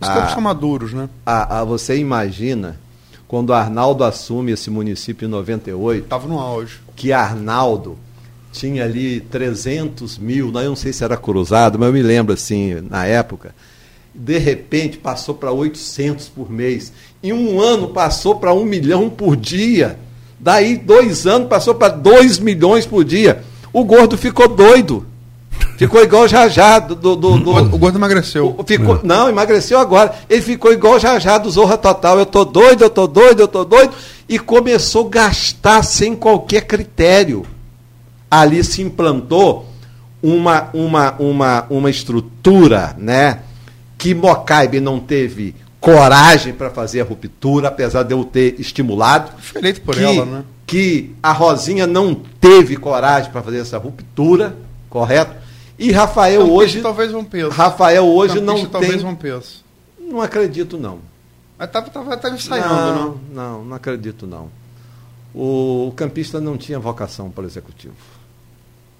os 0.00 0.08
tempos 0.08 0.32
são 0.32 0.40
maduros, 0.40 0.92
né? 0.92 1.08
A, 1.24 1.60
a, 1.60 1.64
você 1.64 1.96
imagina 1.96 2.78
quando 3.26 3.52
Arnaldo 3.52 4.04
assume 4.04 4.52
esse 4.52 4.70
município 4.70 5.26
em 5.26 5.30
98. 5.30 6.04
Estava 6.04 6.28
no 6.28 6.38
auge. 6.38 6.80
Que 6.94 7.12
Arnaldo 7.12 7.98
tinha 8.52 8.84
ali 8.84 9.20
300 9.20 10.18
mil, 10.18 10.46
eu 10.46 10.68
não 10.68 10.76
sei 10.76 10.92
se 10.92 11.04
era 11.04 11.16
cruzado, 11.16 11.78
mas 11.78 11.88
eu 11.88 11.92
me 11.92 12.02
lembro 12.02 12.34
assim, 12.34 12.80
na 12.88 13.04
época. 13.04 13.54
De 14.16 14.38
repente 14.38 14.98
passou 14.98 15.34
para 15.34 15.52
800 15.52 16.28
por 16.28 16.50
mês. 16.50 16.92
Em 17.22 17.32
um 17.32 17.60
ano 17.60 17.88
passou 17.88 18.36
para 18.36 18.52
um 18.52 18.64
milhão 18.64 19.10
por 19.10 19.36
dia. 19.36 19.98
Daí, 20.38 20.76
dois 20.76 21.26
anos, 21.26 21.48
passou 21.48 21.74
para 21.74 21.88
2 21.88 22.38
milhões 22.38 22.86
por 22.86 23.04
dia. 23.04 23.42
O 23.72 23.84
gordo 23.84 24.16
ficou 24.16 24.48
doido. 24.48 25.06
Ficou 25.76 26.02
igual 26.02 26.22
o 26.22 26.28
Jajá 26.28 26.78
do, 26.78 26.94
do, 26.94 27.16
do, 27.16 27.50
O 27.74 27.78
gordo 27.78 27.98
emagreceu. 27.98 28.56
Ficou. 28.66 29.00
Não, 29.02 29.28
emagreceu 29.28 29.78
agora. 29.78 30.14
Ele 30.28 30.40
ficou 30.40 30.72
igual 30.72 30.94
o 30.94 30.98
Jajá 30.98 31.38
do 31.38 31.50
Zorra 31.50 31.76
Total. 31.76 32.18
Eu 32.18 32.26
tô 32.26 32.44
doido, 32.44 32.82
eu 32.82 32.90
tô 32.90 33.06
doido, 33.06 33.40
eu 33.40 33.48
tô 33.48 33.64
doido. 33.64 33.92
E 34.28 34.38
começou 34.38 35.06
a 35.06 35.10
gastar 35.10 35.82
sem 35.82 36.14
qualquer 36.14 36.62
critério. 36.62 37.44
Ali 38.30 38.64
se 38.64 38.82
implantou 38.82 39.66
uma, 40.22 40.70
uma, 40.72 41.14
uma, 41.18 41.66
uma 41.68 41.90
estrutura, 41.90 42.94
né? 42.98 43.40
Que 43.98 44.14
Mocaibe 44.14 44.80
não 44.80 45.00
teve 45.00 45.54
coragem 45.80 46.52
para 46.52 46.70
fazer 46.70 47.00
a 47.00 47.04
ruptura, 47.04 47.68
apesar 47.68 48.02
de 48.02 48.12
eu 48.12 48.24
ter 48.24 48.60
estimulado. 48.60 49.32
Foi 49.40 49.60
eleito 49.60 49.80
por 49.82 49.94
que, 49.94 50.02
ela, 50.02 50.24
né? 50.24 50.44
Que 50.66 51.14
a 51.22 51.32
Rosinha 51.32 51.86
não 51.86 52.14
teve 52.14 52.76
coragem 52.76 53.30
para 53.30 53.42
fazer 53.42 53.58
essa 53.58 53.78
ruptura, 53.78 54.56
correto? 54.90 55.34
E 55.78 55.92
Rafael 55.92 56.40
Campista 56.40 56.62
hoje. 56.62 56.80
talvez 56.80 57.14
um 57.14 57.24
peso. 57.24 57.50
Rafael 57.50 58.04
hoje 58.04 58.40
Campista, 58.40 58.62
não 58.62 58.66
talvez 58.66 58.96
tem. 58.96 59.06
um 59.06 59.14
peso. 59.14 59.64
Não 60.00 60.20
acredito, 60.20 60.78
não. 60.78 60.98
Mas 61.58 61.68
estava 61.68 61.90
tava, 61.90 62.16
tava 62.16 62.34
ensaiando, 62.34 62.74
não, 62.74 62.94
não? 62.94 63.20
Não, 63.32 63.64
não 63.64 63.76
acredito, 63.76 64.26
não. 64.26 64.50
O, 65.34 65.92
campista 65.94 66.40
não 66.40 66.56
tinha 66.56 66.78
vocação 66.78 67.30
para 67.30 67.44
o 67.44 67.46
executivo. 67.46 67.94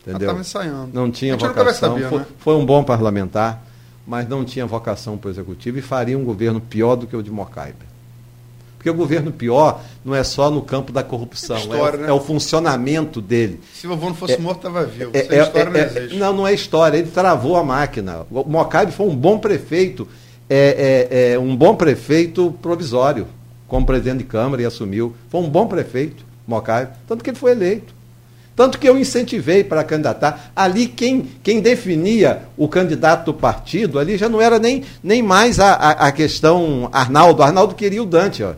Entendeu? 0.03 0.21
Estava 0.21 0.41
ensaiando. 0.41 0.91
Não 0.93 1.11
tinha 1.11 1.37
vocação. 1.37 1.99
Foi, 1.99 2.19
né? 2.19 2.27
foi 2.39 2.55
um 2.55 2.65
bom 2.67 2.85
parlamentar, 2.85 3.66
mas 4.07 4.29
não 4.29 4.45
tinha 4.45 4.65
vocação 4.67 5.19
para 5.19 5.29
o 5.29 5.31
executivo 5.31 5.79
e 5.79 5.83
faria 5.83 6.17
um 6.17 6.25
governo 6.25 6.61
pior 6.61 6.97
do 6.97 7.07
que 7.07 7.17
o 7.17 7.23
de 7.23 7.31
Mocaibe. 7.31 7.97
Porque 8.87 8.91
o 8.91 8.95
governo 8.95 9.33
pior 9.33 9.81
não 10.05 10.15
é 10.15 10.23
só 10.23 10.49
no 10.49 10.63
campo 10.63 10.93
da 10.93 11.03
corrupção, 11.03 11.57
é, 11.57 11.61
história, 11.61 11.97
é, 11.97 12.01
né? 12.03 12.09
é 12.09 12.13
o 12.13 12.21
funcionamento 12.21 13.21
dele. 13.21 13.61
Se 13.75 13.85
o 13.85 13.91
vovô 13.91 14.07
não 14.07 14.15
fosse 14.15 14.41
morto, 14.41 14.59
estava 14.59 14.85
vivo. 14.85 15.11
É, 15.13 15.19
Essa 15.19 15.35
é, 15.35 15.43
história 15.43 15.71
não 15.71 15.81
é, 15.81 15.85
existe. 15.85 16.17
não, 16.17 16.33
não 16.33 16.47
é 16.47 16.55
história. 16.55 16.97
Ele 16.97 17.11
travou 17.11 17.57
a 17.57 17.65
máquina. 17.65 18.25
O 18.31 18.45
Mocabe 18.49 18.93
foi 18.93 19.07
um 19.07 19.17
bom 19.17 19.39
prefeito, 19.39 20.07
é, 20.49 21.09
é, 21.11 21.33
é, 21.33 21.39
um 21.39 21.57
bom 21.57 21.75
prefeito 21.75 22.55
provisório, 22.63 23.27
como 23.67 23.85
presidente 23.85 24.19
de 24.19 24.25
Câmara 24.25 24.63
e 24.63 24.65
assumiu. 24.65 25.17
Foi 25.29 25.41
um 25.41 25.49
bom 25.49 25.67
prefeito, 25.67 26.25
Mocabe, 26.47 26.93
tanto 27.09 27.25
que 27.25 27.31
ele 27.31 27.39
foi 27.39 27.51
eleito. 27.51 27.93
Tanto 28.57 28.79
que 28.79 28.89
eu 28.89 28.99
incentivei 28.99 29.63
para 29.63 29.85
candidatar. 29.85 30.51
Ali, 30.57 30.87
quem, 30.87 31.29
quem 31.43 31.61
definia 31.61 32.45
o 32.57 32.67
candidato 32.67 33.27
do 33.27 33.35
partido, 33.35 33.99
ali 33.99 34.17
já 34.17 34.31
não 34.31 34.41
era 34.41 34.59
nem, 34.59 34.83
nem 35.05 35.23
mais 35.23 35.61
a, 35.61 35.75
a, 35.75 35.91
a 36.07 36.13
questão 36.13 36.89
Arnaldo. 36.91 37.43
Arnaldo 37.43 37.75
queria 37.75 38.03
o 38.03 38.07
Dante, 38.07 38.43
ó. 38.43 38.55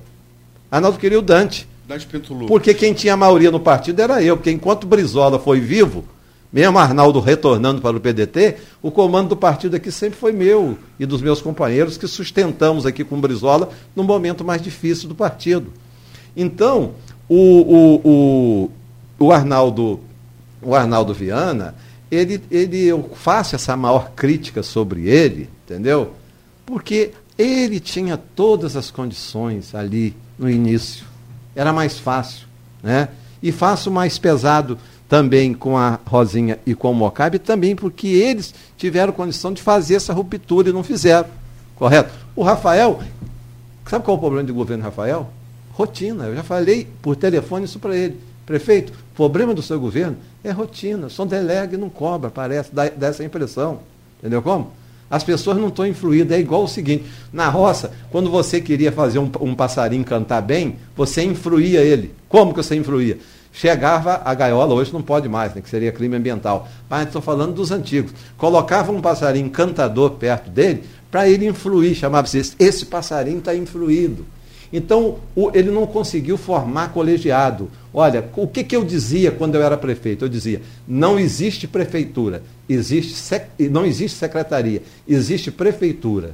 Arnaldo 0.70 0.98
queria 0.98 1.18
o 1.18 1.22
Dante. 1.22 1.66
Dante 1.88 2.06
Pinto 2.06 2.32
Lucas. 2.32 2.48
Porque 2.48 2.72
quem 2.74 2.94
tinha 2.94 3.14
a 3.14 3.16
maioria 3.16 3.50
no 3.50 3.58
partido 3.58 4.00
era 4.00 4.22
eu, 4.22 4.36
porque 4.36 4.52
enquanto 4.52 4.86
Brizola 4.86 5.36
foi 5.36 5.58
vivo, 5.58 6.04
mesmo 6.52 6.78
Arnaldo 6.78 7.18
retornando 7.18 7.80
para 7.82 7.96
o 7.96 8.00
PDT, 8.00 8.56
o 8.80 8.92
comando 8.92 9.30
do 9.30 9.36
partido 9.36 9.74
aqui 9.74 9.90
sempre 9.90 10.16
foi 10.18 10.30
meu 10.30 10.78
e 11.00 11.06
dos 11.06 11.20
meus 11.20 11.42
companheiros 11.42 11.98
que 11.98 12.06
sustentamos 12.06 12.86
aqui 12.86 13.02
com 13.02 13.20
Brizola 13.20 13.70
no 13.96 14.04
momento 14.04 14.44
mais 14.44 14.62
difícil 14.62 15.08
do 15.08 15.14
partido. 15.14 15.72
Então, 16.36 16.92
o, 17.28 17.36
o, 17.36 18.00
o, 18.04 18.70
o 19.18 19.32
Arnaldo, 19.32 20.00
o 20.62 20.74
Arnaldo 20.74 21.12
Viana, 21.12 21.74
ele, 22.10 22.42
ele, 22.50 22.84
eu 22.84 23.10
faço 23.14 23.54
essa 23.54 23.76
maior 23.76 24.12
crítica 24.12 24.62
sobre 24.62 25.08
ele, 25.08 25.48
entendeu? 25.64 26.14
Porque 26.64 27.12
ele 27.36 27.80
tinha 27.80 28.16
todas 28.16 28.76
as 28.76 28.90
condições 28.90 29.74
ali 29.74 30.14
no 30.38 30.48
início. 30.48 31.06
Era 31.54 31.72
mais 31.72 31.98
fácil. 31.98 32.46
Né? 32.82 33.08
E 33.42 33.52
faço 33.52 33.90
mais 33.90 34.18
pesado 34.18 34.78
também 35.08 35.54
com 35.54 35.76
a 35.76 35.98
Rosinha 36.06 36.58
e 36.66 36.74
com 36.74 36.90
o 36.90 36.94
Mocabe, 36.94 37.38
também 37.38 37.74
porque 37.74 38.08
eles 38.08 38.54
tiveram 38.76 39.12
condição 39.12 39.52
de 39.52 39.62
fazer 39.62 39.94
essa 39.94 40.12
ruptura 40.12 40.68
e 40.68 40.72
não 40.72 40.82
fizeram. 40.82 41.28
Correto? 41.76 42.12
O 42.36 42.42
Rafael, 42.42 43.00
sabe 43.86 44.04
qual 44.04 44.16
é 44.16 44.18
o 44.18 44.20
problema 44.20 44.46
do 44.46 44.54
governo 44.54 44.84
Rafael? 44.84 45.30
Rotina. 45.72 46.24
Eu 46.24 46.34
já 46.34 46.42
falei 46.42 46.88
por 47.00 47.16
telefone 47.16 47.64
isso 47.64 47.78
para 47.78 47.96
ele. 47.96 48.18
Prefeito, 48.48 48.94
o 49.12 49.14
problema 49.14 49.52
do 49.52 49.60
seu 49.60 49.78
governo 49.78 50.16
é 50.42 50.50
rotina. 50.50 51.10
Só 51.10 51.26
delega 51.26 51.74
e 51.74 51.78
não 51.78 51.90
cobra, 51.90 52.30
parece, 52.30 52.74
dá, 52.74 52.88
dá 52.88 53.08
essa 53.08 53.22
impressão. 53.22 53.80
Entendeu 54.18 54.40
como? 54.40 54.72
As 55.10 55.22
pessoas 55.22 55.58
não 55.58 55.68
estão 55.68 55.86
influídas. 55.86 56.34
É 56.34 56.40
igual 56.40 56.64
o 56.64 56.66
seguinte: 56.66 57.04
na 57.30 57.50
roça, 57.50 57.92
quando 58.10 58.30
você 58.30 58.58
queria 58.58 58.90
fazer 58.90 59.18
um, 59.18 59.30
um, 59.42 59.54
passarinho 59.54 60.02
cantar 60.02 60.40
bem, 60.40 60.76
você 60.96 61.22
influía 61.22 61.82
ele. 61.82 62.14
Como 62.26 62.54
que 62.54 62.62
você 62.62 62.74
influía? 62.74 63.18
Chegava 63.52 64.22
a 64.24 64.32
gaiola, 64.32 64.72
hoje 64.72 64.94
não 64.94 65.02
pode 65.02 65.28
mais, 65.28 65.54
né, 65.54 65.60
que 65.60 65.68
seria 65.68 65.92
crime 65.92 66.16
ambiental. 66.16 66.66
Mas 66.88 67.08
estou 67.08 67.20
falando 67.20 67.52
dos 67.52 67.70
antigos. 67.70 68.12
Colocava 68.38 68.90
um 68.90 69.02
passarinho 69.02 69.50
cantador 69.50 70.12
perto 70.12 70.48
dele 70.48 70.84
para 71.10 71.28
ele 71.28 71.46
influir. 71.46 71.94
Chamava-se 71.94 72.54
esse 72.58 72.86
passarinho 72.86 73.40
está 73.40 73.54
influído. 73.54 74.24
Então, 74.72 75.18
o, 75.34 75.50
ele 75.54 75.70
não 75.70 75.86
conseguiu 75.86 76.36
formar 76.36 76.92
colegiado. 76.92 77.70
Olha, 77.92 78.28
o 78.36 78.46
que, 78.46 78.62
que 78.62 78.76
eu 78.76 78.84
dizia 78.84 79.30
quando 79.30 79.54
eu 79.54 79.62
era 79.62 79.76
prefeito? 79.76 80.24
Eu 80.24 80.28
dizia: 80.28 80.60
não 80.86 81.18
existe 81.18 81.66
prefeitura, 81.66 82.42
existe 82.68 83.14
sec, 83.14 83.48
não 83.70 83.86
existe 83.86 84.18
secretaria, 84.18 84.82
existe 85.06 85.50
prefeitura. 85.50 86.32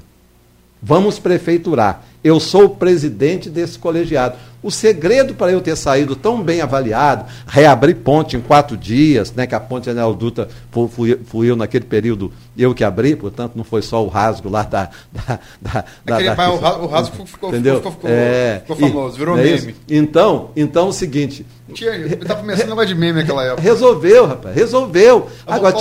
Vamos 0.86 1.18
prefeiturar. 1.18 2.04
Eu 2.22 2.38
sou 2.38 2.64
o 2.64 2.68
presidente 2.68 3.48
desse 3.48 3.78
colegiado. 3.78 4.36
O 4.62 4.70
segredo 4.70 5.34
para 5.34 5.50
eu 5.50 5.62
ter 5.62 5.76
saído 5.76 6.14
tão 6.14 6.42
bem 6.42 6.60
avaliado, 6.60 7.24
reabrir 7.46 7.96
ponte 7.96 8.36
em 8.36 8.40
quatro 8.40 8.76
dias, 8.76 9.32
né, 9.32 9.46
que 9.46 9.54
a 9.54 9.60
ponte 9.60 9.88
Anel 9.88 10.14
Dutra 10.14 10.48
fui, 10.70 11.18
fui, 11.24 11.50
eu 11.50 11.56
naquele 11.56 11.84
período, 11.86 12.32
eu 12.56 12.74
que 12.74 12.84
abri, 12.84 13.16
portanto 13.16 13.52
não 13.54 13.64
foi 13.64 13.80
só 13.80 14.04
o 14.04 14.08
rasgo 14.08 14.50
lá 14.50 14.62
da. 14.62 14.90
da, 15.10 15.38
da, 15.60 15.84
Aquele, 16.16 16.28
da, 16.30 16.34
da 16.34 16.78
o 16.78 16.86
rasgo 16.86 17.26
ficou, 17.26 17.48
entendeu? 17.48 17.76
ficou, 17.76 17.92
ficou, 17.92 18.10
é, 18.10 18.60
ficou 18.60 18.76
famoso, 18.76 19.16
virou 19.16 19.38
é 19.38 19.42
meme. 19.42 19.74
Então, 19.88 20.50
então 20.54 20.86
é 20.86 20.88
o 20.90 20.92
seguinte. 20.92 21.46
Estava 21.70 22.40
começando 22.40 22.68
negócio 22.68 22.88
de 22.88 22.94
meme 22.94 23.20
naquela 23.20 23.42
época. 23.44 23.62
Resolveu, 23.62 24.26
rapaz, 24.26 24.54
resolveu. 24.54 25.28
Agora, 25.46 25.74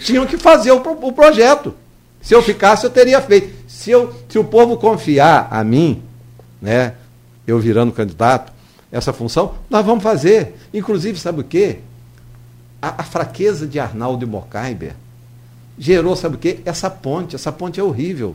tinham 0.00 0.26
que 0.26 0.36
fazer 0.36 0.72
o, 0.72 0.76
o 0.76 1.12
projeto. 1.12 1.74
Se 2.20 2.34
eu 2.34 2.42
ficasse, 2.42 2.84
eu 2.84 2.90
teria 2.90 3.20
feito. 3.20 3.55
Se, 3.86 3.92
eu, 3.92 4.12
se 4.28 4.36
o 4.36 4.42
povo 4.42 4.76
confiar 4.78 5.46
a 5.48 5.62
mim, 5.62 6.02
né, 6.60 6.94
eu 7.46 7.56
virando 7.60 7.92
candidato, 7.92 8.52
essa 8.90 9.12
função, 9.12 9.54
nós 9.70 9.86
vamos 9.86 10.02
fazer. 10.02 10.56
Inclusive, 10.74 11.16
sabe 11.20 11.42
o 11.42 11.44
quê? 11.44 11.78
A, 12.82 13.02
a 13.02 13.04
fraqueza 13.04 13.64
de 13.64 13.78
Arnaldo 13.78 14.26
Mocaiber 14.26 14.92
gerou, 15.78 16.16
sabe 16.16 16.34
o 16.34 16.38
quê? 16.40 16.58
Essa 16.64 16.90
ponte. 16.90 17.36
Essa 17.36 17.52
ponte 17.52 17.78
é 17.78 17.82
horrível. 17.84 18.34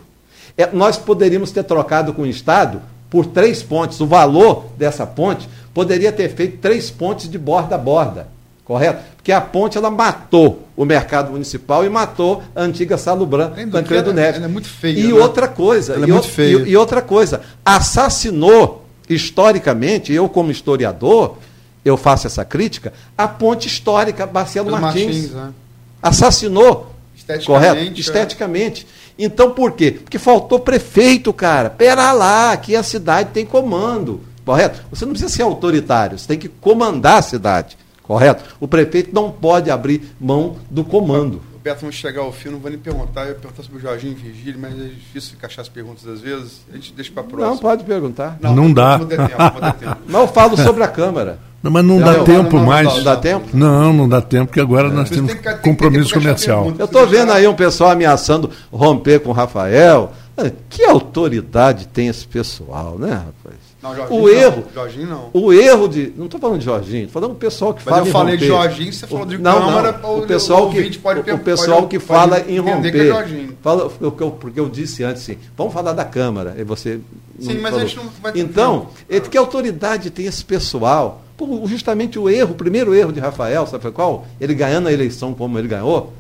É, 0.55 0.71
nós 0.71 0.97
poderíamos 0.97 1.51
ter 1.51 1.65
trocado 1.65 2.13
com 2.13 2.21
o 2.21 2.27
Estado 2.27 2.81
por 3.09 3.25
três 3.25 3.61
pontes. 3.61 3.99
O 3.99 4.07
valor 4.07 4.67
dessa 4.77 5.05
ponte 5.05 5.49
poderia 5.73 6.13
ter 6.13 6.29
feito 6.33 6.59
três 6.59 6.89
pontes 6.89 7.29
de 7.29 7.37
borda 7.37 7.75
a 7.75 7.77
borda. 7.77 8.29
Correto? 8.63 9.03
Porque 9.21 9.31
a 9.31 9.39
ponte 9.39 9.77
ela 9.77 9.91
matou 9.91 10.67
o 10.75 10.83
mercado 10.83 11.31
municipal 11.31 11.85
e 11.85 11.89
matou 11.89 12.41
a 12.55 12.63
antiga 12.63 12.97
Salubran, 12.97 13.51
Tancredo 13.71 14.11
Neves. 14.11 14.37
Ela 14.37 14.45
é 14.45 14.49
muito 14.49 14.67
feia. 14.67 14.99
E 14.99 15.07
né? 15.07 15.13
outra 15.13 15.47
coisa, 15.47 15.93
ela 15.93 16.07
e, 16.07 16.09
é 16.09 16.13
muito 16.13 16.27
feia. 16.27 16.57
E, 16.57 16.71
e 16.71 16.77
outra 16.77 17.03
coisa, 17.03 17.41
assassinou 17.63 18.83
historicamente, 19.07 20.11
eu 20.11 20.27
como 20.27 20.49
historiador, 20.49 21.37
eu 21.85 21.97
faço 21.97 22.25
essa 22.25 22.43
crítica, 22.43 22.93
a 23.15 23.27
ponte 23.27 23.67
histórica 23.67 24.25
Marcelo 24.25 24.71
Martins. 24.71 25.05
Martins 25.05 25.31
né? 25.31 25.53
Assassinou. 26.01 26.91
Esteticamente. 27.15 27.45
Correto? 27.45 27.99
Esteticamente. 27.99 28.87
Então 29.19 29.51
por 29.51 29.73
quê? 29.73 29.91
Porque 29.91 30.17
faltou 30.17 30.59
prefeito, 30.59 31.31
cara. 31.31 31.69
Pera 31.69 32.11
lá, 32.11 32.53
aqui 32.53 32.75
a 32.75 32.81
cidade 32.81 33.29
tem 33.31 33.45
comando. 33.45 34.21
Correto? 34.43 34.81
Você 34.89 35.05
não 35.05 35.13
precisa 35.13 35.31
ser 35.31 35.43
autoritário, 35.43 36.17
você 36.17 36.27
tem 36.27 36.39
que 36.39 36.49
comandar 36.49 37.19
a 37.19 37.21
cidade. 37.21 37.77
Correto? 38.11 38.43
O 38.59 38.67
prefeito 38.67 39.15
não 39.15 39.31
pode 39.31 39.71
abrir 39.71 40.13
mão 40.19 40.57
do 40.69 40.83
comando. 40.83 41.41
O 41.55 41.59
Beto, 41.63 41.79
vamos 41.79 41.95
chegar 41.95 42.21
ao 42.23 42.31
fim, 42.33 42.49
não 42.49 42.59
vou 42.59 42.69
nem 42.69 42.77
perguntar. 42.77 43.21
Eu 43.21 43.29
ia 43.29 43.35
perguntar 43.35 43.63
sobre 43.63 43.77
o 43.77 43.81
Jorginho 43.81 44.11
e 44.11 44.15
Virgílio, 44.15 44.59
mas 44.59 44.73
é 44.73 44.83
difícil 44.89 45.35
encaixar 45.37 45.61
as 45.61 45.69
perguntas 45.69 46.05
às 46.05 46.19
vezes. 46.19 46.59
A 46.73 46.75
gente 46.75 46.91
deixa 46.91 47.09
para 47.13 47.21
a 47.21 47.25
próxima. 47.25 47.51
Não, 47.51 47.57
pode 47.57 47.85
perguntar. 47.85 48.37
Não 48.41 48.73
dá. 48.73 48.97
Não, 48.97 49.05
tempo, 49.07 49.21
não 49.61 49.71
tempo. 49.71 49.97
Mas 50.09 50.21
eu 50.21 50.27
falo 50.27 50.57
sobre 50.57 50.83
a 50.83 50.89
Câmara. 50.89 51.39
Não, 51.63 51.69
mas 51.71 51.85
não, 51.85 51.99
dá 51.99 52.23
tempo 52.23 52.57
não, 52.57 52.65
mais. 52.65 52.87
Não 52.87 53.03
dá 53.03 53.15
tempo? 53.15 53.47
Não, 53.53 53.93
não 53.93 54.09
dá 54.09 54.19
tempo, 54.19 54.47
porque 54.47 54.59
agora 54.59 54.89
nós 54.89 55.07
Você 55.07 55.15
temos 55.15 55.31
tem 55.31 55.41
que- 55.41 55.53
compromisso 55.59 56.09
tem 56.09 56.13
que 56.19 56.25
comercial. 56.25 56.63
pergunta. 56.63 56.81
Eu 56.81 56.85
estou 56.87 57.05
vendo 57.07 57.31
aí 57.31 57.47
um 57.47 57.53
pessoal 57.53 57.91
ameaçando 57.91 58.49
romper 58.73 59.19
com 59.19 59.29
o 59.29 59.33
Rafael. 59.33 60.11
Ah, 60.35 60.51
Que 60.67 60.83
autoridade 60.85 61.87
tem 61.87 62.07
esse 62.07 62.25
pessoal, 62.27 62.97
né, 62.97 63.11
rapaz? 63.11 63.60
Não, 63.81 63.95
Jorginho 63.95 64.19
O 64.19 64.27
não. 64.27 64.29
erro, 64.29 64.63
Jorginho 64.75 65.07
não. 65.07 65.29
o 65.33 65.51
erro 65.53 65.87
de. 65.87 66.13
Não 66.15 66.25
estou 66.25 66.39
falando 66.39 66.59
de 66.59 66.65
Jorginho, 66.65 67.05
estou 67.05 67.19
falando 67.19 67.33
do 67.35 67.39
pessoal 67.39 67.73
que 67.73 67.81
Mas 67.83 67.89
fala 67.95 68.05
eu 68.05 68.09
em 68.09 68.11
falei 68.11 68.37
de 68.37 68.47
romper. 68.47 68.63
Jorginho, 68.63 68.93
você 68.93 69.07
falou 69.07 69.25
de 69.25 69.37
não, 69.39 69.59
Câmara, 69.59 69.99
não, 70.01 70.19
o- 70.19 70.27
pessoal 70.27 70.67
o 70.67 70.71
que, 70.71 70.97
pode 70.99 71.19
o 71.31 71.39
pessoal 71.39 71.77
pode- 71.79 71.87
que 71.89 71.99
fala 71.99 72.39
em 72.41 72.57
entender 72.57 72.91
que 72.91 72.97
é 72.99 73.01
romper. 73.11 73.13
Jorginho. 73.29 73.57
fala, 73.61 73.89
porque, 73.89 74.23
eu, 74.23 74.31
porque 74.31 74.59
eu 74.59 74.69
disse 74.69 75.03
antes 75.03 75.23
assim, 75.23 75.37
vamos 75.57 75.73
falar 75.73 75.93
da 75.93 76.05
Câmara. 76.05 76.55
E 76.59 76.63
você 76.63 76.99
Sim, 77.39 77.57
mas 77.57 77.73
a 77.73 77.79
gente 77.79 77.95
não 77.95 78.03
vai 78.21 78.31
ter 78.31 78.39
Então, 78.39 78.89
ele- 79.09 79.21
que 79.27 79.35
autoridade 79.37 80.11
tem 80.11 80.27
esse 80.27 80.45
pessoal? 80.45 81.23
Pô, 81.35 81.65
justamente 81.65 82.19
o 82.19 82.29
erro, 82.29 82.51
o 82.51 82.55
primeiro 82.55 82.93
erro 82.93 83.11
de 83.11 83.19
Rafael, 83.19 83.65
sabe 83.65 83.89
qual? 83.89 84.27
Ele 84.39 84.53
ganhando 84.53 84.89
a 84.89 84.93
eleição 84.93 85.33
como 85.33 85.57
ele 85.57 85.67
ganhou, 85.67 86.13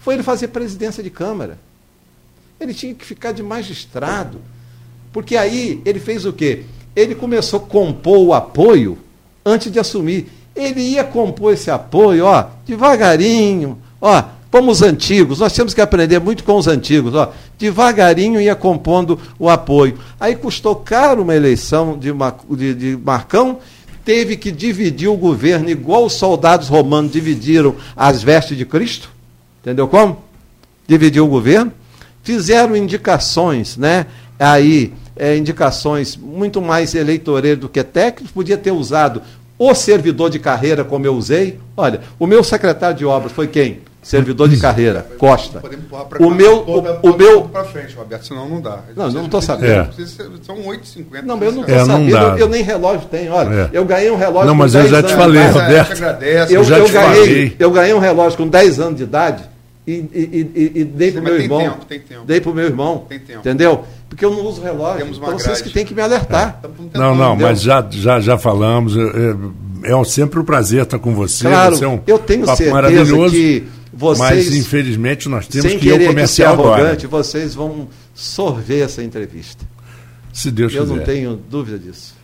foi 0.00 0.12
ele 0.14 0.22
fazer 0.22 0.48
presidência 0.48 1.02
de 1.02 1.08
Câmara. 1.08 1.56
Ele 2.60 2.74
tinha 2.74 2.94
que 2.94 3.06
ficar 3.06 3.32
de 3.32 3.42
magistrado. 3.42 4.38
Porque 5.12 5.34
aí 5.36 5.80
ele 5.84 5.98
fez 5.98 6.24
o 6.26 6.32
quê? 6.32 6.64
Ele 6.94 7.14
começou 7.14 7.60
a 7.60 7.62
compor 7.62 8.18
o 8.18 8.34
apoio 8.34 8.98
antes 9.44 9.70
de 9.70 9.78
assumir. 9.78 10.28
Ele 10.54 10.80
ia 10.80 11.04
compor 11.04 11.52
esse 11.52 11.70
apoio, 11.70 12.24
ó, 12.24 12.46
devagarinho, 12.66 13.78
ó, 14.00 14.22
como 14.50 14.72
os 14.72 14.82
antigos, 14.82 15.38
nós 15.38 15.52
temos 15.52 15.72
que 15.72 15.80
aprender 15.80 16.18
muito 16.18 16.42
com 16.42 16.56
os 16.56 16.66
antigos, 16.66 17.14
ó, 17.14 17.32
devagarinho 17.56 18.40
ia 18.40 18.56
compondo 18.56 19.18
o 19.38 19.48
apoio. 19.48 19.98
Aí 20.18 20.34
custou 20.34 20.74
caro 20.74 21.22
uma 21.22 21.36
eleição 21.36 21.96
de, 21.96 22.12
de, 22.56 22.74
de 22.74 22.96
Marcão, 22.96 23.58
teve 24.04 24.36
que 24.36 24.50
dividir 24.50 25.08
o 25.08 25.16
governo 25.16 25.70
igual 25.70 26.04
os 26.04 26.14
soldados 26.14 26.68
romanos 26.68 27.12
dividiram 27.12 27.76
as 27.94 28.22
vestes 28.22 28.58
de 28.58 28.64
Cristo. 28.64 29.08
Entendeu 29.60 29.86
como? 29.86 30.18
Dividiu 30.88 31.26
o 31.26 31.28
governo. 31.28 31.72
Fizeram 32.22 32.76
indicações, 32.76 33.76
né? 33.76 34.06
Aí, 34.38 34.92
é, 35.20 35.36
indicações 35.36 36.16
muito 36.16 36.62
mais 36.62 36.94
eleitoreiras 36.94 37.60
do 37.60 37.68
que 37.68 37.82
técnicas. 37.84 38.32
Podia 38.32 38.56
ter 38.56 38.70
usado 38.70 39.20
o 39.58 39.74
servidor 39.74 40.30
de 40.30 40.38
carreira, 40.38 40.82
como 40.82 41.04
eu 41.04 41.14
usei. 41.14 41.58
Olha, 41.76 42.00
o 42.18 42.26
meu 42.26 42.42
secretário 42.42 42.96
de 42.96 43.04
obras 43.04 43.30
foi 43.32 43.46
quem? 43.46 43.80
servidor 44.02 44.48
de 44.48 44.56
carreira, 44.56 45.06
Costa. 45.18 45.60
Podemos 45.60 45.84
empurrar 45.84 46.06
pra 46.06 46.24
O 46.26 46.30
cá, 46.30 46.34
meu, 46.34 46.56
o, 46.60 47.10
o 47.10 47.16
meu, 47.18 47.42
pra 47.42 47.64
frente, 47.64 47.94
Roberto, 47.94 48.26
senão 48.28 48.48
não 48.48 48.58
dá. 48.58 48.78
Não, 48.96 49.04
eu 49.08 49.12
não 49.12 49.28
Vocês- 49.28 49.44
sabendo. 49.44 49.72
É. 49.72 49.88
São 50.42 50.56
8h50. 50.56 51.22
não, 51.26 51.38
eu 51.42 51.52
não 51.52 51.64
É, 51.64 51.66
estou 51.66 51.76
não 51.76 51.86
sabendo, 51.86 52.10
dá. 52.12 52.22
eu, 52.22 52.38
eu 52.38 52.48
nem 52.48 52.62
relógio 52.62 53.06
tenho. 53.10 53.30
Olha, 53.34 53.54
É. 53.54 53.68
eu 53.74 53.84
ganhei 53.84 54.10
um 54.10 54.16
relógio 54.16 54.46
Não, 54.46 54.54
com 54.54 54.58
mas 54.58 54.74
eu 54.74 54.80
10 54.80 54.90
já 54.90 55.02
te 55.02 55.12
anos. 55.12 55.22
falei, 55.22 55.42
Mas, 55.42 55.54
é, 55.56 55.60
Roberto. 55.60 55.92
agradece. 55.92 56.54
Eu, 56.54 56.64
já 56.64 56.78
eu 56.78 56.84
te 56.86 56.92
ganhei, 56.92 57.14
falei. 57.26 57.56
eu 57.58 57.70
ganhei 57.70 57.92
um 57.92 57.98
relógio 57.98 58.38
com 58.38 58.48
10 58.48 58.80
anos 58.80 58.96
de 58.96 59.02
idade 59.02 59.42
e, 59.86 59.92
e, 59.92 60.50
e- 60.54 60.80
e- 60.80 60.84
dei 60.84 61.10
pro 61.12 61.22
Mas 61.22 61.30
meu 61.30 61.34
tem 61.36 61.42
irmão. 61.44 61.60
tempo, 61.60 61.84
tem 61.86 62.00
tempo. 62.00 62.24
Dei 62.24 62.40
pro 62.40 62.54
meu 62.54 62.64
irmão. 62.66 63.06
Tem 63.08 63.18
tempo. 63.18 63.40
Entendeu? 63.40 63.84
Porque 64.08 64.24
eu 64.24 64.30
não 64.30 64.44
uso 64.44 64.60
relógio. 64.60 65.02
Temos 65.04 65.18
uma 65.18 65.26
Então 65.28 65.38
vocês 65.38 65.58
grade. 65.58 65.62
que 65.64 65.70
têm 65.74 65.84
que 65.86 65.94
me 65.94 66.02
alertar. 66.02 66.54
Estamos 66.56 66.78
Não, 66.78 66.86
tentando, 66.88 67.14
não, 67.16 67.28
entendeu? 67.30 67.46
mas 67.48 67.62
já, 67.62 67.86
já, 67.90 68.20
já 68.20 68.38
falamos. 68.38 68.94
É, 68.96 69.90
é 69.92 70.04
sempre 70.04 70.38
um 70.38 70.44
prazer 70.44 70.82
estar 70.82 70.98
com 70.98 71.14
você. 71.14 71.44
Claro, 71.46 71.76
você 71.76 71.84
é 71.84 71.88
um 71.88 72.00
eu 72.06 72.18
tenho 72.18 72.44
papo 72.44 72.56
certeza 72.58 72.74
maravilhoso, 72.74 73.34
que 73.34 73.64
vocês, 73.92 74.18
Mas 74.46 74.54
infelizmente 74.56 75.28
nós 75.28 75.46
temos 75.46 75.72
que 75.74 75.86
ir 75.86 75.90
ao 75.92 75.98
querer 75.98 75.98
que 75.98 76.02
ser 76.02 76.08
comercial 76.08 76.52
agora. 76.54 76.82
arrogante, 76.82 77.06
vocês 77.06 77.54
vão 77.54 77.88
sorver 78.14 78.84
essa 78.84 79.02
entrevista. 79.02 79.64
Se 80.32 80.50
Deus 80.50 80.72
eu 80.74 80.82
quiser. 80.82 80.96
não 80.96 81.04
tenho 81.04 81.36
dúvida 81.50 81.78
disso. 81.78 82.14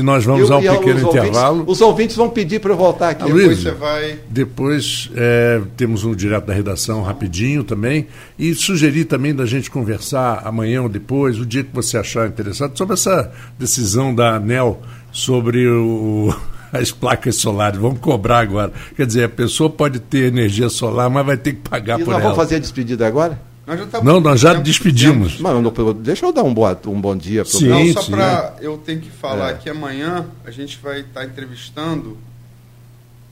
E 0.00 0.02
nós 0.02 0.24
vamos 0.24 0.48
E- 0.48 0.52
a 0.52 0.56
um 0.56 0.60
e 0.60 0.62
pequeno 0.78 0.96
os 0.96 1.04
ouvintes- 1.04 1.28
intervalo. 1.28 1.64
os 1.66 1.80
ouvintes 1.82 2.16
vão 2.16 2.30
pedir 2.30 2.58
para 2.58 2.72
eu 2.72 2.76
voltar 2.76 3.10
aqui. 3.10 3.24
Depois 3.24 3.58
você 3.62 3.70
vai. 3.72 4.18
Depois 4.28 5.10
é, 5.14 5.60
temos 5.76 6.04
um 6.04 6.14
direto 6.14 6.46
da 6.46 6.54
redação 6.54 7.02
rapidinho 7.02 7.62
também. 7.62 8.06
E 8.38 8.54
sugerir 8.54 9.04
também 9.04 9.34
da 9.34 9.44
gente 9.44 9.70
conversar 9.70 10.42
amanhã 10.44 10.82
ou 10.82 10.88
depois, 10.88 11.38
o 11.38 11.44
dia 11.44 11.62
que 11.62 11.70
você 11.74 11.98
achar 11.98 12.26
interessante, 12.26 12.78
sobre 12.78 12.94
essa 12.94 13.30
decisão 13.58 14.14
da 14.14 14.36
ANEL 14.36 14.80
sobre 15.12 15.68
o, 15.68 16.34
as 16.72 16.90
placas 16.90 17.36
solares. 17.36 17.78
Vamos 17.78 17.98
cobrar 17.98 18.38
agora. 18.38 18.72
Quer 18.96 19.04
dizer, 19.06 19.24
a 19.24 19.28
pessoa 19.28 19.68
pode 19.68 19.98
ter 20.00 20.24
energia 20.28 20.68
solar, 20.70 21.10
mas 21.10 21.26
vai 21.26 21.36
ter 21.36 21.52
que 21.54 21.68
pagar 21.68 22.00
E 22.00 22.04
por 22.04 22.10
nós 22.12 22.20
ela. 22.20 22.22
vamos 22.30 22.36
fazer 22.36 22.56
a 22.56 22.58
despedida 22.58 23.06
agora? 23.06 23.38
Nós 23.70 23.78
já 23.78 23.86
tá- 23.86 24.02
Não, 24.02 24.20
nós 24.20 24.40
já 24.40 24.52
despedimos. 24.54 25.38
Não- 25.38 25.62
deixa 25.94 26.26
eu 26.26 26.32
dar 26.32 26.42
um, 26.42 26.52
boa, 26.52 26.76
um 26.86 27.00
bom 27.00 27.16
dia 27.16 27.44
para 27.44 27.52
Sim. 27.52 27.68
Não, 27.68 27.92
só 27.92 28.10
para 28.10 28.56
eu 28.60 28.76
tenho 28.78 29.00
que 29.00 29.10
falar 29.10 29.50
É. 29.50 29.54
que 29.54 29.70
amanhã 29.70 30.26
a 30.44 30.50
gente 30.50 30.76
vai 30.82 31.00
estar 31.02 31.24
entrevistando 31.24 32.18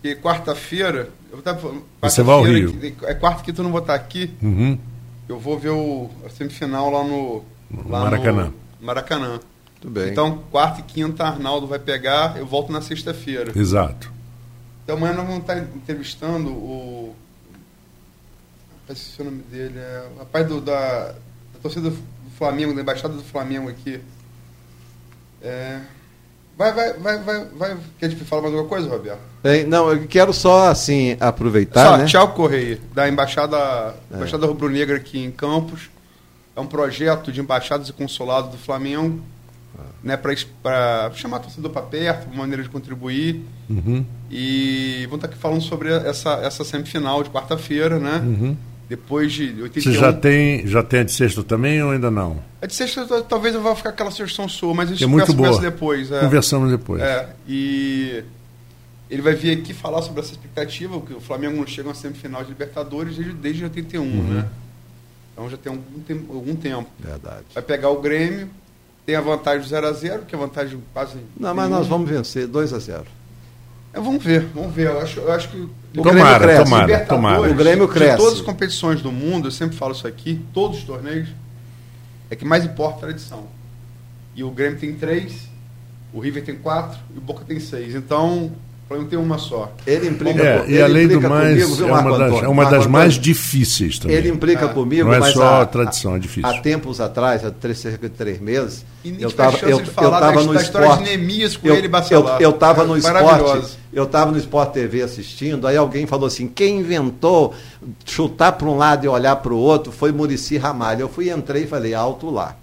e 0.05 0.15
quarta-feira 0.15 1.11
tava 1.43 1.59
falando, 1.59 1.83
Você 2.03 2.23
vai 2.23 2.35
ao 2.37 2.43
Rio. 2.45 2.73
que- 2.73 2.95
É 3.05 3.15
quarta 3.15 3.43
que 3.43 3.53
tu 3.53 3.65
não 3.65 3.73
vou 3.73 3.81
estar 3.81 3.95
aqui. 3.95 4.31
Uhum. 4.41 4.79
Eu 5.29 5.41
vou 5.41 5.59
ver 5.59 5.71
o 5.71 6.09
a 6.25 6.31
semifinal 6.31 6.89
lá 6.89 7.03
no 7.03 7.43
No 7.69 7.91
lá 7.91 8.05
Maracanã. 8.05 8.53
No 8.81 8.87
Maracanã. 8.87 9.41
Tudo 9.81 9.91
bem. 9.93 10.11
Então 10.11 10.39
quarta 10.53 10.81
e 10.81 10.83
quinta 10.85 11.25
Arnaldo 11.25 11.67
vai 11.67 11.81
pegar. 11.81 12.37
Eu 12.39 12.47
volto 12.47 12.71
na 12.73 12.81
sexta-feira. 12.81 13.53
Exato. 13.59 14.11
Então 14.85 14.97
amanhã 14.97 15.15
nós 15.15 15.27
vamos 15.27 15.41
estar 15.41 15.59
entrevistando 15.59 16.49
o. 16.51 17.15
Esqueci 18.91 19.21
o 19.21 19.25
nome 19.25 19.43
dele. 19.43 19.79
É 19.79 20.09
o 20.15 20.19
rapaz 20.19 20.47
do, 20.47 20.61
da, 20.61 21.15
da 21.53 21.61
torcida 21.63 21.91
do 21.91 21.99
Flamengo, 22.37 22.75
da 22.75 22.81
embaixada 22.81 23.15
do 23.15 23.23
Flamengo 23.23 23.69
aqui. 23.69 24.01
É, 25.43 25.81
vai, 26.57 26.73
vai, 26.73 26.93
vai, 26.95 27.19
vai, 27.19 27.45
vai. 27.45 27.77
Quer 27.99 28.09
te 28.09 28.17
falar 28.17 28.43
mais 28.43 28.55
alguma 28.55 28.69
coisa, 28.69 28.89
Roberto? 28.89 29.21
Não, 29.69 29.91
eu 29.91 30.07
quero 30.07 30.33
só 30.33 30.69
assim 30.69 31.17
aproveitar, 31.21 31.85
Só, 31.85 31.97
né? 31.97 32.07
Tchau 32.07 32.35
Correia, 32.35 32.81
da 32.93 33.09
embaixada, 33.09 33.95
embaixada 34.13 34.47
rubro-negra 34.47 34.97
aqui 34.97 35.19
em 35.19 35.31
Campos. 35.31 35.91
É 36.57 36.61
um 36.61 36.67
projeto 36.67 37.31
de 37.31 37.41
embaixadas 37.41 37.89
e 37.89 37.93
consulados 37.93 38.51
do 38.51 38.59
Flamengo, 38.59 39.23
né, 40.03 40.17
para 40.17 41.11
chamar 41.15 41.37
a 41.37 41.41
torcedor 41.41 41.71
para 41.71 41.83
perto, 41.83 42.27
uma 42.27 42.39
maneira 42.39 42.65
de 42.65 42.69
contribuir. 42.69 43.45
Uhum. 43.71 44.05
E 44.29 45.03
vamos 45.05 45.19
estar 45.19 45.29
aqui 45.29 45.39
falando 45.39 45.63
sobre 45.63 45.93
essa, 45.93 46.35
essa 46.43 46.65
semifinal 46.65 47.23
de 47.23 47.31
quarta-feira, 47.31 48.01
né? 48.01 48.17
Uhum. 48.25 48.57
Depois 48.89 49.33
de 49.33 49.55
81. 49.61 49.93
Você 49.93 49.99
já 49.99 50.13
tem, 50.13 50.67
já 50.67 50.83
tem 50.83 51.01
a 51.01 51.03
de 51.05 51.13
sexta 51.13 51.43
também 51.45 51.83
ou 51.83 51.91
ainda 51.91 52.11
não? 52.11 52.43
A 52.63 52.67
de 52.67 52.75
sexta 52.75 53.07
talvez 53.23 53.55
eu 53.55 53.61
vá 53.61 53.75
ficar 53.77 53.91
aquela 53.91 54.11
sugestão 54.11 54.49
sua, 54.49 54.73
mas 54.73 54.91
isso 54.91 55.05
é 55.05 55.07
muito 55.07 55.27
conversa 55.27 55.59
boa. 55.59 55.71
depois. 55.71 56.11
É. 56.11 56.21
Conversamos 56.21 56.71
depois. 56.71 57.03
É, 57.03 57.29
e 57.47 58.25
ele 59.11 59.21
vai 59.21 59.35
vir 59.35 59.59
aqui 59.59 59.75
falar 59.75 60.01
sobre 60.03 60.21
essa 60.21 60.33
expectativa, 60.33 60.99
que 61.03 61.13
o 61.13 61.21
Flamengo 61.21 61.57
não 61.57 61.67
chega 61.67 61.89
a 61.89 61.91
uma 61.91 61.95
semifinal 61.95 62.43
de 62.43 62.49
Libertadores 62.49 63.17
desde, 63.17 63.35
desde 63.35 63.65
81, 63.65 64.03
Uhum. 64.03 64.23
né? 64.23 64.49
Então 65.35 65.51
já 65.51 65.57
tem 65.59 65.71
algum 65.71 66.01
tempo, 66.01 66.35
algum 66.35 66.57
tempo. 66.57 66.89
Verdade. 66.99 67.45
Vai 67.55 67.63
pegar 67.63 67.91
o 67.91 68.01
Grêmio, 68.01 68.49
tem 69.07 69.15
a 69.17 69.21
vantagem 69.21 69.69
do 69.69 69.75
0x0, 69.75 70.21
que 70.27 70.35
é 70.35 70.39
a 70.39 70.41
vantagem 70.41 70.83
quase. 70.93 71.19
Não, 71.39 71.55
mas 71.55 71.71
nós 71.71 71.87
vamos 71.87 72.09
vencer 72.09 72.47
2 72.47 72.73
a 72.73 72.79
0. 72.79 73.05
É, 73.93 74.01
vamos 74.01 74.23
ver, 74.23 74.47
vamos 74.55 74.75
ver. 74.75 74.87
Eu 74.89 75.01
acho, 75.01 75.21
eu 75.21 75.33
acho 75.33 75.49
que 75.49 75.57
O 75.57 75.71
Tomara, 76.03 76.39
Grêmio 76.39 76.39
cresce. 76.41 76.65
tomara, 76.65 77.07
tomara. 77.07 77.41
O 77.51 77.55
Grêmio 77.55 77.89
cresce. 77.89 78.11
De 78.13 78.17
todas 78.19 78.35
as 78.41 78.45
competições 78.45 79.01
do 79.03 79.11
mundo, 79.11 79.49
eu 79.49 79.53
sempre 79.53 79.77
falo 79.77 79.93
isso 79.93 80.07
aqui, 80.07 80.41
todos 80.53 80.79
os 80.79 80.85
torneios, 80.85 81.29
é 82.31 82.37
que 82.37 82.45
mais 82.45 82.65
importa 82.65 82.97
a 82.97 83.01
tradição. 83.01 83.47
E 84.37 84.45
o 84.45 84.51
Grêmio 84.51 84.79
tem 84.79 84.95
três, 84.95 85.49
o 86.13 86.21
River 86.21 86.45
tem 86.45 86.57
quatro 86.57 86.99
e 87.15 87.19
o 87.19 87.21
Boca 87.21 87.45
tem 87.45 87.59
seis. 87.59 87.95
Então, 87.95 88.53
o 88.89 88.95
Flamengo 88.95 89.11
tem 89.11 89.19
uma 89.19 89.37
só. 89.37 89.71
Ele 89.87 90.09
implica, 90.09 90.43
É, 90.43 90.59
co- 90.61 90.65
e 90.67 90.73
ele 90.73 90.83
além 90.83 91.09
do 91.09 91.21
mais, 91.21 91.63
comigo, 91.63 91.75
viu, 91.77 91.87
é 91.87 91.91
Marco 91.91 92.09
uma 92.09 92.19
das, 92.19 92.27
Antônio? 92.29 92.45
é 92.45 92.49
uma 92.49 92.65
das 92.71 92.87
mais 92.87 93.15
difíceis 93.15 93.99
também. 93.99 94.17
Ele 94.17 94.29
implica 94.31 94.65
É. 94.65 94.69
comigo, 94.69 95.05
Não 95.09 95.15
é 95.15 95.19
mas 95.21 95.35
só 95.35 95.43
há, 95.43 95.61
a 95.63 95.67
tradição, 95.67 96.17
é 96.17 96.19
difícil. 96.19 96.49
Há 96.49 96.61
tempos 96.63 96.99
atrás, 96.99 97.45
há 97.45 97.51
três, 97.51 97.79
cerca 97.79 98.09
de 98.09 98.15
três 98.15 98.41
meses, 98.41 98.87
E 99.05 99.11
eu 99.21 99.29
a 99.29 99.31
estava 99.31 99.59
eu, 99.59 99.83
de 99.83 99.89
eu 99.89 99.93
falar 99.93 100.21
tava 100.21 100.41
da- 100.41 100.47
no 100.47 100.57
de 100.57 100.63
esporte. 100.63 101.03
Neemias 101.03 101.57
com 101.59 101.69
eu, 101.69 101.75
ele 101.77 101.85
e 101.85 101.89
Bacelar. 101.89 102.37
Eu, 102.41 102.49
eu 102.49 102.53
tava 102.55 102.83
É 102.83 102.87
no 102.87 102.97
esporte, 102.97 103.77
eu 103.93 104.05
estava 104.05 104.31
no 104.33 104.39
Sport 104.39 104.73
TV 104.73 105.03
assistindo, 105.03 105.67
aí 105.67 105.77
alguém 105.77 106.07
falou 106.07 106.27
assim, 106.27 106.49
quem 106.49 106.79
inventou 106.81 107.55
chutar 108.07 108.53
para 108.53 108.67
um 108.69 108.77
lado 108.79 109.05
e 109.05 109.09
olhar 109.09 109.37
para 109.37 109.53
o 109.53 109.59
outro 109.59 109.93
foi 109.93 110.13
Murici 110.13 110.57
Ramalho. 110.57 111.03
Eu 111.03 111.09
fui, 111.11 111.31
entrei 111.31 111.65
e 111.65 111.67
falei, 111.67 111.93
alto 111.93 112.31
lá. 112.31 112.57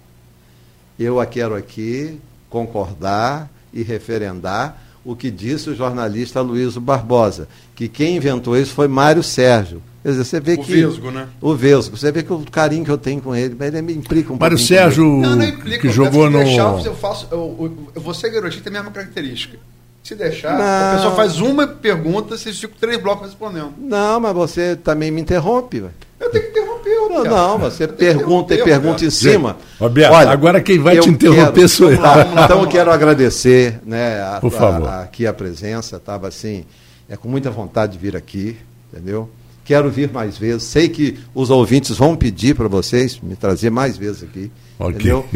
Eu 0.98 1.20
a 1.20 1.26
quero 1.26 1.54
aqui 1.54 2.18
concordar 2.50 3.48
e 3.72 3.82
referendar 3.84 4.82
o 5.06 5.14
que 5.14 5.30
disse 5.30 5.70
o 5.70 5.74
jornalista 5.74 6.40
Luiz 6.40 6.76
Barbosa, 6.76 7.46
que 7.76 7.86
quem 7.88 8.16
inventou 8.16 8.56
isso 8.56 8.72
foi 8.74 8.88
Mário 8.88 9.22
Sérgio. 9.22 9.80
Quer 10.02 10.10
dizer, 10.10 10.24
você 10.24 10.40
vê 10.40 10.54
O 10.54 10.58
que. 10.58 10.72
Vesgo, 10.72 11.10
né? 11.12 11.28
O 11.40 11.54
Vesgo. 11.54 11.96
Você 11.96 12.10
vê 12.10 12.22
que 12.24 12.32
o 12.32 12.40
carinho 12.50 12.84
que 12.84 12.90
eu 12.90 12.98
tenho 12.98 13.20
com 13.20 13.34
ele, 13.34 13.56
mas 13.58 13.68
ele 13.68 13.82
me 13.82 13.94
implica 13.94 14.32
um 14.32 14.36
Mário 14.36 14.58
Sérgio. 14.58 15.04
Não, 15.04 15.36
não 15.36 15.44
implica. 15.44 15.78
que 15.78 15.88
jogou 15.88 16.28
no. 16.28 16.38
deixar, 16.38 16.84
eu 16.84 16.94
faço, 16.94 17.28
eu, 17.30 17.88
eu, 17.94 18.14
ser 18.14 18.30
garotinho, 18.30 18.62
tem 18.62 18.70
a 18.70 18.76
mesma 18.76 18.90
característica. 18.90 19.58
Se 20.02 20.14
deixar, 20.14 20.54
a 20.54 20.92
Não. 20.92 20.96
pessoa 20.96 21.16
faz 21.16 21.40
uma 21.40 21.66
pergunta, 21.66 22.36
vocês 22.36 22.58
ficam 22.58 22.76
três 22.80 23.00
blocos 23.00 23.26
respondendo. 23.26 23.72
Não, 23.78 24.20
mas 24.20 24.32
você 24.34 24.76
também 24.76 25.10
me 25.10 25.20
interrompe. 25.20 25.84
Eu 26.18 26.30
tenho 26.30 26.44
que 26.44 26.50
interromper, 26.50 26.65
Não, 26.86 27.08
Roberto. 27.08 27.34
não, 27.34 27.58
você 27.58 27.88
pergunta 27.88 28.54
e 28.54 28.62
pergunta 28.62 29.04
em 29.04 29.10
cima. 29.10 29.56
Roberto, 29.78 30.14
agora 30.14 30.60
quem 30.60 30.78
vai 30.78 30.98
te 30.98 31.08
interromper 31.08 31.52
quero- 31.54 31.68
sou 31.68 31.90
eu. 31.90 31.98
Então 32.44 32.62
eu 32.62 32.68
quero 32.68 32.90
agradecer, 32.92 33.80
né, 33.84 34.20
a, 34.22 34.38
Por 34.40 34.48
a- 34.54 34.58
favor. 34.58 34.88
a- 34.88 35.02
aqui 35.02 35.26
a 35.26 35.32
presença, 35.32 35.96
estava 35.96 36.28
assim, 36.28 36.64
é 37.08 37.16
com 37.16 37.28
muita 37.28 37.50
vontade 37.50 37.92
de 37.92 37.98
vir 37.98 38.16
aqui, 38.16 38.56
entendeu? 38.92 39.28
Quero 39.64 39.90
vir 39.90 40.10
mais 40.12 40.38
vezes. 40.38 40.62
Sei 40.64 40.88
que 40.88 41.18
os 41.34 41.50
ouvintes 41.50 41.96
vão 41.96 42.14
pedir 42.14 42.54
para 42.54 42.68
vocês 42.68 43.18
me 43.20 43.34
trazer 43.34 43.70
mais 43.70 43.96
vezes 43.96 44.22
aqui, 44.22 44.50
Ok. 44.78 44.94
entendeu? 44.94 45.26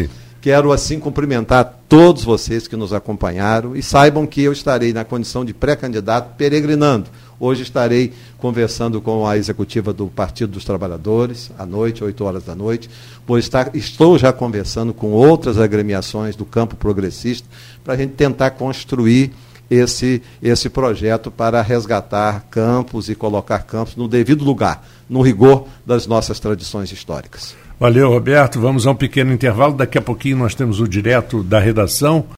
Quero 0.41 0.73
assim 0.73 0.99
cumprimentar 0.99 1.81
todos 1.89 2.25
vocês 2.25 2.67
que 2.69 2.75
nos 2.77 2.93
acompanharam 2.95 3.77
e 3.77 3.83
saibam 3.83 4.27
que 4.27 4.41
eu 4.43 4.53
estarei 4.53 4.93
na 4.93 5.05
condição 5.05 5.45
de 5.45 5.53
pré-candidato 5.53 6.35
peregrinando. 6.39 7.07
Hoje 7.41 7.63
estarei 7.63 8.13
conversando 8.37 9.01
com 9.01 9.27
a 9.27 9.35
executiva 9.35 9.95
do 9.95 10.09
Partido 10.09 10.53
dos 10.53 10.65
Trabalhadores, 10.65 11.51
à 11.59 11.65
noite, 11.65 12.05
8 12.05 12.23
horas 12.23 12.45
da 12.45 12.55
noite. 12.55 12.91
Vou 13.27 13.39
estar, 13.39 13.75
estou 13.75 14.19
já 14.19 14.31
conversando 14.31 14.93
com 14.93 15.13
outras 15.13 15.59
agremiações 15.59 16.37
do 16.37 16.45
campo 16.45 16.77
progressista 16.77 17.49
para 17.83 17.95
a 17.95 17.97
gente 17.97 18.13
tentar 18.13 18.51
construir 18.51 19.33
esse, 19.71 20.21
esse 20.43 20.69
projeto 20.69 21.31
para 21.31 21.63
resgatar 21.63 22.45
campos 22.51 23.09
e 23.09 23.15
colocar 23.15 23.61
campos 23.61 23.97
no 23.97 24.07
devido 24.07 24.45
lugar, 24.45 24.87
no 25.09 25.23
rigor 25.23 25.67
das 25.87 26.07
nossas 26.07 26.39
tradições 26.39 26.93
históricas. 26.93 27.57
Valeu, 27.81 28.11
Roberto. 28.11 28.61
Vamos 28.61 28.87
a 28.87 28.91
um 28.91 28.95
pequeno 28.95 29.33
intervalo. 29.33 29.73
Daqui 29.73 29.97
a 29.97 30.03
pouquinho 30.03 30.37
nós 30.37 30.55
temos 30.55 30.79
o 30.79 30.87
direto 30.87 31.43
da 31.43 31.59
redação. 31.59 32.27